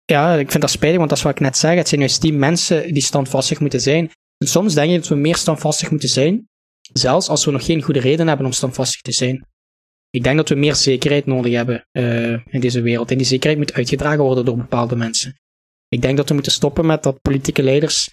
ja, 0.06 0.34
ik 0.36 0.50
vind 0.50 0.62
dat 0.62 0.72
spijtig, 0.72 0.98
want 0.98 1.10
dat 1.10 1.18
is 1.18 1.24
wat 1.24 1.34
ik 1.34 1.40
net 1.40 1.58
zeg. 1.58 1.76
Het 1.76 1.88
zijn 1.88 2.00
juist 2.00 2.22
die 2.22 2.34
mensen 2.34 2.94
die 2.94 3.04
standvastig 3.04 3.60
moeten 3.60 3.82
zijn. 3.82 4.12
En 4.38 4.48
soms 4.48 4.74
denk 4.74 4.92
ik 4.92 4.98
dat 4.98 5.08
we 5.08 5.16
meer 5.16 5.36
standvastig 5.36 5.90
moeten 5.90 6.10
zijn, 6.10 6.48
zelfs 6.94 7.30
als 7.30 7.46
we 7.46 7.52
nog 7.52 7.66
geen 7.66 7.82
goede 7.82 8.00
reden 8.00 8.28
hebben 8.28 8.46
om 8.46 8.52
standvastig 8.52 9.02
te 9.02 9.12
zijn. 9.12 9.48
Ik 10.16 10.24
denk 10.24 10.38
dat 10.38 10.50
we 10.50 10.56
meer 10.56 10.76
zekerheid 10.76 11.26
nodig 11.26 11.54
hebben 11.54 11.88
eh, 11.92 12.54
in 12.54 12.60
deze 12.60 12.82
wereld. 12.82 13.12
En 13.12 13.18
die 13.18 13.26
zekerheid 13.26 13.58
moet 13.60 13.74
uitgedragen 13.74 14.24
worden 14.24 14.46
door 14.46 14.58
bepaalde 14.58 14.96
mensen. 14.96 15.40
Ik 15.88 16.02
denk 16.02 16.18
dat 16.18 16.28
we 16.28 16.34
moeten 16.34 16.52
stoppen 16.52 16.86
met 16.86 17.04
dat 17.04 17.22
politieke 17.22 17.64
leiders 17.64 18.10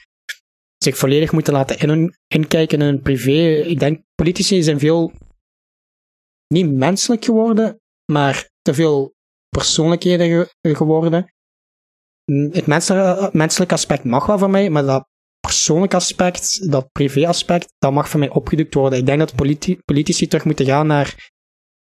zich 0.79 0.97
volledig 0.97 1.33
moeten 1.33 1.53
laten 1.53 1.79
in, 1.79 2.15
inkijken 2.27 2.79
in 2.81 2.85
hun 2.87 3.01
privé. 3.03 3.53
Ik 3.53 3.79
denk, 3.79 4.03
politici 4.15 4.63
zijn 4.63 4.79
veel 4.79 5.13
niet 6.47 6.71
menselijk 6.73 7.25
geworden, 7.25 7.81
maar 8.13 8.49
te 8.63 8.75
veel 8.75 9.15
persoonlijkheden 9.49 10.29
ge- 10.61 10.75
geworden. 10.75 11.33
Mm, 12.25 12.51
Het 12.53 12.67
menselijke, 13.33 13.75
aspect 13.75 14.05
mag 14.05 14.27
wel 14.27 14.39
van 14.39 14.51
mij, 14.51 14.71
maar 14.71 14.85
dat 14.85 15.09
persoonlijke 15.41 15.97
aspect, 15.97 16.71
dat 16.71 16.93
privé-aspect, 16.93 17.73
dat 17.79 17.93
mag 17.93 18.09
van 18.11 18.21
mij 18.21 18.29
opgedukt 18.31 18.75
worden. 18.75 18.99
Ik 18.99 19.07
denk 19.07 19.19
dat 19.19 19.35
politi- 19.35 19.79
politici 19.85 20.27
terug 20.27 20.45
moeten 20.45 20.67
gaan 20.67 20.87
naar 20.87 21.31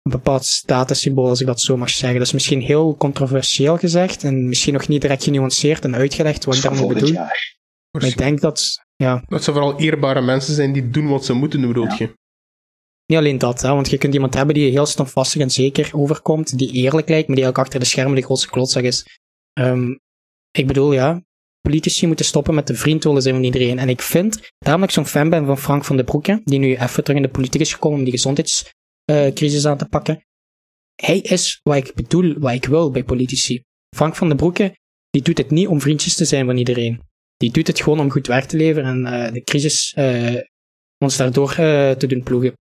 een 0.02 0.12
bepaald 0.12 0.44
statussymbool, 0.44 1.28
als 1.28 1.40
ik 1.40 1.46
dat 1.46 1.60
zo 1.60 1.76
mag 1.76 1.90
zeggen. 1.90 2.18
Dat 2.18 2.26
is 2.26 2.32
misschien 2.32 2.60
heel 2.60 2.96
controversieel 2.96 3.76
gezegd 3.76 4.24
en 4.24 4.48
misschien 4.48 4.72
nog 4.72 4.88
niet 4.88 5.00
direct 5.00 5.24
genuanceerd 5.24 5.84
en 5.84 5.94
uitgelegd 5.94 6.44
wat 6.44 6.54
ik 6.54 6.62
daarmee 6.62 6.86
bedoel. 6.86 7.12
jaar. 7.12 7.56
Maar 7.90 8.04
ik 8.04 8.16
denk 8.16 8.40
dat, 8.40 8.84
ja, 8.96 9.22
Dat 9.26 9.44
ze 9.44 9.52
vooral 9.52 9.78
eerbare 9.78 10.20
mensen 10.20 10.54
zijn 10.54 10.72
die 10.72 10.90
doen 10.90 11.08
wat 11.08 11.24
ze 11.24 11.32
moeten 11.32 11.60
doen, 11.60 11.72
bedoel 11.72 11.92
je? 11.98 12.20
niet 13.06 13.18
alleen 13.20 13.38
dat, 13.38 13.62
hè, 13.62 13.68
want 13.68 13.90
je 13.90 13.98
kunt 13.98 14.14
iemand 14.14 14.34
hebben 14.34 14.54
die 14.54 14.70
heel 14.70 14.86
standvastig 14.86 15.40
en 15.40 15.50
zeker 15.50 15.90
overkomt, 15.92 16.58
die 16.58 16.72
eerlijk 16.72 17.08
lijkt, 17.08 17.28
maar 17.28 17.36
die 17.36 17.46
ook 17.46 17.58
achter 17.58 17.80
de 17.80 17.86
schermen 17.86 18.14
de 18.14 18.22
grootste 18.22 18.48
klootzak 18.50 18.82
is. 18.82 19.06
Ehm, 19.52 19.90
ik 20.50 20.66
bedoel, 20.66 20.92
ja, 20.92 21.22
politici 21.60 22.06
moeten 22.06 22.24
stoppen 22.24 22.54
met 22.54 22.66
de 22.66 22.74
vriend 22.74 23.04
willen 23.04 23.22
zijn 23.22 23.34
van 23.34 23.44
iedereen. 23.44 23.78
En 23.78 23.88
ik 23.88 24.02
vind, 24.02 24.50
daarom 24.58 24.80
dat 24.80 24.90
ik 24.90 24.94
zo'n 24.94 25.06
fan 25.06 25.30
ben 25.30 25.46
van 25.46 25.58
Frank 25.58 25.84
van 25.84 25.96
den 25.96 26.04
Broeke, 26.04 26.40
die 26.44 26.58
nu 26.58 26.76
even 26.76 27.04
terug 27.04 27.16
in 27.16 27.22
de 27.22 27.28
politiek 27.28 27.60
is 27.60 27.72
gekomen 27.72 27.98
om 27.98 28.04
die 28.04 28.12
gezondheidscrisis 29.04 29.66
aan 29.66 29.78
te 29.78 29.88
pakken. 29.88 30.24
Hij 30.94 31.18
is 31.18 31.60
wat 31.62 31.76
ik 31.76 31.94
bedoel, 31.94 32.38
wat 32.38 32.52
ik 32.52 32.64
wil 32.64 32.90
bij 32.90 33.04
politici. 33.04 33.62
Frank 33.96 34.16
van 34.16 34.28
den 34.28 34.36
Broeke, 34.36 34.76
die 35.10 35.22
doet 35.22 35.38
het 35.38 35.50
niet 35.50 35.66
om 35.66 35.80
vriendjes 35.80 36.14
te 36.14 36.24
zijn 36.24 36.46
van 36.46 36.56
iedereen. 36.56 37.00
Die 37.36 37.50
doet 37.50 37.66
het 37.66 37.80
gewoon 37.80 38.00
om 38.00 38.10
goed 38.10 38.26
werk 38.26 38.44
te 38.44 38.56
leveren 38.56 39.04
en 39.04 39.14
uh, 39.14 39.32
de 39.32 39.42
crisis 39.42 39.94
uh, 39.98 40.40
ons 40.98 41.16
daardoor 41.16 41.54
te 41.54 42.06
doen 42.06 42.22
ploegen. 42.22 42.52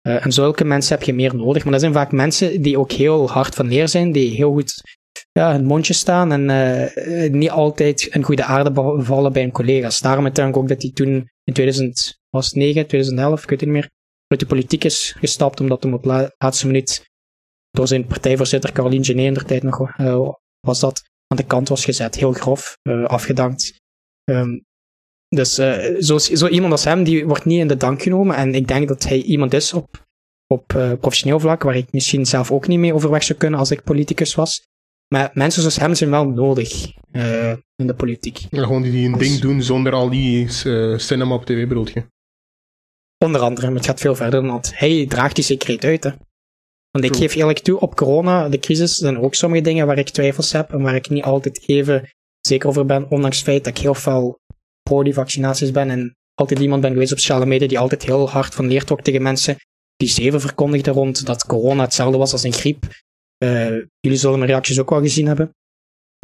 en 0.00 0.32
zulke 0.32 0.64
mensen 0.64 0.98
heb 0.98 1.06
je 1.06 1.12
meer 1.14 1.34
nodig. 1.34 1.62
Maar 1.62 1.72
dat 1.72 1.80
zijn 1.80 1.92
vaak 1.92 2.12
mensen 2.12 2.62
die 2.62 2.78
ook 2.78 2.92
heel 2.92 3.30
hard 3.30 3.54
van 3.54 3.68
leer 3.68 3.88
zijn, 3.88 4.12
die 4.12 4.30
heel 4.30 4.52
goed 4.52 4.96
ja, 5.32 5.52
hun 5.52 5.64
mondje 5.64 5.92
staan 5.92 6.32
en 6.32 7.38
niet 7.38 7.50
altijd 7.50 8.14
een 8.14 8.22
goede 8.22 8.44
aarde 8.44 9.02
vallen 9.02 9.32
bij 9.32 9.42
hun 9.42 9.52
collega's. 9.52 10.00
Daarom 10.00 10.24
uiteindelijk 10.24 10.64
ook 10.64 10.70
dat 10.70 10.82
hij 10.82 10.92
toen 10.92 11.30
in 11.44 11.52
2009, 11.52 12.86
2011, 12.86 13.42
ik 13.42 13.50
weet 13.50 13.60
het 13.60 13.68
niet 13.68 13.78
meer, 13.78 13.90
uit 14.28 14.40
de 14.40 14.46
politiek 14.46 14.84
is 14.84 15.14
gestapt, 15.18 15.60
omdat 15.60 15.82
hij 15.82 15.92
op 15.92 16.02
de 16.02 16.34
laatste 16.38 16.66
minuut 16.66 17.06
door 17.70 17.88
zijn 17.88 18.06
partijvoorzitter 18.06 18.72
Caroline 18.72 19.04
Gené 19.04 19.22
in 19.22 19.34
der 19.34 19.44
tijd 19.44 19.62
nog 19.62 19.98
uh, 19.98 20.30
was 20.60 20.80
dat 20.80 21.02
aan 21.26 21.36
de 21.36 21.46
kant 21.46 21.68
was 21.68 21.84
gezet. 21.84 22.14
Heel 22.14 22.32
grof, 22.32 22.78
uh, 22.82 23.04
afgedankt. 23.04 23.80
Um, 24.30 24.66
dus 25.28 25.54
zo, 25.98 26.18
zo, 26.18 26.48
iemand 26.48 26.72
als 26.72 26.84
hem, 26.84 27.04
die 27.04 27.26
wordt 27.26 27.44
niet 27.44 27.60
in 27.60 27.68
de 27.68 27.76
dank 27.76 28.02
genomen. 28.02 28.36
En 28.36 28.54
ik 28.54 28.68
denk 28.68 28.88
dat 28.88 29.04
hij 29.04 29.22
iemand 29.22 29.54
is 29.54 29.72
op, 29.72 30.06
op 30.46 30.64
professioneel 31.00 31.40
vlak, 31.40 31.62
waar 31.62 31.76
ik 31.76 31.92
misschien 31.92 32.26
zelf 32.26 32.52
ook 32.52 32.66
niet 32.66 32.78
mee 32.78 32.94
overweg 32.94 33.22
zou 33.22 33.38
kunnen 33.38 33.58
als 33.58 33.70
ik 33.70 33.82
politicus 33.82 34.34
was. 34.34 34.66
Maar 35.14 35.30
mensen 35.34 35.60
zoals 35.60 35.76
hem 35.76 35.94
zijn 35.94 36.10
wel 36.10 36.28
nodig 36.28 36.86
in 37.76 37.86
de 37.86 37.94
politiek. 37.96 38.38
Ja, 38.50 38.62
gewoon 38.62 38.82
die, 38.82 38.92
die 38.92 39.06
een 39.06 39.18
ding 39.18 39.38
doen 39.38 39.62
zonder 39.62 39.92
al 39.92 40.10
die 40.10 40.48
cinema 40.98 41.34
op 41.34 41.44
tv, 41.44 41.68
bedoel 41.68 41.88
je? 41.94 42.04
Onder 43.24 43.40
andere, 43.40 43.66
maar 43.66 43.76
het 43.76 43.86
gaat 43.86 44.00
veel 44.00 44.14
verder 44.14 44.40
dan 44.40 44.50
dat. 44.50 44.72
Hij 44.74 45.06
draagt 45.06 45.34
die 45.34 45.44
zekerheid 45.44 45.84
uit, 45.84 46.04
hè. 46.04 46.10
Want 46.90 47.04
ik 47.04 47.16
geef 47.16 47.34
eerlijk 47.34 47.58
toe, 47.58 47.80
op 47.80 47.96
corona, 47.96 48.48
de 48.48 48.58
crisis, 48.58 48.94
zijn 48.94 49.18
ook 49.18 49.34
sommige 49.34 49.62
dingen 49.62 49.86
waar 49.86 49.98
ik 49.98 50.08
twijfels 50.08 50.52
heb 50.52 50.72
en 50.72 50.82
waar 50.82 50.94
ik 50.94 51.08
niet 51.08 51.24
altijd 51.24 51.68
even 51.68 52.08
zeker 52.40 52.68
over 52.68 52.86
ben, 52.86 53.10
ondanks 53.10 53.36
het 53.36 53.44
feit 53.44 53.64
dat 53.64 53.76
ik 53.76 53.82
heel 53.82 53.94
veel 53.94 54.38
pro 54.82 55.02
die 55.02 55.14
vaccinaties 55.14 55.70
ben 55.70 55.90
en 55.90 56.16
altijd 56.34 56.60
iemand 56.60 56.80
ben 56.80 56.92
geweest 56.92 57.12
op 57.12 57.18
sociale 57.18 57.46
media 57.46 57.68
die 57.68 57.78
altijd 57.78 58.04
heel 58.04 58.30
hard 58.30 58.54
van 58.54 58.66
leert 58.66 58.90
ook 58.90 59.02
tegen 59.02 59.22
mensen 59.22 59.56
die 59.96 60.08
zeven 60.08 60.40
verkondigden 60.40 60.94
rond 60.94 61.26
dat 61.26 61.46
corona 61.46 61.82
hetzelfde 61.82 62.18
was 62.18 62.32
als 62.32 62.42
een 62.42 62.52
griep. 62.52 62.84
Uh, 63.44 63.66
jullie 64.00 64.18
zullen 64.18 64.38
mijn 64.38 64.50
reacties 64.50 64.78
ook 64.78 64.90
wel 64.90 65.00
gezien 65.00 65.26
hebben. 65.26 65.54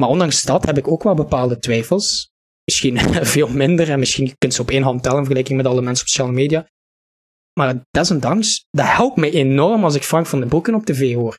Maar 0.01 0.09
ondanks 0.09 0.41
dat 0.41 0.65
heb 0.65 0.77
ik 0.77 0.87
ook 0.87 1.03
wel 1.03 1.13
bepaalde 1.13 1.59
twijfels. 1.59 2.29
Misschien 2.63 2.99
veel 3.35 3.47
minder 3.47 3.89
en 3.89 3.99
misschien 3.99 4.35
kunt 4.37 4.53
ze 4.53 4.61
op 4.61 4.69
één 4.69 4.83
hand 4.83 5.03
tellen 5.03 5.17
in 5.17 5.23
vergelijking 5.23 5.57
met 5.57 5.67
alle 5.67 5.81
mensen 5.81 6.03
op 6.03 6.09
sociale 6.09 6.31
media. 6.31 6.67
Maar 7.59 7.81
desondanks, 7.91 8.65
dat 8.71 8.85
helpt 8.85 9.17
mij 9.17 9.31
enorm 9.31 9.83
als 9.83 9.95
ik 9.95 10.03
Frank 10.03 10.25
van 10.25 10.39
den 10.39 10.49
Broeken 10.49 10.73
op 10.75 10.85
tv 10.85 11.13
hoor. 11.13 11.37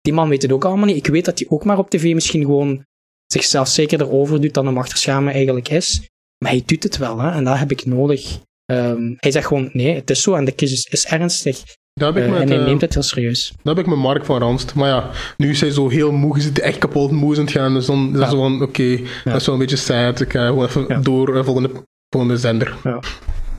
Die 0.00 0.12
man 0.12 0.28
weet 0.28 0.42
het 0.42 0.52
ook 0.52 0.64
allemaal 0.64 0.86
niet. 0.86 0.96
Ik 0.96 1.06
weet 1.06 1.24
dat 1.24 1.38
hij 1.38 1.48
ook 1.50 1.64
maar 1.64 1.78
op 1.78 1.90
tv 1.90 2.14
misschien 2.14 2.44
gewoon 2.44 2.84
zichzelf 3.26 3.68
zekerder 3.68 4.10
over 4.10 4.40
doet 4.40 4.54
dan 4.54 4.66
hem 4.66 4.78
achter 4.78 5.26
eigenlijk 5.26 5.68
is. 5.68 6.08
Maar 6.38 6.50
hij 6.50 6.62
doet 6.66 6.82
het 6.82 6.96
wel, 6.96 7.18
hè, 7.18 7.30
en 7.30 7.44
dat 7.44 7.58
heb 7.58 7.70
ik 7.70 7.86
nodig. 7.86 8.38
Um, 8.72 9.16
hij 9.18 9.30
zegt 9.30 9.46
gewoon, 9.46 9.70
nee, 9.72 9.94
het 9.94 10.10
is 10.10 10.22
zo 10.22 10.34
en 10.34 10.44
de 10.44 10.54
crisis 10.54 10.84
is 10.84 11.06
ernstig. 11.06 11.62
Heb 12.00 12.16
ik 12.16 12.24
uh, 12.24 12.30
met, 12.30 12.40
en 12.40 12.48
hij 12.48 12.58
uh, 12.58 12.64
neemt 12.64 12.80
het 12.80 12.94
heel 12.94 13.02
serieus. 13.02 13.52
Dat 13.62 13.76
heb 13.76 13.84
ik 13.84 13.90
met 13.90 14.00
Mark 14.00 14.24
van 14.24 14.38
Ranst. 14.38 14.74
Maar 14.74 14.88
ja, 14.88 15.10
nu 15.36 15.50
is 15.50 15.60
hij 15.60 15.70
zo 15.70 15.88
heel 15.88 16.12
moe. 16.12 16.40
Zit 16.40 16.58
echt 16.58 16.78
kapot 16.78 17.10
moe 17.10 17.34
aan 17.36 17.40
het 17.40 17.50
gaan. 17.50 17.74
Dus 17.74 17.86
dan 17.86 18.12
is 18.12 18.18
Ja. 18.18 18.30
zo 18.30 18.36
van, 18.36 18.62
oké, 18.62 18.82
Ja. 18.82 18.98
dat 19.24 19.40
is 19.40 19.46
wel 19.46 19.54
een 19.54 19.60
beetje 19.60 19.76
sad. 19.76 20.20
Ik 20.20 20.32
ga 20.32 20.46
gewoon 20.46 20.66
even 20.66 20.84
Ja. 20.88 20.98
door 20.98 21.36
uh, 21.36 21.44
volgende, 21.44 21.70
volgende 22.08 22.36
zender. 22.36 22.76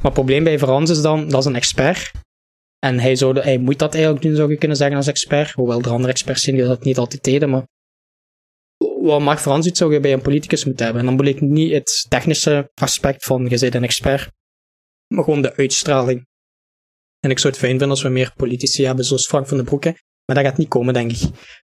Maar 0.04 0.12
het 0.12 0.22
probleem 0.22 0.44
bij 0.44 0.60
Frans 0.60 0.90
is 0.90 1.02
dan, 1.02 1.30
dat 1.30 1.40
is 1.40 1.46
een 1.46 1.56
expert. 1.56 2.12
En 2.80 3.00
hij, 3.00 3.16
zou, 3.16 3.40
hij 3.40 3.58
moet 3.58 3.80
dat 3.80 3.94
eigenlijk 3.94 4.24
doen, 4.24 4.36
zou 4.36 4.52
je 4.52 4.58
kunnen 4.58 4.78
zeggen, 4.78 4.98
als 4.98 5.08
expert. 5.08 5.52
Hoewel 5.52 5.82
er 5.82 5.90
andere 5.90 6.12
experts 6.12 6.42
zijn 6.42 6.56
die 6.56 6.66
dat 6.66 6.84
niet 6.84 6.98
altijd 6.98 7.24
deden. 7.24 7.50
Maar 7.50 7.68
wat 9.02 9.22
Mark 9.22 9.40
Frans 9.40 9.66
doet, 9.66 9.78
zou 9.78 9.94
je 9.94 10.00
bij 10.00 10.14
een 10.14 10.22
politicus 10.22 10.66
moeten 10.66 10.86
hebben. 10.86 11.04
En 11.04 11.08
dan 11.08 11.18
bedoel 11.18 11.34
ik 11.34 11.42
niet 11.42 11.72
het 11.72 12.06
technische 12.10 12.72
aspect 12.74 13.24
van, 13.24 13.50
je 13.50 13.60
bent 13.60 13.76
een 13.76 13.84
expert. 13.84 14.32
Maar 15.08 15.24
gewoon 15.24 15.42
de 15.42 15.56
uitstraling. 15.56 16.28
En 17.20 17.30
ik 17.30 17.40
zou 17.40 17.54
het 17.54 17.62
fijn 17.62 17.72
vinden 17.72 17.90
als 17.90 18.02
we 18.02 18.10
meer 18.10 18.34
politici 18.36 18.86
hebben, 18.86 19.06
zoals 19.06 19.28
Frank 19.28 19.48
van 19.48 19.58
den 19.58 19.66
Broeke. 19.66 19.90
Maar 20.26 20.36
dat 20.36 20.46
gaat 20.46 20.58
niet 20.58 20.68
komen, 20.68 20.94
denk 20.94 21.12
ik. 21.12 21.22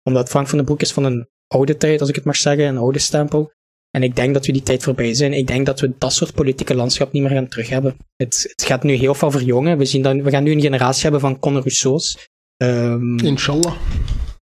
Omdat 0.02 0.28
Frank 0.28 0.48
van 0.48 0.56
den 0.56 0.66
Broek 0.66 0.80
is 0.80 0.92
van 0.92 1.04
een 1.04 1.28
oude 1.46 1.76
tijd, 1.76 2.00
als 2.00 2.08
ik 2.08 2.14
het 2.14 2.24
mag 2.24 2.36
zeggen, 2.36 2.64
een 2.64 2.76
oude 2.76 2.98
stempel. 2.98 3.52
En 3.94 4.02
ik 4.02 4.16
denk 4.16 4.34
dat 4.34 4.46
we 4.46 4.52
die 4.52 4.62
tijd 4.62 4.82
voorbij 4.82 5.14
zijn. 5.14 5.32
Ik 5.32 5.46
denk 5.46 5.66
dat 5.66 5.80
we 5.80 5.92
dat 5.98 6.12
soort 6.12 6.34
politieke 6.34 6.74
landschap 6.74 7.12
niet 7.12 7.22
meer 7.22 7.30
gaan 7.32 7.48
terug 7.48 7.68
hebben. 7.68 7.96
Het, 8.16 8.52
het 8.56 8.66
gaat 8.66 8.82
nu 8.82 8.92
heel 8.94 9.14
veel 9.14 9.30
verjongen. 9.30 9.78
We, 9.78 9.84
zien 9.84 10.02
dat, 10.02 10.16
we 10.16 10.30
gaan 10.30 10.42
nu 10.42 10.52
een 10.52 10.60
generatie 10.60 11.02
hebben 11.02 11.20
van 11.20 11.38
Conor 11.38 11.60
Rousseau's. 11.60 12.28
Ehm, 12.56 13.18
Inshallah. 13.18 13.76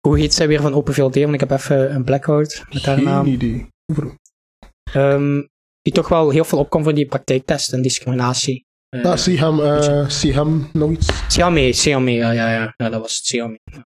hoe 0.07 0.19
heet 0.19 0.34
zij 0.34 0.47
weer 0.47 0.61
van 0.61 0.73
Open 0.73 0.93
VLD? 0.93 1.15
Want 1.15 1.34
ik 1.34 1.39
heb 1.39 1.51
even 1.51 1.95
een 1.95 2.03
blackout 2.03 2.63
met 2.72 2.85
haar 2.85 2.95
Geen 2.95 3.05
naam. 3.05 3.26
idee. 3.26 3.67
Ehm, 4.93 5.41
die 5.81 5.93
toch 5.93 6.07
wel 6.09 6.30
heel 6.30 6.43
veel 6.45 6.59
opkomt 6.59 6.84
voor 6.84 6.93
die 6.93 7.05
praktijktest 7.05 7.73
en 7.73 7.81
discriminatie. 7.81 8.65
Eh, 8.89 9.03
Ah, 9.05 9.17
Siham, 9.17 9.59
eh 9.61 10.07
Siham, 10.09 10.69
nog 10.73 10.91
iets. 10.91 11.07
Xiaomi, 11.27 11.72
Xiaomi, 11.72 12.13
ja, 12.13 12.31
ja, 12.31 12.51
ja, 12.51 12.73
ja, 12.77 12.89
dat 12.89 13.01
was 13.01 13.15
het, 13.15 13.22
Xiaomi. 13.23 13.57
Ja. 13.63 13.85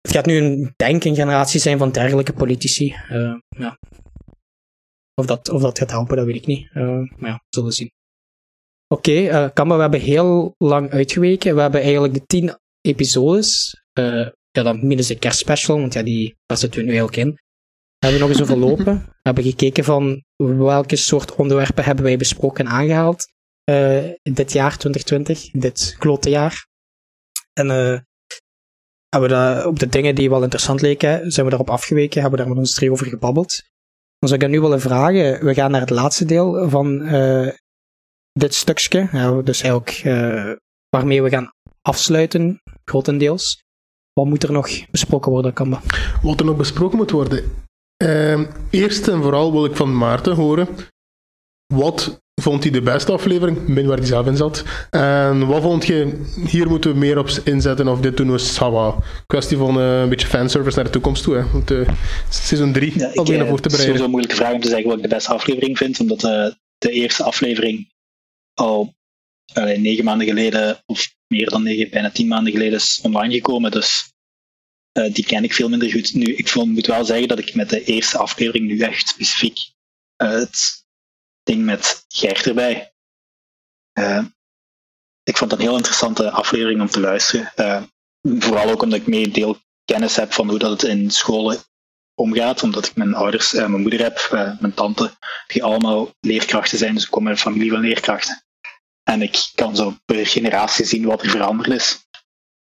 Het 0.00 0.10
gaat 0.12 0.26
nu 0.26 0.36
een, 0.36 0.72
denk 0.76 1.04
een 1.04 1.14
generatie 1.14 1.60
zijn 1.60 1.78
van 1.78 1.92
dergelijke 1.92 2.32
politici. 2.32 2.94
Eh, 3.08 3.34
ja. 3.48 3.78
Of, 5.20 5.26
dat, 5.26 5.48
of 5.48 5.62
dat 5.62 5.78
gaat 5.78 5.90
helpen, 5.90 6.16
dat 6.16 6.26
weet 6.26 6.36
ik 6.36 6.46
niet. 6.46 6.70
Eh, 6.72 6.84
maar 7.16 7.30
ja, 7.30 7.34
we 7.34 7.46
zullen 7.48 7.72
zien. 7.72 7.90
Oké, 8.88 9.26
eh 9.26 9.48
Kamba, 9.54 9.74
we 9.74 9.80
hebben 9.80 10.00
heel 10.00 10.54
lang 10.58 10.90
uitgeweken. 10.90 11.54
We 11.54 11.60
hebben 11.60 11.80
eigenlijk 11.82 12.14
de 12.14 12.24
tien 12.26 12.54
episodes. 12.80 13.80
eh, 13.92 14.28
ja, 14.50 14.62
dan 14.62 14.86
minus 14.86 15.06
de 15.06 15.18
kerstspecial, 15.18 15.80
want 15.80 15.92
ja, 15.92 16.02
die, 16.02 16.36
zitten 16.46 16.80
we 16.80 16.86
nu 16.86 16.96
eigenlijk 16.96 17.16
in. 17.16 17.38
Hebben 17.98 18.20
we 18.20 18.26
nog 18.26 18.36
eens 18.36 18.42
overlopen. 18.50 18.98
We 19.22 19.28
hebben 19.28 19.44
gekeken 19.44 19.84
van 19.84 20.24
welke 20.36 20.96
soort 20.96 21.34
onderwerpen 21.34 21.84
hebben 21.84 22.04
wij 22.04 22.16
besproken 22.16 22.66
en 22.66 22.72
aangehaald 22.72 23.32
eh, 23.64 24.10
dit 24.22 24.52
jaar 24.52 24.76
2020, 24.76 25.50
dit 25.50 25.96
klote 25.98 26.30
jaar. 26.30 26.66
En 27.52 27.70
eh, 27.70 27.98
hebben 29.08 29.28
we 29.28 29.34
daar, 29.34 29.66
op 29.66 29.78
de 29.78 29.88
dingen 29.88 30.14
die 30.14 30.30
wel 30.30 30.42
interessant 30.42 30.80
leken, 30.80 31.30
zijn 31.30 31.44
we 31.44 31.50
daarop 31.50 31.70
afgeweken, 31.70 32.20
hebben 32.20 32.38
we 32.38 32.44
daar 32.44 32.54
met 32.54 32.64
ons 32.64 32.74
drie 32.74 32.90
over 32.90 33.06
gebabbeld. 33.06 33.62
Dan 34.20 34.28
zou 34.28 34.40
ik 34.40 34.44
aan 34.44 34.50
nu 34.50 34.60
willen 34.60 34.80
vragen, 34.80 35.44
we 35.44 35.54
gaan 35.54 35.70
naar 35.70 35.80
het 35.80 35.90
laatste 35.90 36.24
deel 36.24 36.68
van 36.68 37.02
eh, 37.02 37.48
dit 38.32 38.54
stukje, 38.54 39.08
dus 39.44 39.62
eigenlijk 39.62 40.00
eh, 40.04 40.52
waarmee 40.88 41.22
we 41.22 41.28
gaan 41.28 41.52
afsluiten, 41.82 42.62
grotendeels. 42.84 43.62
Wat 44.12 44.26
moet 44.26 44.42
er 44.42 44.52
nog 44.52 44.90
besproken 44.90 45.32
worden, 45.32 45.52
Kamba? 45.52 45.80
Wat 46.22 46.40
er 46.40 46.46
nog 46.46 46.56
besproken 46.56 46.96
moet 46.96 47.10
worden. 47.10 47.44
Ehm, 47.96 48.46
eerst 48.70 49.08
en 49.08 49.22
vooral 49.22 49.52
wil 49.52 49.64
ik 49.64 49.76
van 49.76 49.96
Maarten 49.96 50.34
horen. 50.34 50.68
Wat 51.74 52.20
vond 52.40 52.62
hij 52.62 52.72
de 52.72 52.82
beste 52.82 53.12
aflevering? 53.12 53.68
Min 53.68 53.86
waar 53.86 53.96
hij 53.96 54.06
zelf 54.06 54.26
in 54.26 54.36
zat. 54.36 54.64
En 54.90 55.46
wat 55.46 55.62
vond 55.62 55.86
je, 55.86 56.22
hier 56.48 56.68
moeten 56.68 56.92
we 56.92 56.98
meer 56.98 57.18
op 57.18 57.28
inzetten 57.44 57.88
of 57.88 58.00
dit 58.00 58.16
doen 58.16 58.32
we 58.32 58.38
sawa? 58.38 58.94
Kwestie 59.26 59.56
van 59.56 59.80
eh, 59.80 60.00
een 60.00 60.08
beetje 60.08 60.26
fanservice 60.26 60.76
naar 60.76 60.84
de 60.84 60.90
toekomst 60.90 61.22
toe. 61.22 61.34
Hè. 61.34 61.50
Want, 61.50 61.72
seizoen 62.28 62.72
3 62.72 62.98
Ja, 62.98 63.04
al 63.04 63.10
ik, 63.10 63.16
beginnen 63.16 63.42
eh, 63.42 63.48
voor 63.48 63.60
te 63.60 63.68
het 63.68 63.78
is 63.78 63.84
sowieso 63.84 64.04
een 64.04 64.10
moeilijke 64.10 64.36
vraag 64.36 64.52
om 64.52 64.60
te 64.60 64.68
zeggen 64.68 64.88
wat 64.88 64.96
ik 64.96 65.02
de 65.02 65.08
beste 65.08 65.32
aflevering 65.32 65.78
vind, 65.78 66.00
omdat 66.00 66.24
eh, 66.24 66.46
de 66.78 66.90
eerste 66.90 67.22
aflevering 67.22 67.88
al 68.54 68.94
negen 69.54 70.04
maanden 70.04 70.26
geleden, 70.26 70.82
of 70.86 71.14
meer 71.26 71.50
dan 71.50 71.62
negen, 71.62 71.90
bijna 71.90 72.10
tien 72.10 72.28
maanden 72.28 72.52
geleden 72.52 72.74
is 72.78 73.00
online 73.02 73.34
gekomen. 73.34 73.70
Dus 73.70 74.12
die 75.12 75.24
ken 75.24 75.44
ik 75.44 75.52
veel 75.52 75.68
minder 75.68 75.90
goed. 75.90 76.14
Nu, 76.14 76.34
ik 76.34 76.48
vond, 76.48 76.72
moet 76.72 76.86
wel 76.86 77.04
zeggen 77.04 77.28
dat 77.28 77.38
ik 77.38 77.54
met 77.54 77.70
de 77.70 77.84
eerste 77.84 78.18
aflevering 78.18 78.66
nu 78.66 78.78
echt 78.78 79.08
specifiek 79.08 79.58
het 80.16 80.79
ding 81.50 81.64
met 81.64 82.04
Gert 82.08 82.46
erbij. 82.46 82.92
eh, 83.92 84.24
ik 85.22 85.36
vond 85.36 85.50
dat 85.50 85.58
een 85.58 85.64
heel 85.64 85.76
interessante 85.76 86.30
aflevering 86.30 86.80
om 86.80 86.90
te 86.90 87.00
luisteren. 87.00 87.52
Eh, 87.54 87.82
vooral 88.38 88.70
ook 88.70 88.82
omdat 88.82 88.98
ik 88.98 89.06
mee 89.06 89.28
deel 89.28 89.58
kennis 89.84 90.16
heb 90.16 90.32
van 90.32 90.48
hoe 90.48 90.58
dat 90.58 90.70
het 90.70 90.82
in 90.82 91.10
scholen 91.10 91.58
omgaat, 92.14 92.62
omdat 92.62 92.86
ik 92.86 92.96
mijn 92.96 93.14
ouders, 93.14 93.54
eh, 93.54 93.66
mijn 93.66 93.82
moeder 93.82 94.02
heb, 94.02 94.28
mijn 94.60 94.74
tante, 94.74 95.10
die 95.46 95.64
allemaal 95.64 96.10
leerkrachten 96.20 96.78
zijn, 96.78 96.94
dus 96.94 97.04
ik 97.04 97.10
kom 97.10 97.26
uit 97.28 97.36
een 97.36 97.42
familie 97.42 97.70
van 97.70 97.80
leerkrachten. 97.80 98.44
En 99.02 99.22
ik 99.22 99.50
kan 99.54 99.76
zo 99.76 99.96
per 100.04 100.26
generatie 100.26 100.84
zien 100.84 101.04
wat 101.04 101.22
er 101.22 101.30
veranderd 101.30 101.70
is. 101.70 102.08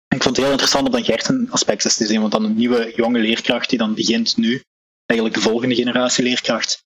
Ik 0.07 0.23
vond 0.23 0.35
het 0.35 0.45
heel 0.45 0.51
interessant 0.51 0.85
om 0.85 0.91
dan 0.91 1.03
Gert 1.03 1.27
een 1.27 1.51
aspect 1.51 1.97
te 1.97 2.05
zien, 2.05 2.19
want 2.19 2.31
dan 2.31 2.43
een 2.43 2.55
nieuwe 2.55 2.93
jonge 2.95 3.19
leerkracht 3.19 3.69
die 3.69 3.77
dan 3.77 3.95
begint 3.95 4.37
nu, 4.37 4.63
eigenlijk 5.05 5.39
de 5.39 5.49
volgende 5.49 5.75
generatie 5.75 6.23
leerkracht. 6.23 6.85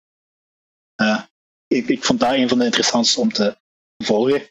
Ik, 1.72 1.88
ik 1.88 2.04
vond 2.04 2.20
dat 2.20 2.32
een 2.32 2.48
van 2.48 2.58
de 2.58 2.64
interessantste 2.64 3.20
om 3.20 3.32
te 3.32 3.56
volgen. 4.04 4.50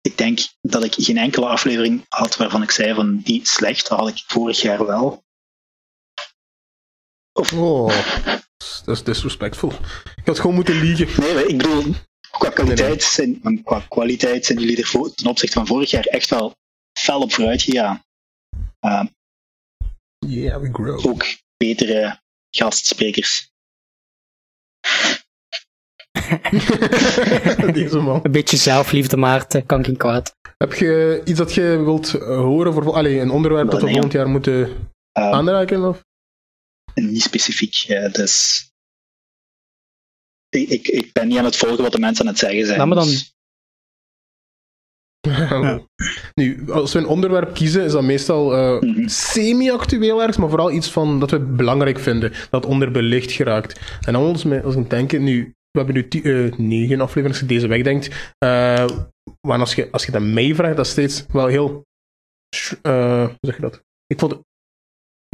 Ik 0.00 0.18
denk 0.18 0.38
dat 0.60 0.84
ik 0.84 0.94
geen 0.94 1.16
enkele 1.18 1.46
aflevering 1.46 2.04
had 2.08 2.36
waarvan 2.36 2.62
ik 2.62 2.70
zei 2.70 2.94
van 2.94 3.20
die 3.20 3.46
slecht, 3.46 3.88
dat 3.88 3.98
had 3.98 4.08
ik 4.08 4.22
vorig 4.26 4.60
jaar 4.60 4.86
wel. 4.86 5.24
Of 7.32 7.52
Oh, 7.52 8.06
Dat 8.84 8.96
is 8.96 9.02
disrespectful. 9.04 9.72
Ik 10.16 10.26
had 10.26 10.38
gewoon 10.40 10.54
moeten 10.54 10.80
liegen. 10.80 11.20
Nee, 11.20 11.46
ik 11.46 11.56
bedoel, 11.56 11.94
qua 12.30 12.50
kwaliteit, 12.50 13.02
zijn, 13.02 13.62
qua 13.62 13.80
kwaliteit 13.88 14.46
zijn 14.46 14.58
jullie 14.58 14.76
er 14.76 15.14
ten 15.14 15.26
opzichte 15.26 15.58
van 15.58 15.66
vorig 15.66 15.90
jaar 15.90 16.04
echt 16.04 16.30
wel 16.30 16.54
fel 16.98 17.20
op 17.20 17.32
vooruit 17.32 17.62
gegaan. 17.62 18.04
Uh, 18.80 19.04
Yeah, 20.18 20.60
we 20.60 20.68
grow. 20.72 21.06
ook 21.06 21.24
betere 21.56 22.20
gastsprekers. 22.50 23.50
Deze 27.72 27.98
man. 27.98 28.20
Een 28.22 28.32
beetje 28.32 28.56
zelfliefde, 28.56 29.16
Maarten, 29.16 29.66
kan 29.66 29.84
geen 29.84 29.96
kwaad. 29.96 30.34
Heb 30.58 30.72
je 30.72 31.22
iets 31.24 31.38
dat 31.38 31.54
je 31.54 31.62
wilt 31.84 32.14
eh, 32.14 32.20
horen 32.26 32.72
voor... 32.72 32.92
Allee, 32.92 33.20
een 33.20 33.30
onderwerp 33.30 33.70
dat 33.70 33.80
we 33.82 33.88
volgend 33.88 34.12
jaar 34.12 34.28
moeten 34.28 34.58
Uh, 34.58 34.68
aanraken? 35.12 35.88
Of? 35.88 36.04
niet 36.94 37.22
specifiek, 37.22 37.84
eh, 37.88 38.12
dus... 38.12 38.64
Ik, 40.48 40.68
ik, 40.68 40.88
ik 40.88 41.12
ben 41.12 41.28
niet 41.28 41.38
aan 41.38 41.44
het 41.44 41.56
volgen 41.56 41.82
wat 41.82 41.92
de 41.92 41.98
mensen 41.98 42.24
aan 42.24 42.30
het 42.30 42.40
zeggen 42.40 42.66
zijn. 42.66 42.78
Laat 42.78 42.88
me 42.88 42.94
dan- 42.94 43.04
dus- 43.08 43.34
Nu, 46.34 46.70
als 46.72 46.92
we 46.92 46.98
een 46.98 47.06
onderwerp 47.06 47.54
kiezen, 47.54 47.84
is 47.84 47.92
dat 47.92 48.02
meestal 48.02 48.54
eh, 48.54 48.80
Mhm. 48.80 49.08
semi-actueel 49.08 50.18
ergens, 50.18 50.36
maar 50.36 50.48
vooral 50.48 50.70
iets 50.72 50.90
van 50.90 51.20
dat 51.20 51.30
we 51.30 51.38
belangrijk 51.40 51.98
vinden, 51.98 52.32
dat 52.50 52.66
onderbelicht 52.66 53.32
geraakt. 53.32 53.80
En 54.06 54.12
dan 54.12 54.22
als, 54.22 54.44
me- 54.44 54.62
als 54.62 54.74
ik 54.74 54.90
denk, 54.90 55.18
nu, 55.18 55.54
we 55.76 55.92
hebben 55.92 56.08
nu 56.10 56.22
eh, 56.22 56.58
negen 56.58 57.00
afleveringen, 57.00 57.30
als 57.30 57.40
je 57.40 57.46
deze 57.46 57.66
wegdenkt, 57.66 58.34
eh 58.38 58.86
maar 59.40 59.58
als 59.58 59.74
je, 59.74 59.90
als 59.90 60.06
je 60.06 60.12
dat 60.12 60.22
mij 60.22 60.54
vraagt, 60.54 60.76
dat 60.76 60.84
is 60.86 60.92
steeds 60.92 61.26
wel 61.32 61.46
heel... 61.46 61.86
eh, 62.82 63.24
hoe 63.24 63.36
zeg 63.40 63.54
je 63.54 63.62
dat? 63.62 63.82
Ik 64.06 64.18
vond... 64.18 64.40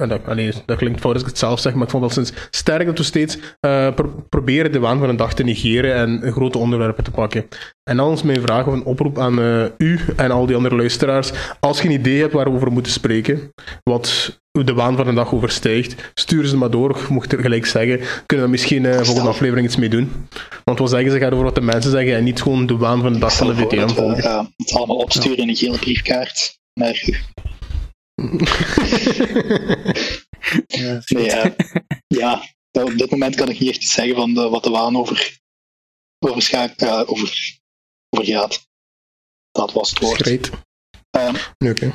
ja, 0.02 0.08
dat, 0.08 0.20
allee, 0.26 0.52
dat 0.66 0.76
klinkt 0.78 1.00
fout 1.00 1.12
als 1.12 1.22
ik 1.22 1.28
het 1.28 1.38
zelf 1.38 1.60
zeg, 1.60 1.74
maar 1.74 1.82
ik 1.84 1.90
vond 1.90 2.02
wel 2.02 2.12
sinds 2.12 2.32
sterk 2.50 2.86
dat 2.86 2.98
we 2.98 3.04
steeds 3.04 3.38
eh, 3.60 3.94
pro- 3.94 4.24
proberen 4.28 4.72
de 4.72 4.78
waan 4.78 4.98
van 4.98 5.08
een 5.08 5.16
dag 5.16 5.34
te 5.34 5.42
negeren 5.44 5.94
en 5.94 6.32
grote 6.32 6.58
onderwerpen 6.58 7.04
te 7.04 7.10
pakken. 7.10 7.46
En 7.90 7.96
dan 7.96 8.12
is 8.12 8.22
mijn 8.22 8.40
vraag 8.40 8.66
of 8.66 8.72
een 8.72 8.84
oproep 8.84 9.18
aan 9.18 9.40
eh, 9.40 9.64
u 9.78 10.00
en 10.16 10.30
al 10.30 10.46
die 10.46 10.56
andere 10.56 10.76
luisteraars. 10.76 11.30
Als 11.60 11.80
je 11.82 11.88
een 11.88 11.94
idee 11.94 12.20
hebt 12.20 12.32
waar 12.32 12.44
we 12.50 12.56
over 12.56 12.72
moeten 12.72 12.92
spreken, 12.92 13.52
wat 13.82 14.38
de 14.50 14.74
waan 14.74 14.96
van 14.96 15.06
de 15.06 15.12
dag 15.12 15.34
overstijgt, 15.34 16.10
stuur 16.14 16.46
ze 16.46 16.56
maar 16.56 16.70
door. 16.70 16.98
Mocht 17.08 17.32
er 17.32 17.40
gelijk 17.40 17.66
zeggen, 17.66 18.00
kunnen 18.26 18.46
we 18.46 18.52
misschien 18.52 18.86
eh 18.86 19.00
volgende 19.00 19.28
aflevering 19.30 19.66
iets 19.66 19.76
mee 19.76 19.88
doen. 19.88 20.12
Want 20.64 20.78
we 20.78 20.86
zeggen 20.86 21.10
ze 21.10 21.18
gaat 21.18 21.32
over 21.32 21.44
wat 21.44 21.54
de 21.54 21.60
mensen 21.60 21.90
zeggen 21.90 22.14
en 22.16 22.24
niet 22.24 22.42
gewoon 22.42 22.66
de 22.66 22.76
waan 22.76 23.00
van 23.00 23.12
de 23.12 23.18
dag 23.18 23.36
van 23.36 23.46
de 23.46 23.54
VTM 23.54 23.88
volgen. 23.88 24.22
het 24.56 24.72
allemaal 24.74 24.96
opsturen 24.96 25.38
in 25.38 25.48
een 25.48 25.56
gele 25.56 25.78
briefkaart 25.78 26.58
naar 26.74 27.02
u. 27.06 27.14
Nee, 31.06 31.30
eh, 31.30 31.50
ja, 32.06 32.42
op 32.70 32.98
dit 32.98 33.10
moment 33.10 33.34
kan 33.34 33.48
ik 33.48 33.58
niet 33.58 33.68
echt 33.68 33.82
iets 33.82 33.92
zeggen 33.92 34.14
van 34.14 34.34
de, 34.34 34.48
wat 34.48 34.64
de 34.64 34.70
waan 34.70 34.96
over, 34.96 35.38
over, 36.18 36.42
schaak, 36.42 36.80
eh, 36.80 37.02
over, 37.06 37.58
over 38.08 38.26
gaat. 38.26 38.68
Dat 39.50 39.72
was 39.72 39.90
het 39.90 39.98
woord. 39.98 40.22
Great. 40.22 40.50
Ehm, 41.10 41.34
Oké. 41.58 41.92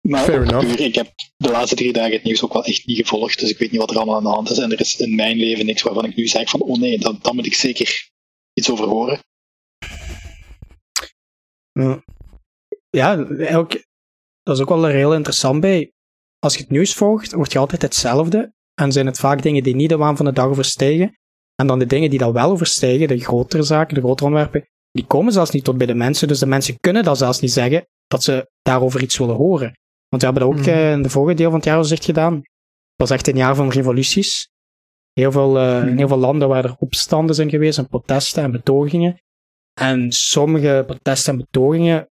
maar 0.00 0.24
Fair 0.24 0.58
puur, 0.58 0.80
ik 0.80 0.94
heb 0.94 1.12
de 1.36 1.50
laatste 1.50 1.76
drie 1.76 1.92
dagen 1.92 2.12
het 2.12 2.22
nieuws 2.22 2.42
ook 2.42 2.52
wel 2.52 2.64
echt 2.64 2.86
niet 2.86 2.96
gevolgd, 2.96 3.38
dus 3.40 3.50
ik 3.50 3.58
weet 3.58 3.70
niet 3.70 3.80
wat 3.80 3.90
er 3.90 3.96
allemaal 3.96 4.16
aan 4.16 4.22
de 4.22 4.28
hand 4.28 4.50
is. 4.50 4.58
En 4.58 4.72
er 4.72 4.80
is 4.80 4.96
in 4.96 5.14
mijn 5.14 5.36
leven 5.36 5.66
niks 5.66 5.82
waarvan 5.82 6.04
ik 6.04 6.16
nu 6.16 6.26
zeg 6.26 6.50
van, 6.50 6.60
oh 6.60 6.78
nee, 6.78 6.98
daar 6.98 7.20
daar 7.20 7.34
moet 7.34 7.46
ik 7.46 7.54
zeker 7.54 8.10
iets 8.52 8.70
over 8.70 8.86
horen. 8.88 9.20
Ja. 11.72 12.04
Eigenlijk, 12.90 13.88
dat 14.42 14.56
is 14.56 14.62
ook 14.62 14.68
wel 14.68 14.86
er 14.86 14.94
heel 14.94 15.14
interessant 15.14 15.60
bij. 15.60 15.92
Als 16.38 16.54
je 16.54 16.60
het 16.60 16.70
nieuws 16.70 16.94
volgt, 16.94 17.32
wordt 17.32 17.52
je 17.52 17.58
altijd 17.58 17.82
hetzelfde. 17.82 18.52
En 18.74 18.92
zijn 18.92 19.06
het 19.06 19.18
vaak 19.18 19.42
dingen 19.42 19.62
die 19.62 19.74
niet 19.74 19.88
de 19.88 19.96
waan 19.96 20.16
van 20.16 20.26
de 20.26 20.32
dag 20.32 20.46
overstijgen. 20.46 21.18
En 21.54 21.66
dan 21.66 21.78
de 21.78 21.86
dingen 21.86 22.10
die 22.10 22.18
dat 22.18 22.32
wel 22.32 22.50
overstijgen, 22.50 23.08
de 23.08 23.18
grotere 23.20 23.62
zaken, 23.62 23.94
de 23.94 24.00
grotere 24.00 24.24
onderwerpen, 24.28 24.68
die 24.90 25.06
komen 25.06 25.32
zelfs 25.32 25.50
niet 25.50 25.64
tot 25.64 25.78
bij 25.78 25.86
de 25.86 25.94
mensen. 25.94 26.28
Dus 26.28 26.38
de 26.38 26.46
mensen 26.46 26.80
kunnen 26.80 27.04
dat 27.04 27.18
zelfs 27.18 27.40
niet 27.40 27.52
zeggen, 27.52 27.86
dat 28.06 28.22
ze 28.22 28.50
daarover 28.62 29.02
iets 29.02 29.18
willen 29.18 29.36
horen. 29.36 29.78
Want 30.08 30.22
we 30.22 30.28
hebben 30.28 30.42
dat 30.42 30.52
ook 30.52 30.66
Mhm. 30.66 30.68
eh, 30.68 30.92
in 30.92 31.02
de 31.02 31.10
vorige 31.10 31.36
deel 31.36 31.46
van 31.50 31.58
het 31.58 31.64
jaar 31.64 31.76
al 31.76 31.90
echt 31.90 32.04
gedaan. 32.04 32.34
Het 32.34 33.08
was 33.08 33.10
echt 33.10 33.28
een 33.28 33.36
jaar 33.36 33.54
van 33.54 33.68
revoluties. 33.70 34.48
Heel 35.12 35.32
veel, 35.32 35.58
eh, 35.58 35.86
in 35.86 35.98
heel 35.98 36.08
veel 36.08 36.16
landen 36.18 36.48
waar 36.48 36.64
er 36.64 36.76
opstanden 36.78 37.34
zijn 37.34 37.50
geweest 37.50 37.78
en 37.78 37.88
protesten 37.88 38.42
en 38.42 38.50
betogingen. 38.50 39.20
En 39.80 40.12
sommige 40.12 40.84
protesten 40.86 41.32
en 41.32 41.38
betogingen 41.38 42.08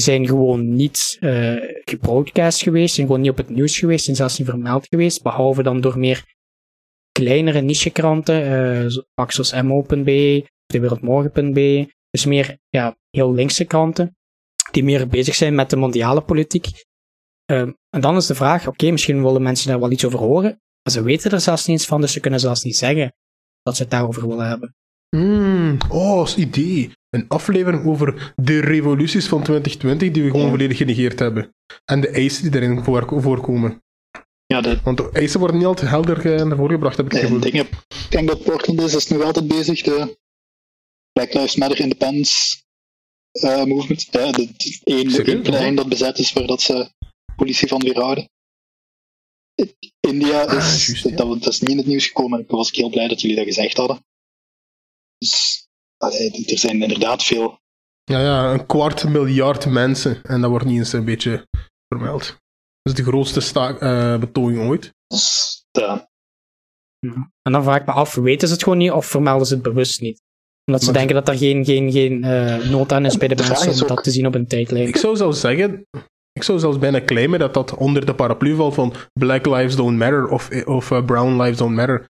zijn 0.00 0.26
gewoon 0.26 0.74
niet 0.74 1.16
eh 1.20 1.56
gebroadcast 1.84 2.62
geweest, 2.62 2.94
zijn 2.94 3.06
gewoon 3.06 3.20
niet 3.22 3.30
op 3.30 3.36
het 3.36 3.48
nieuws 3.48 3.78
geweest, 3.78 4.04
zijn 4.04 4.16
zelfs 4.16 4.38
niet 4.38 4.48
vermeld 4.48 4.86
geweest, 4.86 5.22
behalve 5.22 5.62
dan 5.62 5.80
door 5.80 5.98
meer 5.98 6.24
kleinere 7.12 7.60
nichekranten, 7.60 8.42
eh 8.42 8.86
zo- 8.86 9.02
pak 9.14 9.32
zoals 9.32 9.62
mo.be, 9.62 10.46
dewereldmorgen.be, 10.66 11.92
dus 12.10 12.24
meer 12.24 12.58
ja, 12.68 12.96
heel 13.10 13.32
linkse 13.32 13.64
kranten, 13.64 14.16
die 14.70 14.84
meer 14.84 15.08
bezig 15.08 15.34
zijn 15.34 15.54
met 15.54 15.70
de 15.70 15.76
mondiale 15.76 16.20
politiek. 16.22 16.66
Ehm, 17.44 17.72
en 17.90 18.00
dan 18.00 18.16
is 18.16 18.26
de 18.26 18.34
vraag, 18.34 18.66
oké, 18.66 18.90
misschien 18.90 19.22
willen 19.22 19.42
mensen 19.42 19.68
daar 19.68 19.80
wel 19.80 19.90
iets 19.90 20.04
over 20.04 20.18
horen, 20.18 20.50
maar 20.82 20.92
ze 20.92 21.02
weten 21.02 21.30
er 21.30 21.40
zelfs 21.40 21.66
niet 21.66 21.78
eens 21.78 21.86
van, 21.86 22.00
dus 22.00 22.12
ze 22.12 22.20
kunnen 22.20 22.40
zelfs 22.40 22.62
niet 22.62 22.76
zeggen 22.76 23.14
dat 23.62 23.76
ze 23.76 23.82
het 23.82 23.90
daarover 23.90 24.28
willen 24.28 24.48
hebben. 24.48 24.74
Hmm, 25.16 25.78
oh, 25.88 26.18
als 26.18 26.36
idee. 26.36 26.90
Een 27.10 27.28
aflevering 27.28 27.86
over 27.86 28.32
de 28.36 28.60
revoluties 28.60 29.26
van 29.28 29.42
2020 29.42 30.10
die 30.10 30.22
we 30.22 30.30
gewoon 30.30 30.44
Ja. 30.44 30.50
volledig 30.50 30.76
genegeerd 30.76 31.18
hebben. 31.18 31.54
En 31.84 32.00
de 32.00 32.08
eisen 32.08 32.50
die 32.50 32.80
voor- 32.82 33.22
voorkomen. 33.22 33.82
Ja, 34.46 34.60
de, 34.60 34.80
Want 34.82 34.96
de 34.96 35.10
eisen 35.12 35.38
worden 35.40 35.56
niet 35.58 35.66
altijd 35.66 35.90
helder 35.90 36.46
naar 36.46 36.56
voren 36.56 36.72
gebracht, 36.72 36.96
heb 36.96 37.06
ik 37.06 37.12
het 37.12 37.20
En 37.20 37.26
gevoel. 37.26 37.46
ik 37.46 38.10
denk 38.10 38.28
dat 38.28 38.42
Portland 38.42 38.80
is, 38.80 38.94
is 38.94 39.08
nog 39.08 39.22
altijd 39.22 39.48
bezig, 39.48 39.82
de 39.82 40.18
Black 41.12 41.32
Lives 41.34 41.56
Matter 41.56 41.80
Independence 41.80 42.60
eh, 43.32 43.64
movement. 43.64 44.08
Ja, 44.10 44.32
de, 44.32 44.48
de 44.56 44.80
één, 45.24 45.42
plein 45.42 45.74
dat 45.74 45.88
bezet 45.88 46.18
is 46.18 46.32
waar 46.32 46.46
dat 46.46 46.60
ze 46.60 46.92
politie 47.36 47.68
van 47.68 47.80
weerhouden. 47.80 48.28
India 50.00 50.42
Ah, 50.44 50.56
is, 50.56 50.86
juist, 50.86 51.08
ja. 51.08 51.16
dat, 51.16 51.42
dat 51.42 51.52
is 51.52 51.60
niet 51.60 51.70
in 51.70 51.76
het 51.76 51.86
nieuws 51.86 52.06
gekomen. 52.06 52.40
Ik 52.40 52.50
was 52.50 52.70
heel 52.70 52.90
blij 52.90 53.08
dat 53.08 53.20
jullie 53.20 53.36
dat 53.36 53.44
gezegd 53.44 53.76
hadden. 53.76 54.04
Dus, 55.26 55.66
allee, 55.96 56.44
er 56.46 56.58
zijn 56.58 56.82
inderdaad 56.82 57.22
veel. 57.22 57.58
Ja, 58.04 58.20
ja, 58.20 58.52
een 58.52 58.66
kwart 58.66 59.08
miljard 59.08 59.66
mensen. 59.66 60.22
En 60.22 60.40
dat 60.40 60.50
wordt 60.50 60.64
niet 60.66 60.78
eens 60.78 60.92
een 60.92 61.04
beetje 61.04 61.46
vermeld. 61.88 62.24
Dat 62.82 62.92
is 62.98 63.04
de 63.04 63.10
grootste 63.10 63.40
sta- 63.40 63.78
eh, 63.78 64.18
betoging 64.20 64.68
ooit. 64.68 64.92
Dus, 65.06 65.62
de, 65.70 66.06
En 67.42 67.52
dan 67.52 67.62
vraag 67.62 67.80
ik 67.80 67.86
me 67.86 67.92
af, 67.92 68.14
weten 68.14 68.48
ze 68.48 68.54
het 68.54 68.62
gewoon 68.62 68.78
niet 68.78 68.90
of 68.90 69.06
vermelden 69.06 69.46
ze 69.46 69.54
het 69.54 69.62
bewust 69.62 70.00
niet? 70.00 70.20
Omdat 70.64 70.82
ze 70.84 70.90
Maar- 70.90 70.98
denken 70.98 71.14
dat 71.14 71.28
er 71.28 71.36
geen, 71.38 71.64
geen, 71.64 71.92
geen 71.92 72.24
eh, 72.24 72.70
nood 72.70 72.92
aan 72.92 73.04
is 73.06 73.16
bij 73.16 73.28
de 73.28 73.34
mensen 73.36 73.72
om 73.72 73.80
ook- 73.82 73.88
dat 73.88 74.04
te 74.04 74.10
zien 74.10 74.26
op 74.26 74.34
een 74.34 74.46
tijdlijn. 74.46 74.88
Ik 74.88 74.96
zou 74.96 75.16
zelfs 75.16 75.40
zeggen, 75.40 75.86
ik 76.32 76.42
zou 76.42 76.58
zelfs 76.58 76.78
bijna 76.78 77.04
claimen 77.04 77.38
dat 77.38 77.54
dat 77.54 77.74
onder 77.74 78.06
de 78.06 78.14
paraplu 78.14 78.54
valt 78.54 78.74
van 78.74 78.94
Black 79.12 79.46
Lives 79.46 79.76
Don't 79.76 79.98
Matter 79.98 80.28
of, 80.28 80.50
of 80.64 80.90
eh, 80.90 81.04
Brown 81.04 81.40
Lives 81.42 81.56
Don't 81.56 81.74
Matter. 81.74 82.08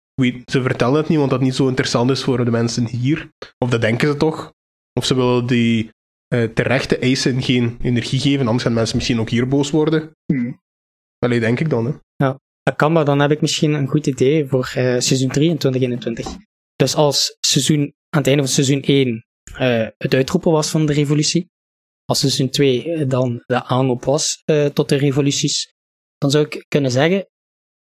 Ze 0.46 0.62
vertellen 0.62 0.96
het 0.96 1.08
niet, 1.08 1.18
want 1.18 1.30
dat 1.30 1.42
niet 1.42 1.56
zo 1.56 1.68
interessant 1.68 2.12
is 2.12 2.24
voor 2.24 2.46
de 2.46 2.52
mensen 2.52 2.88
hier. 2.88 3.30
Of 3.58 3.70
dat 3.70 3.82
denken 3.82 4.08
ze 4.08 4.18
toch. 4.18 4.54
Of 4.94 5.06
ze 5.06 5.16
willen 5.16 5.48
die 5.48 5.90
eh, 6.28 6.44
terechte 6.44 6.98
eisen 6.98 7.42
geen 7.42 7.78
energie 7.82 8.20
geven, 8.20 8.46
anders 8.46 8.64
gaan 8.64 8.74
mensen 8.74 8.96
misschien 8.96 9.20
ook 9.20 9.30
hier 9.30 9.48
boos 9.48 9.72
worden. 9.72 10.12
Hmm. 10.26 10.62
Allee, 11.20 11.40
denk 11.40 11.60
ik 11.60 11.70
dan. 11.70 11.86
Hè. 11.86 11.92
Dat 12.68 12.76
kan, 12.76 12.92
maar 12.92 13.06
dan 13.06 13.20
heb 13.20 13.32
ik 13.32 13.42
misschien 13.42 13.74
een 13.74 13.88
goed 13.88 14.08
idee 14.08 14.48
voor 14.48 14.72
eh, 14.76 15.00
seizoen 15.00 15.30
3 15.30 15.50
in 15.50 15.58
2021. 15.58 16.28
Dus 16.76 16.96
als 16.96 17.38
seizoen, 17.40 17.80
aan 18.10 18.20
het 18.20 18.28
einde 18.28 18.44
van 18.44 18.52
seizoen 18.52 18.82
1 18.82 19.26
eh, 19.54 19.88
het 19.98 20.14
uitroepen 20.14 20.52
was 20.52 20.70
van 20.70 20.86
de 20.86 20.94
revolutie, 20.94 21.50
als 22.06 22.20
seizoen 22.20 22.50
2 22.50 22.94
eh, 22.94 23.10
dan 23.10 23.44
de 23.46 23.64
aanloop 23.64 24.06
was 24.06 24.42
eh, 24.46 24.66
tot 24.66 24.90
de 24.90 24.96
revoluties, 24.96 25.74
dan 26.18 26.32
zou 26.32 26.46
ik 26.46 26.66
kunnen 26.68 26.92
zeggen, 26.92 27.28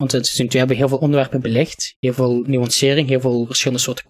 want 0.02 0.14
in 0.14 0.24
seizoen 0.24 0.48
2 0.48 0.60
hebben 0.60 0.78
heel 0.78 0.88
veel 0.88 0.98
onderwerpen 0.98 1.42
belicht, 1.42 1.96
heel 2.00 2.14
veel 2.14 2.42
nuancering, 2.42 3.08
heel 3.08 3.20
veel 3.20 3.46
verschillende 3.46 3.84
soorten 3.84 4.06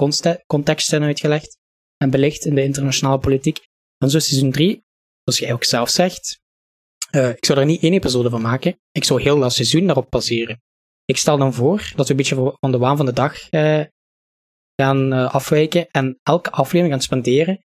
contexten 0.47 1.03
uitgelegd 1.03 1.57
en 1.97 2.09
belicht 2.09 2.45
in 2.45 2.55
de 2.55 2.63
internationale 2.63 3.19
politiek. 3.19 3.67
Dan 3.97 4.09
zou 4.09 4.23
seizoen 4.23 4.51
3, 4.51 4.83
zoals 5.23 5.39
jij 5.39 5.53
ook 5.53 5.63
zelf 5.63 5.89
zegt, 5.89 6.39
eh, 7.09 7.29
ik 7.29 7.45
zou 7.45 7.59
er 7.59 7.65
niet 7.65 7.81
één 7.81 7.93
episode 7.93 8.29
van 8.29 8.41
maken. 8.41 8.79
Ik 8.91 9.03
zou 9.03 9.21
heel 9.21 9.39
dat 9.39 9.53
seizoen 9.53 9.85
daarop 9.85 10.09
baseren. 10.09 10.61
Ik 11.05 11.17
stel 11.17 11.37
dan 11.37 11.53
voor 11.53 11.91
dat 11.95 12.05
we 12.05 12.11
een 12.11 12.17
beetje 12.17 12.35
van- 12.35 12.55
van 12.59 12.71
de 12.71 12.77
waan 12.77 12.97
van 12.97 13.05
de 13.05 13.13
dag 13.13 13.49
eh, 13.49 13.83
gaan 14.75 15.13
eh, 15.13 15.33
afwijken 15.33 15.87
en 15.91 16.19
elke 16.23 16.51
aflevering 16.51 16.89
gaan 16.91 17.01
spenderen. 17.01 17.63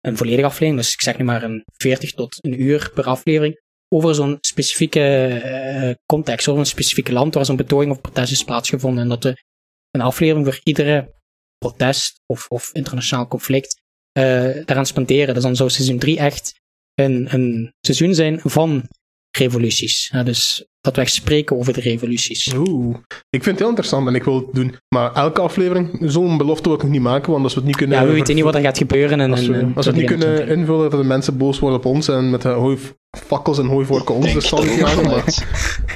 Een 0.00 0.16
volledige 0.16 0.46
aflevering, 0.46 0.76
dus 0.76 0.92
ik 0.92 1.00
zeg 1.00 1.18
nu 1.18 1.24
maar 1.24 1.42
een 1.42 1.64
40 1.76 2.12
tot 2.12 2.44
een 2.44 2.62
uur 2.62 2.90
per 2.94 3.04
aflevering. 3.04 3.60
Over 3.88 4.14
zo'n 4.14 4.38
specifieke 4.40 5.26
eh, 5.26 5.94
context, 6.06 6.48
over 6.48 6.60
een 6.60 6.66
specifiek 6.66 7.08
land 7.08 7.34
waar 7.34 7.44
zo'n 7.44 7.56
betoging 7.56 7.90
of 7.90 8.00
protest 8.00 8.32
is 8.32 8.44
plaatsgevonden. 8.44 9.02
En 9.02 9.08
dat 9.08 9.24
we 9.24 9.44
een 9.90 10.00
aflevering 10.00 10.46
voor 10.46 10.60
iedere 10.62 11.14
protest 11.58 12.20
of, 12.26 12.46
of 12.48 12.70
internationaal 12.72 13.26
conflict 13.26 13.82
eh 14.12 14.64
daaraan 14.64 14.86
spenderen. 14.86 15.34
Dus 15.34 15.42
dan 15.42 15.56
zou 15.56 15.70
seizoen 15.70 15.98
3 15.98 16.18
echt 16.18 16.60
een, 16.94 17.34
een 17.34 17.72
seizoen 17.80 18.14
zijn 18.14 18.40
van 18.40 18.88
revoluties. 19.36 20.08
Ja, 20.12 20.22
dus 20.22 20.66
dat 20.80 20.96
we 20.96 21.00
echt 21.00 21.12
spreken 21.12 21.56
over 21.56 21.72
de 21.72 21.80
revoluties. 21.80 22.54
Oeh, 22.54 22.96
ik 23.30 23.42
vind 23.42 23.44
het 23.44 23.58
heel 23.58 23.68
interessant 23.68 24.06
en 24.06 24.14
ik 24.14 24.24
wil 24.24 24.34
het 24.34 24.46
doen. 24.52 24.76
Maar 24.88 25.14
elke 25.14 25.40
aflevering, 25.40 25.98
zo'n 26.00 26.36
belofte 26.36 26.62
wil 26.62 26.74
ik 26.74 26.82
nog 26.82 26.92
niet 26.92 27.00
maken, 27.00 27.32
want 27.32 27.44
als 27.44 27.54
we 27.54 27.58
het 27.58 27.68
niet 27.68 27.76
kunnen... 27.76 27.98
Ja, 27.98 28.06
we 28.06 28.12
weten 28.12 28.34
niet 28.34 28.44
wat 28.44 28.54
er 28.54 28.60
gaat 28.60 28.78
gebeuren. 28.78 29.20
In, 29.20 29.30
Als 29.30 29.46
we, 29.46 29.72
als 29.74 29.86
we 29.86 29.92
het 29.92 30.00
niet 30.00 30.06
kunnen 30.06 30.34
2021. 30.34 30.56
invullen, 30.56 30.90
dat 30.90 31.00
de 31.00 31.06
mensen 31.06 31.36
boos 31.36 31.58
worden 31.58 31.78
op 31.78 31.84
ons 31.84 32.08
en 32.08 32.30
met 32.30 32.42
de 32.42 32.48
hooi, 32.48 32.78
fakkels 33.26 33.58
en 33.58 33.66
hooivorken 33.66 34.14
ons 34.14 34.32
de 34.32 34.40
stand 34.40 34.64
jagen. 34.64 35.04
Maar 35.04 35.22
vanuit 35.22 35.36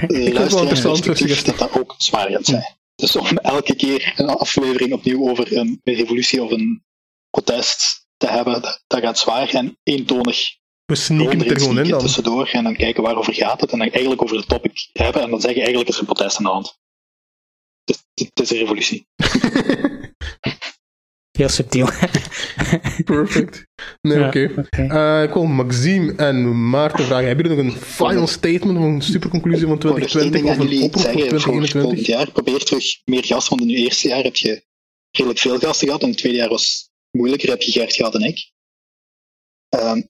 het 0.38 0.52
wel 0.52 0.60
interessant, 0.60 1.04
dus 1.04 1.44
dat 1.44 1.58
dat 1.58 1.78
ook 1.78 1.94
zwaar 1.98 2.30
gaat 2.30 2.46
zijn. 2.46 2.78
Dus 2.94 3.16
om 3.16 3.26
elke 3.26 3.74
keer 3.74 4.12
een 4.16 4.28
aflevering 4.28 4.92
opnieuw 4.92 5.28
over 5.28 5.56
een 5.56 5.80
revolutie 5.84 6.42
of 6.42 6.50
een 6.50 6.84
protest 7.30 8.06
te 8.16 8.26
hebben, 8.26 8.62
dat, 8.62 8.84
dat 8.86 9.00
gaat 9.00 9.18
zwaar 9.18 9.48
en 9.48 9.78
eentonig 9.82 10.58
we 10.90 10.96
sneaken 10.96 11.38
het 11.38 11.50
er 11.50 11.60
gewoon 11.60 11.78
in 11.78 11.88
dan. 11.88 12.00
tussendoor 12.00 12.48
en 12.52 12.64
dan 12.64 12.76
kijken 12.76 13.02
waarover 13.02 13.34
gaat 13.34 13.60
het 13.60 13.72
en 13.72 13.78
dan 13.78 13.88
eigenlijk 13.88 14.22
over 14.22 14.36
het 14.36 14.48
topic 14.48 14.88
hebben 14.92 15.22
en 15.22 15.30
dan 15.30 15.40
zeggen 15.40 15.60
eigenlijk 15.60 15.88
is 15.88 15.94
er 15.94 16.00
een 16.00 16.06
protest 16.06 16.36
aan 16.36 16.44
de 16.44 16.50
hand. 16.50 16.78
Het 18.14 18.40
is 18.40 18.50
een 18.50 18.58
revolutie. 18.58 19.06
Heel 21.38 21.48
subtiel. 21.48 21.88
Perfect. 23.04 23.66
Nee, 24.00 24.18
Ja, 24.18 24.26
oké. 24.26 24.66
Eh, 24.70 25.22
ik 25.22 25.32
wil 25.32 25.44
Maxime 25.44 26.14
en 26.16 26.68
Maarten 26.70 27.04
vragen. 27.04 27.26
Hebben 27.26 27.48
jullie 27.48 27.64
nog 27.64 27.74
een 27.74 27.80
final 27.80 28.26
statement 28.26 28.78
of 28.78 28.84
een 28.84 29.02
superconclusie 29.02 29.66
van 29.66 29.76
Ik 29.76 29.82
wou 29.82 29.98
nog 29.98 30.02
één 30.02 30.30
2020 30.30 30.32
ding 30.32 30.48
of 30.48 30.58
een 30.58 30.62
jullie 30.62 30.84
oproep 30.84 31.02
voor 31.02 31.12
zeggen 31.12 31.30
voor 31.30 31.40
volgend 31.40 31.70
2021? 31.70 32.06
jaar. 32.06 32.30
Probeer 32.32 32.64
terug 32.64 33.00
meer 33.04 33.24
gasten, 33.24 33.56
want 33.56 33.70
in 33.70 33.76
je 33.76 33.84
eerste 33.84 34.08
jaar 34.08 34.22
heb 34.22 34.36
je 34.36 34.64
redelijk 35.10 35.40
veel 35.40 35.58
gasten 35.58 35.86
gehad 35.86 36.00
en 36.00 36.06
in 36.06 36.12
het 36.12 36.20
tweede 36.20 36.38
jaar 36.38 36.48
was 36.48 36.90
moeilijker, 37.10 37.48
heb 37.48 37.62
je 37.62 37.72
Gert 37.72 37.94
gehad 37.94 38.14
en 38.14 38.22
ik. 38.22 38.50
Ehm, 39.68 40.02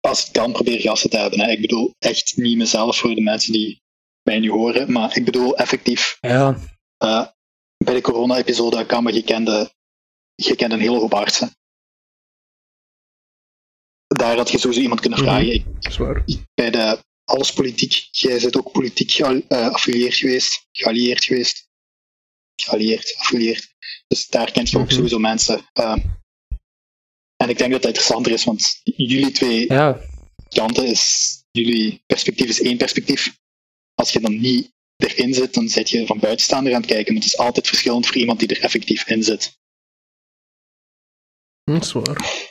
als 0.00 0.20
het 0.22 0.30
kan, 0.30 0.52
probeer 0.52 0.80
gasten 0.80 1.10
te 1.10 1.16
hebben. 1.18 1.40
Hè. 1.40 1.50
Ik 1.50 1.60
bedoel 1.60 1.94
echt 1.98 2.36
niet 2.36 2.56
mezelf 2.56 2.96
voor 2.98 3.14
de 3.14 3.20
mensen 3.20 3.52
die 3.52 3.82
mij 4.22 4.38
nu 4.38 4.50
horen, 4.50 4.92
maar 4.92 5.16
ik 5.16 5.24
bedoel 5.24 5.56
effectief 5.56 6.16
Ja, 6.20 6.58
eh, 6.96 7.26
bij 7.84 7.94
de 7.94 8.00
corona-episode 8.00 8.76
gekende, 9.12 9.72
je 10.34 10.56
kent 10.56 10.72
een 10.72 10.80
hele 10.80 10.98
hoop 10.98 11.14
artsen. 11.14 11.54
Daar 14.06 14.36
had 14.36 14.50
je 14.50 14.58
sowieso 14.58 14.80
iemand 14.82 15.00
kunnen 15.00 15.18
Mhm. 15.18 15.28
vragen. 15.28 15.52
Ik 15.52 15.64
Dat 15.80 15.92
is 15.92 15.96
waar. 15.96 16.24
bij 16.54 16.70
de 16.70 17.04
alles 17.24 17.52
politiek. 17.52 18.08
Jij 18.10 18.40
bent 18.40 18.56
ook 18.56 18.72
politiek 18.72 19.10
geaffilieerd 19.10 20.14
geweest, 20.14 20.66
geallieerd 20.72 21.24
geweest. 21.24 21.68
Geallieerd, 22.62 23.14
affilieerd. 23.18 23.74
Dus 24.08 24.28
daar 24.28 24.52
kent 24.52 24.70
je 24.70 24.78
ook 24.78 24.84
Mhm. 24.84 24.94
sowieso 24.94 25.18
mensen. 25.18 25.68
Ehm, 25.72 25.98
en 27.40 27.48
ik 27.48 27.58
denk 27.58 27.70
dat 27.70 27.82
dat 27.82 27.90
interessanter 27.90 28.32
is, 28.32 28.44
want 28.44 28.80
jullie 28.84 29.30
twee 29.30 29.64
ja, 29.68 30.00
kanten 30.48 30.86
is, 30.86 31.34
jullie 31.50 32.02
perspectief 32.06 32.48
is 32.48 32.60
één 32.62 32.76
perspectief. 32.76 33.38
Als 33.94 34.10
je 34.12 34.20
dan 34.20 34.40
niet 34.40 34.72
erin 34.96 35.34
zit, 35.34 35.54
dan 35.54 35.68
zit 35.68 35.90
je 35.90 36.06
van 36.06 36.18
buitenstaander 36.18 36.74
aan 36.74 36.80
het 36.80 36.90
kijken. 36.90 37.12
Maar 37.12 37.22
het 37.22 37.32
is 37.32 37.38
altijd 37.38 37.68
verschillend 37.68 38.06
voor 38.06 38.16
iemand 38.16 38.38
die 38.38 38.48
er 38.48 38.60
effectief 38.62 39.06
in 39.08 39.22
zit. 39.22 39.58
Hm, 41.64 41.72
Dat 41.72 41.84
is 41.84 41.92
waar. 41.92 42.48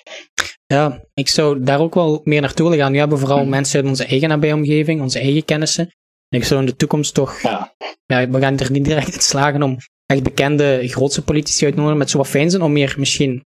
ja, 0.65 1.05
ik 1.13 1.27
zou 1.27 1.63
daar 1.63 1.79
ook 1.79 1.93
wel 1.93 2.21
meer 2.23 2.41
naartoe 2.41 2.69
willen 2.69 2.83
gaan. 2.83 2.91
Nu 2.91 2.97
hebben 2.97 3.17
we 3.17 3.23
vooral 3.25 3.41
Mhm. 3.41 3.49
mensen 3.49 3.79
uit 3.79 3.89
onze 3.89 4.05
eigen 4.05 4.29
nabijomgeving, 4.29 5.01
onze 5.01 5.19
eigen 5.19 5.45
kennissen. 5.45 5.83
En 6.29 6.39
ik 6.39 6.43
zou 6.45 6.59
in 6.59 6.65
de 6.65 6.75
toekomst 6.75 7.13
toch 7.13 7.41
Ja, 7.41 7.75
ja, 8.05 8.29
we 8.29 8.39
gaan 8.39 8.59
er 8.59 8.71
niet 8.71 8.85
direct 8.85 9.13
in 9.15 9.21
slagen 9.21 9.63
om 9.63 9.77
echt 10.05 10.23
bekende 10.23 10.87
grootste 10.87 11.23
politici 11.23 11.63
uit 11.65 11.73
te 11.73 11.79
nodigen. 11.79 11.99
Met 11.99 12.09
zo 12.09 12.17
wat 12.17 12.27
fijn 12.27 12.49
zijn 12.49 12.61
om 12.61 12.71
meer 12.71 12.95
misschien 12.97 13.45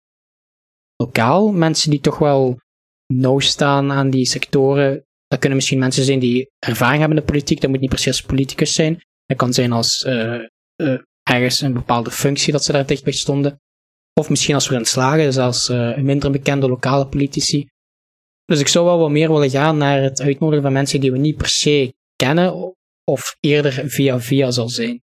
lokaal 0.96 1.52
mensen 1.52 1.90
die 1.90 2.00
toch 2.00 2.18
wel 2.18 2.60
nauw 3.06 3.38
staan 3.38 3.92
aan 3.92 4.10
die 4.10 4.26
sectoren. 4.26 5.04
Dat 5.26 5.38
kunnen 5.38 5.58
misschien 5.58 5.78
mensen 5.78 6.04
zijn 6.04 6.18
die 6.18 6.50
ervaring 6.58 6.98
hebben 6.98 7.18
in 7.18 7.24
de 7.24 7.32
politiek. 7.32 7.60
Dat 7.60 7.70
moet 7.70 7.80
niet 7.80 7.88
precies 7.88 8.20
politicus 8.20 8.72
zijn. 8.72 9.00
Dat 9.26 9.36
kan 9.36 9.52
zijn 9.52 9.72
als 9.72 10.02
eh, 10.04 10.34
eh, 10.34 10.98
ergens 11.22 11.60
een 11.60 11.72
bepaalde 11.72 12.10
functie 12.10 12.52
dat 12.52 12.64
ze 12.64 12.72
daar 12.72 12.86
dichtbij 12.86 13.12
stonden. 13.12 13.60
Of 14.20 14.28
misschien 14.28 14.54
als 14.54 14.68
we 14.68 14.74
erin 14.74 14.86
slagen, 14.86 15.32
zelfs 15.32 15.68
eh 15.68 15.96
minder 15.96 16.30
bekende 16.30 16.68
lokale 16.68 17.06
politici. 17.06 17.68
Dus 18.44 18.60
ik 18.60 18.68
zou 18.68 18.84
wel 18.84 18.98
wat 18.98 19.10
meer 19.10 19.32
willen 19.32 19.50
gaan 19.50 19.76
naar 19.76 20.02
het 20.02 20.20
uitnodigen 20.20 20.62
van 20.62 20.72
mensen 20.72 21.00
die 21.00 21.12
we 21.12 21.18
niet 21.18 21.36
per 21.36 21.48
se 21.48 21.94
kennen, 22.16 22.74
of 23.04 23.36
eerder 23.40 23.72
via 23.90 24.20
via 24.20 24.50
zal 24.50 24.68
zijn. 24.68 25.02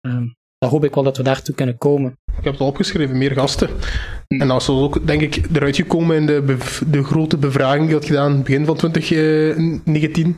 Ehm 0.00 0.26
dan 0.64 0.72
hoop 0.72 0.84
ik 0.84 0.94
wel 0.94 1.04
dat 1.04 1.16
we 1.16 1.22
daartoe 1.22 1.54
kunnen 1.54 1.78
komen. 1.78 2.18
Ik 2.38 2.44
heb 2.44 2.52
het 2.52 2.60
al 2.60 2.66
opgeschreven, 2.66 3.18
meer 3.18 3.32
gasten. 3.32 3.70
En 4.28 4.48
dat 4.48 4.60
is 4.60 4.68
ook, 4.68 5.06
denk 5.06 5.20
ik, 5.20 5.40
eruit 5.52 5.76
gekomen 5.76 6.16
in 6.16 6.26
de, 6.26 6.42
bev- 6.42 6.82
de 6.86 7.04
grote 7.04 7.36
bevraging 7.36 7.80
die 7.80 7.88
je 7.88 7.94
had 7.94 8.04
gedaan 8.04 8.42
begin 8.42 8.64
van 8.64 8.76
2019. 8.76 10.36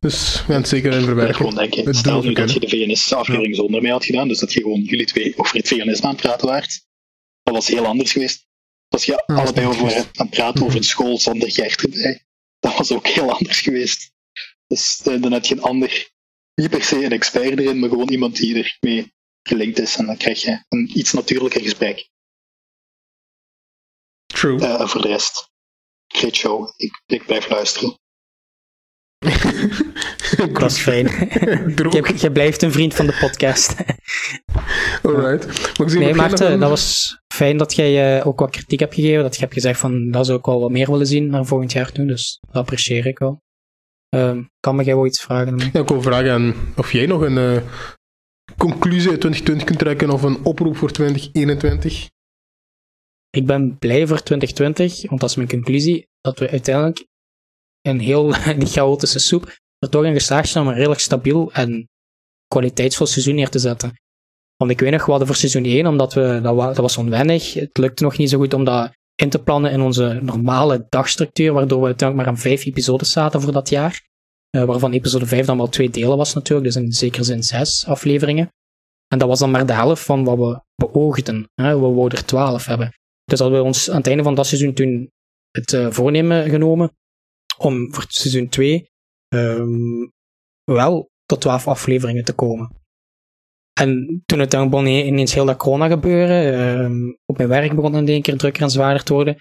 Dus 0.00 0.44
we 0.46 0.52
gaan 0.52 0.60
het 0.60 0.68
zeker 0.68 0.92
in 0.92 0.98
ja, 0.98 1.04
verwerken. 1.04 1.34
gewoon 1.34 1.54
denken. 1.54 1.84
Het 1.84 1.96
Stel 1.96 2.22
nu 2.22 2.32
dat 2.32 2.52
je 2.52 2.60
de 2.60 2.68
VNS-aflevering 2.68 3.56
zonder 3.56 3.82
mij 3.82 3.90
had 3.90 4.04
gedaan, 4.04 4.28
dus 4.28 4.38
dat 4.38 4.52
je 4.52 4.60
gewoon 4.60 4.80
jullie 4.80 5.06
twee 5.06 5.32
over 5.36 5.56
het 5.56 5.68
veganisme 5.68 6.06
aan 6.06 6.12
het 6.12 6.20
praten 6.20 6.48
waart. 6.48 6.86
Dat 7.42 7.54
was 7.54 7.68
heel 7.68 7.86
anders 7.86 8.12
geweest. 8.12 8.46
Als 8.88 9.04
je 9.04 9.12
is 9.26 9.34
allebei 9.36 9.66
over 9.66 9.94
aan 9.94 10.04
het 10.12 10.30
praten 10.30 10.64
over 10.64 10.76
een 10.76 10.84
school 10.84 11.18
zonder 11.18 11.52
Gert 11.52 11.82
erbij, 11.82 12.22
dat 12.58 12.76
was 12.76 12.92
ook 12.92 13.06
heel 13.06 13.32
anders 13.32 13.60
geweest. 13.60 14.12
Dus 14.66 15.00
eh, 15.04 15.22
dan 15.22 15.32
heb 15.32 15.44
je 15.44 15.54
een 15.54 15.62
ander, 15.62 16.10
niet 16.54 16.70
per 16.70 16.82
se 16.82 17.04
een 17.04 17.12
expert 17.12 17.58
erin, 17.58 17.78
maar 17.78 17.88
gewoon 17.88 18.08
iemand 18.08 18.36
die 18.36 18.76
ermee 18.80 19.12
gelinkt 19.48 19.78
is. 19.78 19.96
En 19.96 20.06
dan 20.06 20.16
krijg 20.16 20.42
je 20.42 20.64
een 20.68 20.98
iets 20.98 21.12
natuurlijker 21.12 21.60
gesprek. 21.60 22.08
True. 24.26 24.60
Eh, 24.60 24.88
voor 24.88 25.02
de 25.02 25.08
rest, 25.08 25.50
great 26.06 26.34
show. 26.34 26.72
Ik, 26.76 27.02
ik 27.06 27.26
blijf 27.26 27.48
luisteren. 27.48 27.98
Dat 30.52 30.70
is 30.70 30.78
fijn. 30.78 31.06
Je, 31.90 32.14
je 32.16 32.32
blijft 32.32 32.62
een 32.62 32.72
vriend 32.72 32.94
van 32.94 33.06
de 33.06 33.16
podcast. 33.20 33.74
Alright. 35.02 35.78
Nee, 35.94 36.14
Maarten, 36.14 36.60
dat 36.60 36.68
was 36.68 37.16
fijn 37.34 37.56
dat 37.56 37.74
jij 37.74 38.18
eh, 38.18 38.26
ook 38.26 38.40
wat 38.40 38.50
kritiek 38.50 38.80
hebt 38.80 38.94
gegeven. 38.94 39.22
Dat 39.22 39.34
je 39.34 39.40
hebt 39.40 39.52
gezegd 39.52 39.80
van, 39.80 40.10
dat 40.10 40.26
zou 40.26 40.38
ik 40.38 40.44
wel 40.44 40.60
wat 40.60 40.70
meer 40.70 40.90
willen 40.90 41.06
zien 41.06 41.30
naar 41.30 41.46
volgend 41.46 41.72
jaar 41.72 41.92
toe. 41.92 42.06
Dus 42.06 42.38
dat 42.40 42.56
apprecieer 42.56 43.06
ik 43.06 43.18
wel. 43.18 43.42
Ehm, 44.08 44.42
kan 44.60 44.76
me 44.76 44.84
jij 44.84 44.94
wel 44.94 45.06
iets 45.06 45.22
vragen? 45.22 45.58
Ja, 45.72 45.80
ik 45.80 45.88
wil 45.88 46.02
vragen 46.02 46.32
aan 46.32 46.54
of 46.76 46.92
jij 46.92 47.06
nog 47.06 47.20
een 47.20 47.38
eh, 47.38 47.62
conclusie 48.58 49.10
uit 49.10 49.20
2020 49.20 49.64
kunt 49.66 49.78
trekken 49.78 50.10
of 50.10 50.22
een 50.22 50.44
oproep 50.44 50.76
voor 50.76 50.90
2021. 50.90 52.08
Ik 53.30 53.46
ben 53.46 53.78
blij 53.78 54.06
voor 54.06 54.22
2020, 54.22 55.08
want 55.08 55.20
dat 55.20 55.30
is 55.30 55.36
mijn 55.36 55.48
conclusie, 55.48 56.06
dat 56.20 56.38
we 56.38 56.50
uiteindelijk 56.50 57.06
een 57.80 58.00
heel 58.00 58.32
die 58.58 58.68
chaotische 58.68 59.18
soep 59.18 59.56
er 59.78 59.88
toch 59.88 60.04
in 60.04 60.12
geslaagd 60.12 60.48
zijn 60.48 60.64
om 60.64 60.70
een 60.70 60.76
redelijk 60.76 61.00
stabiel 61.00 61.52
en 61.52 61.88
kwaliteitsvol 62.46 63.06
seizoen 63.06 63.34
neer 63.34 63.48
te 63.48 63.58
zetten. 63.58 63.92
Want 64.56 64.70
ik 64.70 64.80
weet 64.80 64.90
nog, 64.92 65.04
we 65.04 65.10
hadden 65.10 65.26
voor 65.26 65.36
seizoen 65.36 65.64
1, 65.64 65.86
omdat 65.86 66.14
we, 66.14 66.40
dat, 66.42 66.54
wa- 66.54 66.66
dat 66.66 66.76
was 66.76 66.96
onwennig, 66.96 67.54
het 67.54 67.78
lukte 67.78 68.02
nog 68.02 68.18
niet 68.18 68.30
zo 68.30 68.38
goed 68.38 68.54
om 68.54 68.64
dat 68.64 68.92
in 69.14 69.30
te 69.30 69.42
plannen 69.42 69.70
in 69.70 69.80
onze 69.80 70.18
normale 70.22 70.86
dagstructuur, 70.88 71.52
waardoor 71.52 71.80
we 71.80 71.86
uiteindelijk 71.86 72.28
maar 72.28 72.36
aan 72.36 72.42
vijf 72.42 72.64
episodes 72.64 73.12
zaten 73.12 73.40
voor 73.40 73.52
dat 73.52 73.68
jaar. 73.68 74.07
Eh, 74.50 74.64
waarvan 74.64 74.92
episode 74.92 75.26
5 75.26 75.46
dan 75.46 75.56
wel 75.56 75.68
twee 75.68 75.90
delen 75.90 76.16
was 76.16 76.34
natuurlijk, 76.34 76.66
dus 76.66 76.82
in 76.82 76.92
zekere 76.92 77.24
zin 77.24 77.42
zes 77.42 77.86
afleveringen. 77.86 78.52
En 79.06 79.18
dat 79.18 79.28
was 79.28 79.38
dan 79.38 79.50
maar 79.50 79.66
de 79.66 79.72
helft 79.72 80.02
van 80.02 80.24
wat 80.24 80.38
we 80.38 80.60
beoogden. 80.74 81.48
Hè? 81.54 81.80
We 81.80 81.86
wouden 81.86 82.18
er 82.18 82.24
twaalf 82.24 82.64
hebben. 82.64 82.92
Dus 83.24 83.38
hadden 83.38 83.58
we 83.58 83.64
ons 83.64 83.90
aan 83.90 83.96
het 83.96 84.06
einde 84.06 84.22
van 84.22 84.34
dat 84.34 84.46
seizoen 84.46 84.74
toen 84.74 85.10
het 85.50 85.72
eh, 85.72 85.90
voornemen 85.90 86.50
genomen 86.50 86.96
om 87.58 87.94
voor 87.94 88.04
seizoen 88.08 88.48
2 88.48 88.86
wel 90.64 91.10
tot 91.24 91.40
12 91.40 91.68
afleveringen 91.68 92.24
te 92.24 92.32
komen. 92.32 92.76
En 93.80 94.22
toen 94.26 94.38
het 94.38 94.50
dan 94.50 94.86
ineens 94.86 95.34
heel 95.34 95.44
dat 95.44 95.56
corona 95.56 95.88
gebeuren, 95.88 96.54
ehm, 96.54 97.08
op 97.26 97.36
mijn 97.36 97.48
werk 97.48 97.74
begon 97.74 97.92
het 97.92 98.02
in 98.02 98.08
één 98.08 98.22
keer 98.22 98.36
drukker 98.36 98.62
en 98.62 98.70
zwaarder 98.70 99.04
te 99.04 99.12
worden. 99.12 99.36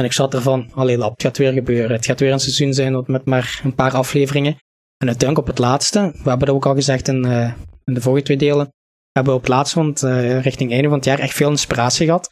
En 0.00 0.04
ik 0.04 0.12
zat 0.12 0.34
ervan, 0.34 0.70
allee 0.72 0.98
lap, 0.98 1.12
het 1.12 1.22
gaat 1.22 1.38
weer 1.38 1.52
gebeuren. 1.52 1.96
Het 1.96 2.06
gaat 2.06 2.20
weer 2.20 2.32
een 2.32 2.40
seizoen 2.40 2.74
zijn 2.74 3.04
met 3.06 3.24
maar 3.24 3.60
een 3.64 3.74
paar 3.74 3.94
afleveringen. 3.94 4.56
En 4.96 5.06
uiteindelijk 5.06 5.48
op 5.48 5.54
het 5.54 5.58
laatste, 5.58 6.00
we 6.00 6.28
hebben 6.28 6.46
dat 6.46 6.56
ook 6.56 6.66
al 6.66 6.74
gezegd 6.74 7.08
in, 7.08 7.24
eh, 7.24 7.52
in 7.84 7.94
de 7.94 8.00
vorige 8.00 8.24
twee 8.24 8.36
delen, 8.36 8.72
hebben 9.12 9.32
we 9.32 9.38
op 9.38 9.44
het 9.44 9.54
laatste, 9.54 9.78
want 9.78 10.02
eh, 10.02 10.40
richting 10.42 10.72
einde 10.72 10.88
van 10.88 10.96
het 10.96 11.06
jaar, 11.06 11.18
echt 11.18 11.34
veel 11.34 11.50
inspiratie 11.50 12.06
gehad. 12.06 12.28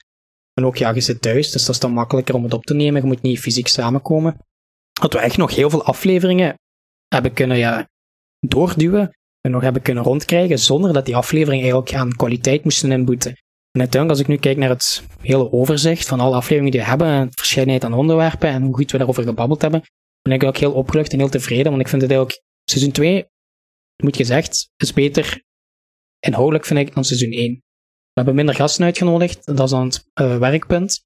En 0.54 0.64
ook, 0.64 0.76
ja, 0.76 0.90
je 0.90 1.00
zit 1.00 1.22
thuis, 1.22 1.50
dus 1.50 1.64
dat 1.64 1.74
is 1.74 1.80
dan 1.80 1.92
makkelijker 1.92 2.34
om 2.34 2.42
het 2.42 2.52
op 2.52 2.64
te 2.64 2.74
nemen. 2.74 3.00
Je 3.00 3.06
moet 3.06 3.22
niet 3.22 3.40
fysiek 3.40 3.68
samenkomen. 3.68 4.36
Dat 4.92 5.12
we 5.12 5.18
echt 5.18 5.36
nog 5.36 5.54
heel 5.54 5.70
veel 5.70 5.84
afleveringen 5.84 6.54
hebben 7.08 7.32
kunnen 7.32 7.58
ja, 7.58 7.88
doorduwen 8.38 9.10
en 9.40 9.50
nog 9.50 9.62
hebben 9.62 9.82
kunnen 9.82 10.04
rondkrijgen, 10.04 10.58
zonder 10.58 10.92
dat 10.92 11.06
die 11.06 11.16
afleveringen 11.16 11.64
eigenlijk 11.64 11.94
aan 11.94 12.16
kwaliteit 12.16 12.64
moesten 12.64 12.92
inboeten. 12.92 13.36
En 13.78 14.08
als 14.08 14.20
ik 14.20 14.26
nu 14.26 14.36
kijk 14.36 14.56
naar 14.56 14.68
het 14.68 15.04
hele 15.20 15.52
overzicht 15.52 16.08
van 16.08 16.20
alle 16.20 16.34
afleveringen 16.34 16.70
die 16.70 16.80
we 16.80 16.86
hebben, 16.86 17.06
en 17.06 17.26
het 17.26 17.34
verscheidenheid 17.34 17.84
aan 17.84 17.92
onderwerpen 17.92 18.48
en 18.48 18.62
hoe 18.62 18.74
goed 18.74 18.90
we 18.90 18.98
daarover 18.98 19.22
gebabbeld 19.22 19.62
hebben, 19.62 19.82
ben 20.22 20.32
ik 20.32 20.44
ook 20.44 20.56
heel 20.56 20.72
opgelucht 20.72 21.12
en 21.12 21.18
heel 21.18 21.28
tevreden, 21.28 21.70
want 21.70 21.80
ik 21.80 21.88
vind 21.88 22.02
het 22.02 22.10
eigenlijk, 22.10 22.42
seizoen 22.64 22.92
2, 22.92 23.26
moet 24.02 24.16
gezegd, 24.16 24.70
is 24.76 24.92
beter 24.92 25.42
inhoudelijk, 26.18 26.64
vind 26.64 26.80
ik, 26.80 26.94
dan 26.94 27.04
seizoen 27.04 27.32
1. 27.32 27.52
We 27.52 27.60
hebben 28.12 28.34
minder 28.34 28.54
gasten 28.54 28.84
uitgenodigd, 28.84 29.46
dat 29.46 29.60
is 29.60 29.70
dan 29.70 29.86
het 29.86 30.10
eh, 30.12 30.38
werkpunt. 30.38 31.04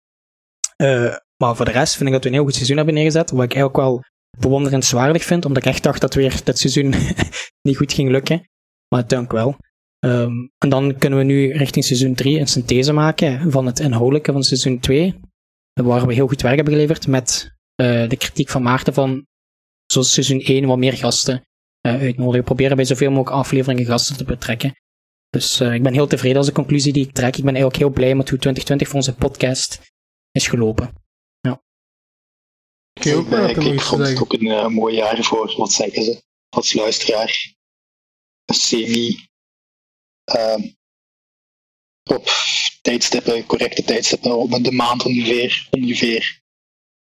Eh, 0.76 1.16
maar 1.36 1.56
voor 1.56 1.64
de 1.64 1.70
rest 1.70 1.96
vind 1.96 2.08
ik 2.08 2.14
dat 2.14 2.22
we 2.22 2.28
een 2.28 2.34
heel 2.34 2.44
goed 2.44 2.54
seizoen 2.54 2.76
hebben 2.76 2.94
neergezet, 2.94 3.30
waar 3.30 3.44
ik 3.44 3.54
eigenlijk 3.54 3.76
wel 3.76 4.04
bewonderenswaardig 4.38 5.24
vind, 5.24 5.44
omdat 5.44 5.64
ik 5.64 5.72
echt 5.72 5.82
dacht 5.82 6.00
dat 6.00 6.14
weer 6.14 6.40
dit 6.44 6.58
seizoen 6.58 6.94
niet 7.68 7.76
goed 7.76 7.92
ging 7.92 8.10
lukken. 8.10 8.48
Maar 8.88 9.06
dank 9.06 9.32
wel. 9.32 9.56
Ehm, 9.98 10.46
en 10.58 10.68
dan 10.68 10.98
kunnen 10.98 11.18
we 11.18 11.24
nu 11.24 11.52
richting 11.52 11.84
seizoen 11.84 12.14
3 12.14 12.38
een 12.38 12.46
synthese 12.46 12.92
maken 12.92 13.50
van 13.50 13.66
het 13.66 13.78
inhoudelijke 13.78 14.32
van 14.32 14.42
seizoen 14.42 14.78
2, 14.78 15.20
waar 15.72 16.06
we 16.06 16.14
heel 16.14 16.28
goed 16.28 16.42
werk 16.42 16.54
hebben 16.54 16.74
geleverd 16.74 17.06
met 17.06 17.56
eh, 17.74 18.08
de 18.08 18.16
kritiek 18.16 18.48
van 18.48 18.62
Maarten 18.62 18.94
van, 18.94 19.26
zoals 19.86 20.12
seizoen 20.12 20.40
1, 20.40 20.66
wat 20.66 20.78
meer 20.78 20.92
gasten 20.92 21.48
uh, 21.86 22.00
uitnodigen. 22.00 22.44
Proberen 22.44 22.76
bij 22.76 22.84
zoveel 22.84 23.10
mogelijk 23.10 23.36
afleveringen 23.36 23.84
gasten 23.84 24.16
te 24.16 24.24
betrekken. 24.24 24.72
Dus 25.30 25.60
uh, 25.60 25.74
ik 25.74 25.82
ben 25.82 25.92
heel 25.92 26.06
tevreden 26.06 26.36
als 26.36 26.46
de 26.46 26.52
conclusie 26.52 26.92
die 26.92 27.06
ik 27.06 27.12
trek. 27.12 27.36
Ik 27.36 27.44
ben 27.44 27.54
eigenlijk 27.54 27.76
heel 27.76 27.90
blij 27.90 28.14
met 28.14 28.28
hoe 28.28 28.38
2020 28.38 28.86
voor 28.88 28.96
onze 28.96 29.14
podcast 29.14 29.80
is 30.30 30.46
gelopen. 30.48 30.92
Ja. 31.40 31.62
Ik, 32.92 33.16
ook, 33.16 33.30
ik, 33.30 33.56
ik 33.56 33.80
vond 33.80 34.06
het 34.06 34.20
ook 34.20 34.32
een 34.32 34.46
uh, 34.46 34.66
mooi 34.66 34.94
jaar 34.94 35.22
voor, 35.24 35.54
wat 35.56 35.72
zeggen 35.72 36.02
ze, 36.02 36.22
als 36.48 36.72
luisteraar. 36.72 37.54
Een 38.44 38.54
semi 38.54 39.27
op 42.02 42.30
tijdstippen, 42.82 43.46
correcte 43.46 43.84
tijdstippen, 43.84 44.36
op 44.36 44.64
de 44.64 44.72
maand 44.72 45.05
ongeveer, 45.05 45.68
ongeveer 45.70 46.42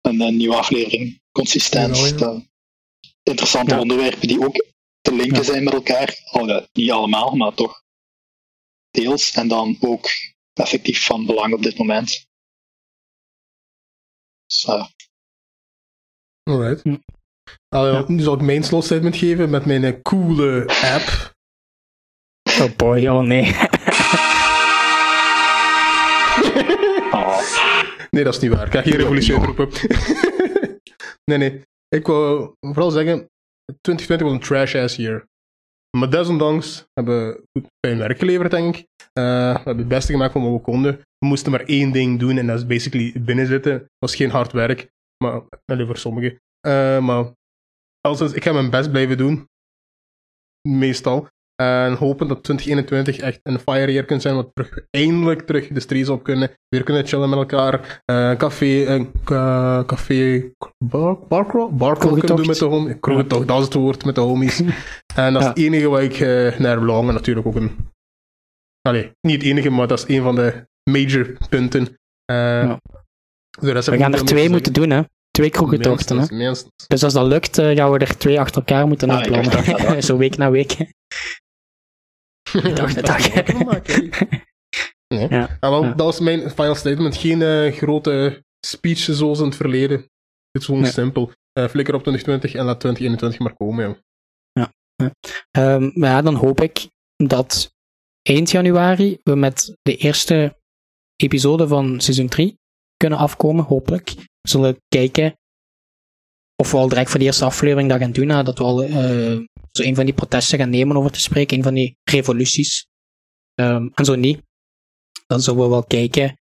een, 0.01 0.21
een 0.21 0.37
nieuwe 0.37 0.55
aflevering. 0.55 1.21
Consistent. 1.31 1.97
Ja, 2.19 2.41
interessante 3.23 3.77
onderwerpen 3.77 4.27
die 4.27 4.45
ook 4.45 4.65
te 5.01 5.15
linken 5.15 5.45
zijn 5.45 5.63
met 5.63 5.73
elkaar. 5.73 6.19
Al, 6.23 6.67
niet 6.73 6.91
allemaal, 6.91 7.35
maar 7.35 7.53
toch 7.53 7.83
deels. 8.91 9.31
En 9.31 9.47
dan 9.47 9.77
ook 9.79 10.09
effectief 10.53 11.05
van 11.05 11.25
belang 11.25 11.53
op 11.53 11.63
dit 11.63 11.77
moment. 11.77 12.27
So. 14.45 14.85
Alright. 16.43 16.81
Hm. 16.81 16.97
ja. 17.69 18.03
Nu 18.07 18.21
zal 18.21 18.33
ik 18.33 18.41
mijn 18.41 18.63
slotstatement 18.63 19.15
geven 19.15 19.49
met 19.49 19.65
mijn 19.65 20.01
coole 20.01 20.65
app. 20.67 21.35
Oh 22.61 22.75
boy, 22.75 23.07
oh 23.07 23.21
nee. 23.21 23.55
Nee, 28.13 28.23
dat 28.23 28.33
is 28.33 28.39
niet 28.39 28.51
waar. 28.51 28.65
Ik 28.65 28.71
ga 28.71 28.81
geen 28.81 28.95
revolutie 28.95 29.35
uitroepen. 29.35 29.69
nee, 31.31 31.37
nee. 31.37 31.61
Ik 31.87 32.05
wil 32.05 32.55
vooral 32.59 32.91
zeggen, 32.91 33.29
2020 33.81 34.27
was 34.27 34.31
een 34.31 34.39
trash-ass 34.39 34.95
year. 34.95 35.27
Maar 35.97 36.09
desondanks 36.09 36.85
hebben 36.93 37.27
we 37.27 37.43
goed 37.51 37.69
fijn 37.87 37.97
werk 37.97 38.19
geleverd, 38.19 38.51
denk 38.51 38.75
ik. 38.75 38.85
Uh, 38.85 39.13
we 39.51 39.55
hebben 39.55 39.77
het 39.77 39.87
beste 39.87 40.11
gemaakt 40.11 40.31
van 40.31 40.43
wat 40.43 40.51
we 40.51 40.59
konden. 40.59 40.97
We 40.97 41.27
moesten 41.27 41.51
maar 41.51 41.63
één 41.63 41.91
ding 41.91 42.19
doen 42.19 42.37
en 42.37 42.47
dat 42.47 42.57
is 42.57 42.65
basically 42.65 43.21
binnenzitten. 43.21 43.73
Het 43.73 43.89
was 43.99 44.15
geen 44.15 44.29
hard 44.29 44.51
werk, 44.51 44.91
maar 45.23 45.41
alleen 45.65 45.85
voor 45.85 45.97
sommigen. 45.97 46.39
Uh, 46.67 46.99
maar 46.99 47.31
als, 48.01 48.33
ik 48.33 48.43
ga 48.43 48.51
mijn 48.51 48.69
best 48.69 48.91
blijven 48.91 49.17
doen. 49.17 49.47
Meestal. 50.67 51.27
En 51.55 51.93
hopen 51.93 52.27
dat 52.27 52.43
2021 52.43 53.17
echt 53.17 53.39
een 53.43 53.59
fire 53.59 53.91
year 53.91 54.05
kan 54.05 54.21
zijn, 54.21 54.35
wat 54.35 54.49
terug, 54.53 54.79
eindelijk 54.89 55.41
terug 55.41 55.67
de 55.67 55.79
streets 55.79 56.09
op 56.09 56.23
kunnen. 56.23 56.51
Weer 56.69 56.83
kunnen 56.83 57.07
chillen 57.07 57.29
met 57.29 57.39
elkaar. 57.39 58.01
Uh, 58.05 58.35
café, 58.35 59.05
uh, 59.29 59.83
café, 59.85 60.51
bar, 60.77 61.19
barcrawl, 61.27 61.71
barcrawl 61.71 62.17
kunnen 62.17 62.35
doen 62.35 62.47
met 62.47 62.57
de 62.57 62.65
homies. 62.65 62.95
Kroegentocht, 62.99 63.47
dat 63.47 63.57
is 63.57 63.63
het 63.63 63.73
woord 63.73 64.05
met 64.05 64.15
de 64.15 64.21
homies. 64.21 64.59
en 65.15 65.33
dat 65.33 65.41
is 65.41 65.47
het 65.47 65.57
enige 65.57 65.87
wat 65.87 66.01
ik 66.01 66.19
uh, 66.19 66.59
naar 66.59 66.77
verlang. 66.77 67.07
En 67.07 67.13
natuurlijk 67.13 67.47
ook 67.47 67.55
een... 67.55 67.91
Allee, 68.81 69.11
niet 69.21 69.35
het 69.35 69.43
enige, 69.43 69.69
maar 69.69 69.87
dat 69.87 69.97
is 69.97 70.15
een 70.15 70.23
van 70.23 70.35
de 70.35 70.67
major 70.91 71.37
punten. 71.49 71.97
Ja. 72.25 72.79
We 73.59 73.81
gaan 73.81 74.13
er 74.13 74.25
twee 74.25 74.49
moeten 74.49 74.73
doen, 74.73 74.89
hè. 74.89 75.01
Twee 75.31 75.49
kroegentochten, 75.49 76.17
hè. 76.19 76.53
Dus 76.87 77.03
als 77.03 77.13
dat 77.13 77.27
lukt, 77.27 77.59
gaan 77.59 77.91
we 77.91 77.97
er 77.97 78.17
twee 78.17 78.39
achter 78.39 78.55
elkaar 78.55 78.87
moeten 78.87 79.09
ah, 79.09 79.23
plannen. 79.23 80.03
Zo 80.03 80.17
week 80.17 80.37
na 80.37 80.51
week. 80.51 80.77
Dag, 82.75 82.93
dag. 82.93 83.33
nee. 85.13 85.27
ja. 85.29 85.57
Wel, 85.59 85.81
Dat 85.81 85.95
was 85.95 86.19
mijn 86.19 86.49
final 86.49 86.75
statement. 86.75 87.17
Geen 87.17 87.39
uh, 87.41 87.71
grote 87.73 88.43
speeches 88.65 89.17
zoals 89.17 89.39
in 89.39 89.45
het 89.45 89.55
verleden. 89.55 89.97
Het 90.51 90.61
is 90.61 90.65
gewoon 90.65 90.85
simpel. 90.85 91.31
Uh, 91.59 91.67
flikker 91.67 91.93
op 91.93 92.01
2020 92.01 92.53
en 92.53 92.65
laat 92.65 92.79
2021 92.79 93.39
maar 93.39 93.55
komen. 93.55 94.03
Ja, 94.51 94.71
ja. 94.95 95.13
ja. 95.51 95.73
Um, 95.73 95.91
maar 95.93 96.09
ja, 96.09 96.21
dan 96.21 96.35
hoop 96.35 96.61
ik 96.61 96.87
dat 97.15 97.73
eind 98.21 98.51
januari 98.51 99.19
we 99.23 99.35
met 99.35 99.77
de 99.81 99.95
eerste 99.95 100.57
episode 101.15 101.67
van 101.67 102.01
seizoen 102.01 102.27
3 102.27 102.57
kunnen 102.97 103.19
afkomen, 103.19 103.65
hopelijk. 103.65 104.13
We 104.15 104.49
zullen 104.49 104.77
kijken 104.87 105.37
of 106.55 106.71
we 106.71 106.77
al 106.77 106.87
direct 106.87 107.09
voor 107.09 107.19
de 107.19 107.25
eerste 107.25 107.45
aflevering 107.45 107.89
dat 107.89 107.99
gaan 107.99 108.11
doen, 108.11 108.27
dat 108.27 108.57
we 108.57 108.63
al 108.63 108.83
uh, 108.83 109.39
zo 109.71 109.83
een 109.83 109.95
van 109.95 110.05
die 110.05 110.13
protesten 110.13 110.59
gaan 110.59 110.69
nemen 110.69 110.97
over 110.97 111.11
te 111.11 111.21
spreken, 111.21 111.57
een 111.57 111.63
van 111.63 111.73
die 111.73 111.97
revoluties. 112.03 112.87
Um, 113.55 113.91
en 113.93 114.05
zo 114.05 114.15
niet, 114.15 114.41
dan 115.27 115.41
zullen 115.41 115.63
we 115.63 115.69
wel 115.69 115.83
kijken 115.83 116.37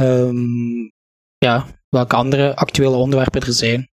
um, 0.00 0.90
ja, 1.38 1.66
welke 1.88 2.16
andere 2.16 2.56
actuele 2.56 2.96
onderwerpen 2.96 3.40
er 3.40 3.52
zijn. 3.52 3.88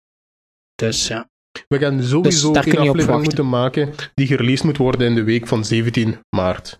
Dus 0.74 1.06
ja. 1.06 1.28
We 1.68 1.78
gaan 1.78 2.02
sowieso 2.02 2.52
dus 2.52 2.66
een 2.66 2.78
aflevering 2.78 3.22
moeten 3.22 3.48
maken 3.48 3.94
die 4.14 4.26
gereleased 4.26 4.64
moet 4.64 4.76
worden 4.76 5.06
in 5.06 5.14
de 5.14 5.22
week 5.22 5.46
van 5.46 5.64
17 5.64 6.18
maart. 6.36 6.78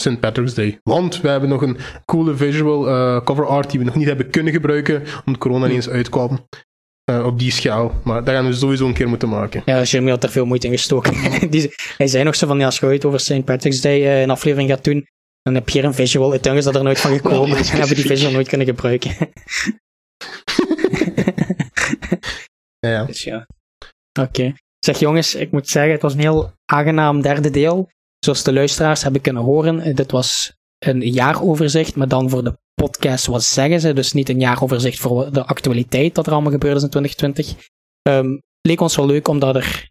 St. 0.00 0.20
Patrick's 0.20 0.54
Day. 0.54 0.80
Want 0.82 1.20
we 1.20 1.28
hebben 1.28 1.48
nog 1.48 1.62
een 1.62 1.78
coole 2.04 2.36
visual 2.36 2.88
uh, 2.88 3.24
cover 3.24 3.46
art 3.46 3.70
die 3.70 3.78
we 3.78 3.84
nog 3.84 3.94
niet 3.94 4.06
hebben 4.06 4.30
kunnen 4.30 4.52
gebruiken, 4.52 5.02
omdat 5.24 5.40
corona 5.40 5.66
hm. 5.66 5.72
eens 5.72 5.88
uitkwam. 5.88 6.46
Uh, 7.10 7.26
op 7.26 7.38
die 7.38 7.52
schaal. 7.52 7.92
Maar 8.04 8.24
dat 8.24 8.34
gaan 8.34 8.46
we 8.46 8.52
sowieso 8.52 8.86
een 8.86 8.94
keer 8.94 9.08
moeten 9.08 9.28
maken. 9.28 9.62
Ja, 9.64 9.82
Jeremy 9.82 10.10
had 10.10 10.22
er 10.22 10.30
veel 10.30 10.44
moeite 10.44 10.66
in 10.66 10.72
gestoken. 10.72 11.14
die, 11.50 11.74
hij 11.96 12.06
zei 12.06 12.24
nog 12.24 12.36
zo 12.36 12.46
van, 12.46 12.58
ja, 12.58 12.64
als 12.64 12.78
je 12.78 12.86
ooit 12.86 13.04
over 13.04 13.20
St. 13.20 13.44
Patrick's 13.44 13.80
Day 13.80 14.00
uh, 14.00 14.20
een 14.20 14.30
aflevering 14.30 14.70
gaat 14.70 14.84
doen, 14.84 15.06
dan 15.42 15.54
heb 15.54 15.68
je 15.68 15.78
hier 15.78 15.88
een 15.88 15.94
visual. 15.94 16.32
Het 16.32 16.46
is 16.46 16.64
dat 16.64 16.74
er 16.74 16.82
nooit 16.82 17.00
van 17.00 17.16
gekomen. 17.16 17.56
we 17.56 17.64
hebben 17.64 17.96
die 17.96 18.06
visual 18.06 18.32
nooit 18.32 18.48
kunnen 18.48 18.66
gebruiken. 18.66 19.16
ja, 22.86 22.90
ja. 22.90 23.04
Dus 23.04 23.22
ja. 23.22 23.46
Oké. 24.20 24.54
Zeg 24.78 24.98
jongens, 24.98 25.34
ik 25.34 25.50
moet 25.50 25.68
zeggen, 25.68 25.92
het 25.92 26.02
was 26.02 26.12
een 26.12 26.20
heel 26.20 26.52
aangenaam 26.64 27.22
derde 27.22 27.50
deel. 27.50 27.90
Zoals 28.18 28.42
de 28.42 28.52
luisteraars 28.52 29.02
hebben 29.02 29.20
kunnen 29.20 29.42
horen, 29.42 29.80
eh, 29.80 29.94
dit 29.94 30.10
was 30.10 30.52
een 30.78 31.00
jaaroverzicht, 31.00 31.96
maar 31.96 32.08
dan 32.08 32.30
voor 32.30 32.44
de 32.44 32.58
podcast, 32.84 33.26
wat 33.26 33.44
zeggen 33.44 33.80
ze? 33.80 33.92
Dus 33.92 34.12
niet 34.12 34.28
een 34.28 34.40
jaaroverzicht 34.40 34.98
voor 34.98 35.32
de 35.32 35.44
actualiteit 35.46 36.14
dat 36.14 36.26
er 36.26 36.32
allemaal 36.32 36.52
gebeurd 36.52 36.76
is 36.76 36.82
in 36.82 36.90
2020. 36.90 37.50
Um, 37.50 37.56
ehm, 38.02 38.38
leek 38.60 38.80
ons 38.80 38.96
wel 38.96 39.06
leuk 39.06 39.28
om 39.28 39.38
dat 39.38 39.56
er 39.56 39.90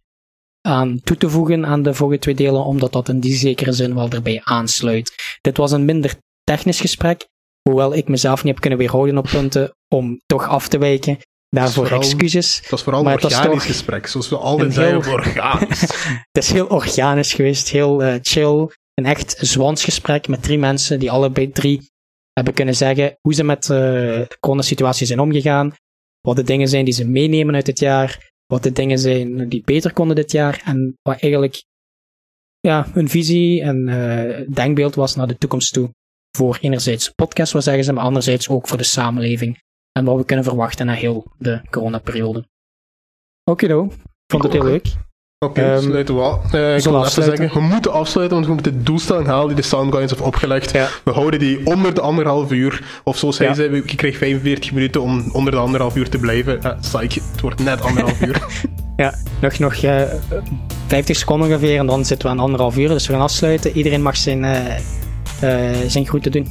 aan 0.62 1.00
toe 1.04 1.18
te 1.18 1.30
voegen 1.30 1.66
aan 1.66 1.84
de 1.84 1.94
vorige 1.94 2.20
twee 2.20 2.36
delen, 2.36 2.66
omdat 2.66 2.92
dat 2.92 3.10
in 3.10 3.20
die 3.20 3.36
zekere 3.36 3.72
zin 3.72 3.96
wel 3.96 4.10
erbij 4.10 4.42
aansluit. 4.44 5.38
Dit 5.42 5.58
was 5.58 5.72
een 5.72 5.86
minder 5.86 6.16
technisch 6.44 6.80
gesprek, 6.80 7.28
hoewel 7.62 7.96
ik 7.96 8.08
mezelf 8.08 8.44
niet 8.44 8.54
heb 8.54 8.62
kunnen 8.62 8.80
weerhouden 8.80 9.18
op 9.18 9.28
punten 9.32 9.76
om 9.96 10.22
toch 10.26 10.48
af 10.48 10.68
te 10.68 10.78
wijken. 10.78 11.18
Daarvoor 11.50 11.92
excuses. 11.92 12.58
Het 12.58 12.70
was 12.70 12.84
vooral 12.84 13.06
een 13.06 13.24
organisch 13.24 13.66
gesprek, 13.66 14.08
zoals 14.08 14.30
we 14.30 14.38
altijd 14.38 14.74
zeggen, 14.74 15.14
organisch. 15.14 15.82
het 16.32 16.44
is 16.44 16.52
heel 16.52 16.68
organisch 16.68 17.34
geweest, 17.34 17.70
heel 17.70 18.04
uh, 18.04 18.16
chill. 18.22 18.70
Een 18.94 19.06
echt 19.06 19.38
zwansgesprek 19.40 20.28
met 20.28 20.44
drie 20.44 20.58
mensen 20.58 21.00
die 21.00 21.12
allebei 21.12 21.52
drie 21.52 21.90
hebben 22.38 22.54
kunnen 22.54 22.76
zeggen 22.76 23.18
hoe 23.22 23.34
ze 23.34 23.44
met 23.44 23.64
uh, 23.64 23.70
de 23.70 24.38
coronasituatie 24.40 25.08
zijn 25.08 25.20
omgegaan, 25.20 25.76
wat 26.22 26.36
de 26.36 26.44
dingen 26.44 26.68
zijn 26.68 26.86
die 26.86 26.94
ze 26.94 27.08
meenemen 27.08 27.56
uit 27.56 27.66
dit 27.66 27.80
jaar, 27.80 28.32
wat 28.46 28.64
de 28.64 28.72
dingen 28.72 29.00
zijn 29.00 29.50
die 29.50 29.62
beter 29.66 29.94
konden 29.94 30.16
dit 30.16 30.32
jaar 30.32 30.62
en 30.66 30.98
wat 31.02 31.20
eigenlijk 31.22 31.64
ja, 32.60 32.88
hun 32.92 33.10
visie 33.10 33.62
en 33.62 33.88
uh, 33.88 34.48
denkbeeld 34.54 34.96
was 34.96 35.16
naar 35.16 35.28
de 35.28 35.38
toekomst 35.38 35.74
toe. 35.74 35.94
Voor 36.38 36.58
enerzijds 36.62 37.10
podcast, 37.10 37.54
wat 37.54 37.64
zeggen 37.64 37.84
ze, 37.84 37.94
maar 37.94 38.04
anderzijds 38.04 38.50
ook 38.50 38.68
voor 38.68 38.78
de 38.78 38.84
samenleving 38.84 39.62
en 39.92 40.06
wat 40.06 40.18
we 40.18 40.26
kunnen 40.26 40.46
verwachten 40.46 40.86
na 40.86 40.94
heel 40.94 41.32
de 41.38 41.62
coronaperiode. 41.70 42.48
Oké, 43.44 43.66
okay, 43.66 43.86
ik 43.86 44.32
vond 44.32 44.44
het 44.44 44.54
heel 44.54 44.64
leuk. 44.64 45.07
Oké, 45.46 45.60
okay, 45.60 45.76
um, 45.76 45.82
sluiten 45.82 46.16
we 46.16 46.22
af. 46.22 46.54
Uh, 46.54 46.78
ik 46.78 46.84
wil 46.84 47.06
even 47.06 47.24
zeggen, 47.24 47.54
we 47.54 47.60
moeten 47.60 47.92
afsluiten, 47.92 48.36
want 48.36 48.48
we 48.48 48.54
moeten 48.54 48.74
de 48.74 48.84
doelstelling 48.84 49.28
halen 49.28 49.48
die 49.48 49.56
de 49.56 49.62
Soundguides 49.62 50.12
heeft 50.12 50.24
opgelegd. 50.24 50.72
Ja. 50.72 50.88
We 51.04 51.12
houden 51.12 51.40
die 51.40 51.66
onder 51.66 51.94
de 51.94 52.02
anderhalf 52.02 52.52
uur. 52.52 53.02
Of 53.04 53.18
zoals 53.18 53.38
hij 53.38 53.48
ja. 53.48 53.54
zei, 53.54 53.76
ik 53.76 53.98
kreeg 53.98 54.18
45 54.18 54.72
minuten 54.72 55.02
om 55.02 55.30
onder 55.32 55.52
de 55.52 55.58
anderhalf 55.58 55.96
uur 55.96 56.10
te 56.10 56.18
blijven. 56.18 56.60
Uh, 56.64 56.72
psych, 56.82 57.14
het 57.14 57.42
wordt 57.42 57.64
net 57.64 57.82
anderhalf 57.82 58.22
uur. 58.22 58.42
ja, 58.96 59.14
nog, 59.42 59.60
nog 59.60 59.84
uh, 59.84 60.02
50 60.88 61.16
seconden 61.16 61.48
ongeveer 61.48 61.80
en 61.80 61.86
dan 61.86 62.06
zitten 62.06 62.28
we 62.28 62.34
aan 62.34 62.44
anderhalf 62.44 62.78
uur. 62.78 62.88
Dus 62.88 63.08
we 63.08 63.14
gaan 63.14 63.22
afsluiten. 63.22 63.72
Iedereen 63.72 64.02
mag 64.02 64.18
zijn, 64.18 64.44
uh, 64.44 65.88
zijn 65.88 66.08
groeten 66.08 66.32
doen. 66.32 66.48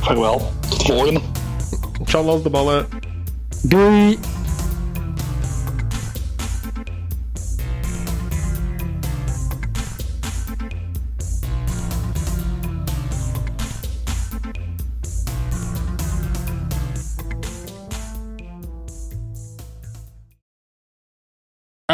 Vaarwel, 0.00 0.50
tot 0.68 0.86
de 0.86 0.92
volgende. 0.92 1.20
Ciao, 2.04 2.42
de 2.42 2.50
ballen. 2.50 2.86
Doei! 3.62 4.18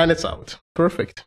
And 0.00 0.10
it's 0.10 0.24
out. 0.24 0.58
Perfect. 0.74 1.26